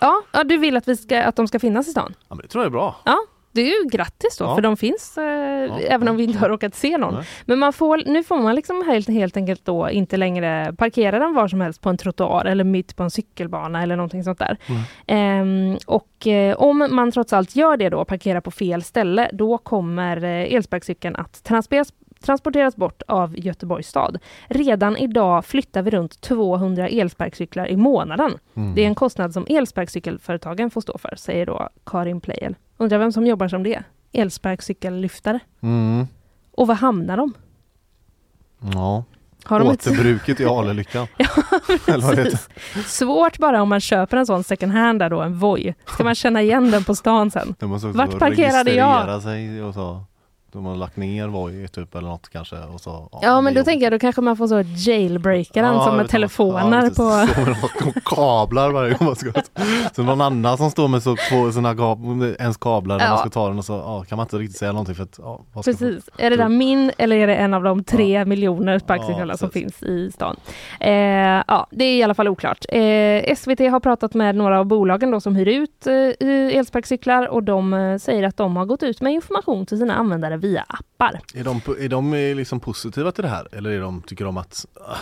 Ja, 0.00 0.22
ja, 0.32 0.44
du 0.44 0.56
vill 0.58 0.76
att, 0.76 0.88
vi 0.88 0.96
ska, 0.96 1.22
att 1.22 1.36
de 1.36 1.48
ska 1.48 1.58
finnas 1.58 1.88
i 1.88 1.90
stan? 1.90 2.14
Ja, 2.28 2.34
men 2.34 2.38
det 2.42 2.48
tror 2.48 2.64
jag 2.64 2.66
är 2.66 2.72
bra. 2.72 2.96
Ja, 3.04 3.18
det 3.54 3.60
är 3.60 3.82
ju 3.82 3.88
grattis 3.88 4.36
då, 4.38 4.44
Ja. 4.44 4.54
för 4.54 4.62
de 4.62 4.76
finns 4.76 5.18
eh, 5.18 5.92
även 5.94 6.08
om 6.08 6.16
vi 6.16 6.24
inte 6.24 6.38
har 6.38 6.48
råkat 6.48 6.74
se 6.74 6.98
någon. 6.98 7.14
Nej. 7.14 7.24
Men 7.44 7.58
man 7.58 7.72
får, 7.72 8.02
nu 8.06 8.22
får 8.22 8.38
man 8.38 8.54
liksom 8.54 8.84
helt, 8.86 9.08
helt 9.08 9.36
enkelt 9.36 9.64
då 9.64 9.90
inte 9.90 10.16
längre 10.16 10.74
parkera 10.78 11.18
den 11.18 11.34
var 11.34 11.48
som 11.48 11.60
helst 11.60 11.80
på 11.80 11.88
en 11.90 11.96
trottoar 11.96 12.44
eller 12.44 12.64
mitt 12.64 12.96
på 12.96 13.02
en 13.02 13.10
cykelbana 13.10 13.82
eller 13.82 13.96
någonting 13.96 14.24
sånt 14.24 14.38
där. 14.38 14.56
Ehm, 15.06 15.78
och 15.86 16.26
eh, 16.26 16.56
om 16.56 16.88
man 16.90 17.12
trots 17.12 17.32
allt 17.32 17.56
gör 17.56 17.76
det 17.76 17.88
då, 17.88 18.04
parkerar 18.04 18.40
på 18.40 18.50
fel 18.50 18.82
ställe, 18.82 19.30
då 19.32 19.58
kommer 19.58 20.24
eh, 20.24 20.54
elsparkcykeln 20.54 21.16
att 21.16 21.44
transporteras 21.44 21.92
transporteras 22.20 22.76
bort 22.76 23.02
av 23.08 23.38
Göteborgs 23.38 23.88
stad. 23.88 24.18
Redan 24.48 24.96
idag 24.96 25.44
flyttar 25.44 25.82
vi 25.82 25.90
runt 25.90 26.20
200 26.20 26.88
elsparkcyklar 26.88 27.66
i 27.68 27.76
månaden. 27.76 28.38
Mm. 28.56 28.74
Det 28.74 28.82
är 28.82 28.86
en 28.86 28.94
kostnad 28.94 29.32
som 29.32 29.46
elsparkcykelföretagen 29.48 30.70
får 30.70 30.80
stå 30.80 30.98
för, 30.98 31.14
säger 31.16 31.46
då 31.46 31.68
Karin 31.86 32.20
Pleijel. 32.20 32.54
Undrar 32.76 32.98
vem 32.98 33.12
som 33.12 33.26
jobbar 33.26 33.48
som 33.48 33.62
det? 33.62 33.82
Elsparkcykellyftare. 34.12 35.40
Mm. 35.62 36.06
Och 36.52 36.66
var 36.66 36.74
hamnar 36.74 37.16
de? 37.16 37.34
Ja. 38.72 39.04
Har 39.44 39.60
de 39.60 39.68
ett... 39.68 39.86
Återbruket 39.86 40.40
i 40.40 40.44
Alelyckan. 40.44 41.06
Heter. 41.86 42.14
Precis. 42.14 42.48
Svårt 42.86 43.38
bara 43.38 43.62
om 43.62 43.68
man 43.68 43.80
köper 43.80 44.16
en 44.16 44.26
sån 44.26 44.44
second 44.44 44.72
hand 44.72 44.98
där 44.98 45.10
då, 45.10 45.20
en 45.20 45.38
Voi. 45.38 45.74
Ska 45.86 46.04
man 46.04 46.14
känna 46.14 46.42
igen 46.42 46.70
den 46.70 46.84
på 46.84 46.94
stan 46.94 47.30
sen? 47.30 47.54
Vart 47.94 48.18
parkerade 48.18 48.74
jag? 48.74 49.22
sig 49.22 49.62
och 49.62 49.74
så. 49.74 50.04
De 50.54 50.64
har 50.64 50.76
lagt 50.76 50.96
ner 50.96 51.28
Voi 51.28 51.68
typ 51.68 51.94
eller 51.94 52.08
något 52.08 52.28
kanske. 52.28 52.56
Och 52.56 52.80
så, 52.80 53.08
Ja 53.22 53.40
men 53.40 53.54
det 53.54 53.60
då 53.60 53.64
tänker 53.64 53.84
jag 53.86 53.92
då 53.92 53.98
kanske 53.98 54.20
man 54.20 54.36
får 54.36 54.46
så 54.46 54.62
jailbreaka 54.90 55.62
den 55.62 55.74
Ja, 55.74 55.84
som 55.84 55.96
med 55.96 56.08
telefoner 56.08 56.90
på... 56.90 57.02
Ja, 57.02 57.26
så, 57.26 57.84
med 57.84 58.04
kablar 58.04 58.70
varje 58.70 58.94
gång 58.94 59.06
man 59.06 59.16
ska 59.16 59.32
Så 59.96 60.02
någon 60.02 60.20
annan 60.20 60.56
som 60.58 60.70
står 60.70 60.88
med 60.88 61.02
så 61.02 61.16
två 61.30 61.52
sina 61.52 61.74
kab- 61.74 62.36
ens 62.40 62.56
kablar 62.56 62.98
när 62.98 63.04
Ja. 63.04 63.10
man 63.10 63.18
ska 63.18 63.30
ta 63.30 63.48
den 63.48 63.58
och 63.58 63.64
så 63.64 63.72
ja, 63.72 64.04
kan 64.08 64.16
man 64.16 64.24
inte 64.24 64.36
riktigt 64.36 64.58
säga 64.58 64.72
någonting 64.72 64.94
för 64.94 65.02
att 65.02 65.18
ja, 65.22 65.40
vad 65.52 65.64
ska 65.64 65.72
Precis. 65.72 66.08
Är 66.18 66.30
det 66.30 66.36
där 66.36 66.48
min 66.48 66.90
eller 66.98 67.16
är 67.16 67.26
det 67.26 67.34
en 67.34 67.54
av 67.54 67.62
de 67.62 67.84
tre 67.84 68.24
miljoner 68.24 68.78
sparkcyklarna 68.78 69.32
Ja, 69.32 69.36
som 69.36 69.50
finns 69.50 69.82
i 69.82 70.10
stan? 70.12 70.36
Eh, 70.80 70.90
ja, 71.48 71.66
det 71.70 71.84
är 71.84 71.96
i 71.96 72.02
alla 72.02 72.14
fall 72.14 72.28
oklart. 72.28 72.64
Eh, 72.68 73.34
SVT 73.36 73.60
har 73.70 73.80
pratat 73.80 74.14
med 74.14 74.34
några 74.34 74.58
av 74.58 74.64
bolagen 74.66 75.10
då 75.10 75.20
som 75.20 75.36
hyr 75.36 75.48
ut 75.48 75.86
eh, 75.86 76.56
elsparkcyklar 76.58 77.26
och 77.28 77.42
de 77.42 77.74
eh, 77.74 77.96
säger 77.98 78.22
att 78.22 78.36
de 78.36 78.56
har 78.56 78.64
gått 78.64 78.82
ut 78.82 79.00
med 79.00 79.12
information 79.12 79.66
till 79.66 79.78
sina 79.78 79.94
användare 79.94 80.36
via 80.44 80.64
appar. 80.68 81.20
Är 81.34 81.44
de, 81.44 81.60
är 81.80 81.88
de 81.88 82.14
eh, 82.14 82.34
liksom 82.36 82.60
positiva 82.60 83.12
till 83.12 83.22
det 83.22 83.28
här 83.28 83.48
eller 83.52 83.70
är 83.70 83.80
de, 83.80 84.02
tycker 84.02 84.24
de 84.24 84.36
att 84.36 84.66
ah, 84.80 84.96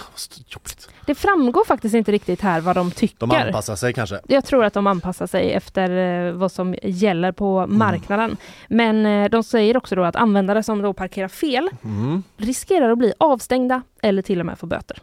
jobbigt? 0.49 0.89
Det 1.07 1.15
framgår 1.15 1.65
faktiskt 1.65 1.95
inte 1.95 2.13
riktigt 2.13 2.41
här 2.41 2.61
vad 2.61 2.77
de 2.77 2.91
tycker. 2.91 3.17
De 3.27 3.31
anpassar 3.31 3.77
sig 3.77 3.93
kanske? 3.93 4.21
Jag 4.29 4.45
tror 4.45 4.65
att 4.65 4.75
de 4.75 4.87
anpassar 4.87 5.27
sig 5.27 5.53
efter 5.53 5.91
eh, 6.27 6.33
vad 6.33 6.53
som 6.53 6.75
gäller 6.83 7.33
på 7.33 7.59
Mm. 7.59 7.79
marknaden. 7.79 8.37
Men 8.69 9.07
eh, 9.07 9.29
de 9.31 9.43
säger 9.43 9.77
också 9.77 9.95
då 9.95 10.05
att 10.05 10.17
användare 10.17 10.63
som 10.63 10.83
då 10.83 10.93
parkerar 10.93 11.29
fel 11.29 11.69
Mm. 11.85 12.23
riskerar 12.37 12.91
att 12.91 12.99
bli 12.99 13.13
avstängda 13.19 13.83
eller 14.03 14.23
till 14.23 14.41
och 14.41 14.47
med 14.47 14.59
få 14.59 14.67
böter. 14.67 14.99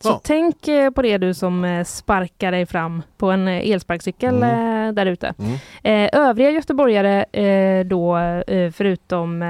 Så 0.00 0.08
Ja. 0.08 0.20
tänk 0.24 0.68
eh, 0.68 0.90
på 0.90 1.02
det 1.02 1.18
du 1.18 1.34
som 1.34 1.64
eh, 1.64 1.84
sparkar 1.84 2.52
dig 2.52 2.66
fram 2.66 3.02
på 3.16 3.30
en 3.30 3.48
eh, 3.48 3.70
elsparkcykel 3.70 4.34
Mm. 4.42 4.94
där 4.94 5.06
ute. 5.06 5.34
Mm. 5.38 6.08
Övriga 6.12 6.50
göteborgare 6.50 7.24
då 7.84 8.16
förutom 8.74 9.44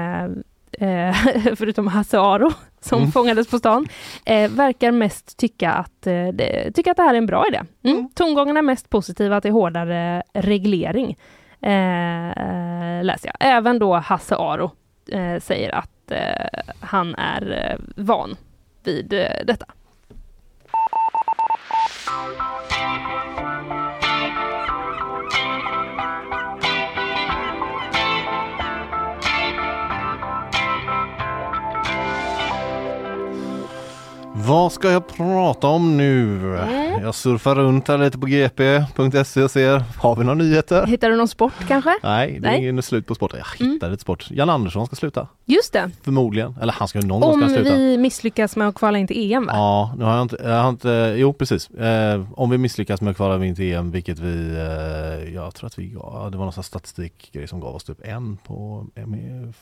förutom 1.55 1.87
Hasse 1.87 2.19
Aro 2.19 2.51
som 2.81 2.97
Mm. 2.99 3.11
fångades 3.11 3.47
på 3.49 3.57
stan, 3.59 3.87
verkar 4.49 4.91
mest 4.91 5.37
tycka 5.37 5.71
att, 5.71 6.01
det, 6.33 6.71
tycka 6.75 6.91
att 6.91 6.97
det 6.97 7.03
här 7.03 7.13
är 7.13 7.17
en 7.17 7.25
bra 7.25 7.47
idé. 7.47 7.61
Mm. 7.83 8.09
Tongångarna 8.15 8.59
är 8.59 8.63
mest 8.63 8.89
positiva 8.89 9.41
till 9.41 9.51
hårdare 9.51 10.23
reglering, 10.33 11.17
läser 13.03 13.27
jag. 13.27 13.35
Även 13.39 13.79
då 13.79 13.93
Hasse 13.95 14.35
Aro 14.35 14.71
säger 15.41 15.75
att 15.75 16.11
han 16.79 17.15
är 17.15 17.77
van 17.95 18.35
vid 18.83 19.09
detta. 19.45 19.65
Vad 34.47 34.71
ska 34.71 34.91
jag 34.91 35.07
prata 35.07 35.67
om 35.67 35.97
nu? 35.97 36.37
Mm. 36.57 37.01
Jag 37.01 37.15
surfar 37.15 37.55
runt 37.55 37.87
här 37.87 37.97
lite 37.97 38.17
på 38.17 38.25
gp.se 38.25 39.43
och 39.43 39.51
ser, 39.51 39.83
har 39.97 40.15
vi 40.15 40.23
några 40.23 40.35
nyheter? 40.35 40.85
Hittar 40.85 41.09
du 41.09 41.15
någon 41.15 41.27
sport 41.27 41.53
kanske? 41.67 41.93
Nej, 42.03 42.39
det 42.41 42.47
är 42.47 42.71
Nej. 42.71 42.83
slut 42.83 43.05
på 43.05 43.15
sport. 43.15 43.33
Jag 43.33 43.61
Mm. 43.61 43.73
hittade 43.73 43.93
ett 43.93 44.01
sport. 44.01 44.27
Jan 44.31 44.49
Andersson 44.49 44.85
ska 44.85 44.95
sluta. 44.95 45.27
Just 45.45 45.73
det, 45.73 45.91
Förmodligen. 46.03 46.55
Eller 46.61 46.73
han 46.73 46.87
ska 46.87 46.99
någon 46.99 47.09
gång 47.09 47.21
ska 47.21 47.33
om 47.33 47.41
han 47.41 47.49
sluta. 47.49 47.75
vi 47.75 47.97
misslyckas 47.97 48.55
med 48.55 48.67
att 48.67 48.75
kvala 48.75 48.97
in 48.97 49.07
till 49.07 49.33
EM 49.33 49.45
va? 49.45 49.51
Ja, 49.55 49.93
nu 49.97 50.03
har 50.03 50.11
jag 50.13 50.21
inte, 50.21 50.37
jag 50.43 50.61
har 50.61 50.69
inte, 50.69 51.15
jo 51.17 51.33
precis. 51.33 51.69
Eh, 51.69 52.23
om 52.35 52.49
vi 52.49 52.57
misslyckas 52.57 53.01
med 53.01 53.11
att 53.11 53.17
kvala 53.17 53.45
in 53.45 53.55
till 53.55 53.73
EM, 53.73 53.91
vilket 53.91 54.19
vi, 54.19 54.49
eh, 54.55 55.33
jag 55.33 55.55
tror 55.55 55.67
att 55.67 55.79
vi, 55.79 55.93
ja, 55.93 56.29
det 56.31 56.37
var 56.37 56.45
någon 56.45 56.53
sån 56.53 56.63
statistikgrej 56.63 57.47
som 57.47 57.59
gav 57.59 57.75
oss 57.75 57.83
typ 57.83 57.97
en 58.07 58.37
på 58.37 58.85
en, 58.95 59.53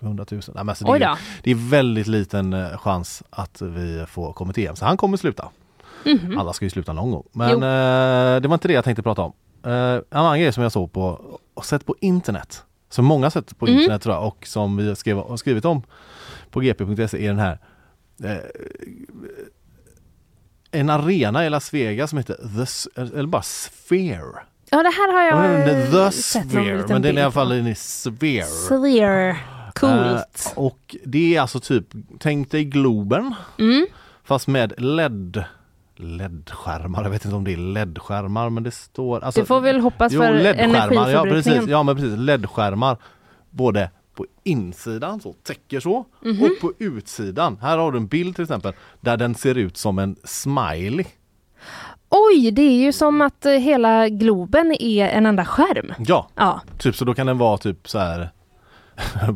100 0.00 0.26
000. 0.30 0.40
Nej, 0.46 0.52
men 0.54 0.68
alltså 0.68 0.84
det, 0.84 1.04
är, 1.04 1.18
det 1.42 1.50
är 1.50 1.70
väldigt 1.70 2.06
liten 2.06 2.52
eh, 2.52 2.78
chans 2.78 3.22
att 3.30 3.62
vi 3.62 4.06
får 4.08 4.32
komma 4.32 4.52
till 4.52 4.66
EM, 4.68 4.76
så 4.76 4.84
han 4.84 4.96
kommer 4.96 5.16
sluta. 5.16 5.48
Mhm. 6.04 6.38
Alla 6.38 6.52
ska 6.52 6.64
ju 6.64 6.70
sluta 6.70 6.92
någon 6.92 7.10
gång. 7.10 7.24
Men 7.32 7.50
eh, 7.54 8.40
det 8.40 8.48
var 8.48 8.54
inte 8.54 8.68
det 8.68 8.74
jag 8.74 8.84
tänkte 8.84 9.02
prata 9.02 9.22
om. 9.22 9.32
Eh, 9.64 9.72
en 9.72 10.02
annan 10.10 10.40
grej 10.40 10.52
som 10.52 10.62
jag 10.62 10.72
såg 10.72 10.92
på 10.92 11.20
och 11.54 11.64
sett 11.64 11.86
på 11.86 11.94
internet, 12.00 12.62
som 12.90 13.04
många 13.04 13.30
sett 13.30 13.58
på 13.58 13.66
Mm. 13.66 13.78
internet 13.80 14.02
tror 14.02 14.14
jag 14.14 14.26
och 14.26 14.46
som 14.46 14.76
vi 14.76 14.88
har 14.88 14.94
skrivit, 14.94 15.24
har 15.24 15.36
skrivit 15.36 15.64
om 15.64 15.82
på 16.50 16.60
gp.se 16.60 17.24
är 17.24 17.28
den 17.28 17.38
här 17.38 17.58
eh, 18.24 18.36
en 20.70 20.90
arena 20.90 21.46
i 21.46 21.50
Las 21.50 21.74
Vegas 21.74 22.10
som 22.10 22.18
heter 22.18 22.34
The, 22.34 23.00
eller 23.00 23.26
bara 23.26 23.42
Sphere. 23.42 24.42
Ja 24.70 24.82
det 24.82 24.88
här 24.96 25.12
har 25.12 25.22
jag 25.22 25.58
heter 25.58 25.90
The 26.06 26.12
sett 26.12 26.50
Sphere, 26.50 26.84
men 26.88 27.02
den 27.02 27.16
är 27.16 27.20
i 27.20 27.22
alla 27.22 27.32
fall 27.32 27.52
en 27.52 27.74
Sphere. 27.76 28.44
Sphere. 28.44 29.36
Coolt. 29.74 30.52
Eh, 30.52 30.58
och 30.58 30.96
det 31.04 31.36
är 31.36 31.40
alltså 31.40 31.60
typ, 31.60 31.86
tänk 32.18 32.50
dig 32.50 32.64
Globen 32.64 33.34
Mm. 33.58 33.86
Fast 34.28 34.46
med 34.48 34.72
LED 34.78 35.44
LED-skärmar, 35.96 37.02
jag 37.02 37.10
vet 37.10 37.24
inte 37.24 37.36
om 37.36 37.44
det 37.44 37.52
är 37.52 37.56
LED-skärmar 37.56 38.50
men 38.50 38.62
det 38.62 38.70
står 38.70 39.24
alltså, 39.24 39.40
Det 39.40 39.46
får 39.46 39.60
väl 39.60 39.80
hoppas 39.80 40.12
Jo, 40.12 40.20
för 40.20 40.32
LED-skärmar, 40.32 40.56
ja 40.56 40.64
energiförbrukningen. 40.84 41.58
precis, 41.58 41.70
ja 41.70 41.82
men 41.82 41.96
precis, 41.96 42.18
LED-skärmar 42.18 42.96
både 43.50 43.90
på 44.14 44.26
insidan, 44.44 45.20
så 45.20 45.32
täcker 45.32 45.80
så, 45.80 46.04
Mhm. 46.20 46.42
och 46.42 46.50
på 46.60 46.72
utsidan. 46.78 47.58
Här 47.62 47.78
har 47.78 47.92
du 47.92 47.98
en 47.98 48.06
bild 48.06 48.34
till 48.34 48.42
exempel 48.44 48.72
där 49.00 49.16
den 49.16 49.34
ser 49.34 49.54
ut 49.54 49.76
som 49.76 49.98
en 49.98 50.16
smiley. 50.24 51.04
Oj, 52.10 52.50
det 52.50 52.62
är 52.62 52.78
ju 52.84 52.92
som 52.92 53.20
att 53.20 53.46
eh, 53.46 53.52
hela 53.52 54.08
Globen 54.08 54.72
är 54.80 55.08
en 55.08 55.26
enda 55.26 55.44
skärm. 55.44 55.92
Ja, 55.98 56.28
Ja, 56.34 56.60
typ 56.78 56.96
så 56.96 57.04
då 57.04 57.14
kan 57.14 57.26
den 57.26 57.38
vara 57.38 57.58
typ 57.58 57.88
så 57.88 57.98
här 57.98 58.30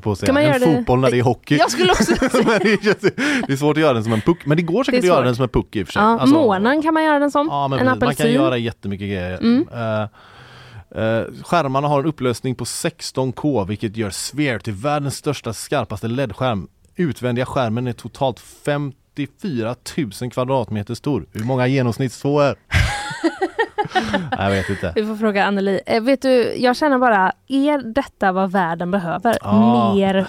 på 0.02 0.16
säga, 0.16 0.26
Kan 0.26 0.34
man 0.34 0.42
en 0.42 0.48
göra 0.48 0.58
det- 0.58 0.76
fotboll 0.76 1.00
när 1.00 1.10
det 1.10 1.18
är 1.18 1.22
hockey. 1.22 1.56
jag 1.56 1.70
skulle 1.70 1.92
också 1.92 2.14
det, 2.14 3.52
är, 3.52 3.56
svårt 3.56 3.76
att 3.76 3.80
göra 3.82 3.92
den 3.92 4.04
som 4.04 4.12
en 4.12 4.20
puck, 4.20 4.38
men 4.46 4.56
det 4.56 4.62
går 4.62 4.84
säkert 4.84 5.02
Det 5.02 5.08
att 5.10 5.14
göra 5.16 5.24
den 5.24 5.36
som 5.36 5.42
en 5.42 5.48
puck 5.48 5.76
i 5.76 5.82
och 5.82 5.86
för 5.86 5.92
sig. 5.92 6.02
ja, 6.02 6.08
Alltså, 6.20 6.34
månen 6.36 6.82
kan 6.82 6.94
man 6.94 7.04
göra 7.04 7.18
den 7.18 7.30
som. 7.30 7.46
Ja, 7.50 7.68
men 7.68 7.78
en 7.78 7.84
precis. 7.86 8.00
man 8.00 8.08
apelsin. 8.08 8.24
kan 8.26 8.32
göra 8.34 8.56
jättemycket 8.58 9.06
grejer. 9.08 9.38
Mm. 9.38 9.66
Eh, 9.74 10.02
eh, 11.04 11.24
skärmarna 11.44 11.88
har 11.88 12.00
en 12.00 12.06
upplösning 12.06 12.54
på 12.54 12.64
16K 12.64 13.64
vilket 13.64 13.96
gör 13.96 14.10
Sphere 14.10 14.58
till 14.60 14.72
världens 14.72 15.16
största 15.16 15.52
skarpaste 15.52 16.08
LED-skärm. 16.08 16.68
Utvändiga 16.96 17.46
skärmen 17.46 17.86
är 17.86 17.92
totalt 17.92 18.40
54 18.64 19.74
000 20.20 20.30
kvadratmeter 20.30 20.94
stor. 20.94 21.26
Hur 21.32 21.44
många 21.44 21.66
genomsnittstvåor? 21.66 22.54
jag 24.38 24.50
vet 24.50 24.70
inte. 24.70 24.92
Vi 24.94 25.04
får 25.06 25.16
fråga 25.16 25.44
Anneli. 25.44 25.80
Eh, 25.86 26.02
vet 26.02 26.22
du, 26.22 26.54
jag 26.56 26.76
känner 26.76 26.98
bara, 26.98 27.32
är 27.48 27.78
detta 27.94 28.32
vad 28.32 28.50
världen 28.52 28.90
behöver? 28.90 29.38
Ja, 29.42 29.94
Mer 29.94 30.14
Det 30.14 30.20
här 30.20 30.24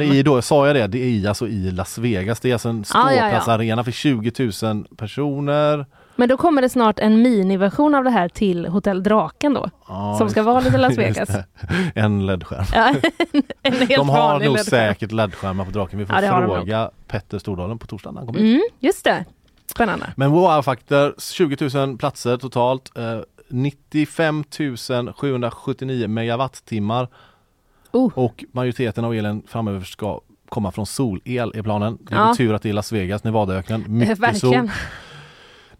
skärm? 0.00 0.12
är 0.12 0.22
då, 0.22 0.42
sa 0.42 0.66
jag 0.66 0.76
det, 0.76 0.86
det 0.86 0.98
är 1.24 1.28
alltså 1.28 1.46
i 1.48 1.70
Las 1.70 1.98
Vegas. 1.98 2.40
Det 2.40 2.48
är 2.48 2.52
alltså 2.52 2.68
en 2.68 2.84
Ja, 2.94 3.12
ja, 3.12 3.16
ja. 3.16 3.22
ståplatsarena 3.28 3.84
för 3.84 3.90
20 3.92 4.50
000 4.62 4.84
personer. 4.96 5.86
Men 6.16 6.28
då 6.28 6.36
kommer 6.36 6.62
det 6.62 6.68
snart 6.68 6.98
en 6.98 7.22
miniversion 7.22 7.94
av 7.94 8.04
det 8.04 8.10
här 8.10 8.28
till 8.28 8.66
Hotell 8.66 9.02
Draken 9.02 9.54
då. 9.54 9.70
Ja, 9.88 10.14
som 10.18 10.30
ska 10.30 10.42
vara 10.42 10.60
lite 10.60 10.78
Las 10.78 10.98
Vegas. 10.98 11.28
En 11.94 12.26
LED-skärm. 12.26 12.64
Ja, 12.74 12.94
en 13.62 13.72
helt 13.72 13.96
De 13.96 14.08
har 14.08 14.32
nog 14.32 14.42
LED-skärm. 14.42 14.64
säkert 14.64 15.12
LED-skärmar 15.12 15.64
på 15.64 15.70
Draken. 15.70 15.98
Vi 15.98 16.06
får 16.06 16.22
Ja, 16.22 16.42
fråga 16.46 16.90
Petter 17.08 17.38
Stordalen 17.38 17.78
på 17.78 17.86
torsdag 17.86 18.10
när 18.10 18.18
han 18.18 18.26
kommer. 18.26 18.40
Mm, 18.40 18.62
just 18.80 19.04
det. 19.04 19.24
Spännande. 19.70 20.12
Men 20.16 20.30
wow-faktor, 20.30 21.14
20 21.18 21.68
000 21.86 21.98
platser 21.98 22.36
totalt. 22.36 22.92
Eh, 22.98 23.18
95 23.48 24.44
779 25.16 26.08
megawattimmar. 26.08 27.08
Oh. 27.92 28.10
Och 28.14 28.44
majoriteten 28.52 29.04
av 29.04 29.14
elen 29.14 29.42
framöver 29.46 29.80
ska 29.80 30.20
komma 30.48 30.72
från 30.72 30.86
solel 30.86 31.52
i 31.54 31.62
planen. 31.62 31.98
Det 32.00 32.14
är 32.14 32.18
Ja. 32.18 32.34
tur 32.36 32.54
att 32.54 32.62
det 32.62 32.68
är 32.68 32.72
Las 32.72 32.92
Vegas, 32.92 33.24
Nevadaöknen. 33.24 33.82
Eh, 33.82 33.88
Mycket 33.88 34.18
Verkligen. 34.18 34.68
sol. 34.68 34.74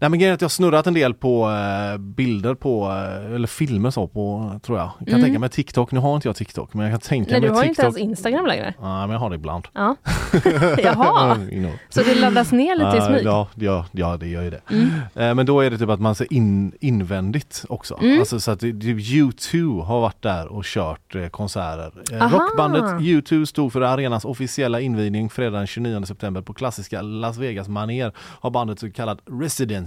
Nej 0.01 0.09
men 0.09 0.19
grejen 0.19 0.31
är 0.31 0.35
att 0.35 0.41
jag 0.41 0.45
har 0.45 0.49
snurrat 0.49 0.87
en 0.87 0.93
del 0.93 1.13
på 1.13 1.49
eh, 1.49 1.97
bilder 1.97 2.55
på, 2.55 2.85
eh, 2.89 3.35
eller 3.35 3.47
filmer 3.47 3.91
så 3.91 4.07
på, 4.07 4.51
tror 4.63 4.77
jag. 4.77 4.89
Jag 4.99 5.07
kan 5.07 5.15
Mm. 5.15 5.25
tänka 5.25 5.39
mig 5.39 5.49
TikTok, 5.49 5.91
nu 5.91 5.99
har 5.99 6.15
inte 6.15 6.27
jag 6.27 6.35
TikTok 6.35 6.73
men 6.73 6.85
jag 6.85 6.93
kan 6.93 6.99
tänka 7.09 7.31
Nej, 7.31 7.41
mig 7.41 7.49
du 7.49 7.55
har 7.55 7.63
inte 7.63 7.81
TikTok. 7.81 7.97
ens 7.99 8.09
Instagram 8.09 8.45
längre. 8.45 8.73
Ja 8.81 8.99
men 9.01 9.09
jag 9.09 9.19
har 9.19 9.29
det 9.29 9.35
ibland. 9.35 9.67
Ja. 9.73 9.95
Jaha, 10.83 11.35
know. 11.35 11.71
så 11.89 12.01
det 12.03 12.15
laddas 12.15 12.51
ner 12.51 12.75
lite 12.75 12.89
i 12.97 12.99
Ja, 12.99 13.07
smyg? 13.07 13.21
Ja, 13.25 13.47
ja, 13.55 13.85
ja, 13.91 14.17
det 14.17 14.27
gör 14.27 14.41
ju 14.43 14.49
det. 14.49 14.61
Mm. 14.71 14.89
Eh, 15.15 15.35
Men 15.35 15.45
då 15.45 15.59
är 15.61 15.69
det 15.69 15.77
typ 15.77 15.89
att 15.89 15.99
man 15.99 16.15
ser 16.15 16.33
in, 16.33 16.71
invändigt 16.81 17.65
också. 17.69 17.97
Mm. 18.01 18.19
Alltså 18.19 18.39
så 18.39 18.51
att 18.51 18.59
det- 18.59 18.71
det- 18.71 18.87
U2 18.93 19.81
har 19.83 20.01
varit 20.01 20.21
där 20.21 20.47
och 20.47 20.63
kört 20.65 21.15
konserter. 21.31 21.91
Aha. 22.21 22.37
Rockbandet 22.37 22.83
U2 22.83 23.45
stod 23.45 23.73
för 23.73 23.81
arenans 23.81 24.25
officiella 24.25 24.79
invigning 24.81 25.29
fredag 25.29 25.57
den 25.57 25.67
29 25.67 26.05
september 26.05 26.41
på 26.41 26.53
klassiska 26.53 27.01
Las 27.01 27.37
Vegas 27.37 27.67
maner 27.67 28.11
har 28.17 28.49
bandet 28.51 28.79
så 28.79 28.91
kallad 28.91 29.19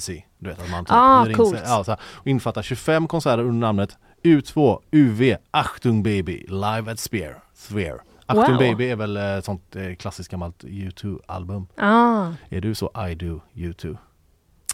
residency. 0.08 0.22
Du 0.38 0.48
vet 0.50 0.62
att 0.62 0.70
man 0.70 0.84
typ 0.84 0.92
Ah, 0.94 1.22
hyr 1.24 1.30
in 1.30 1.36
coolt. 1.36 1.50
sig. 1.58 1.60
Ja, 1.66 1.84
så 1.84 1.90
här, 1.90 2.00
och 2.14 2.26
infattar 2.26 2.62
25 2.62 3.08
konserter 3.08 3.38
under 3.42 3.66
namnet 3.66 3.96
U2 4.24 4.78
UV 4.92 5.36
Achtung 5.50 6.02
Baby 6.02 6.46
Live 6.48 6.92
at 6.92 6.98
Sphere. 6.98 7.34
Sphere. 7.54 7.98
Achtung 8.26 8.44
Wow. 8.54 8.58
Baby 8.58 8.90
är 8.90 8.96
väl 8.96 9.16
ett 9.16 9.44
sånt 9.44 9.76
eh, 9.76 9.94
klassiskt 9.94 10.30
gammalt 10.30 10.64
U2-album. 10.64 11.66
Ah, 11.76 12.28
Är 12.50 12.60
du 12.60 12.74
så 12.74 12.90
I 13.10 13.14
do 13.14 13.40
U2? 13.54 13.96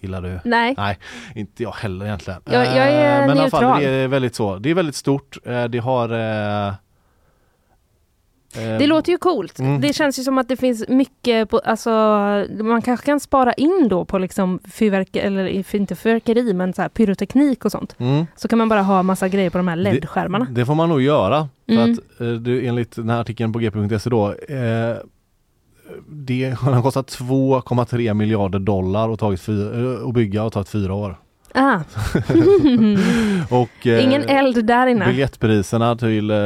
Gillar 0.00 0.22
du? 0.22 0.40
nej. 0.44 0.74
Nej, 0.76 0.98
inte 1.34 1.62
jag 1.62 1.72
heller 1.72 2.06
egentligen. 2.06 2.40
Jag- 2.44 2.66
jag 2.66 2.76
är 2.76 3.20
Eh, 3.22 3.26
Men 3.26 3.36
i 3.36 3.40
alla 3.40 3.50
fall, 3.50 3.62
neutral. 3.62 3.82
det 3.82 3.88
är 3.88 4.09
väldigt 4.09 4.34
så. 4.34 4.56
Det 4.59 4.70
är 4.70 4.74
väldigt 4.74 4.94
stort. 4.96 5.38
Eh, 5.44 5.64
Det 5.64 5.78
har... 5.78 6.09
Det 8.55 8.87
låter 8.87 9.12
ju 9.12 9.19
coolt. 9.19 9.59
Mm. 9.59 9.81
Det 9.81 9.93
känns 9.93 10.19
ju 10.19 10.23
som 10.23 10.39
att 10.39 10.49
det 10.49 10.57
finns 10.57 10.89
mycket, 10.89 11.51
på, 11.51 11.59
alltså 11.59 11.91
man 12.62 12.83
kanske 12.83 13.07
kan 13.07 13.20
spara 13.20 13.53
in 13.53 13.87
då 13.91 14.05
på 14.05 14.19
liksom 14.19 14.59
fyrverkeri, 14.65 15.23
eller 15.27 15.75
inte 15.77 15.97
fyrverkeri 15.97 16.53
men 16.55 16.73
så 16.73 16.83
här 16.83 16.89
pyroteknik 16.89 17.65
och 17.65 17.73
sånt. 17.73 17.95
Mm. 17.99 18.27
Så 18.37 18.49
kan 18.49 18.59
man 18.59 18.69
bara 18.69 18.83
ha 18.83 19.03
massa 19.03 19.29
grejer 19.29 19.51
på 19.51 19.59
de 19.59 19.69
här 19.69 19.77
LED-skärmarna. 19.77 20.47
Det 20.51 20.66
får 20.66 20.75
man 20.75 20.89
nog 20.89 21.03
göra. 21.03 21.49
För 21.66 21.73
Mm. 21.75 21.93
att 21.93 22.20
eh, 22.20 22.27
det, 22.29 22.66
enligt 22.66 22.97
den 22.97 23.09
här 23.11 23.20
artikeln 23.20 23.53
på 23.53 23.59
gp.se 23.59 24.11
då 24.11 24.29
eh, 24.33 24.97
det 26.09 26.57
har 26.59 26.83
kostat 26.83 27.07
2,3 27.19 28.15
miljarder 28.15 28.59
dollar 28.59 29.09
och 29.09 29.19
tagit 29.19 29.41
fyra, 29.41 29.81
eh, 30.01 30.09
att 30.09 30.15
bygga 30.15 30.43
och 30.45 30.53
tagit 30.53 30.69
fyra 30.69 30.95
år. 30.95 31.19
Ah. 31.59 31.80
Och, 33.56 33.86
eh, 33.86 34.05
Ingen 34.05 34.22
eld 34.22 34.64
där 34.64 34.86
inne. 34.86 35.06
Biljettpriserna 35.06 35.97
till 35.97 36.30
eh, 36.30 36.36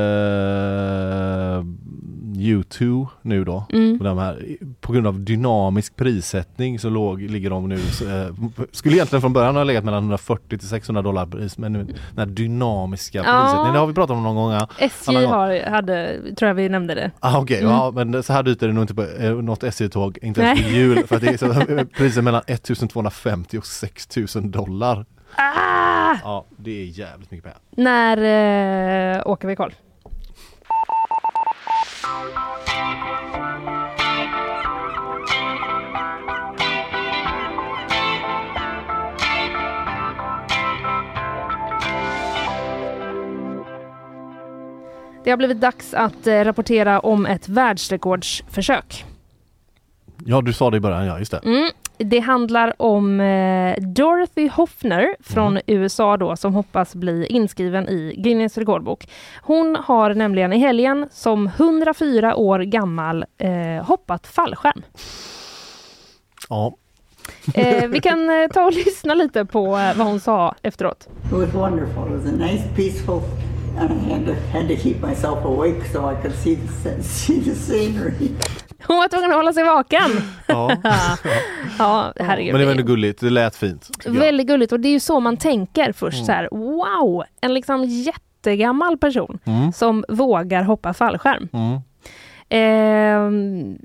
U2 2.36 3.06
nu 3.22 3.44
då. 3.44 3.64
Mm. 3.72 3.98
De 3.98 4.18
här, 4.18 4.42
på 4.80 4.92
grund 4.92 5.06
av 5.06 5.20
dynamisk 5.20 5.96
prissättning 5.96 6.78
så 6.78 6.88
låg, 6.90 7.20
ligger 7.22 7.50
de 7.50 7.68
nu, 7.68 7.74
eh, 7.74 8.34
skulle 8.72 8.94
egentligen 8.96 9.20
från 9.20 9.32
början 9.32 9.56
ha 9.56 9.64
legat 9.64 9.84
mellan 9.84 10.02
140 10.02 10.58
till 10.58 10.68
600 10.68 11.02
dollar 11.02 11.26
pris 11.26 11.58
men 11.58 11.72
nu 11.72 11.84
den 11.84 11.94
här 12.16 12.26
dynamiska 12.26 13.18
Ja. 13.18 13.24
prissättningen, 13.42 13.72
det 13.72 13.78
har 13.78 13.86
vi 13.86 13.94
pratat 13.94 14.16
om 14.16 14.22
någon 14.22 14.36
gång. 14.36 14.52
ja. 14.52 14.68
SJ 14.78 15.12
gånger. 15.14 15.26
har, 15.26 15.70
hade, 15.70 16.18
tror 16.36 16.48
jag 16.48 16.54
vi 16.54 16.68
nämnde 16.68 16.94
det. 16.94 17.10
Ah, 17.20 17.38
Okej, 17.40 17.58
Mm. 17.58 17.70
ja 17.72 17.90
men 17.94 18.22
så 18.22 18.32
här 18.32 18.42
dyrt 18.42 18.62
är 18.62 18.66
det 18.66 18.72
nog 18.72 18.82
inte 18.84 18.94
på 18.94 19.02
eh, 19.20 19.32
något 19.34 19.64
SJ-tåg, 19.64 20.18
inte 20.22 20.40
ens 20.42 20.62
på 20.62 20.68
jul 20.68 21.06
för 21.06 21.16
att 21.16 21.22
det 21.22 21.28
är 21.28 21.36
så, 21.36 21.84
priser 21.96 22.22
mellan 22.22 22.42
1250 22.46 23.58
och 23.58 23.66
6000 23.66 24.50
dollar. 24.50 25.01
Ah! 25.36 26.16
Ja, 26.22 26.44
det 26.56 26.70
är 26.70 26.84
jävligt 26.84 27.30
mycket 27.30 27.44
pengar. 27.44 27.58
När 27.70 29.16
eh, 29.16 29.22
åker 29.26 29.48
vi 29.48 29.56
Karl? 29.56 29.72
Det 45.24 45.30
har 45.30 45.36
blivit 45.36 45.60
dags 45.60 45.94
att 45.94 46.26
eh, 46.26 46.44
rapportera 46.44 47.00
om 47.00 47.26
ett 47.26 47.48
världsrekordsförsök. 47.48 49.04
Ja, 50.24 50.40
du 50.40 50.52
sa 50.52 50.70
det 50.70 50.76
i 50.76 50.80
början, 50.80 51.06
ja 51.06 51.18
just 51.18 51.30
det. 51.30 51.40
Mm. 51.44 51.70
Det 52.04 52.18
handlar 52.18 52.82
om 52.82 53.20
eh, 53.20 53.76
Dorothy 53.82 54.48
Hoffner 54.48 55.16
från 55.20 55.58
USA 55.66 56.16
då 56.16 56.36
som 56.36 56.54
hoppas 56.54 56.94
bli 56.94 57.26
inskriven 57.26 57.88
i 57.88 58.14
Guinness 58.18 58.58
rekordbok. 58.58 59.08
Hon 59.42 59.76
har 59.84 60.14
nämligen 60.14 60.52
i 60.52 60.58
helgen 60.58 61.08
som 61.10 61.46
104 61.46 62.36
år 62.36 62.58
gammal 62.58 63.24
eh, 63.38 63.84
hoppat 63.84 64.26
fallskärm. 64.26 64.82
Ja, 66.48 66.74
Eh, 67.54 67.88
vi 67.88 68.00
kan 68.00 68.30
eh, 68.30 68.48
ta 68.48 68.64
och 68.64 68.72
lyssna 68.86 69.14
lite 69.14 69.44
på 69.44 69.66
eh, 69.66 69.96
vad 69.96 70.06
hon 70.06 70.20
sa 70.20 70.54
efteråt. 70.62 71.08
It 71.24 71.32
was 71.32 71.54
wonderful. 71.54 72.06
It 72.06 72.22
was 72.22 72.32
a 72.32 72.36
nice, 72.36 72.64
peaceful, 72.76 73.20
and 73.78 73.90
I 73.90 74.12
had 74.12 74.26
to, 74.26 74.32
had 74.52 74.68
to 74.68 74.76
keep 74.76 75.00
myself 75.02 75.44
awake 75.44 75.88
so 75.92 76.10
I 76.12 76.22
could 76.22 76.34
see 76.34 76.56
the, 76.56 77.02
see 77.08 77.40
the 77.40 77.54
scenery. 77.54 78.30
Hon 78.86 78.96
var 78.96 79.08
tvungen 79.08 79.30
att 79.30 79.36
hålla 79.36 79.52
sig 79.52 79.64
vaken. 79.64 80.10
ja. 80.46 80.76
ja, 81.78 82.12
herregud. 82.20 82.52
men 82.52 82.60
det 82.60 82.64
var 82.66 82.72
ändå 82.72 82.82
gulligt, 82.84 83.20
det 83.20 83.30
lät 83.30 83.56
fint. 83.56 83.90
Väldigt 84.06 84.46
gulligt 84.46 84.72
och 84.72 84.80
det 84.80 84.88
är 84.88 84.92
ju 84.92 85.00
så 85.00 85.20
man 85.20 85.36
tänker 85.36 85.92
först 85.92 86.16
Mm. 86.16 86.26
så 86.26 86.32
här. 86.32 86.48
Wow, 86.52 87.24
en 87.40 87.54
liksom 87.54 87.84
jättegammal 87.84 88.98
person 88.98 89.38
Mm. 89.44 89.72
som 89.72 90.04
vågar 90.08 90.62
hoppa 90.62 90.94
fallskärm. 90.94 91.48
Mm. 91.52 91.78
Ehm, 92.48 93.76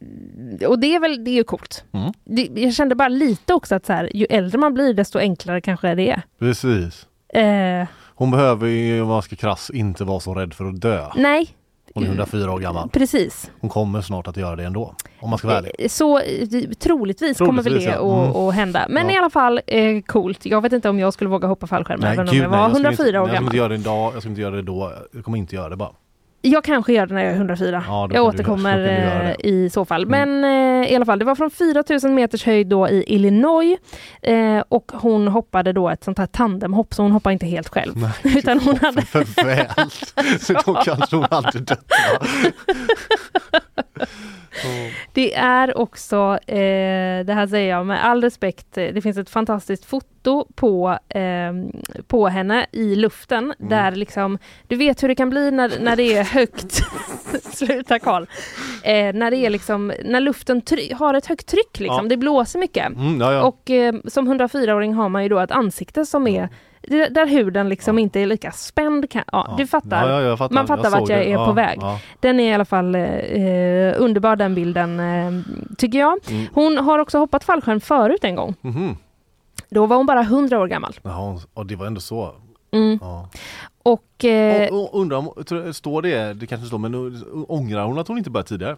och 0.68 0.80
det 0.80 0.96
är 0.96 1.00
väl, 1.00 1.24
det 1.24 1.32
är 1.32 1.36
ju 1.36 1.44
coolt. 1.44 1.84
Mm. 1.92 2.12
Det, 2.26 2.62
jag 2.62 2.74
kände 2.74 2.96
bara 2.96 3.08
lite 3.08 3.54
också 3.54 3.76
att 3.76 3.86
så 3.86 3.94
här, 3.94 4.10
ju 4.14 4.26
äldre 4.30 4.58
man 4.58 4.74
blir 4.74 4.94
desto 4.94 5.20
enklare 5.20 5.62
kanske 5.62 5.96
det 5.96 6.10
är. 6.10 6.22
Precis. 6.40 7.06
Eh, 7.34 7.88
Hon 8.16 8.32
behöver 8.32 8.68
ju, 8.68 9.02
om 9.02 9.08
man 9.08 9.22
ska 9.22 9.36
krass, 9.36 9.70
inte 9.74 10.04
vara 10.04 10.20
så 10.20 10.34
rädd 10.34 10.54
för 10.54 10.66
att 10.66 10.82
dö. 10.82 11.06
nej, 11.16 11.50
Hon 11.98 12.04
är 12.04 12.08
104 12.08 12.52
år 12.54 12.60
gammal. 12.60 12.90
precis. 12.90 13.52
Hon 13.62 13.70
kommer 13.70 14.02
snart 14.02 14.28
att 14.28 14.38
göra 14.38 14.56
det 14.56 14.64
ändå. 14.64 14.96
Om 15.20 15.30
man 15.30 15.40
ska 15.40 15.48
vara 15.48 15.58
ärlig. 15.58 15.72
Eh, 15.80 15.88
Så 15.90 16.20
eh, 16.20 16.24
troligtvis, 16.80 17.38
kommer 17.38 17.64
väl 17.64 17.74
det 17.74 17.80
Troligtvis, 17.80 17.96
ja. 18.02 18.30
att, 18.30 18.36
Mm. 18.36 18.52
hända. 18.52 18.86
Men 18.90 19.06
Ja. 19.08 19.14
i 19.14 19.18
alla 19.18 19.30
fall 19.30 19.62
eh, 19.68 20.02
coolt. 20.02 20.46
Jag 20.46 20.62
vet 20.62 20.74
inte 20.74 20.90
om 20.90 21.00
jag 21.00 21.14
skulle 21.14 21.30
våga 21.30 21.48
hoppa 21.48 21.68
fallskärm 21.68 22.04
även 22.04 22.30
om 22.30 22.36
jag 22.38 22.50
var 22.50 22.58
jag 22.58 22.72
skulle 22.72 22.88
104 22.88 23.08
inte, 23.08 23.20
år 23.20 23.22
Jag 23.22 23.28
skulle 23.28 23.36
gammal. 23.36 23.44
inte 23.48 23.58
göra 23.58 23.70
det 23.70 23.76
idag, 23.76 24.12
jag 24.14 24.22
skulle 24.22 24.32
inte 24.32 24.42
göra 24.42 24.56
det 24.56 24.62
då. 24.62 24.94
Jag 25.14 25.24
kommer 25.24 25.38
inte 25.38 25.56
göra 25.56 25.70
det 25.70 25.76
bara. 25.76 25.92
Jag 26.42 26.64
kanske 26.64 26.94
gör 26.94 27.06
det 27.06 27.14
när 27.14 27.24
jag 27.24 27.32
är 27.32 27.36
104. 27.36 27.84
Ja, 27.88 28.10
jag 28.14 28.26
återkommer 28.26 28.78
du 28.78 28.86
eh. 28.86 29.20
Mm. 29.20 29.36
i 29.40 29.70
så 29.70 29.86
fall. 29.86 30.06
Men 30.06 30.44
eh, 30.44 30.92
i 30.92 30.96
alla 30.96 31.06
fall, 31.06 31.20
det 31.20 31.26
var 31.26 31.36
från 31.36 31.52
4000 31.52 32.16
meters 32.16 32.46
höjd 32.46 32.68
då 32.68 32.90
i 32.90 33.04
Illinois. 33.08 33.78
Eh, 34.22 34.64
och 34.70 34.92
hon 34.94 35.28
hoppade 35.28 35.74
då 35.74 35.90
ett 35.90 36.04
sånt 36.04 36.18
här 36.18 36.28
tandemhopp, 36.28 36.94
så 36.94 37.02
hon 37.02 37.12
hoppade 37.12 37.34
inte 37.34 37.46
helt 37.46 37.70
själv. 37.70 37.94
Nej, 37.98 38.12
Utan 38.38 38.60
hon 38.60 38.78
hade... 38.78 39.02
för 39.02 39.44
väl. 39.46 39.90
Så 40.40 40.54
då 40.54 40.74
kanske 40.74 41.16
hon 41.16 41.26
aldrig 41.30 41.64
dött. 41.64 41.92
Det 45.14 45.34
är 45.36 45.78
också, 45.78 46.40
eh, 46.48 47.26
det 47.26 47.34
här 47.34 47.48
säger 47.48 47.70
jag 47.70 47.86
med 47.86 48.06
all 48.06 48.22
respekt, 48.24 48.78
eh, 48.78 48.88
det 48.94 49.02
finns 49.02 49.18
ett 49.18 49.30
fantastiskt 49.30 49.86
foto 49.86 50.48
på, 50.56 50.98
eh, 51.10 51.54
på 52.08 52.28
henne 52.28 52.66
i 52.72 52.96
luften 52.96 53.44
Mm. 53.60 53.70
där 53.70 53.92
liksom, 53.92 54.38
du 54.68 54.76
vet 54.76 55.04
hur 55.04 55.08
det 55.08 55.16
kan 55.16 55.30
bli 55.30 55.52
när, 55.52 55.72
när 55.82 55.96
det 55.96 56.18
är 56.18 56.24
högt, 56.24 56.82
sluta 57.56 58.00
Karl, 58.00 58.24
eh, 58.84 59.14
när 59.14 59.32
det 59.32 59.38
är 59.38 59.50
liksom, 59.50 59.94
när 60.06 60.20
luften 60.20 60.62
har 60.96 61.14
ett 61.14 61.26
högt 61.26 61.48
tryck 61.48 61.80
liksom, 61.80 62.06
Ja. 62.06 62.10
det 62.10 62.18
blåser 62.18 62.60
mycket. 62.60 62.86
Mm, 62.88 63.22
ja, 63.22 63.34
ja. 63.34 63.44
Och 63.44 63.70
eh, 63.70 63.96
som 64.08 64.28
104-åring 64.34 64.94
har 64.94 65.10
man 65.10 65.24
ju 65.24 65.30
då 65.30 65.40
ett 65.40 65.52
ansikte 65.52 66.06
som 66.06 66.28
är 66.28 66.42
det- 66.42 66.50
där 66.88 67.28
huden 67.28 67.70
liksom 67.70 68.00
inte 68.00 68.20
är 68.20 68.26
lika 68.26 68.52
spänd. 68.52 69.10
Kan, 69.10 69.24
ja, 69.32 69.56
Du 69.58 69.68
fattar. 69.68 70.10
Ja, 70.10 70.22
ja, 70.22 70.28
jag 70.28 70.38
fattar. 70.38 70.56
Man 70.56 70.68
fattar 70.68 70.84
Jag 70.84 70.92
vart 70.92 71.10
jag 71.10 71.20
det. 71.20 71.26
är 71.26 71.32
Ja, 71.32 71.46
på 71.46 71.52
väg. 71.52 71.78
ja. 71.82 72.00
Den 72.20 72.40
är 72.40 72.52
i 72.52 72.54
alla 72.54 72.66
fall 72.66 72.96
eh, 72.96 73.04
eh, 73.04 73.96
underbar 73.98 74.36
den 74.36 74.56
bilden 74.56 75.00
eh, 75.00 75.32
tycker 75.78 76.00
jag. 76.00 76.18
Mm. 76.30 76.46
Hon 76.54 76.78
har 76.78 77.00
också 77.00 77.18
hoppat 77.18 77.44
fallskärm 77.44 77.80
förut 77.82 78.24
en 78.24 78.36
gång. 78.36 78.56
Mhm. 78.62 78.98
Då 79.70 79.86
var 79.86 79.98
hon 79.98 80.06
bara 80.06 80.22
100 80.22 80.60
år 80.60 80.68
gammal. 80.68 80.94
Jaha, 81.02 81.40
och 81.54 81.66
det 81.66 81.76
var 81.76 81.86
ändå 81.86 82.02
så. 82.02 82.32
Mm. 82.72 82.98
Ja. 83.02 83.30
Och, 83.84 84.26
eh, 84.26 84.74
Och, 84.74 84.94
och 84.96 85.02
undrar 85.02 85.18
om, 85.18 85.34
står 85.74 86.02
det, 86.02 86.34
det 86.34 86.48
kanske 86.48 86.68
står, 86.68 86.78
men 86.78 87.24
ångrar 87.48 87.84
hon 87.86 88.00
att 88.00 88.08
hon 88.08 88.18
inte 88.18 88.30
började 88.30 88.50
tidigare? 88.50 88.78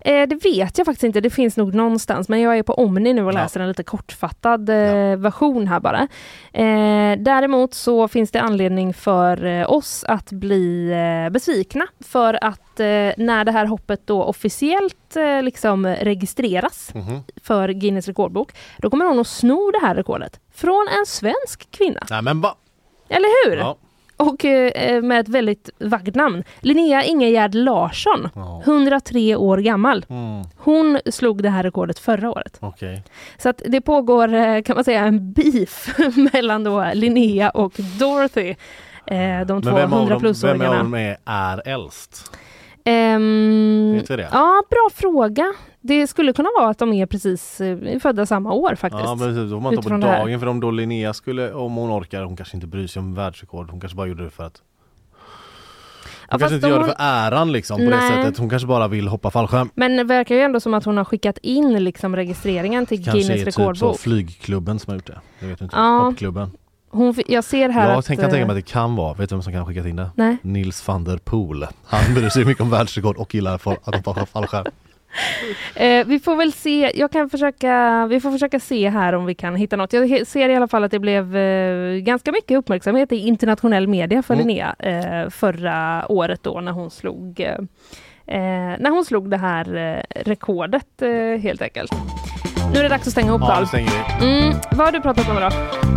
Eh, 0.00 0.28
det 0.28 0.44
vet 0.44 0.78
jag 0.78 0.84
faktiskt 0.84 1.04
inte, 1.04 1.20
det 1.20 1.30
finns 1.30 1.56
nog 1.56 1.74
någonstans 1.74 2.28
men 2.28 2.40
jag 2.40 2.58
är 2.58 2.62
på 2.62 2.72
Omni 2.74 3.12
nu 3.12 3.22
och 3.24 3.32
Ja. 3.32 3.34
läser 3.34 3.60
en 3.60 3.68
lite 3.68 3.82
kortfattad 3.82 4.68
eh, 4.70 5.16
version 5.16 5.68
här 5.68 5.80
bara. 5.80 6.08
Eh, 6.52 7.18
däremot 7.18 7.74
så 7.74 8.08
finns 8.08 8.30
det 8.30 8.40
anledning 8.40 8.94
för 8.94 9.44
eh, 9.44 9.70
oss 9.72 10.04
att 10.08 10.32
bli 10.32 10.90
eh, 11.26 11.30
besvikna 11.32 11.86
för 12.00 12.44
att 12.44 12.80
eh, 12.80 12.86
när 13.16 13.44
det 13.44 13.52
här 13.52 13.66
hoppet 13.66 14.06
då 14.06 14.22
officiellt 14.22 15.16
liksom 15.42 15.86
registreras 15.86 16.90
Mhm. 16.94 17.20
för 17.42 17.68
Guinness 17.68 18.06
rekordbok, 18.08 18.52
då 18.78 18.90
kommer 18.90 19.04
hon 19.04 19.18
att 19.18 19.26
sno 19.26 19.70
det 19.70 19.86
här 19.86 19.94
rekordet 19.94 20.40
från 20.54 20.86
en 20.98 21.06
svensk 21.06 21.70
kvinna. 21.70 22.00
Nej 22.10 22.22
men 22.22 22.40
va? 22.40 22.54
Eller 23.08 23.48
hur? 23.50 23.56
Ja. 23.56 23.76
Och 24.16 24.44
eh, 24.44 25.02
med 25.02 25.20
ett 25.20 25.28
väldigt 25.28 25.70
vackert 25.78 26.14
namn. 26.14 26.44
Linnea 26.60 27.04
Ingegärd 27.04 27.54
Larsson, 27.54 28.28
Ja. 28.34 28.62
103 28.66 29.36
år 29.36 29.58
gammal. 29.58 30.04
Mm, 30.08 30.44
Hon 30.56 30.98
slog 31.10 31.42
det 31.42 31.50
här 31.50 31.62
rekordet 31.62 31.98
förra 31.98 32.30
året. 32.30 32.56
Okej. 32.60 33.02
Så 33.38 33.48
att 33.48 33.62
det 33.66 33.80
pågår, 33.80 34.34
eh, 34.34 34.62
kan 34.62 34.74
man 34.74 34.84
säga, 34.84 35.04
en 35.04 35.32
beef 35.32 35.98
mellan 36.32 36.64
då 36.64 36.90
Linnea 36.94 37.50
och 37.50 37.72
Dorothy. 37.98 38.54
Eh, 39.06 39.46
de 39.46 39.62
två 39.62 39.70
Men 39.70 39.74
vem 39.74 39.92
av 39.92 39.98
100 39.98 40.14
dem, 40.14 40.20
plus 40.20 40.44
vem 40.44 40.60
av 40.60 40.74
dem 40.76 40.94
är, 40.94 41.16
är 41.24 41.68
äldst? 41.68 42.32
Ehm, 42.86 43.92
Vet 43.94 44.10
vi 44.10 44.16
det? 44.16 44.28
Ja, 44.32 44.62
bra 44.70 44.88
fråga. 44.94 45.54
Det 45.80 46.06
skulle 46.06 46.32
kunna 46.32 46.48
vara 46.58 46.70
att 46.70 46.78
de 46.78 46.92
är 46.92 47.06
precis 47.06 47.60
eh, 47.60 47.98
födda 47.98 48.26
samma 48.26 48.52
år 48.52 48.74
faktiskt. 48.74 49.04
Ja 49.04 49.16
precis, 49.16 49.50
då 49.50 49.56
får 49.56 49.60
man 49.60 49.76
ta 49.76 49.82
på 49.82 49.88
det 49.88 49.98
dagen 49.98 50.40
för 50.40 50.46
om 50.46 50.60
då 50.60 50.70
Linnea 50.70 51.14
skulle, 51.14 51.52
om 51.52 51.74
hon 51.74 51.90
orkar, 52.00 52.22
hon 52.22 52.36
kanske 52.36 52.56
inte 52.56 52.66
bryr 52.66 52.86
sig 52.86 53.00
om 53.00 53.14
världsrekord, 53.14 53.70
hon 53.70 53.80
kanske 53.80 53.96
bara 53.96 54.06
gjorde 54.06 54.24
det 54.24 54.30
för 54.30 54.44
att 54.44 54.62
Ja, 56.28 56.32
Hon 56.34 56.40
fast 56.40 56.50
kanske 56.50 56.54
inte 56.54 56.66
de 56.66 56.70
gör 56.72 56.78
det 56.78 56.86
för 56.86 56.96
äran 56.98 57.52
liksom 57.52 57.76
på 57.76 57.82
det 57.82 57.90
Nej. 57.96 58.24
sättet, 58.24 58.38
hon 58.38 58.50
kanske 58.50 58.68
bara 58.68 58.88
vill 58.88 59.08
hoppa 59.08 59.30
fallskärm. 59.30 59.70
Men 59.74 59.96
det 59.96 60.04
verkar 60.04 60.34
ju 60.34 60.40
ändå 60.40 60.60
som 60.60 60.74
att 60.74 60.84
hon 60.84 60.96
har 60.96 61.04
skickat 61.04 61.38
in 61.38 61.84
liksom 61.84 62.16
registreringen 62.16 62.86
till 62.86 63.04
Kanske 63.04 63.12
Guinness 63.20 63.40
är 63.40 63.44
typ 63.44 63.54
så 63.54 63.60
rekordbok. 63.60 63.98
flygklubben 63.98 64.78
som 64.78 64.90
har 64.90 64.96
gjort 64.96 65.06
det. 65.06 65.20
Jag 65.40 65.48
vet 65.48 65.60
inte. 65.60 65.76
Ja. 65.76 65.98
Hoppklubben. 65.98 66.50
Hon, 66.90 67.14
jag 67.26 67.44
ser 67.44 67.68
här 67.68 67.88
Jag 67.90 67.98
att... 67.98 68.06
tänk- 68.06 68.20
kan 68.20 68.30
tänka 68.30 68.40
eh, 68.42 68.46
mig 68.46 68.58
att 68.58 68.64
det 68.66 68.72
kan 68.72 68.96
vara, 68.96 69.14
vet 69.14 69.28
du 69.28 69.34
vem 69.34 69.42
som 69.42 69.52
kan 69.52 69.60
ha 69.62 69.68
skickat 69.68 69.86
in 69.86 69.96
det? 69.96 70.10
Nej. 70.14 70.36
Nils 70.42 70.88
van 70.88 71.04
der 71.04 71.18
Poel. 71.18 71.66
Han 71.84 72.14
bryr 72.14 72.28
sig 72.28 72.44
mycket 72.44 72.62
om 72.62 72.70
världsrekord 72.70 73.16
och 73.16 73.34
gillar 73.34 73.54
att 73.54 73.64
hoppa 73.96 74.26
fallskärm. 74.26 74.66
Eh, 75.74 76.06
vi 76.06 76.18
får 76.20 76.36
väl 76.36 76.52
se, 76.52 76.92
jag 76.94 77.12
kan 77.12 77.30
försöka, 77.30 78.06
vi 78.06 78.20
får 78.20 78.30
försöka 78.30 78.60
se 78.60 78.88
här 78.90 79.12
om 79.12 79.26
vi 79.26 79.34
kan 79.34 79.56
hitta 79.56 79.76
något. 79.76 79.92
Jag 79.92 80.26
ser 80.26 80.48
i 80.48 80.54
alla 80.56 80.68
fall 80.68 80.84
att 80.84 80.90
det 80.90 80.98
blev 80.98 81.36
eh, 81.36 81.96
ganska 81.96 82.32
mycket 82.32 82.58
uppmärksamhet 82.58 83.12
i 83.12 83.16
internationell 83.16 83.86
media 83.88 84.22
för 84.22 84.34
Mm. 84.34 84.46
Linnea 84.46 84.74
eh, 84.78 85.30
förra 85.30 86.06
året 86.12 86.42
då 86.42 86.60
när 86.60 86.72
hon 86.72 86.90
slog 86.90 87.40
eh, 87.40 87.48
eh, 88.26 88.78
när 88.78 88.90
hon 88.90 89.04
slog 89.04 89.30
det 89.30 89.36
här 89.36 89.76
eh, 89.76 90.22
rekordet 90.24 91.02
eh, 91.02 91.40
helt 91.42 91.62
enkelt. 91.62 91.92
Nu 92.72 92.78
är 92.78 92.82
det 92.82 92.88
dags 92.88 93.06
att 93.06 93.12
stänga 93.12 93.28
ihop 93.28 93.40
Ja, 93.40 93.46
Carl. 93.48 93.60
det 93.62 93.66
stänger 93.68 93.90
vi. 94.20 94.26
Mm, 94.40 94.54
vad 94.70 94.86
har 94.86 94.92
du 94.92 95.00
pratat 95.00 95.28
om 95.28 95.36
idag? 95.36 95.52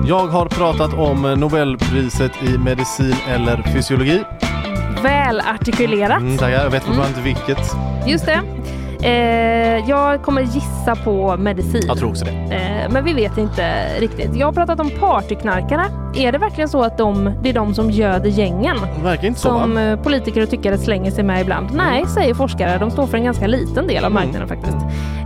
Jag 0.05 0.27
har 0.27 0.45
pratat 0.45 0.93
om 0.93 1.21
Nobelpriset 1.39 2.31
i 2.43 2.57
medicin 2.57 3.15
eller 3.29 3.61
fysiologi. 3.73 4.23
Väl 5.03 5.41
artikulerat. 5.41 6.21
Mm, 6.21 6.37
tackar. 6.37 6.63
Jag 6.63 6.69
vet 6.69 6.83
fortfarande 6.83 7.09
inte 7.09 7.21
vilket. 7.21 7.71
Just 8.07 8.25
det. 8.25 8.41
Eh, 9.03 9.89
jag 9.89 10.21
kommer 10.23 10.41
gissa 10.41 10.95
på 11.03 11.37
medicin. 11.37 11.81
Jag 11.87 11.97
tror 11.97 12.09
också 12.09 12.25
det. 12.25 12.31
Eh, 12.55 12.91
men 12.91 13.03
vi 13.05 13.13
vet 13.13 13.37
inte 13.37 13.85
riktigt. 13.99 14.35
Jag 14.35 14.47
har 14.47 14.53
pratat 14.53 14.79
om 14.79 14.89
partyknarkare. 14.99 15.85
Är 16.15 16.31
det 16.31 16.37
verkligen 16.37 16.69
så 16.69 16.81
att 16.83 16.97
de, 16.97 17.33
det 17.43 17.49
är 17.49 17.53
de 17.53 17.73
som 17.73 17.91
göder 17.91 18.29
gängen? 18.29 18.77
Det 18.97 19.03
verkar 19.03 19.27
inte 19.27 19.39
så 19.39 19.49
Som 19.59 19.75
va? 19.75 19.81
eh, 19.81 19.99
politiker 19.99 20.43
och 20.43 20.49
tyckare 20.49 20.77
slänger 20.77 21.11
sig 21.11 21.23
med 21.23 21.41
ibland. 21.41 21.67
Nej, 21.73 22.05
säger 22.07 22.33
forskare. 22.33 22.77
De 22.77 22.91
står 22.91 23.07
för 23.07 23.17
en 23.17 23.23
ganska 23.23 23.47
liten 23.47 23.87
del 23.87 24.05
av 24.05 24.11
Mm. 24.11 24.13
marknaden 24.13 24.47
faktiskt. 24.47 24.77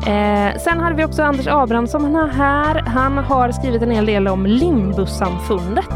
Eh, 0.08 0.60
sen 0.64 0.80
hade 0.80 0.95
vi 0.95 1.06
också 1.06 1.24
Anders 1.24 1.48
Abrahamsson 1.48 2.16
här. 2.36 2.76
Han 2.88 3.18
har 3.18 3.52
skrivit 3.52 3.82
en 3.82 3.91
hel 3.91 4.06
del 4.06 4.28
om 4.28 4.45
Limbussamfundet 4.45 5.90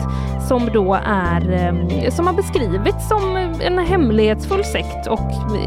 som 0.47 0.69
då 0.73 0.97
är 1.05 1.53
eh, 1.53 2.09
som 2.09 2.27
har 2.27 2.33
beskrivits 2.33 3.07
som 3.07 3.35
en 3.61 3.77
hemlighetsfull 3.77 4.63
sekt 4.63 5.07
och 5.07 5.19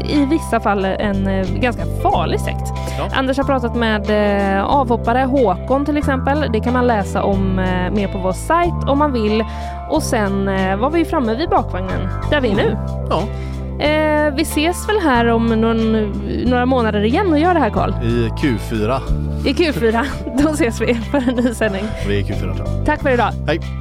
i 0.09 0.25
vissa 0.25 0.59
fall 0.59 0.85
en 0.85 1.27
eh, 1.27 1.47
ganska 1.55 1.85
farlig 2.03 2.39
sekt. 2.39 2.73
Ja. 2.97 3.09
Anders 3.13 3.37
har 3.37 3.43
pratat 3.43 3.75
med 3.75 4.09
eh, 4.57 4.63
avhoppare, 4.65 5.19
Håkon 5.19 5.85
till 5.85 5.97
exempel. 5.97 6.45
Det 6.53 6.59
kan 6.59 6.73
man 6.73 6.87
läsa 6.87 7.23
om 7.23 7.59
eh, 7.59 7.91
mer 7.91 8.07
på 8.07 8.17
vår 8.17 8.33
sajt 8.33 8.89
om 8.89 8.99
man 8.99 9.13
vill. 9.13 9.45
Och 9.89 10.03
sen 10.03 10.45
var 10.79 10.89
vi 10.89 11.05
framme 11.05 11.35
vid 11.35 11.49
bakvagnen, 11.49 12.07
där 12.29 12.41
vi 12.41 12.51
är 12.51 12.55
nu. 12.55 12.77
Ja. 13.09 13.23
Eh, 13.81 14.33
vi 14.33 14.41
ses 14.41 14.89
väl 14.89 14.99
här 14.99 15.27
om 15.27 15.47
någon, 15.47 16.11
några 16.45 16.65
månader 16.65 17.03
igen 17.03 17.33
och 17.33 17.39
gör 17.39 17.53
det 17.53 17.59
här 17.59 17.69
Karl. 17.69 17.89
I 18.03 18.29
Q4. 18.29 18.99
I 19.45 19.53
Q4. 19.53 20.05
Då 20.43 20.49
ses 20.49 20.81
vi 20.81 20.93
för 20.93 21.29
en 21.29 21.35
ny 21.35 21.53
sändning. 21.53 21.83
Vi 22.07 22.15
är 22.15 22.19
i 22.19 22.23
Q4 22.23 22.55
tror 22.55 22.67
jag. 22.67 22.85
Tack 22.85 23.01
för 23.01 23.09
idag. 23.09 23.31
Hej! 23.47 23.80